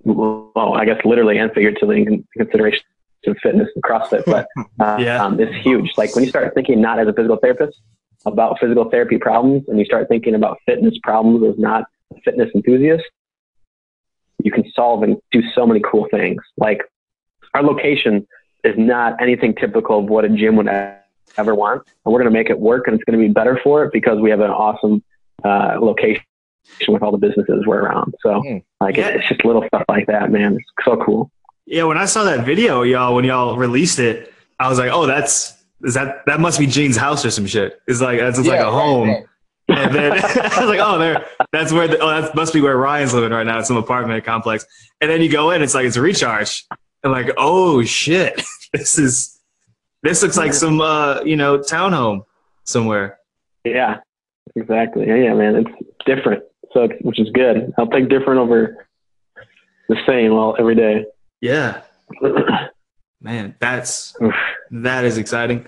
well, 0.07 0.73
I 0.73 0.85
guess 0.85 1.03
literally 1.05 1.37
and 1.37 1.51
figuratively 1.51 2.03
in 2.03 2.27
consideration 2.37 2.83
of 3.25 3.37
fitness 3.43 3.67
and 3.75 3.83
CrossFit, 3.83 4.23
but 4.25 4.47
uh, 4.79 4.97
Yeah. 4.99 5.23
um, 5.23 5.39
it's 5.39 5.53
huge. 5.63 5.91
Like 5.97 6.15
when 6.15 6.23
you 6.23 6.29
start 6.29 6.53
thinking 6.53 6.79
not 6.79 6.99
as 6.99 7.07
a 7.07 7.13
physical 7.13 7.37
therapist 7.37 7.77
about 8.25 8.57
physical 8.59 8.89
therapy 8.89 9.17
problems, 9.17 9.63
and 9.67 9.77
you 9.79 9.85
start 9.85 10.07
thinking 10.07 10.33
about 10.35 10.57
fitness 10.65 10.95
problems 11.03 11.43
as 11.43 11.59
not 11.59 11.85
a 12.15 12.21
fitness 12.21 12.49
enthusiast, 12.55 13.03
you 14.43 14.51
can 14.51 14.63
solve 14.71 15.03
and 15.03 15.17
do 15.31 15.41
so 15.53 15.65
many 15.65 15.81
cool 15.81 16.07
things. 16.09 16.41
Like 16.57 16.81
our 17.53 17.63
location 17.63 18.25
is 18.63 18.75
not 18.77 19.21
anything 19.21 19.55
typical 19.55 19.99
of 19.99 20.05
what 20.05 20.23
a 20.25 20.29
gym 20.29 20.55
would 20.55 20.69
ever 21.37 21.53
want, 21.53 21.83
and 22.05 22.13
we're 22.13 22.19
going 22.19 22.31
to 22.31 22.37
make 22.37 22.49
it 22.49 22.59
work, 22.59 22.87
and 22.87 22.95
it's 22.95 23.03
going 23.03 23.19
to 23.19 23.27
be 23.27 23.31
better 23.33 23.59
for 23.63 23.83
it 23.83 23.91
because 23.91 24.19
we 24.19 24.29
have 24.29 24.39
an 24.39 24.51
awesome 24.51 25.03
uh, 25.43 25.77
location 25.81 26.23
with 26.87 27.01
all 27.01 27.11
the 27.11 27.17
businesses 27.17 27.65
we're 27.65 27.79
around. 27.81 28.13
So, 28.21 28.41
Hmm. 28.41 28.57
like, 28.81 28.97
Yeah. 28.97 29.07
it's 29.09 29.27
just 29.27 29.43
little 29.45 29.63
stuff 29.67 29.83
like 29.89 30.07
that, 30.07 30.31
man. 30.31 30.55
It's 30.55 30.85
so 30.85 30.97
cool. 30.97 31.31
Yeah, 31.65 31.83
when 31.83 31.97
I 31.97 32.05
saw 32.05 32.23
that 32.23 32.45
video, 32.45 32.83
y'all, 32.83 33.13
when 33.15 33.25
y'all 33.25 33.57
released 33.57 33.99
it, 33.99 34.33
I 34.59 34.69
was 34.69 34.79
like, 34.79 34.91
oh, 34.91 35.05
that's 35.05 35.53
is 35.83 35.93
that 35.93 36.23
that 36.25 36.39
must 36.39 36.57
be 36.59 36.65
Gene's 36.65 36.97
house 36.97 37.23
or 37.25 37.29
some 37.29 37.45
shit. 37.45 37.79
It's 37.87 38.01
like 38.01 38.19
that's 38.19 38.37
just 38.37 38.49
like 38.49 38.59
a 38.59 38.71
home. 38.71 39.09
right. 39.09 39.25
And 39.69 39.93
then 39.93 40.11
I 40.13 40.17
was 40.61 40.69
like, 40.69 40.79
oh, 40.81 40.97
there, 40.97 41.25
that's 41.51 41.71
where 41.73 41.87
the, 41.87 41.99
oh, 41.99 42.21
that 42.21 42.33
must 42.35 42.53
be 42.53 42.61
where 42.61 42.75
Ryan's 42.77 43.13
living 43.13 43.31
right 43.31 43.45
now, 43.45 43.59
It's 43.59 43.67
some 43.67 43.77
apartment 43.77 44.23
complex. 44.23 44.65
And 45.01 45.11
then 45.11 45.21
you 45.21 45.29
go 45.29 45.51
in, 45.51 45.61
it's 45.61 45.75
like 45.75 45.85
it's 45.85 45.97
a 45.97 46.01
recharge. 46.01 46.65
And 47.03 47.11
like, 47.13 47.29
oh 47.37 47.83
shit, 47.83 48.41
this 48.73 48.97
is 48.97 49.37
this 50.03 50.23
looks 50.23 50.37
like 50.37 50.53
some 50.53 50.79
uh, 50.81 51.21
you 51.23 51.35
know, 51.35 51.59
townhome 51.59 52.21
somewhere. 52.63 53.19
Yeah, 53.65 53.97
exactly. 54.55 55.05
Yeah, 55.07 55.15
yeah, 55.15 55.33
man. 55.33 55.55
It's 55.57 55.71
different. 56.05 56.43
So, 56.77 56.87
which 57.01 57.19
is 57.19 57.31
good. 57.31 57.73
I'll 57.79 57.87
take 57.87 58.07
different 58.07 58.39
over 58.39 58.85
the 59.89 59.97
same 60.05 60.33
all 60.33 60.55
every 60.59 60.75
day. 60.75 61.05
Yeah. 61.41 61.81
Man, 63.21 63.55
that's 63.59 64.15
that 64.69 65.03
is 65.03 65.17
exciting. 65.17 65.65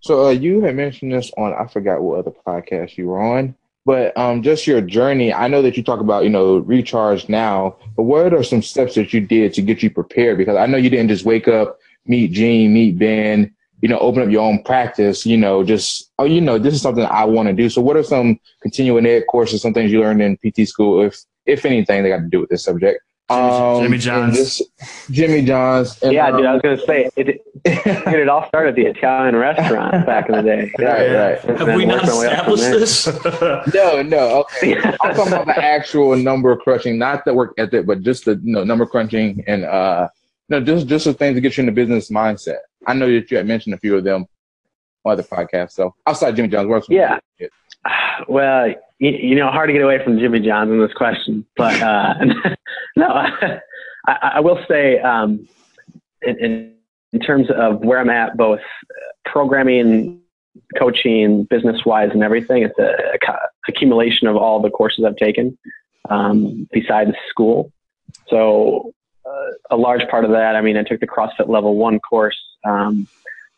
So 0.00 0.26
uh, 0.26 0.30
you 0.30 0.60
had 0.62 0.74
mentioned 0.74 1.12
this 1.12 1.30
on 1.38 1.54
I 1.54 1.68
forgot 1.68 2.02
what 2.02 2.18
other 2.18 2.32
podcast 2.44 2.96
you 2.96 3.06
were 3.06 3.22
on, 3.22 3.54
but 3.86 4.16
um, 4.18 4.42
just 4.42 4.66
your 4.66 4.80
journey. 4.80 5.32
I 5.32 5.46
know 5.46 5.62
that 5.62 5.76
you 5.76 5.84
talk 5.84 6.00
about 6.00 6.24
you 6.24 6.30
know 6.30 6.58
recharge 6.58 7.28
now, 7.28 7.76
but 7.96 8.02
what 8.02 8.34
are 8.34 8.42
some 8.42 8.62
steps 8.62 8.96
that 8.96 9.12
you 9.12 9.20
did 9.20 9.54
to 9.54 9.62
get 9.62 9.80
you 9.80 9.90
prepared? 9.90 10.38
Because 10.38 10.56
I 10.56 10.66
know 10.66 10.76
you 10.76 10.90
didn't 10.90 11.08
just 11.08 11.24
wake 11.24 11.46
up, 11.46 11.78
meet 12.04 12.32
Gene, 12.32 12.74
meet 12.74 12.98
Ben, 12.98 13.54
you 13.82 13.88
know, 13.88 13.98
open 13.98 14.22
up 14.22 14.30
your 14.30 14.40
own 14.42 14.62
practice. 14.62 15.26
You 15.26 15.36
know, 15.36 15.62
just 15.62 16.10
oh, 16.18 16.24
you 16.24 16.40
know, 16.40 16.58
this 16.58 16.72
is 16.72 16.80
something 16.80 17.04
I 17.04 17.24
want 17.24 17.48
to 17.48 17.52
do. 17.52 17.68
So 17.68 17.82
what 17.82 17.96
are 17.96 18.02
some 18.02 18.38
continuing 18.62 19.04
ed 19.04 19.24
courses, 19.28 19.60
some 19.60 19.74
things 19.74 19.92
you 19.92 20.00
learned 20.00 20.22
in 20.22 20.38
PT 20.38 20.66
school, 20.66 21.02
if 21.02 21.20
if 21.44 21.66
anything, 21.66 22.02
they 22.02 22.08
got 22.08 22.18
to 22.18 22.28
do 22.28 22.40
with 22.40 22.48
this 22.48 22.64
subject? 22.64 23.02
Um, 23.28 23.82
Jimmy 23.82 23.94
and 23.94 24.02
John's. 24.02 24.36
just- 24.36 24.62
Jimmy 25.10 25.42
John's. 25.42 26.00
And, 26.02 26.12
yeah, 26.12 26.30
dude. 26.30 26.44
I 26.44 26.48
um, 26.48 26.54
was 26.54 26.62
gonna 26.62 26.86
say 26.86 27.10
it. 27.16 27.26
Dude, 27.64 28.14
it 28.14 28.28
all 28.28 28.46
started 28.48 28.70
at 28.70 28.76
the 28.76 28.86
Italian 28.86 29.36
restaurant 29.36 30.06
back 30.06 30.28
in 30.28 30.36
the 30.36 30.42
day. 30.42 30.72
Yeah, 30.78 30.86
Right, 30.86 31.44
right. 31.46 31.58
Have 31.58 31.74
we 31.76 31.84
not 31.86 32.04
worked 32.04 32.06
my 32.08 32.20
way 32.20 32.26
up 32.26 32.48
established 32.48 33.04
this? 33.64 33.74
No, 33.74 34.02
no. 34.02 34.44
Okay. 34.58 34.76
I'm 35.02 35.14
talking 35.14 35.32
about 35.32 35.46
the 35.46 35.64
actual 35.64 36.16
number 36.16 36.56
crunching, 36.56 36.98
not 36.98 37.24
the 37.24 37.34
work 37.34 37.54
ethic, 37.58 37.86
but 37.86 38.02
just 38.02 38.24
the 38.26 38.32
you 38.42 38.52
know, 38.54 38.64
number 38.64 38.86
crunching 38.86 39.42
and 39.46 39.64
uh, 39.64 40.08
no, 40.48 40.60
just 40.60 40.86
just 40.86 41.04
the 41.06 41.14
things 41.14 41.36
to 41.36 41.40
get 41.40 41.56
you 41.56 41.62
in 41.62 41.66
the 41.66 41.72
business 41.72 42.10
mindset. 42.10 42.58
I 42.86 42.94
know 42.94 43.10
that 43.10 43.30
you 43.30 43.36
had 43.36 43.46
mentioned 43.46 43.74
a 43.74 43.78
few 43.78 43.96
of 43.96 44.04
them 44.04 44.26
on 45.04 45.12
other 45.12 45.22
podcasts. 45.22 45.72
So 45.72 45.94
outside 46.06 46.36
Jimmy 46.36 46.48
John's, 46.48 46.86
some 46.86 46.94
Yeah. 46.94 47.18
Well, 48.28 48.68
you, 48.98 49.10
you 49.10 49.34
know, 49.34 49.50
hard 49.50 49.68
to 49.68 49.72
get 49.72 49.82
away 49.82 50.02
from 50.04 50.18
Jimmy 50.18 50.40
John's 50.40 50.70
in 50.70 50.80
this 50.80 50.92
question, 50.92 51.44
but 51.56 51.80
uh, 51.82 52.14
no, 52.96 53.06
I, 54.06 54.30
I 54.34 54.40
will 54.40 54.60
say, 54.68 54.98
um, 55.00 55.48
in, 56.22 56.74
in, 57.12 57.20
terms 57.20 57.48
of 57.54 57.80
where 57.80 57.98
I'm 57.98 58.08
at, 58.08 58.36
both 58.36 58.60
programming, 59.26 60.20
coaching, 60.78 61.44
business 61.44 61.84
wise, 61.84 62.10
and 62.12 62.22
everything, 62.22 62.62
it's 62.62 62.78
a, 62.78 62.94
a 63.14 63.38
accumulation 63.68 64.28
of 64.28 64.36
all 64.36 64.62
the 64.62 64.70
courses 64.70 65.04
I've 65.04 65.16
taken 65.16 65.58
um, 66.08 66.68
besides 66.72 67.10
school. 67.28 67.70
So, 68.28 68.92
a 69.70 69.76
large 69.76 70.06
part 70.08 70.24
of 70.24 70.30
that, 70.32 70.56
I 70.56 70.60
mean, 70.60 70.76
I 70.76 70.82
took 70.82 71.00
the 71.00 71.06
CrossFit 71.06 71.48
Level 71.48 71.76
One 71.76 72.00
course. 72.00 72.38
Um, 72.64 73.06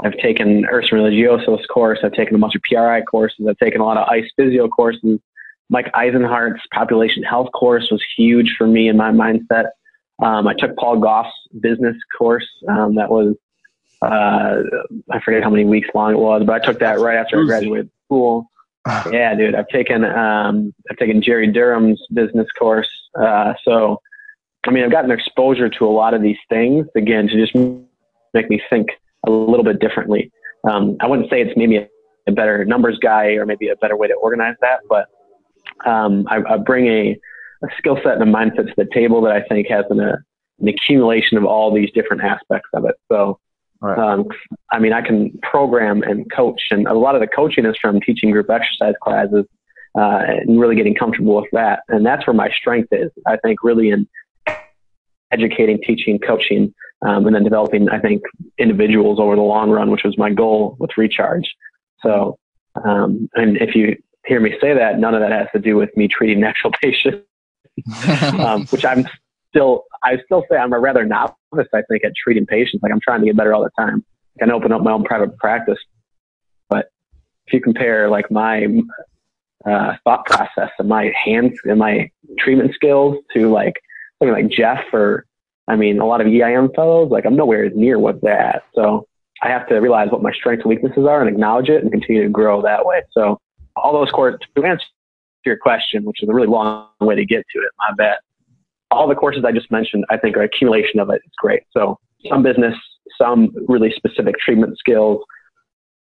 I've 0.02 0.16
taken 0.18 0.66
Erson 0.66 0.98
Religioso's 0.98 1.64
course. 1.66 2.00
I've 2.02 2.12
taken 2.12 2.34
a 2.34 2.38
bunch 2.38 2.54
of 2.54 2.62
PRI 2.62 3.02
courses. 3.02 3.46
I've 3.48 3.58
taken 3.58 3.80
a 3.80 3.84
lot 3.84 3.96
of 3.96 4.08
ICE 4.08 4.30
physio 4.36 4.68
courses. 4.68 5.20
Mike 5.70 5.90
Eisenhart's 5.94 6.62
population 6.72 7.22
health 7.22 7.50
course 7.52 7.90
was 7.90 8.02
huge 8.16 8.54
for 8.58 8.66
me 8.66 8.88
in 8.88 8.96
my 8.96 9.10
mindset. 9.10 9.68
Um, 10.22 10.46
I 10.46 10.54
took 10.54 10.76
Paul 10.76 10.98
Gough's 10.98 11.32
business 11.60 11.96
course. 12.16 12.46
Um, 12.68 12.96
that 12.96 13.10
was, 13.10 13.34
uh, 14.02 14.62
I 15.10 15.20
forget 15.20 15.42
how 15.42 15.50
many 15.50 15.64
weeks 15.64 15.88
long 15.94 16.12
it 16.12 16.18
was, 16.18 16.42
but 16.44 16.62
I 16.62 16.64
took 16.64 16.80
that 16.80 17.00
right 17.00 17.16
after 17.16 17.40
I 17.40 17.44
graduated 17.44 17.90
school. 18.06 18.50
Yeah, 19.10 19.34
dude. 19.34 19.54
I've 19.54 19.68
taken, 19.68 20.04
um, 20.04 20.74
I've 20.90 20.98
taken 20.98 21.22
Jerry 21.22 21.50
Durham's 21.50 22.02
business 22.12 22.46
course. 22.58 22.90
Uh, 23.18 23.54
so, 23.64 23.98
I 24.66 24.70
mean, 24.70 24.84
I've 24.84 24.90
gotten 24.90 25.10
exposure 25.10 25.68
to 25.68 25.86
a 25.86 25.90
lot 25.90 26.14
of 26.14 26.22
these 26.22 26.38
things 26.48 26.86
again 26.96 27.28
to 27.28 27.36
just 27.36 27.54
make 28.34 28.48
me 28.48 28.60
think 28.70 28.88
a 29.26 29.30
little 29.30 29.64
bit 29.64 29.80
differently. 29.80 30.30
Um, 30.68 30.96
I 31.00 31.06
wouldn't 31.06 31.30
say 31.30 31.42
it's 31.42 31.56
maybe 31.56 31.76
a, 31.76 31.88
a 32.26 32.32
better 32.32 32.64
numbers 32.64 32.98
guy 33.00 33.32
or 33.32 33.46
maybe 33.46 33.68
a 33.68 33.76
better 33.76 33.96
way 33.96 34.08
to 34.08 34.14
organize 34.14 34.56
that, 34.60 34.80
but 34.88 35.08
um, 35.88 36.26
I, 36.28 36.40
I 36.48 36.56
bring 36.56 36.86
a, 36.86 37.18
a 37.62 37.68
skill 37.78 37.98
set 38.02 38.14
and 38.14 38.22
a 38.22 38.26
mindset 38.26 38.68
to 38.68 38.74
the 38.76 38.88
table 38.92 39.20
that 39.22 39.32
I 39.32 39.42
think 39.42 39.68
has 39.68 39.84
an, 39.90 40.00
a, 40.00 40.16
an 40.60 40.68
accumulation 40.68 41.36
of 41.36 41.44
all 41.44 41.74
these 41.74 41.90
different 41.92 42.22
aspects 42.22 42.68
of 42.74 42.84
it. 42.86 42.94
So, 43.10 43.38
Right. 43.80 43.98
um, 43.98 44.28
I 44.72 44.78
mean, 44.78 44.94
I 44.94 45.02
can 45.02 45.38
program 45.42 46.02
and 46.02 46.30
coach, 46.32 46.62
and 46.70 46.86
a 46.86 46.94
lot 46.94 47.16
of 47.16 47.20
the 47.20 47.26
coaching 47.26 47.66
is 47.66 47.76
from 47.78 48.00
teaching 48.00 48.30
group 48.30 48.48
exercise 48.48 48.94
classes 49.02 49.44
uh, 49.98 50.22
and 50.26 50.58
really 50.58 50.74
getting 50.74 50.94
comfortable 50.94 51.36
with 51.36 51.50
that. 51.52 51.80
And 51.88 52.06
that's 52.06 52.26
where 52.26 52.32
my 52.32 52.48
strength 52.50 52.88
is. 52.92 53.10
I 53.26 53.36
think 53.36 53.62
really 53.62 53.90
in 53.90 54.08
educating, 55.32 55.80
teaching, 55.84 56.18
coaching, 56.18 56.74
um, 57.02 57.26
and 57.26 57.34
then 57.34 57.44
developing, 57.44 57.88
I 57.88 57.98
think, 57.98 58.22
individuals 58.58 59.18
over 59.20 59.36
the 59.36 59.42
long 59.42 59.70
run, 59.70 59.90
which 59.90 60.04
was 60.04 60.16
my 60.16 60.30
goal 60.30 60.76
with 60.78 60.90
Recharge. 60.96 61.54
So, 62.02 62.38
um, 62.84 63.28
and 63.34 63.56
if 63.58 63.74
you 63.74 63.96
hear 64.26 64.40
me 64.40 64.54
say 64.60 64.74
that, 64.74 64.98
none 64.98 65.14
of 65.14 65.20
that 65.20 65.32
has 65.32 65.48
to 65.54 65.60
do 65.60 65.76
with 65.76 65.94
me 65.96 66.08
treating 66.08 66.40
natural 66.48 66.72
patients, 66.80 67.26
um, 68.38 68.66
which 68.66 68.84
I'm 68.84 69.06
still, 69.50 69.84
I 70.02 70.18
still 70.24 70.44
say 70.50 70.56
I'm 70.56 70.72
a 70.72 70.78
rather 70.78 71.04
novice, 71.04 71.34
I 71.74 71.82
think, 71.90 72.04
at 72.04 72.12
treating 72.16 72.46
patients. 72.46 72.82
Like 72.82 72.92
I'm 72.92 73.00
trying 73.00 73.20
to 73.20 73.26
get 73.26 73.36
better 73.36 73.54
all 73.54 73.62
the 73.62 73.70
time. 73.78 74.04
I 74.36 74.44
can 74.44 74.50
open 74.50 74.72
up 74.72 74.82
my 74.82 74.92
own 74.92 75.04
private 75.04 75.36
practice. 75.38 75.78
But 76.68 76.86
if 77.46 77.52
you 77.52 77.60
compare 77.60 78.08
like 78.08 78.30
my 78.30 78.66
uh, 79.66 79.94
thought 80.04 80.26
process 80.26 80.70
and 80.78 80.88
my 80.88 81.12
hands 81.24 81.52
and 81.64 81.78
my 81.78 82.10
treatment 82.38 82.74
skills 82.74 83.16
to 83.34 83.50
like 83.50 83.74
something 84.18 84.34
like 84.34 84.50
Jeff 84.50 84.82
or 84.92 85.26
I 85.68 85.76
mean 85.76 85.98
a 86.00 86.06
lot 86.06 86.20
of 86.20 86.26
EIM 86.26 86.70
fellows, 86.74 87.10
like 87.10 87.26
I'm 87.26 87.36
nowhere 87.36 87.70
near 87.70 87.98
what 87.98 88.20
they're 88.22 88.38
at. 88.38 88.62
So 88.74 89.06
I 89.42 89.48
have 89.48 89.68
to 89.68 89.76
realize 89.76 90.08
what 90.10 90.22
my 90.22 90.32
strengths 90.32 90.64
and 90.64 90.70
weaknesses 90.70 91.06
are 91.06 91.20
and 91.20 91.28
acknowledge 91.28 91.68
it 91.68 91.82
and 91.82 91.90
continue 91.90 92.22
to 92.22 92.28
grow 92.28 92.62
that 92.62 92.84
way. 92.86 93.02
So 93.12 93.38
all 93.76 93.92
those 93.92 94.10
courses 94.10 94.40
to 94.56 94.64
answer 94.64 94.84
your 95.44 95.56
question, 95.56 96.04
which 96.04 96.22
is 96.22 96.28
a 96.28 96.32
really 96.32 96.46
long 96.46 96.88
way 97.00 97.14
to 97.14 97.24
get 97.24 97.44
to 97.54 97.58
it, 97.58 97.70
my 97.78 97.94
bet, 97.96 98.18
All 98.90 99.08
the 99.08 99.14
courses 99.14 99.44
I 99.44 99.52
just 99.52 99.70
mentioned, 99.70 100.04
I 100.10 100.16
think 100.16 100.36
are 100.36 100.42
accumulation 100.42 101.00
of 101.00 101.10
it. 101.10 101.20
It's 101.24 101.34
great. 101.36 101.62
So 101.72 101.98
some 102.28 102.42
business, 102.42 102.74
some 103.18 103.50
really 103.68 103.92
specific 103.94 104.38
treatment 104.38 104.78
skills, 104.78 105.22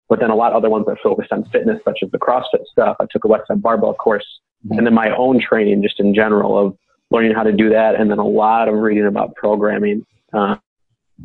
but 0.09 0.21
then 0.21 0.31
a 0.31 0.35
lot 0.35 0.53
of 0.53 0.57
other 0.57 0.69
ones 0.69 0.85
that 0.87 0.99
focused 1.03 1.33
on 1.33 1.45
fitness, 1.47 1.81
such 1.85 2.01
as 2.03 2.11
the 2.11 2.19
CrossFit 2.19 2.67
stuff. 2.71 2.97
I 3.01 3.07
took 3.11 3.25
a 3.25 3.29
Westside 3.29 3.63
Barbell 3.63 3.95
course, 3.95 4.27
mm-hmm. 4.67 4.77
and 4.77 4.87
then 4.87 4.95
my 4.95 5.11
own 5.17 5.41
training, 5.41 5.83
just 5.83 6.01
in 6.01 6.15
general, 6.15 6.59
of 6.59 6.77
learning 7.13 7.35
how 7.35 7.45
to 7.45 7.53
do 7.53 7.71
that, 7.71 7.95
and 7.95 8.11
then 8.11 8.19
a 8.19 8.27
lot 8.27 8.69
of 8.69 8.75
reading 8.75 9.07
about 9.07 9.37
programming 9.37 10.05
um, 10.33 10.59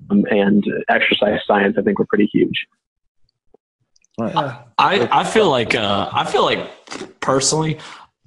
and 0.10 0.64
exercise 0.90 1.40
science. 1.48 1.76
I 1.78 1.82
think 1.82 1.98
were 1.98 2.06
pretty 2.06 2.30
huge. 2.32 2.68
I, 4.20 5.08
I 5.12 5.24
feel 5.24 5.50
like 5.50 5.76
uh, 5.76 6.10
I 6.12 6.26
feel 6.26 6.44
like 6.44 7.20
personally 7.20 7.80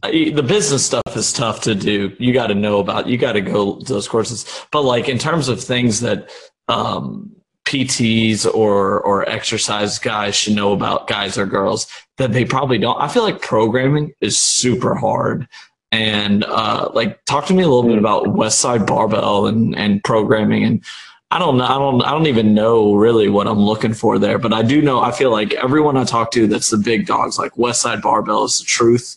I- 0.02 0.32
the 0.34 0.42
business 0.42 0.86
stuff 0.86 1.16
is 1.16 1.32
tough 1.32 1.62
to 1.62 1.74
do. 1.74 2.14
You 2.18 2.32
got 2.32 2.48
to 2.48 2.54
know 2.54 2.78
about. 2.78 3.06
You 3.06 3.18
got 3.18 3.32
to 3.32 3.40
go 3.40 3.78
to 3.78 3.92
those 3.92 4.08
courses. 4.08 4.46
But 4.72 4.82
like 4.82 5.08
in 5.08 5.18
terms 5.18 5.48
of 5.48 5.62
things 5.62 6.00
that 6.00 6.30
um, 6.68 7.34
PTs 7.64 8.46
or 8.52 9.00
or 9.00 9.28
exercise 9.28 9.98
guys 9.98 10.34
should 10.34 10.54
know 10.54 10.72
about 10.72 11.06
guys 11.06 11.36
or 11.36 11.46
girls 11.46 11.86
that 12.16 12.32
they 12.32 12.44
probably 12.44 12.78
don't. 12.78 13.00
I 13.00 13.08
feel 13.08 13.22
like 13.22 13.42
programming 13.42 14.12
is 14.20 14.38
super 14.38 14.94
hard. 14.94 15.46
And 15.92 16.44
uh, 16.44 16.90
like, 16.94 17.24
talk 17.24 17.46
to 17.46 17.54
me 17.54 17.62
a 17.62 17.68
little 17.68 17.88
bit 17.88 17.98
about 17.98 18.26
Westside 18.26 18.86
Barbell 18.86 19.46
and 19.46 19.76
and 19.76 20.02
programming 20.04 20.64
and 20.64 20.84
I 21.32 21.38
don't 21.38 21.58
know. 21.58 21.64
I 21.64 21.78
don't. 21.78 22.02
I 22.02 22.10
don't 22.10 22.26
even 22.26 22.54
know 22.54 22.94
really 22.94 23.28
what 23.28 23.46
I'm 23.46 23.60
looking 23.60 23.94
for 23.94 24.18
there. 24.18 24.36
But 24.36 24.52
I 24.52 24.62
do 24.62 24.82
know. 24.82 25.00
I 25.00 25.12
feel 25.12 25.30
like 25.30 25.54
everyone 25.54 25.96
I 25.96 26.02
talk 26.02 26.32
to 26.32 26.48
that's 26.48 26.70
the 26.70 26.76
big 26.76 27.06
dogs, 27.06 27.38
like 27.38 27.52
Westside 27.54 28.02
Barbell, 28.02 28.44
is 28.44 28.58
the 28.58 28.64
truth. 28.64 29.16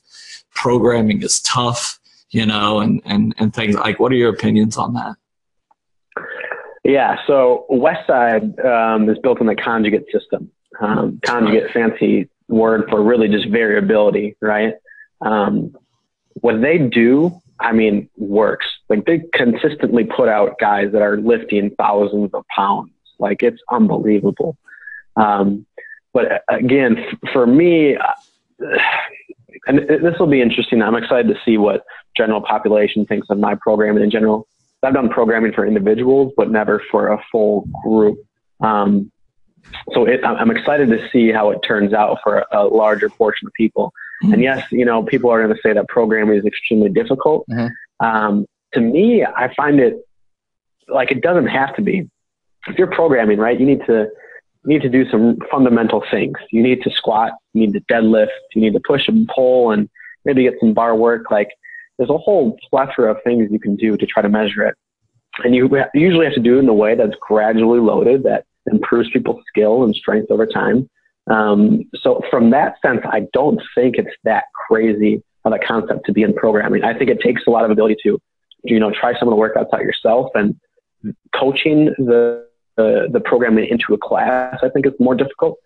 Programming 0.53 1.23
is 1.23 1.41
tough, 1.41 1.99
you 2.29 2.45
know, 2.45 2.81
and 2.81 3.01
and 3.05 3.33
and 3.39 3.51
things 3.51 3.73
like. 3.73 3.99
What 3.99 4.11
are 4.11 4.15
your 4.15 4.31
opinions 4.31 4.77
on 4.77 4.93
that? 4.93 5.15
Yeah, 6.83 7.17
so 7.25 7.65
Westside 7.71 8.63
um, 8.63 9.09
is 9.09 9.17
built 9.19 9.39
on 9.41 9.47
the 9.47 9.55
conjugate 9.55 10.05
system. 10.11 10.51
Um, 10.79 11.19
conjugate, 11.25 11.71
fancy 11.71 12.29
word 12.47 12.89
for 12.89 13.01
really 13.01 13.27
just 13.27 13.47
variability, 13.47 14.35
right? 14.39 14.75
Um, 15.21 15.75
what 16.41 16.61
they 16.61 16.77
do, 16.77 17.39
I 17.59 17.71
mean, 17.71 18.09
works. 18.17 18.65
Like 18.89 19.05
they 19.05 19.23
consistently 19.33 20.03
put 20.03 20.29
out 20.29 20.59
guys 20.59 20.91
that 20.91 21.01
are 21.01 21.17
lifting 21.17 21.71
thousands 21.77 22.33
of 22.33 22.45
pounds. 22.47 22.91
Like 23.19 23.43
it's 23.43 23.61
unbelievable. 23.71 24.57
Um, 25.15 25.65
but 26.13 26.31
uh, 26.31 26.39
again, 26.49 26.97
for 27.31 27.45
me, 27.45 27.95
uh, 27.95 28.13
and 29.67 29.79
this 29.79 30.19
will 30.19 30.27
be 30.27 30.41
interesting. 30.41 30.81
I'm 30.81 30.95
excited 30.95 31.33
to 31.33 31.39
see 31.45 31.57
what 31.57 31.85
general 32.17 32.41
population 32.41 33.05
thinks 33.05 33.27
of 33.29 33.39
my 33.39 33.55
programming 33.55 34.03
in 34.03 34.11
general. 34.11 34.47
I've 34.83 34.93
done 34.93 35.09
programming 35.09 35.53
for 35.53 35.65
individuals, 35.65 36.33
but 36.35 36.51
never 36.51 36.81
for 36.91 37.13
a 37.13 37.23
full 37.31 37.67
group. 37.83 38.17
Um, 38.59 39.11
so 39.93 40.05
it, 40.05 40.23
I'm 40.25 40.51
excited 40.51 40.89
to 40.89 41.09
see 41.09 41.31
how 41.31 41.51
it 41.51 41.59
turns 41.65 41.93
out 41.93 42.17
for 42.21 42.45
a 42.51 42.65
larger 42.65 43.09
portion 43.09 43.47
of 43.47 43.53
people. 43.53 43.93
And 44.31 44.41
yes, 44.41 44.65
you 44.71 44.85
know, 44.85 45.03
people 45.03 45.29
are 45.29 45.43
going 45.43 45.55
to 45.55 45.61
say 45.61 45.73
that 45.73 45.87
programming 45.87 46.37
is 46.37 46.45
extremely 46.45 46.89
difficult. 46.89 47.45
Mhm. 47.49 47.71
Um, 47.99 48.45
to 48.73 48.81
me, 48.81 49.23
I 49.25 49.53
find 49.53 49.79
it 49.79 49.97
like 50.87 51.11
it 51.11 51.21
doesn't 51.21 51.47
have 51.47 51.75
to 51.75 51.81
be. 51.81 52.09
If 52.67 52.77
you're 52.77 52.87
programming, 52.87 53.39
right, 53.39 53.59
you 53.59 53.65
need 53.65 53.85
to 53.87 54.09
you 54.65 54.69
need 54.69 54.81
to 54.81 54.89
do 54.89 55.09
some 55.09 55.37
fundamental 55.51 56.03
things. 56.09 56.37
You 56.51 56.63
need 56.63 56.81
to 56.83 56.89
squat, 56.91 57.33
you 57.53 57.67
need 57.67 57.73
to 57.73 57.81
deadlift, 57.91 58.29
you 58.55 58.61
need 58.61 58.73
to 58.73 58.79
push 58.87 59.09
and 59.09 59.27
pull, 59.27 59.71
and 59.71 59.89
maybe 60.23 60.43
get 60.43 60.55
some 60.59 60.73
bar 60.73 60.95
work. 60.95 61.29
Like 61.29 61.49
there's 61.97 62.09
a 62.09 62.17
whole 62.17 62.57
plethora 62.69 63.11
of 63.11 63.17
things 63.23 63.51
you 63.51 63.59
can 63.59 63.75
do 63.75 63.97
to 63.97 64.05
try 64.05 64.21
to 64.21 64.29
measure 64.29 64.65
it. 64.65 64.75
And 65.43 65.53
you 65.55 65.69
usually 65.93 66.25
have 66.25 66.35
to 66.35 66.39
do 66.39 66.57
it 66.57 66.59
in 66.59 66.69
a 66.69 66.73
way 66.73 66.95
that's 66.95 67.15
gradually 67.19 67.79
loaded, 67.79 68.23
that 68.23 68.45
improves 68.71 69.09
people's 69.09 69.43
skill 69.47 69.83
and 69.83 69.95
strength 69.95 70.31
over 70.31 70.45
time. 70.45 70.89
Um, 71.27 71.83
so 71.95 72.21
from 72.29 72.49
that 72.51 72.75
sense, 72.81 73.01
I 73.05 73.27
don't 73.33 73.61
think 73.75 73.95
it's 73.97 74.15
that 74.23 74.45
crazy 74.67 75.23
of 75.45 75.53
a 75.53 75.59
concept 75.59 76.05
to 76.05 76.13
be 76.13 76.23
in 76.23 76.33
programming. 76.33 76.83
I 76.83 76.97
think 76.97 77.09
it 77.09 77.19
takes 77.21 77.43
a 77.47 77.49
lot 77.49 77.65
of 77.65 77.71
ability 77.71 77.97
to, 78.03 78.19
you 78.63 78.79
know, 78.79 78.91
try 78.91 79.17
some 79.17 79.27
of 79.27 79.35
the 79.35 79.41
workouts 79.41 79.73
out 79.73 79.81
yourself 79.81 80.31
and 80.35 80.55
coaching 81.35 81.85
the, 81.97 82.45
the, 82.77 83.07
the 83.11 83.19
programming 83.19 83.67
into 83.69 83.93
a 83.93 83.97
class, 83.97 84.59
I 84.63 84.69
think 84.69 84.85
is 84.85 84.93
more 84.99 85.15
difficult. 85.15 85.57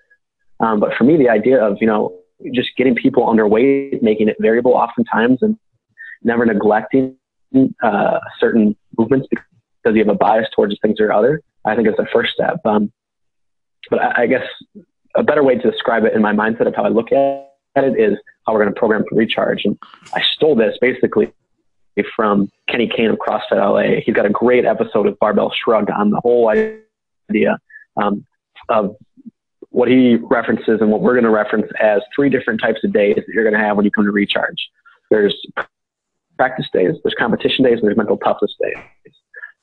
Um, 0.59 0.79
but 0.79 0.93
for 0.97 1.03
me, 1.03 1.17
the 1.17 1.29
idea 1.29 1.63
of, 1.63 1.77
you 1.79 1.87
know, 1.87 2.17
just 2.53 2.69
getting 2.77 2.95
people 2.95 3.25
underweight, 3.25 4.01
making 4.01 4.27
it 4.27 4.37
variable 4.39 4.73
oftentimes 4.73 5.39
and 5.41 5.57
never 6.23 6.45
neglecting 6.45 7.15
uh, 7.83 8.19
certain 8.39 8.75
movements 8.97 9.27
because 9.29 9.45
you 9.85 9.99
have 9.99 10.09
a 10.09 10.15
bias 10.15 10.47
towards 10.55 10.75
things 10.81 10.99
or 10.99 11.11
other, 11.11 11.41
I 11.65 11.75
think 11.75 11.87
is 11.87 11.95
the 11.97 12.07
first 12.11 12.33
step. 12.33 12.59
Um, 12.65 12.91
but 13.89 14.01
I, 14.01 14.23
I 14.23 14.27
guess 14.27 14.43
a 15.17 15.23
better 15.23 15.43
way 15.43 15.55
to 15.55 15.71
describe 15.71 16.05
it 16.05 16.13
in 16.13 16.21
my 16.21 16.33
mindset 16.33 16.67
of 16.67 16.75
how 16.75 16.83
I 16.83 16.89
look 16.89 17.11
at 17.11 17.47
it 17.75 17.99
is 17.99 18.17
how 18.45 18.53
we're 18.53 18.63
going 18.63 18.73
to 18.73 18.79
program 18.79 19.03
for 19.09 19.15
recharge. 19.15 19.65
And 19.65 19.77
I 20.13 20.21
stole 20.33 20.55
this 20.55 20.77
basically 20.79 21.33
from 22.15 22.49
Kenny 22.69 22.87
Kane 22.87 23.09
of 23.09 23.17
CrossFit 23.17 23.53
LA. 23.53 24.01
He's 24.05 24.15
got 24.15 24.25
a 24.25 24.29
great 24.29 24.65
episode 24.65 25.07
of 25.07 25.17
Barbell 25.19 25.51
Shrugged 25.51 25.89
on 25.89 26.11
the 26.11 26.19
whole 26.21 26.49
idea 26.49 27.57
um, 28.01 28.25
of 28.69 28.95
what 29.69 29.89
he 29.89 30.15
references 30.15 30.79
and 30.81 30.91
what 30.91 31.01
we're 31.01 31.13
going 31.13 31.23
to 31.23 31.29
reference 31.29 31.67
as 31.79 32.01
three 32.15 32.29
different 32.29 32.61
types 32.61 32.79
of 32.83 32.93
days 32.93 33.15
that 33.15 33.27
you're 33.27 33.43
going 33.43 33.53
to 33.53 33.59
have 33.59 33.75
when 33.75 33.85
you 33.85 33.91
come 33.91 34.05
to 34.05 34.11
recharge. 34.11 34.69
There's 35.09 35.35
practice 36.37 36.67
days, 36.71 36.93
there's 37.03 37.15
competition 37.17 37.65
days, 37.65 37.79
and 37.79 37.83
there's 37.83 37.97
mental 37.97 38.17
toughness 38.17 38.55
days. 38.61 38.83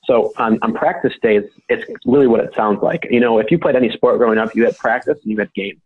So 0.05 0.33
on, 0.37 0.59
on 0.61 0.73
practice 0.73 1.13
days, 1.21 1.43
it's 1.69 1.83
really 2.05 2.27
what 2.27 2.39
it 2.41 2.53
sounds 2.55 2.81
like. 2.81 3.07
You 3.09 3.19
know, 3.19 3.39
if 3.39 3.49
you 3.49 3.57
played 3.57 3.75
any 3.75 3.89
sport 3.91 4.17
growing 4.17 4.37
up, 4.37 4.55
you 4.55 4.65
had 4.65 4.77
practice 4.77 5.17
and 5.23 5.31
you 5.31 5.37
had 5.37 5.53
games. 5.53 5.81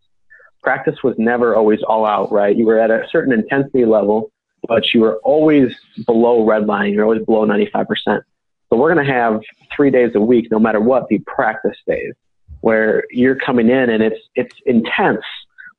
Practice 0.61 1.01
was 1.03 1.15
never 1.17 1.55
always 1.55 1.81
all 1.83 2.05
out, 2.05 2.31
right? 2.31 2.55
You 2.55 2.65
were 2.65 2.79
at 2.79 2.91
a 2.91 3.07
certain 3.09 3.31
intensity 3.31 3.85
level, 3.85 4.31
but 4.67 4.93
you 4.93 5.01
were 5.01 5.17
always 5.23 5.73
below 6.05 6.45
red 6.45 6.65
line. 6.65 6.93
You're 6.93 7.05
always 7.05 7.23
below 7.23 7.45
95%. 7.45 7.85
So 8.05 8.77
we're 8.77 8.93
going 8.93 9.05
to 9.05 9.11
have 9.11 9.41
three 9.75 9.89
days 9.89 10.11
a 10.15 10.21
week, 10.21 10.51
no 10.51 10.59
matter 10.59 10.79
what, 10.79 11.07
be 11.07 11.19
practice 11.19 11.77
days 11.87 12.13
where 12.61 13.05
you're 13.09 13.35
coming 13.35 13.69
in 13.69 13.89
and 13.89 14.03
it's, 14.03 14.19
it's 14.35 14.55
intense, 14.65 15.23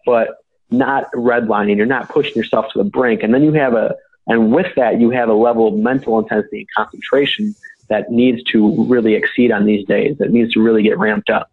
but 0.06 0.28
not 0.70 1.12
redlining. 1.12 1.76
You're 1.76 1.84
not 1.84 2.08
pushing 2.08 2.34
yourself 2.34 2.72
to 2.72 2.78
the 2.78 2.88
brink. 2.88 3.22
And 3.22 3.34
then 3.34 3.42
you 3.42 3.52
have 3.52 3.74
a, 3.74 3.94
and 4.26 4.50
with 4.50 4.74
that, 4.76 4.98
you 4.98 5.10
have 5.10 5.28
a 5.28 5.34
level 5.34 5.68
of 5.68 5.74
mental 5.74 6.18
intensity 6.18 6.60
and 6.60 6.68
concentration 6.74 7.54
that 7.90 8.10
needs 8.10 8.42
to 8.44 8.84
really 8.84 9.14
exceed 9.14 9.52
on 9.52 9.66
these 9.66 9.86
days, 9.86 10.16
that 10.18 10.30
needs 10.30 10.52
to 10.54 10.62
really 10.62 10.82
get 10.82 10.98
ramped 10.98 11.28
up. 11.28 11.50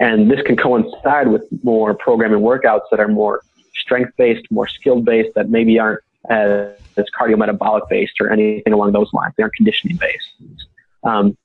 And 0.00 0.30
this 0.30 0.40
can 0.42 0.56
coincide 0.56 1.28
with 1.28 1.44
more 1.62 1.94
programming 1.94 2.40
workouts 2.40 2.82
that 2.90 2.98
are 2.98 3.08
more 3.08 3.42
strength 3.74 4.12
based, 4.16 4.50
more 4.50 4.66
skill 4.66 5.00
based, 5.00 5.34
that 5.34 5.50
maybe 5.50 5.78
aren't 5.78 6.00
as, 6.30 6.72
as 6.96 7.04
cardiometabolic 7.18 7.88
based 7.88 8.14
or 8.20 8.30
anything 8.30 8.72
along 8.72 8.92
those 8.92 9.12
lines. 9.12 9.34
They 9.36 9.42
aren't 9.42 9.54
conditioning 9.54 9.96
based. 9.96 10.28
Um, 11.04 11.36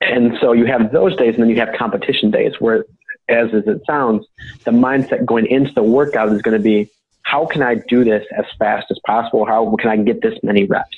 and 0.00 0.36
so 0.40 0.52
you 0.52 0.66
have 0.66 0.92
those 0.92 1.16
days, 1.16 1.34
and 1.34 1.42
then 1.42 1.50
you 1.50 1.56
have 1.56 1.74
competition 1.76 2.30
days 2.30 2.60
where, 2.60 2.84
as, 3.28 3.54
as 3.54 3.66
it 3.66 3.80
sounds, 3.86 4.26
the 4.64 4.70
mindset 4.70 5.24
going 5.24 5.46
into 5.46 5.72
the 5.72 5.82
workout 5.82 6.30
is 6.30 6.42
going 6.42 6.56
to 6.56 6.62
be, 6.62 6.90
how 7.22 7.46
can 7.46 7.62
I 7.62 7.76
do 7.76 8.04
this 8.04 8.24
as 8.36 8.44
fast 8.58 8.90
as 8.90 8.98
possible? 9.06 9.46
How 9.46 9.74
can 9.76 9.88
I 9.88 9.96
get 9.96 10.20
this 10.20 10.38
many 10.42 10.64
reps? 10.64 10.96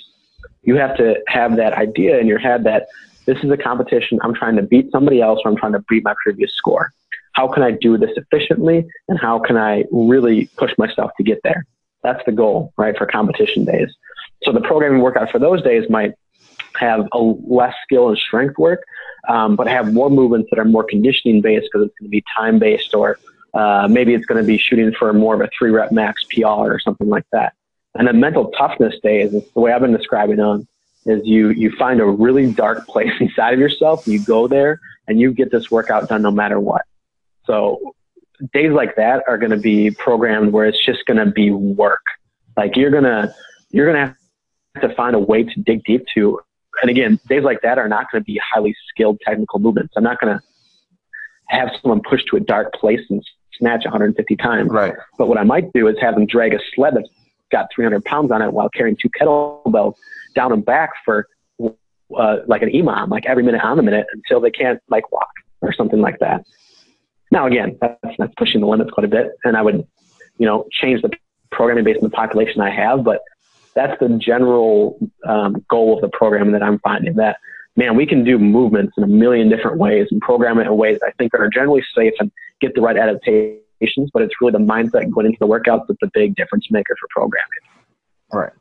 You 0.67 0.77
have 0.77 0.97
to 0.99 1.17
have 1.29 1.57
that 1.57 1.73
idea 1.73 2.19
in 2.19 2.27
your 2.27 2.39
head 2.39 2.65
that 2.65 2.89
this 3.25 3.39
is 3.43 3.51
a 3.51 3.57
competition. 3.57 4.19
I'm 4.23 4.35
trying 4.35 4.57
to 4.57 4.63
beat 4.63 4.91
somebody 4.93 5.23
else 5.23 5.41
or 5.45 5.51
I'm 5.51 5.57
trying 5.57 5.73
to 5.73 5.85
beat 5.89 6.05
my 6.05 6.15
previous 6.23 6.53
score. 6.55 6.93
How 7.33 7.49
can 7.49 7.63
I 7.63 7.71
do 7.71 7.97
this 7.97 8.11
efficiently? 8.17 8.87
And 9.09 9.19
how 9.19 9.39
can 9.39 9.57
I 9.57 9.85
really 9.91 10.47
push 10.57 10.73
myself 10.77 11.13
to 11.19 11.23
get 11.23 11.41
there? 11.45 11.67
That's 12.03 12.25
the 12.25 12.33
goal, 12.33 12.73
right, 12.77 12.97
for 12.97 13.07
competition 13.07 13.65
days. 13.65 13.89
So 14.43 14.53
the 14.53 14.61
programming 14.61 15.01
workout 15.01 15.31
for 15.31 15.39
those 15.39 15.63
days 15.63 15.89
might 15.89 16.15
have 16.77 17.09
a 17.13 17.19
less 17.19 17.75
skill 17.85 18.09
and 18.09 18.19
strength 18.19 18.59
work, 18.59 18.83
um, 19.29 19.57
but 19.57 19.67
have 19.67 19.93
more 19.93 20.11
movements 20.11 20.49
that 20.51 20.59
are 20.59 20.65
more 20.65 20.85
conditioning 20.85 21.41
based 21.41 21.69
because 21.73 21.89
it's 21.89 21.99
going 21.99 22.07
to 22.07 22.11
be 22.11 22.25
time 22.37 22.59
based 22.59 22.95
or 22.95 23.19
uh, 23.55 23.89
maybe 23.91 24.15
it's 24.15 24.27
going 24.27 24.41
to 24.41 24.47
be 24.47 24.59
shooting 24.59 24.93
for 24.93 25.13
more 25.13 25.35
of 25.35 25.41
a 25.41 25.49
three 25.57 25.71
rep 25.71 25.91
max 25.91 26.25
PR 26.25 26.47
or 26.47 26.79
something 26.79 27.09
like 27.09 27.25
that. 27.33 27.55
And 27.99 28.07
then 28.07 28.21
mental 28.21 28.51
toughness 28.53 28.95
day 29.03 29.21
is 29.21 29.33
the 29.33 29.61
way 29.61 29.73
I've 29.73 29.81
been 29.81 29.97
describing 29.97 30.37
them, 30.37 30.67
is 31.07 31.21
you 31.25 31.51
you 31.51 31.71
find 31.79 32.01
a 32.01 32.05
really 32.05 32.53
dark 32.53 32.87
place 32.87 33.13
inside 33.21 33.55
of 33.55 33.61
yourself. 33.61 34.07
You 34.07 34.23
go 34.25 34.49
there 34.49 34.81
and 35.09 35.21
you 35.21 35.33
get 35.33 35.51
this 35.51 35.71
workout 35.71 36.09
done 36.09 36.23
no 36.23 36.31
matter 36.31 36.61
what. 36.61 36.83
So 37.45 37.95
days 38.53 38.73
like 38.73 38.97
that 38.97 39.23
are 39.27 39.39
going 39.39 39.51
to 39.51 39.57
be 39.57 39.91
programmed 39.91 40.53
where 40.53 40.67
it's 40.67 40.85
just 40.85 41.07
going 41.07 41.25
to 41.25 41.31
be 41.31 41.51
work. 41.51 42.03
Like 42.57 42.77
you're 42.77 42.91
gonna 42.91 43.35
you're 43.71 43.87
gonna 43.87 44.17
have 44.75 44.89
to 44.89 44.95
find 44.95 45.15
a 45.15 45.19
way 45.19 45.45
to 45.45 45.61
dig 45.61 45.85
deep 45.85 46.05
to. 46.15 46.41
And 46.83 46.91
again, 46.91 47.19
days 47.29 47.43
like 47.43 47.63
that 47.63 47.79
are 47.79 47.89
not 47.89 48.11
going 48.11 48.23
to 48.23 48.25
be 48.25 48.41
highly 48.53 48.75
skilled 48.91 49.19
technical 49.25 49.59
movements. 49.59 49.95
I'm 49.97 50.03
not 50.05 50.21
going 50.21 50.37
to 50.37 50.43
have 51.49 51.71
someone 51.81 52.03
push 52.03 52.23
to 52.31 52.37
a 52.37 52.41
dark 52.41 52.75
place 52.75 53.01
and 53.09 53.23
snatch 53.59 53.85
150 53.85 54.37
times. 54.37 54.71
Right. 54.71 54.93
But 55.17 55.29
what 55.29 55.39
I 55.39 55.45
might 55.45 55.73
do 55.73 55.89
is 55.89 55.97
have 56.01 56.15
them 56.15 56.27
drag 56.27 56.53
a 56.53 56.59
sled 56.75 56.95
that's 56.97 57.09
got 57.51 57.69
300 57.75 58.05
pounds 58.05 58.31
on 58.31 58.43
it 58.43 58.53
while 58.53 58.69
carrying 58.69 58.97
two 59.01 59.09
kettlebells 59.11 59.95
down 60.35 60.53
and 60.53 60.65
back 60.65 60.91
for 61.05 61.27
uh, 62.17 62.37
like 62.47 62.63
an 62.63 62.71
EMOM, 62.71 63.09
like 63.09 63.27
every 63.27 63.43
minute 63.43 63.63
on 63.63 63.77
the 63.77 63.83
minute 63.83 64.07
until 64.13 64.41
they 64.41 64.51
can't 64.51 64.81
like 64.89 65.11
walk 65.11 65.31
or 65.61 65.73
something 65.73 66.01
like 66.01 66.19
that. 66.21 66.45
Now, 67.31 67.47
again, 67.47 67.77
that's, 67.81 68.17
that's 68.19 68.35
pushing 68.37 68.61
the 68.61 68.67
limits 68.67 68.91
quite 68.91 69.05
a 69.05 69.09
bit, 69.09 69.33
and 69.45 69.57
I 69.57 69.63
would, 69.63 69.87
you 70.39 70.47
know, 70.47 70.67
change 70.71 71.03
the 71.03 71.11
programming 71.51 71.85
based 71.85 71.99
on 71.99 72.09
the 72.09 72.15
population 72.15 72.61
I 72.61 72.71
have, 72.71 73.03
but 73.03 73.21
that's 73.75 73.99
the 73.99 74.09
general 74.09 74.99
um, 75.27 75.65
goal 75.69 75.95
of 75.97 76.01
the 76.03 76.09
program 76.09 76.53
that 76.53 76.63
I'm 76.63 76.79
finding 76.79 77.15
that 77.17 77.39
man, 77.77 77.95
we 77.95 78.07
can 78.07 78.25
do 78.25 78.39
movements 78.39 78.95
in 78.97 79.05
a 79.05 79.07
million 79.07 79.49
different 79.49 79.79
ways 79.79 80.09
and 80.11 80.21
program 80.21 80.59
it 80.59 80.67
in 80.67 80.77
ways 80.77 80.99
I 81.07 81.13
think 81.13 81.35
are 81.35 81.49
generally 81.49 81.85
safe 81.95 82.15
and 82.19 82.33
get 82.61 82.75
the 82.75 82.81
right 82.81 82.97
adaptation 82.97 83.61
limitations, 83.81 84.11
but 84.13 84.23
it's 84.23 84.35
really 84.41 84.53
the 84.53 84.59
mindset 84.59 85.11
going 85.13 85.27
into 85.27 85.39
the 85.41 85.47
workouts 85.47 85.87
that's 85.89 86.01
the 86.01 86.11
big 86.13 86.35
difference 86.37 86.67
maker 86.71 86.95
for 87.01 87.09
programming. 87.11 87.61
All 88.33 88.41
right. 88.41 88.53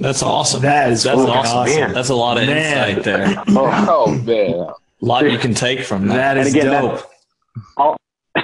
That's 0.00 0.22
awesome. 0.22 0.62
That 0.62 0.90
is 0.92 1.02
that's 1.02 1.18
awesome. 1.18 1.58
awesome. 1.58 1.92
That's 1.94 2.10
a 2.10 2.14
lot 2.14 2.38
of 2.38 2.46
Man. 2.46 2.90
insight 2.90 3.04
there. 3.04 3.42
Oh, 3.48 4.06
Oh 4.06 4.14
man. 4.14 4.50
A 5.00 5.04
lot 5.04 5.30
you 5.30 5.38
can 5.38 5.54
take 5.54 5.80
from 5.80 6.08
that. 6.08 6.34
That 6.34 6.38
is 6.38 6.54
And 6.54 6.56
again, 6.56 6.82
dope. 6.82 7.10
all, 7.76 7.96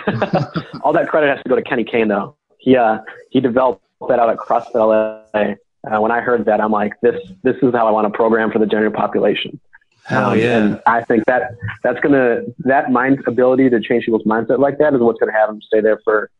all 0.82 0.92
that 0.92 1.08
credit 1.08 1.34
has 1.34 1.42
to 1.42 1.48
go 1.48 1.56
to 1.56 1.62
Kenny 1.62 1.84
Kane 1.84 2.08
though. 2.08 2.36
He 2.58 2.76
uh, 2.76 2.98
he 3.30 3.40
developed 3.40 3.82
that 4.08 4.18
out 4.18 4.30
at 4.30 4.36
CrossFit 4.38 4.74
LA. 4.74 5.54
Uh, 5.90 6.00
when 6.00 6.10
I 6.10 6.20
heard 6.20 6.46
that, 6.46 6.60
I'm 6.62 6.72
like, 6.72 6.94
this 7.02 7.20
this 7.42 7.56
is 7.62 7.74
how 7.74 7.86
I 7.86 7.90
want 7.90 8.06
to 8.10 8.16
program 8.16 8.50
for 8.50 8.58
the 8.58 8.66
general 8.66 8.92
population. 8.92 9.60
Hell 10.04 10.30
Um, 10.30 10.38
yeah. 10.38 10.58
And 10.58 10.82
I 10.86 11.02
think 11.02 11.24
that 11.26 11.54
that's 11.82 12.00
gonna 12.00 12.42
that 12.60 12.90
mind 12.90 13.22
ability 13.26 13.70
to 13.70 13.80
change 13.80 14.04
people's 14.04 14.24
mindset 14.24 14.58
like 14.58 14.78
that 14.78 14.94
is 14.94 15.00
what's 15.00 15.18
gonna 15.18 15.32
have 15.32 15.48
them 15.48 15.60
stay 15.62 15.80
there 15.80 16.00
for 16.04 16.30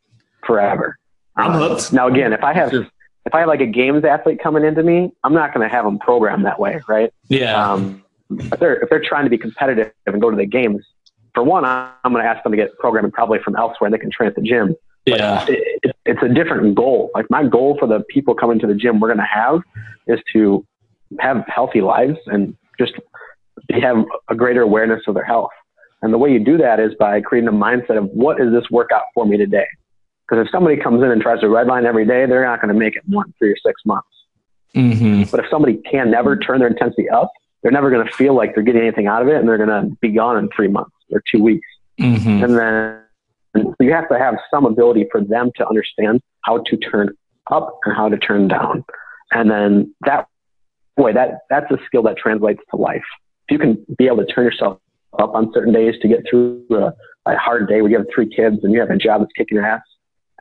forever. 0.47 0.99
I'm 1.37 1.53
Um, 1.53 1.59
hooked. 1.59 1.93
Now 1.93 2.07
again, 2.09 2.33
if 2.33 2.45
I 2.45 2.53
have 2.53 2.73
if 2.75 3.35
I 3.35 3.41
have 3.41 3.49
like 3.49 3.61
a 3.61 3.67
games 3.67 4.05
athlete 4.05 4.39
coming 4.43 4.65
into 4.65 4.83
me, 4.83 5.13
I'm 5.25 5.33
not 5.33 5.53
gonna 5.55 5.69
have 5.69 5.85
them 5.85 5.99
programmed 5.99 6.45
that 6.45 6.61
way, 6.61 6.81
right? 6.89 7.13
Yeah. 7.29 7.73
Um, 7.73 8.03
if 8.31 8.59
they're 8.61 8.77
if 8.77 8.91
they're 8.91 9.03
trying 9.03 9.25
to 9.25 9.31
be 9.31 9.39
competitive 9.39 9.93
and 10.07 10.21
go 10.21 10.31
to 10.31 10.37
the 10.37 10.47
games, 10.47 10.85
for 11.35 11.43
one, 11.43 11.65
I'm 11.65 11.91
going 12.13 12.23
to 12.23 12.29
ask 12.29 12.43
them 12.43 12.53
to 12.53 12.57
get 12.57 12.77
programming 12.79 13.11
probably 13.11 13.39
from 13.41 13.57
elsewhere, 13.57 13.87
and 13.87 13.95
they 13.95 13.99
can 13.99 14.11
train 14.11 14.29
at 14.29 14.37
the 14.37 14.41
gym. 14.43 14.75
yeah. 15.05 15.45
It, 15.49 15.81
it, 15.83 15.97
it's 16.07 16.23
a 16.23 16.29
different 16.29 16.75
goal. 16.75 17.11
Like 17.15 17.27
my 17.29 17.45
goal 17.45 17.77
for 17.79 17.87
the 17.87 18.01
people 18.09 18.35
coming 18.35 18.59
to 18.61 18.67
the 18.67 18.75
gym, 18.75 19.01
we're 19.01 19.09
going 19.09 19.19
to 19.19 19.25
have 19.25 19.61
is 20.07 20.21
to 20.33 20.65
have 21.21 21.45
healthy 21.49 21.81
lives 21.81 22.19
and 22.27 22.57
just 22.79 22.95
have 23.71 24.05
a 24.29 24.35
greater 24.35 24.63
awareness 24.63 25.03
of 25.07 25.15
their 25.15 25.25
health. 25.25 25.51
And 26.03 26.13
the 26.13 26.19
way 26.19 26.31
you 26.31 26.39
do 26.39 26.59
that 26.59 26.81
is 26.81 26.93
by 26.99 27.21
creating 27.21 27.49
a 27.49 27.53
mindset 27.53 27.97
of 27.97 28.05
what 28.11 28.41
is 28.41 28.53
this 28.53 28.65
workout 28.71 29.05
for 29.15 29.25
me 29.25 29.37
today? 29.37 29.67
Because 30.29 30.47
if 30.47 30.51
somebody 30.51 30.77
comes 30.77 31.03
in 31.03 31.11
and 31.11 31.21
tries 31.21 31.41
to 31.41 31.47
redline 31.47 31.85
every 31.85 32.07
day, 32.07 32.27
they're 32.27 32.45
not 32.45 32.61
going 32.61 32.73
to 32.73 32.79
make 32.79 32.97
it 32.97 33.03
one, 33.07 33.33
three, 33.39 33.51
or 33.51 33.57
six 33.65 33.81
months. 33.85 34.09
Mm-hmm. 34.75 35.31
But 35.31 35.41
if 35.41 35.47
somebody 35.51 35.77
can 35.91 36.11
never 36.11 36.37
turn 36.37 36.59
their 36.59 36.69
intensity 36.69 37.09
up, 37.09 37.31
they're 37.63 37.73
never 37.73 37.91
going 37.91 38.07
to 38.07 38.13
feel 38.13 38.35
like 38.35 38.55
they're 38.55 38.65
getting 38.65 38.83
anything 38.83 39.07
out 39.07 39.23
of 39.23 39.29
it, 39.29 39.37
and 39.37 39.49
they're 39.49 39.59
going 39.59 39.69
to 39.69 39.97
be 40.01 40.11
gone 40.11 40.37
in 40.37 40.49
three 40.55 40.69
months 40.69 40.95
or 41.11 41.23
two 41.33 41.43
weeks. 41.43 41.67
Mm-hmm. 42.01 42.45
And 42.45 42.59
then 42.59 43.75
you 43.81 43.93
have 43.93 44.09
to 44.09 44.19
have 44.19 44.35
some 44.51 44.67
ability 44.67 45.07
for 45.11 45.23
them 45.23 45.51
to 45.57 45.67
understand 45.67 46.21
how 46.43 46.59
to 46.59 46.77
turn 46.77 47.11
up 47.51 47.79
and 47.85 47.95
how 47.97 48.09
to 48.09 48.19
turn 48.19 48.49
down. 48.49 48.85
And 49.31 49.51
then 49.51 49.95
that 50.05 50.27
boy, 50.97 51.13
that 51.13 51.41
that's 51.49 51.71
a 51.71 51.79
skill 51.87 52.03
that 52.05 52.17
translates 52.17 52.61
to 52.71 52.77
life. 52.77 53.05
If 53.49 53.53
you 53.53 53.59
can 53.59 53.85
be 53.99 54.07
able 54.07 54.19
to 54.19 54.27
turn 54.27 54.45
yourself 54.45 54.79
up 55.19 55.35
on 55.35 55.53
certain 55.53 55.73
days 55.73 55.95
to 56.03 56.09
get 56.09 56.25
through 56.29 56.65
a, 56.71 56.93
a 57.31 57.37
hard 57.37 57.69
day 57.69 57.81
where 57.83 57.91
you 57.91 57.99
have 57.99 58.07
three 58.15 58.29
kids 58.29 58.59
and 58.63 58.73
you 58.73 58.81
have 58.81 58.91
a 58.91 58.97
job 58.97 59.21
that's 59.21 59.33
kicking 59.37 59.57
your 59.57 59.67
ass, 59.67 59.83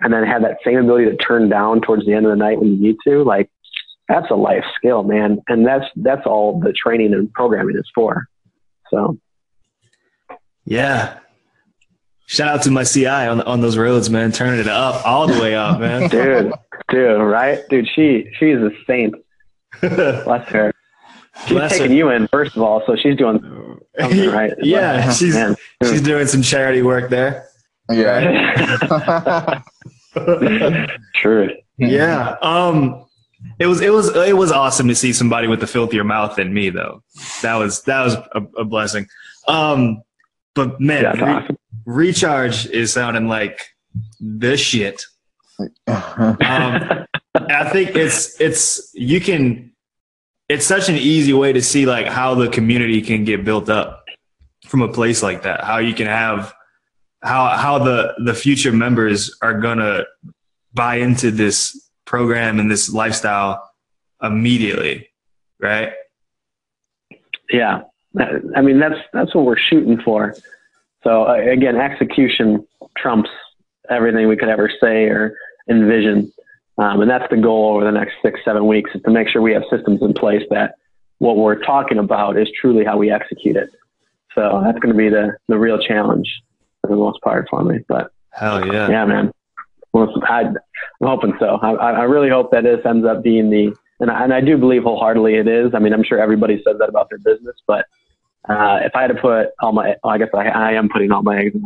and 0.02 0.14
then 0.14 0.24
have 0.24 0.42
that 0.42 0.58
same 0.66 0.78
ability 0.78 1.06
to 1.06 1.16
turn 1.18 1.50
down 1.50 1.82
towards 1.82 2.06
the 2.06 2.14
end 2.14 2.26
of 2.26 2.32
the 2.32 2.36
night 2.36 2.60
when 2.60 2.70
you 2.70 2.78
need 2.78 2.98
to, 3.08 3.24
like 3.24 3.50
that's 4.08 4.30
a 4.32 4.36
life 4.36 4.66
skill, 4.76 5.04
man. 5.04 5.40
And 5.48 5.66
that's 5.66 5.86
that's 5.98 6.26
all 6.26 6.60
the 6.60 6.74
training 6.74 7.14
and 7.14 7.32
programming 7.34 7.78
is 7.78 7.90
for. 7.94 8.28
So 8.90 9.18
Yeah. 10.66 11.20
Shout 12.26 12.48
out 12.48 12.62
to 12.64 12.72
my 12.72 12.84
CI 12.84 13.08
on 13.08 13.42
on 13.42 13.62
those 13.62 13.78
roads, 13.78 14.10
man. 14.10 14.32
Turning 14.32 14.60
it 14.60 14.68
up 14.68 15.06
all 15.06 15.28
the 15.28 15.40
way 15.42 15.56
up, 15.56 15.80
man. 15.80 16.10
dude, 16.10 16.54
dude, 16.90 17.22
right? 17.22 17.62
Dude, 17.70 17.88
she 17.94 18.30
she's 18.40 18.58
a 18.58 18.72
saint. 18.88 19.16
Bless 19.82 20.48
her. 20.50 20.74
She's 21.42 21.50
Bless 21.50 21.72
taking 21.72 21.90
her. 21.92 21.96
you 21.96 22.10
in, 22.12 22.28
first 22.28 22.56
of 22.56 22.62
all, 22.62 22.84
so 22.86 22.96
she's 22.96 23.16
doing 23.18 23.40
something 24.00 24.30
right. 24.30 24.54
yeah, 24.62 25.12
she's 25.12 25.34
Man. 25.34 25.56
she's 25.84 26.02
doing 26.02 26.28
some 26.28 26.42
charity 26.44 26.82
work 26.84 27.10
there. 27.10 27.48
Yeah. 27.90 29.62
True. 31.16 31.50
Yeah. 31.78 32.36
Um 32.42 33.06
it 33.60 33.66
was 33.68 33.82
it 33.82 33.92
was 33.92 34.16
it 34.16 34.38
was 34.38 34.52
awesome 34.52 34.88
to 34.88 34.96
see 34.96 35.12
somebody 35.12 35.48
with 35.48 35.62
a 35.64 35.68
filthier 35.68 36.04
mouth 36.04 36.36
than 36.36 36.54
me 36.54 36.70
though. 36.70 37.04
That 37.42 37.56
was 37.56 37.82
that 37.84 38.04
was 38.04 38.14
a, 38.34 38.42
a 38.60 38.64
blessing. 38.64 39.08
Um 39.48 40.02
but 40.56 40.80
man, 40.80 41.02
Yeah, 41.04 41.12
re- 41.26 41.32
awesome. 41.34 41.58
recharge 41.86 42.68
is 42.68 42.94
sounding 42.94 43.28
like 43.28 43.60
this 44.20 44.60
shit. 44.60 45.04
Um 45.88 47.06
I 47.36 47.70
think 47.72 47.96
it's 47.96 48.40
it's 48.40 48.92
you 48.94 49.20
can 49.20 49.73
it's 50.50 50.66
such 50.66 50.90
an 50.90 50.96
easy 50.96 51.34
way 51.34 51.54
to 51.54 51.62
see 51.62 51.86
like 51.86 52.08
how 52.08 52.36
the 52.36 52.50
community 52.50 53.02
can 53.02 53.24
get 53.24 53.46
built 53.46 53.70
up 53.70 54.06
from 54.68 54.82
a 54.82 54.88
place 54.88 55.24
like 55.24 55.44
that. 55.44 55.64
How 55.64 55.78
you 55.78 55.94
can 55.94 56.08
have 56.08 56.54
how 57.22 57.48
how 57.50 57.80
the 57.80 58.14
the 58.26 58.34
future 58.34 58.72
members 58.72 59.36
are 59.42 59.60
gonna 59.60 60.04
buy 60.74 60.96
into 60.96 61.32
this 61.32 61.90
program 62.06 62.60
and 62.60 62.70
this 62.70 62.92
lifestyle 62.92 63.72
immediately, 64.22 65.10
right? 65.60 65.94
Yeah. 67.50 67.82
I 68.56 68.62
mean, 68.62 68.80
that's 68.80 69.00
that's 69.12 69.34
what 69.34 69.46
we're 69.46 69.58
shooting 69.58 70.00
for. 70.02 70.36
So 71.04 71.28
uh, 71.28 71.34
again, 71.34 71.78
execution 71.78 72.68
trumps 72.98 73.30
everything 73.90 74.28
we 74.28 74.38
could 74.38 74.50
ever 74.50 74.72
say 74.82 75.06
or 75.06 75.36
envision, 75.70 76.32
um, 76.78 77.02
and 77.02 77.10
that's 77.10 77.30
the 77.30 77.38
goal 77.38 77.76
over 77.76 77.86
the 77.86 77.92
next 77.92 78.14
six, 78.22 78.40
seven 78.44 78.66
weeks 78.66 78.92
is 78.96 79.02
to 79.04 79.12
make 79.12 79.28
sure 79.28 79.42
we 79.42 79.54
have 79.54 79.64
systems 79.70 80.02
in 80.02 80.14
place 80.14 80.44
that 80.50 80.76
what 81.20 81.38
we're 81.38 81.62
talking 81.64 82.00
about 82.00 82.38
is 82.38 82.48
truly 82.60 82.84
how 82.84 82.98
we 82.98 83.12
execute 83.12 83.56
it. 83.56 83.70
So 84.36 84.62
that's 84.64 84.80
going 84.80 84.94
to 84.94 84.98
be 84.98 85.10
the 85.10 85.38
the 85.48 85.58
real 85.60 85.78
challenge 85.78 86.28
for 86.82 86.88
the 86.88 86.96
most 86.96 87.22
part 87.22 87.48
for 87.50 87.64
me. 87.64 87.80
But 87.88 88.12
Hell 88.32 88.66
yeah. 88.66 88.90
yeah, 88.90 89.06
man. 89.06 89.32
Well, 89.94 90.12
I, 90.24 90.42
I'm 90.42 90.58
hoping 91.02 91.34
so. 91.40 91.60
I, 91.62 91.92
I 91.92 92.04
really 92.04 92.30
hope 92.30 92.50
that 92.52 92.64
this 92.64 92.80
ends 92.84 93.06
up 93.06 93.22
being 93.22 93.52
the, 93.52 93.76
and 94.00 94.10
I, 94.10 94.24
and 94.24 94.34
I 94.34 94.42
do 94.42 94.58
believe 94.58 94.84
wholeheartedly 94.84 95.36
it 95.36 95.48
is. 95.48 95.76
I 95.76 95.80
mean, 95.80 95.94
I'm 95.94 96.04
sure 96.04 96.20
everybody 96.20 96.62
says 96.66 96.78
that 96.80 96.90
about 96.90 97.10
their 97.10 97.20
business, 97.20 97.56
but 97.68 97.86
uh, 98.50 98.80
if 98.82 98.92
I 98.96 99.04
had 99.04 99.08
to 99.10 99.22
put 99.22 99.50
all 99.62 99.72
my, 99.72 99.96
well, 100.04 100.14
I 100.14 100.18
guess 100.18 100.30
I, 100.34 100.48
I 100.48 100.72
am 100.74 100.90
putting 100.90 101.12
all 101.12 101.22
my 101.22 101.38
eggs 101.38 101.54
in 101.54 101.62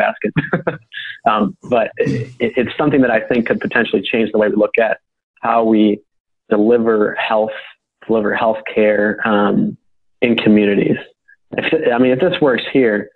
basket. 0.00 0.32
um, 1.28 1.56
but 1.62 1.92
it, 1.98 2.32
it's 2.40 2.76
something 2.76 3.02
that 3.02 3.10
I 3.10 3.20
think 3.20 3.46
could 3.46 3.60
potentially 3.60 4.02
change 4.02 4.32
the 4.32 4.38
way 4.38 4.48
we 4.48 4.56
look 4.56 4.78
at 4.78 4.98
how 5.40 5.64
we 5.64 6.00
deliver 6.48 7.14
health, 7.14 7.50
deliver 8.06 8.34
health 8.34 8.58
care 8.72 9.18
um, 9.26 9.76
in 10.20 10.36
communities. 10.36 10.98
If, 11.52 11.92
I 11.92 11.98
mean, 11.98 12.12
if 12.12 12.20
this 12.20 12.40
works 12.40 12.62
here, 12.72 13.10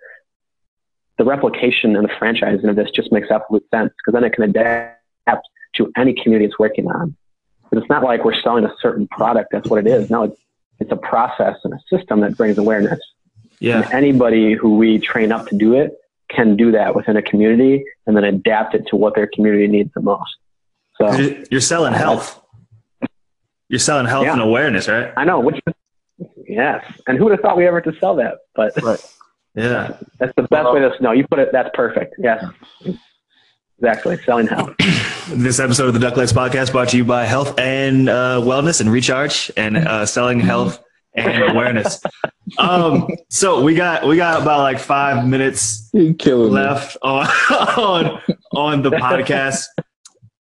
the 1.17 1.23
replication 1.23 1.95
and 1.95 2.05
the 2.05 2.13
franchising 2.13 2.69
of 2.69 2.75
this 2.75 2.89
just 2.91 3.11
makes 3.11 3.29
absolute 3.31 3.63
sense 3.73 3.93
because 3.97 4.13
then 4.13 4.23
it 4.23 4.33
can 4.33 4.43
adapt 4.43 5.47
to 5.75 5.91
any 5.97 6.13
community 6.13 6.45
it's 6.45 6.59
working 6.59 6.87
on. 6.87 7.15
But 7.69 7.79
it's 7.79 7.89
not 7.89 8.03
like 8.03 8.25
we're 8.25 8.39
selling 8.41 8.65
a 8.65 8.73
certain 8.81 9.07
product. 9.07 9.49
That's 9.51 9.69
what 9.69 9.85
it 9.85 9.87
is. 9.87 10.09
No, 10.09 10.23
it's, 10.23 10.41
it's 10.79 10.91
a 10.91 10.97
process 10.97 11.57
and 11.63 11.73
a 11.73 11.79
system 11.89 12.19
that 12.21 12.35
brings 12.37 12.57
awareness. 12.57 12.99
Yeah. 13.59 13.81
And 13.81 13.93
anybody 13.93 14.53
who 14.53 14.75
we 14.75 14.99
train 14.99 15.31
up 15.31 15.47
to 15.47 15.57
do 15.57 15.73
it 15.73 15.93
can 16.29 16.55
do 16.57 16.71
that 16.71 16.95
within 16.95 17.17
a 17.17 17.21
community 17.21 17.83
and 18.07 18.15
then 18.17 18.23
adapt 18.23 18.73
it 18.75 18.85
to 18.87 18.95
what 18.95 19.15
their 19.15 19.27
community 19.27 19.67
needs 19.67 19.91
the 19.93 20.01
most. 20.01 20.35
So 20.97 21.11
You're- 21.15 21.59
selling 21.61 21.93
health. 21.93 22.41
You're 23.69 23.79
selling 23.79 24.05
health 24.05 24.25
Yeah. 24.25 24.33
and 24.33 24.41
awareness, 24.41 24.87
right? 24.87 25.11
I 25.17 25.23
know, 25.25 25.39
which 25.39 25.59
yes. 26.47 26.83
And 27.07 27.17
who 27.17 27.25
would 27.25 27.31
have 27.31 27.41
thought 27.41 27.57
we 27.57 27.65
ever 27.67 27.81
had 27.81 27.91
to 27.91 27.99
sell 27.99 28.15
that? 28.17 28.35
But 28.55 28.73
Yeah. 29.55 29.97
that's 30.19 30.33
the 30.35 30.43
best 30.43 30.71
way 30.73 30.79
to 30.81 30.91
no, 31.01 31.11
you 31.11 31.25
put 31.27 31.39
it 31.39 31.49
that's 31.51 31.69
perfect. 31.73 32.15
Yes. 32.19 32.43
Exactly. 33.79 34.17
Selling 34.25 34.47
health. 34.47 34.71
This 35.27 35.59
episode 35.59 35.87
of 35.87 35.95
the 35.95 35.99
Duck 35.99 36.15
Legs 36.17 36.31
Podcast 36.31 36.71
brought 36.71 36.89
to 36.89 36.97
you 36.97 37.03
by 37.03 37.25
Health 37.25 37.57
and 37.59 38.07
uh, 38.07 38.39
Wellness 38.43 38.79
and 38.79 38.91
Recharge 38.91 39.49
and 39.57 39.75
uh, 39.75 40.05
selling 40.05 40.39
health 40.39 40.79
and 41.15 41.41
awareness. 41.51 41.99
Um, 42.57 43.07
so 43.29 43.61
we 43.61 43.73
got 43.75 44.05
we 44.07 44.17
got 44.17 44.41
about 44.41 44.59
like 44.61 44.79
five 44.79 45.27
minutes 45.27 45.89
You 45.93 46.13
me. 46.13 46.33
left 46.33 46.95
on 47.01 47.27
on 47.77 48.21
on 48.53 48.81
the 48.83 48.91
podcast. 48.91 49.65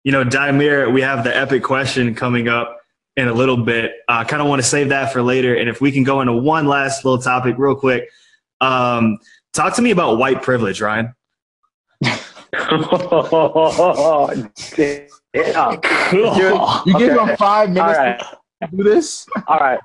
You 0.03 0.13
know, 0.13 0.25
Daimir, 0.25 0.91
we 0.91 1.01
have 1.03 1.25
the 1.25 1.35
epic 1.35 1.63
question 1.63 2.15
coming 2.15 2.49
up 2.49 2.79
in 3.17 3.29
a 3.29 3.33
little 3.33 3.57
bit. 3.57 3.93
I 4.09 4.23
uh, 4.23 4.25
kind 4.25 4.43
of 4.43 4.49
want 4.49 4.61
to 4.61 4.69
save 4.69 4.89
that 4.91 5.13
for 5.13 5.23
later. 5.23 5.55
And 5.55 5.69
if 5.69 5.81
we 5.81 5.93
can 5.93 6.03
go 6.03 6.21
into 6.21 6.33
one 6.35 6.67
last 6.67 7.05
little 7.05 7.23
topic 7.23 7.55
real 7.57 7.75
quick, 7.77 8.09
um, 8.61 9.19
talk 9.53 9.75
to 9.77 9.83
me 9.83 9.93
about 9.93 10.19
white 10.19 10.43
privilege, 10.43 10.81
Ryan. 10.81 11.15
oh, 12.55 14.45
damn. 14.77 15.81
You 16.13 16.99
give 16.99 17.13
Okay. 17.13 17.31
him 17.31 17.37
five 17.37 17.71
minutes 17.71 17.99
right. 17.99 18.21
to 18.63 18.77
do 18.77 18.83
this. 18.83 19.27
All 19.47 19.59
right. 19.59 19.79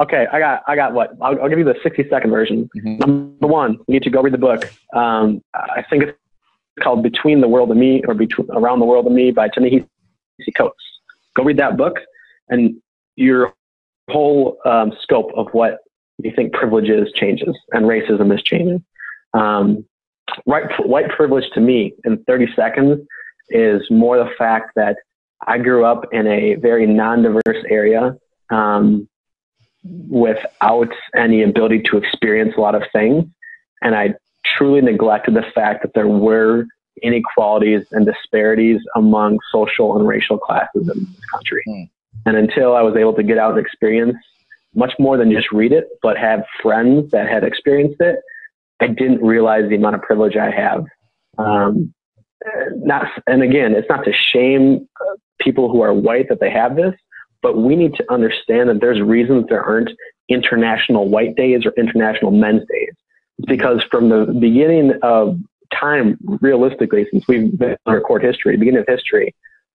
Okay, 0.00 0.26
I 0.32 0.38
got 0.38 0.62
I 0.66 0.76
got 0.76 0.94
what? 0.94 1.10
I'll, 1.20 1.40
I'll 1.42 1.48
give 1.48 1.58
you 1.58 1.64
the 1.64 1.76
60 1.82 2.08
second 2.08 2.30
version. 2.30 2.70
Mhm. 2.76 2.98
Number 3.00 3.46
one, 3.46 3.72
you 3.72 3.84
need 3.94 4.02
to 4.04 4.10
go 4.10 4.22
read 4.22 4.32
the 4.32 4.38
book. 4.38 4.64
Um, 4.94 5.42
I 5.54 5.84
think 5.90 6.04
it's 6.04 6.18
called 6.80 7.02
Between 7.02 7.42
the 7.42 7.48
World 7.48 7.70
and 7.70 7.78
Me 7.78 8.02
or 8.08 8.14
Between 8.14 8.50
Around 8.50 8.80
the 8.80 8.86
World 8.86 9.04
and 9.06 9.14
Me 9.14 9.30
by 9.30 9.48
Ta-Nehisi 9.48 9.86
Coates. 10.56 10.82
Go 11.36 11.44
read 11.44 11.58
that 11.58 11.76
book, 11.76 11.98
and 12.48 12.80
your 13.16 13.52
whole 14.08 14.56
um, 14.64 14.92
scope 15.02 15.32
of 15.36 15.48
what 15.52 15.78
you 16.18 16.32
think 16.34 16.54
privilege 16.54 16.88
is 16.88 17.12
changes 17.12 17.56
and 17.72 17.84
racism 17.84 18.34
is 18.34 18.42
changing. 18.42 18.82
Um, 19.34 19.84
white 20.44 20.70
white 20.86 21.10
privilege 21.10 21.44
to 21.54 21.60
me 21.60 21.92
in 22.04 22.24
30 22.24 22.54
seconds 22.56 23.06
is 23.50 23.82
more 23.90 24.16
the 24.16 24.30
fact 24.38 24.72
that 24.76 24.96
I 25.46 25.58
grew 25.58 25.84
up 25.84 26.06
in 26.12 26.26
a 26.26 26.54
very 26.54 26.86
non-diverse 26.86 27.64
area 27.68 28.16
um, 28.50 29.08
without 29.84 30.92
any 31.16 31.42
ability 31.42 31.82
to 31.82 31.96
experience 31.96 32.54
a 32.56 32.60
lot 32.60 32.74
of 32.74 32.82
things, 32.92 33.24
and 33.82 33.94
I 33.94 34.14
truly 34.44 34.80
neglected 34.80 35.34
the 35.34 35.44
fact 35.54 35.82
that 35.82 35.94
there 35.94 36.08
were 36.08 36.66
inequalities 37.02 37.86
and 37.92 38.04
disparities 38.04 38.80
among 38.94 39.38
social 39.50 39.96
and 39.96 40.06
racial 40.06 40.38
classes 40.38 40.88
in 40.88 41.04
this 41.04 41.24
country. 41.32 41.62
Hmm. 41.66 41.82
And 42.26 42.36
until 42.36 42.76
I 42.76 42.82
was 42.82 42.96
able 42.96 43.14
to 43.14 43.22
get 43.22 43.38
out 43.38 43.56
and 43.56 43.64
experience 43.64 44.16
much 44.74 44.92
more 44.98 45.16
than 45.16 45.30
just 45.30 45.50
read 45.50 45.72
it, 45.72 45.88
but 46.02 46.16
have 46.18 46.44
friends 46.62 47.10
that 47.12 47.28
had 47.28 47.44
experienced 47.44 48.00
it, 48.00 48.20
I 48.80 48.88
didn't 48.88 49.22
realize 49.22 49.68
the 49.68 49.76
amount 49.76 49.96
of 49.96 50.02
privilege 50.02 50.36
I 50.36 50.50
have. 50.50 50.84
Um, 51.38 51.94
not, 52.76 53.06
and 53.26 53.42
again, 53.42 53.74
it's 53.74 53.88
not 53.88 54.04
to 54.04 54.12
shame 54.12 54.88
people 55.40 55.70
who 55.70 55.80
are 55.80 55.92
white 55.92 56.28
that 56.28 56.40
they 56.40 56.50
have 56.50 56.76
this, 56.76 56.94
but 57.42 57.56
we 57.56 57.76
need 57.76 57.94
to 57.94 58.12
understand 58.12 58.68
that 58.68 58.80
there's 58.80 59.00
reasons 59.00 59.46
there 59.48 59.64
aren't 59.64 59.90
international 60.28 61.08
white 61.08 61.36
days 61.36 61.66
or 61.66 61.72
international 61.76 62.30
men's 62.30 62.62
days. 62.68 62.94
It's 63.38 63.46
because 63.46 63.82
from 63.90 64.08
the 64.08 64.26
beginning 64.26 64.92
of 65.02 65.38
time, 65.72 66.18
realistically, 66.40 67.06
since 67.10 67.26
we've 67.26 67.56
been 67.58 67.76
in 67.86 67.92
record 67.92 68.22
history, 68.22 68.56
beginning 68.56 68.80
of 68.80 68.86
history, 68.88 69.34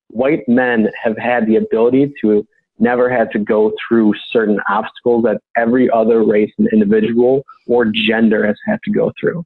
white 0.10 0.48
men 0.48 0.90
have 1.04 1.18
had 1.18 1.48
the 1.48 1.56
ability 1.58 2.14
to 2.22 2.48
never 2.78 3.10
had 3.10 3.32
to 3.32 3.40
go 3.40 3.72
through 3.88 4.14
certain 4.30 4.60
obstacles 4.70 5.24
that 5.24 5.42
every 5.56 5.90
other 5.90 6.24
race 6.24 6.52
and 6.58 6.68
individual 6.74 7.44
or 7.68 7.86
gender 7.86 8.46
has 8.46 8.58
had 8.66 8.80
to 8.84 8.92
go 8.92 9.12
through. 9.20 9.46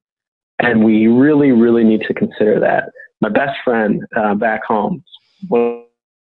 And 0.60 0.84
we 0.84 1.08
really, 1.08 1.52
really 1.52 1.84
need 1.84 2.02
to 2.02 2.14
consider 2.14 2.60
that. 2.60 2.92
My 3.22 3.30
best 3.30 3.58
friend 3.64 4.02
uh, 4.16 4.36
back 4.36 4.64
home, 4.66 5.04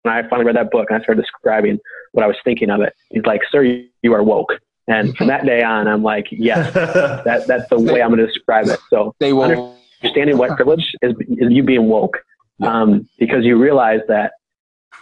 when 0.03 0.15
I 0.15 0.23
finally 0.29 0.47
read 0.47 0.57
that 0.57 0.71
book 0.71 0.87
and 0.91 1.01
I 1.01 1.03
started 1.03 1.23
describing 1.23 1.79
what 2.13 2.25
I 2.25 2.27
was 2.27 2.37
thinking 2.45 2.71
of 2.71 2.81
it, 2.81 2.95
he's 3.11 3.25
like, 3.25 3.41
Sir, 3.51 3.63
you, 3.63 3.89
you 4.03 4.15
are 4.15 4.23
woke. 4.23 4.53
And 4.89 5.17
from 5.17 5.29
that 5.29 5.47
day 5.47 5.63
on, 5.63 5.87
I'm 5.87 6.03
like, 6.03 6.27
yes, 6.31 6.73
that, 7.25 7.45
that's 7.47 7.69
the 7.71 7.79
way 7.79 8.03
I'm 8.03 8.11
going 8.11 8.21
to 8.21 8.27
describe 8.27 8.67
it. 8.69 8.81
So 8.91 9.15
They 9.21 9.33
will. 9.33 9.77
understanding 10.03 10.37
white 10.37 10.57
privilege 10.57 10.93
is, 11.03 11.15
is 11.29 11.53
you 11.53 11.63
being 11.63 11.87
woke 11.87 12.17
um, 12.63 13.09
because 13.19 13.45
you 13.45 13.57
realize 13.57 14.01
that 14.09 14.33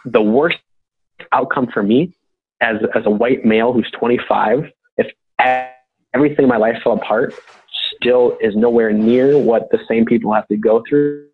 the 0.05 0.21
worst 0.21 0.59
outcome 1.33 1.69
for 1.73 1.83
me 1.83 2.13
as, 2.61 2.77
as 2.95 3.07
a 3.07 3.11
white 3.11 3.45
male 3.45 3.73
who's 3.73 3.91
25, 3.99 4.71
if 4.97 5.13
everything 6.15 6.45
in 6.45 6.49
my 6.49 6.57
life 6.57 6.77
fell 6.83 6.93
apart, 6.93 7.35
still 7.95 8.37
is 8.41 8.55
nowhere 8.57 8.93
near 8.93 9.39
what 9.39 9.71
the 9.71 9.79
same 9.89 10.05
people 10.05 10.33
have 10.35 10.47
to 10.49 10.57
go 10.57 10.83
through. 10.89 11.29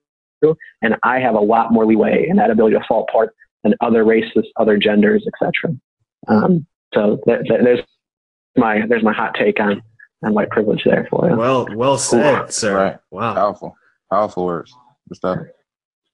And 0.82 0.96
I 1.02 1.20
have 1.20 1.34
a 1.34 1.40
lot 1.40 1.72
more 1.72 1.86
leeway 1.86 2.26
in 2.28 2.36
that 2.36 2.50
ability 2.50 2.76
to 2.76 2.84
fall 2.86 3.06
apart 3.08 3.34
than 3.64 3.74
other 3.80 4.04
races, 4.04 4.46
other 4.56 4.76
genders, 4.78 5.26
etc. 5.26 5.74
Um, 6.28 6.66
so 6.94 7.18
th- 7.26 7.40
th- 7.48 7.60
there's 7.62 7.80
my 8.56 8.86
there's 8.86 9.02
my 9.02 9.12
hot 9.12 9.34
take 9.34 9.58
on 9.58 9.82
on 10.22 10.34
white 10.34 10.50
privilege 10.50 10.82
there 10.84 11.06
for 11.10 11.28
you. 11.28 11.36
well, 11.36 11.66
well 11.74 11.98
said, 11.98 12.52
sir. 12.52 12.76
Right. 12.76 12.98
Wow. 13.10 13.34
Powerful. 13.34 13.76
Powerful 14.10 14.44
words. 14.44 14.72
Good 15.08 15.16
stuff. 15.16 15.38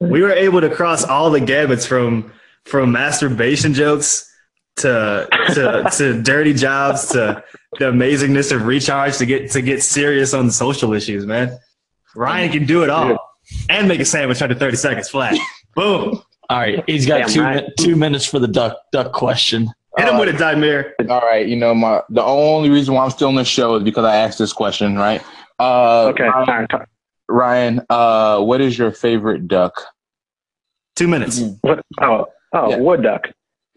We 0.01 0.23
were 0.23 0.33
able 0.33 0.63
to 0.63 0.71
cross 0.71 1.05
all 1.05 1.29
the 1.31 1.41
gamuts 1.41 1.87
from 1.87 2.33
from 2.65 2.93
masturbation 2.93 3.75
jokes 3.75 4.27
to 4.77 5.29
to 5.55 5.91
to 5.99 6.23
dirty 6.23 6.55
jobs 6.55 7.09
to 7.09 7.43
the 7.79 7.87
amazingness 7.87 8.53
of 8.53 8.65
recharge 8.67 9.19
to 9.19 9.27
get 9.27 9.51
to 9.53 9.61
get 9.61 9.83
serious 9.83 10.33
on 10.33 10.47
the 10.47 10.53
social 10.53 10.93
issues, 10.95 11.27
man. 11.27 11.59
Ryan 12.17 12.51
can 12.51 12.67
do 12.67 12.83
it 12.83 12.91
all 12.91 13.19
and 13.69 13.87
make 13.87 14.01
a 14.01 14.05
sandwich 14.05 14.43
under 14.43 14.55
30 14.55 14.77
seconds 14.77 15.09
flat. 15.09 15.37
Boom. 15.77 16.23
All 16.51 16.59
right, 16.59 16.83
he's 16.87 17.07
got 17.07 17.19
Damn 17.21 17.29
two 17.29 17.43
right. 17.43 17.65
mi- 17.65 17.73
two 17.79 17.97
minutes 17.97 18.27
for 18.27 18.39
the 18.39 18.49
duck 18.49 18.77
duck 18.93 19.13
question. 19.13 19.71
Hit 19.97 20.09
him 20.09 20.19
with 20.19 20.29
a 20.29 20.33
Dimir. 20.33 20.93
All 21.09 21.21
right, 21.21 21.47
you 21.47 21.57
know 21.57 21.75
my 21.75 22.03
the 22.11 22.23
only 22.23 22.69
reason 22.71 22.95
why 22.95 23.05
I'm 23.05 23.11
still 23.11 23.29
on 23.29 23.35
the 23.37 23.45
show 23.45 23.77
is 23.77 23.83
because 23.85 24.05
I 24.05 24.17
asked 24.17 24.39
this 24.39 24.53
question, 24.53 24.97
right? 24.97 25.23
Uh, 25.59 26.07
Okay, 26.13 26.25
Ryan. 26.25 26.67
Ryan, 27.29 27.81
uh, 27.89 28.41
what 28.41 28.61
is 28.61 28.77
your 28.77 28.91
favorite 28.93 29.47
duck? 29.49 29.73
Two 30.97 31.07
minutes. 31.09 31.41
What? 31.61 31.81
Oh, 32.01 32.27
oh, 32.53 32.71
Yeah. 32.71 32.77
wood 32.79 33.03
duck. 33.03 33.29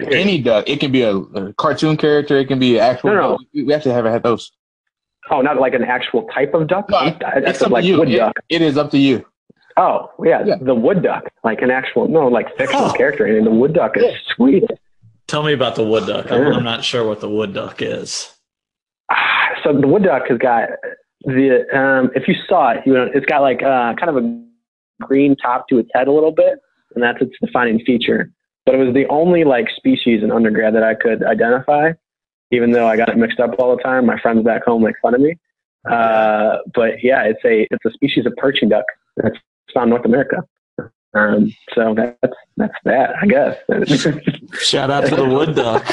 Any 0.01 0.41
duck. 0.41 0.67
It 0.67 0.79
can 0.79 0.91
be 0.91 1.03
a, 1.03 1.15
a 1.15 1.53
cartoon 1.53 1.95
character. 1.97 2.37
It 2.37 2.47
can 2.47 2.57
be 2.57 2.77
an 2.77 2.83
actual. 2.83 3.11
No, 3.11 3.15
no. 3.21 3.29
duck. 3.37 3.41
We 3.53 3.73
actually 3.73 3.93
haven't 3.93 4.11
had 4.11 4.23
those. 4.23 4.51
Oh, 5.29 5.41
not 5.41 5.57
like 5.59 5.73
an 5.75 5.83
actual 5.83 6.23
type 6.33 6.53
of 6.55 6.67
duck. 6.67 6.89
No, 6.89 6.97
I, 6.97 7.09
I 7.25 7.33
It's 7.45 7.61
up 7.61 7.69
like 7.71 7.83
to 7.83 7.87
you. 7.87 8.01
It- 8.03 8.17
duck. 8.17 8.33
it 8.49 8.61
is 8.63 8.77
up 8.77 8.89
to 8.91 8.97
you. 8.97 9.23
Oh, 9.77 10.11
yeah, 10.23 10.43
Yeah. 10.45 10.55
the 10.61 10.75
wood 10.75 11.01
duck, 11.01 11.29
like 11.43 11.61
an 11.61 11.71
actual 11.71 12.07
no, 12.07 12.27
like 12.27 12.55
fictional 12.57 12.89
Oh. 12.89 12.93
character. 12.93 13.27
I 13.27 13.31
mean, 13.31 13.43
the 13.45 13.51
wood 13.51 13.73
duck 13.73 13.97
is 13.97 14.03
Yeah. 14.03 14.17
sweet. 14.35 14.63
Tell 15.27 15.41
me 15.43 15.53
about 15.53 15.75
the 15.75 15.83
wood 15.83 16.05
duck. 16.05 16.31
I'm, 16.31 16.41
Yeah. 16.43 16.53
I'm 16.53 16.63
not 16.63 16.83
sure 16.83 17.07
what 17.07 17.21
the 17.21 17.29
wood 17.29 17.53
duck 17.53 17.81
is. 17.81 18.35
Ah, 19.09 19.49
So 19.63 19.73
the 19.73 19.87
wood 19.87 20.03
duck 20.03 20.27
has 20.27 20.37
got 20.37 20.69
the 21.25 21.65
um, 21.77 22.11
if 22.15 22.27
you 22.27 22.35
saw 22.47 22.71
it, 22.71 22.81
you 22.85 22.93
know, 22.93 23.09
it's 23.13 23.25
got 23.25 23.41
like 23.41 23.63
uh, 23.63 23.93
kind 23.95 24.09
of 24.09 24.17
a 24.17 24.41
green 25.01 25.35
top 25.37 25.67
to 25.69 25.79
its 25.79 25.89
head 25.93 26.07
a 26.07 26.11
little 26.11 26.31
bit, 26.33 26.59
and 26.93 27.03
that's 27.03 27.21
its 27.21 27.33
defining 27.41 27.79
feature. 27.85 28.29
But 28.65 28.75
it 28.75 28.77
was 28.77 28.93
the 28.93 29.07
only 29.07 29.43
like 29.43 29.69
species 29.75 30.21
in 30.23 30.31
undergrad 30.31 30.75
that 30.75 30.83
I 30.83 30.93
could 30.95 31.23
identify, 31.23 31.93
even 32.51 32.71
though 32.71 32.87
I 32.87 32.95
got 32.97 33.09
it 33.09 33.17
mixed 33.17 33.39
up 33.39 33.55
all 33.59 33.75
the 33.75 33.81
time. 33.81 34.05
My 34.05 34.19
friends 34.19 34.43
back 34.43 34.63
home 34.65 34.83
make 34.83 34.95
fun 35.01 35.15
of 35.15 35.21
me. 35.21 35.37
Uh, 35.89 36.57
but 36.75 37.03
yeah, 37.03 37.23
it's 37.23 37.43
a 37.45 37.67
it's 37.71 37.85
a 37.85 37.91
species 37.91 38.25
of 38.25 38.33
perching 38.37 38.69
duck 38.69 38.85
that's 39.17 39.37
found 39.73 39.85
in 39.85 39.89
North 39.91 40.05
America. 40.05 40.37
Um, 41.15 41.53
so 41.75 41.93
that's 41.95 42.33
that's 42.57 42.73
that, 42.85 43.11
I 43.21 43.25
guess. 43.27 43.57
Shout 44.63 44.89
out 44.89 45.05
to 45.07 45.15
the 45.15 45.25
wood 45.25 45.55
duck. 45.55 45.85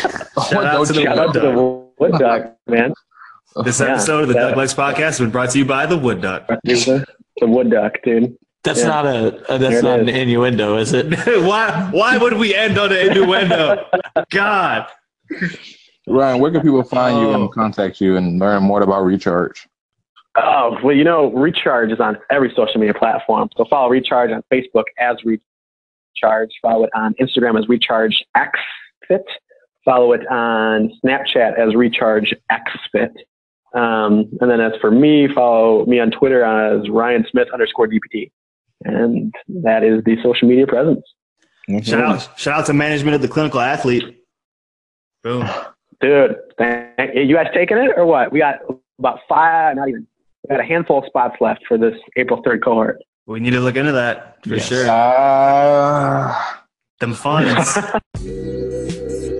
Shout 0.48 0.64
out 0.64 0.86
to 0.86 0.92
the 0.94 1.02
Shout 1.02 1.16
wood 1.16 1.18
out 1.28 1.32
to 1.34 1.40
duck. 1.40 1.54
the 1.54 1.86
wood 1.98 2.12
duck, 2.18 2.56
man. 2.66 2.94
This 3.64 3.80
Yeah, 3.80 3.86
episode 3.92 4.22
of 4.22 4.28
the 4.28 4.34
that- 4.34 4.48
Duck 4.50 4.56
Legs 4.56 4.74
Podcast 4.74 4.96
has 4.98 5.18
been 5.20 5.30
brought 5.30 5.50
to 5.50 5.58
you 5.58 5.64
by 5.64 5.84
the 5.84 5.98
Wood 5.98 6.22
Duck. 6.22 6.46
The, 6.64 7.04
the 7.40 7.46
wood 7.48 7.70
duck, 7.70 7.94
dude. 8.04 8.36
That's 8.62 8.80
Yeah. 8.80 8.86
not 8.88 9.06
a 9.06 9.10
uh, 9.52 9.58
There 9.58 9.70
that's 9.70 9.76
it 9.76 9.82
not 9.84 10.00
an 10.00 10.08
innuendo, 10.08 10.76
is 10.78 10.92
it? 10.92 11.06
why 11.44 11.88
why 11.92 12.16
would 12.16 12.34
we 12.34 12.54
end 12.54 12.78
on 12.78 12.92
an 12.92 13.08
innuendo? 13.10 13.84
God. 14.30 14.86
Ryan, 16.06 16.40
where 16.40 16.50
can 16.50 16.60
people 16.62 16.82
find 16.82 17.18
you 17.20 17.28
Oh. 17.30 17.34
and 17.42 17.52
contact 17.52 18.00
you 18.00 18.16
and 18.16 18.38
learn 18.38 18.62
more 18.62 18.82
about 18.82 19.04
Recharge? 19.04 19.66
Oh, 20.36 20.78
well, 20.82 20.94
you 20.94 21.04
know, 21.04 21.32
Recharge 21.32 21.90
is 21.90 22.00
on 22.00 22.16
every 22.30 22.52
social 22.54 22.78
media 22.80 22.94
platform. 22.94 23.48
So 23.56 23.64
follow 23.64 23.88
Recharge 23.88 24.30
on 24.30 24.42
Facebook 24.52 24.84
as 24.98 25.16
Recharge. 25.24 26.50
Follow 26.62 26.84
it 26.84 26.90
on 26.94 27.14
Instagram 27.14 27.58
as 27.58 27.68
Recharge 27.68 28.24
X 28.36 28.58
Fit. 29.08 29.24
Follow 29.84 30.12
it 30.12 30.26
on 30.28 30.92
Snapchat 31.04 31.58
as 31.58 31.74
Recharge 31.74 32.34
X 32.50 32.72
Fit. 32.92 33.12
Um, 33.74 34.28
and 34.40 34.50
then 34.50 34.60
as 34.60 34.72
for 34.80 34.90
me, 34.90 35.28
follow 35.32 35.84
me 35.86 36.00
on 36.00 36.10
Twitter 36.10 36.44
as 36.44 36.88
Ryan 36.88 37.24
Smith 37.30 37.48
underscore 37.52 37.88
DPT. 37.88 38.30
And 38.84 39.34
that 39.62 39.84
is 39.84 40.02
the 40.04 40.16
social 40.22 40.48
media 40.48 40.66
presence. 40.66 41.02
Shout 41.82 42.00
out 42.00 42.38
shout 42.38 42.58
out 42.58 42.66
to 42.66 42.72
management 42.72 43.14
of 43.14 43.22
the 43.22 43.28
clinical 43.28 43.60
athlete. 43.60 44.24
Boom. 45.22 45.48
Dude, 46.00 46.36
thank, 46.56 47.14
you 47.14 47.34
guys 47.34 47.48
taking 47.54 47.76
it 47.76 47.92
or 47.96 48.06
what? 48.06 48.32
We 48.32 48.38
got 48.38 48.60
about 48.98 49.20
five, 49.28 49.76
not 49.76 49.88
even, 49.88 50.06
we 50.48 50.54
got 50.56 50.60
a 50.60 50.66
handful 50.66 50.98
of 50.98 51.04
spots 51.06 51.36
left 51.40 51.60
for 51.66 51.78
this 51.78 51.94
April 52.16 52.42
3rd 52.42 52.62
cohort. 52.64 52.98
We 53.26 53.40
need 53.40 53.50
to 53.50 53.60
look 53.60 53.76
into 53.76 53.92
that 53.92 54.38
for 54.42 54.54
Yes. 54.56 54.66
sure. 54.68 54.86
Ah. 54.88 56.64
Them 57.00 57.14
funds. 57.14 57.78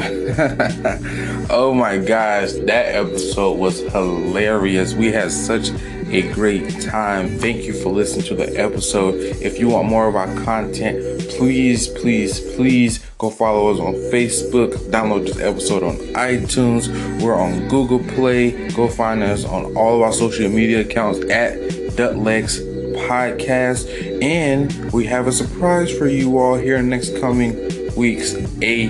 oh 1.50 1.74
my 1.74 1.98
gosh, 1.98 2.52
that 2.52 2.94
episode 2.94 3.58
was 3.58 3.80
hilarious. 3.80 4.94
We 4.94 5.12
had 5.12 5.32
such 5.32 5.70
a 6.10 6.32
great 6.32 6.80
time. 6.80 7.38
Thank 7.38 7.64
you 7.64 7.72
for 7.72 7.90
listening 7.90 8.26
to 8.26 8.34
the 8.34 8.56
episode. 8.58 9.16
If 9.16 9.58
you 9.58 9.68
want 9.68 9.88
more 9.88 10.08
of 10.08 10.16
our 10.16 10.32
content, 10.44 11.28
please, 11.30 11.88
please, 11.88 12.40
please 12.54 12.98
go 13.18 13.30
follow 13.30 13.70
us 13.70 13.80
on 13.80 13.94
Facebook. 14.12 14.74
Download 14.90 15.26
this 15.26 15.38
episode 15.40 15.82
on 15.82 15.96
iTunes. 16.14 16.88
We're 17.20 17.36
on 17.36 17.68
Google 17.68 18.00
Play. 18.14 18.68
Go 18.70 18.88
find 18.88 19.22
us 19.22 19.44
on 19.44 19.76
all 19.76 19.96
of 19.96 20.02
our 20.02 20.12
social 20.12 20.48
media 20.48 20.80
accounts 20.80 21.20
at 21.30 21.96
Duck 21.96 22.16
Legs 22.16 22.60
Podcast. 22.60 23.88
And 24.22 24.92
we 24.92 25.04
have 25.06 25.26
a 25.26 25.32
surprise 25.32 25.96
for 25.96 26.06
you 26.06 26.38
all 26.38 26.56
here 26.56 26.80
next 26.82 27.18
coming 27.20 27.54
weeks. 27.96 28.34
A 28.62 28.88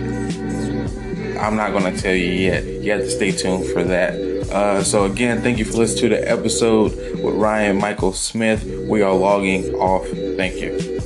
I'm 1.40 1.56
not 1.56 1.72
going 1.72 1.94
to 1.94 2.00
tell 2.00 2.14
you 2.14 2.32
yet. 2.32 2.64
You 2.64 2.92
have 2.92 3.00
to 3.00 3.10
stay 3.10 3.32
tuned 3.32 3.66
for 3.72 3.82
that. 3.82 4.14
Uh, 4.52 4.84
so, 4.84 5.04
again, 5.04 5.40
thank 5.42 5.58
you 5.58 5.64
for 5.64 5.78
listening 5.78 6.10
to 6.10 6.16
the 6.16 6.30
episode 6.30 6.92
with 7.22 7.34
Ryan 7.34 7.78
Michael 7.78 8.12
Smith. 8.12 8.62
We 8.88 9.00
are 9.02 9.14
logging 9.14 9.74
off. 9.74 10.06
Thank 10.36 10.60
you. 10.60 10.99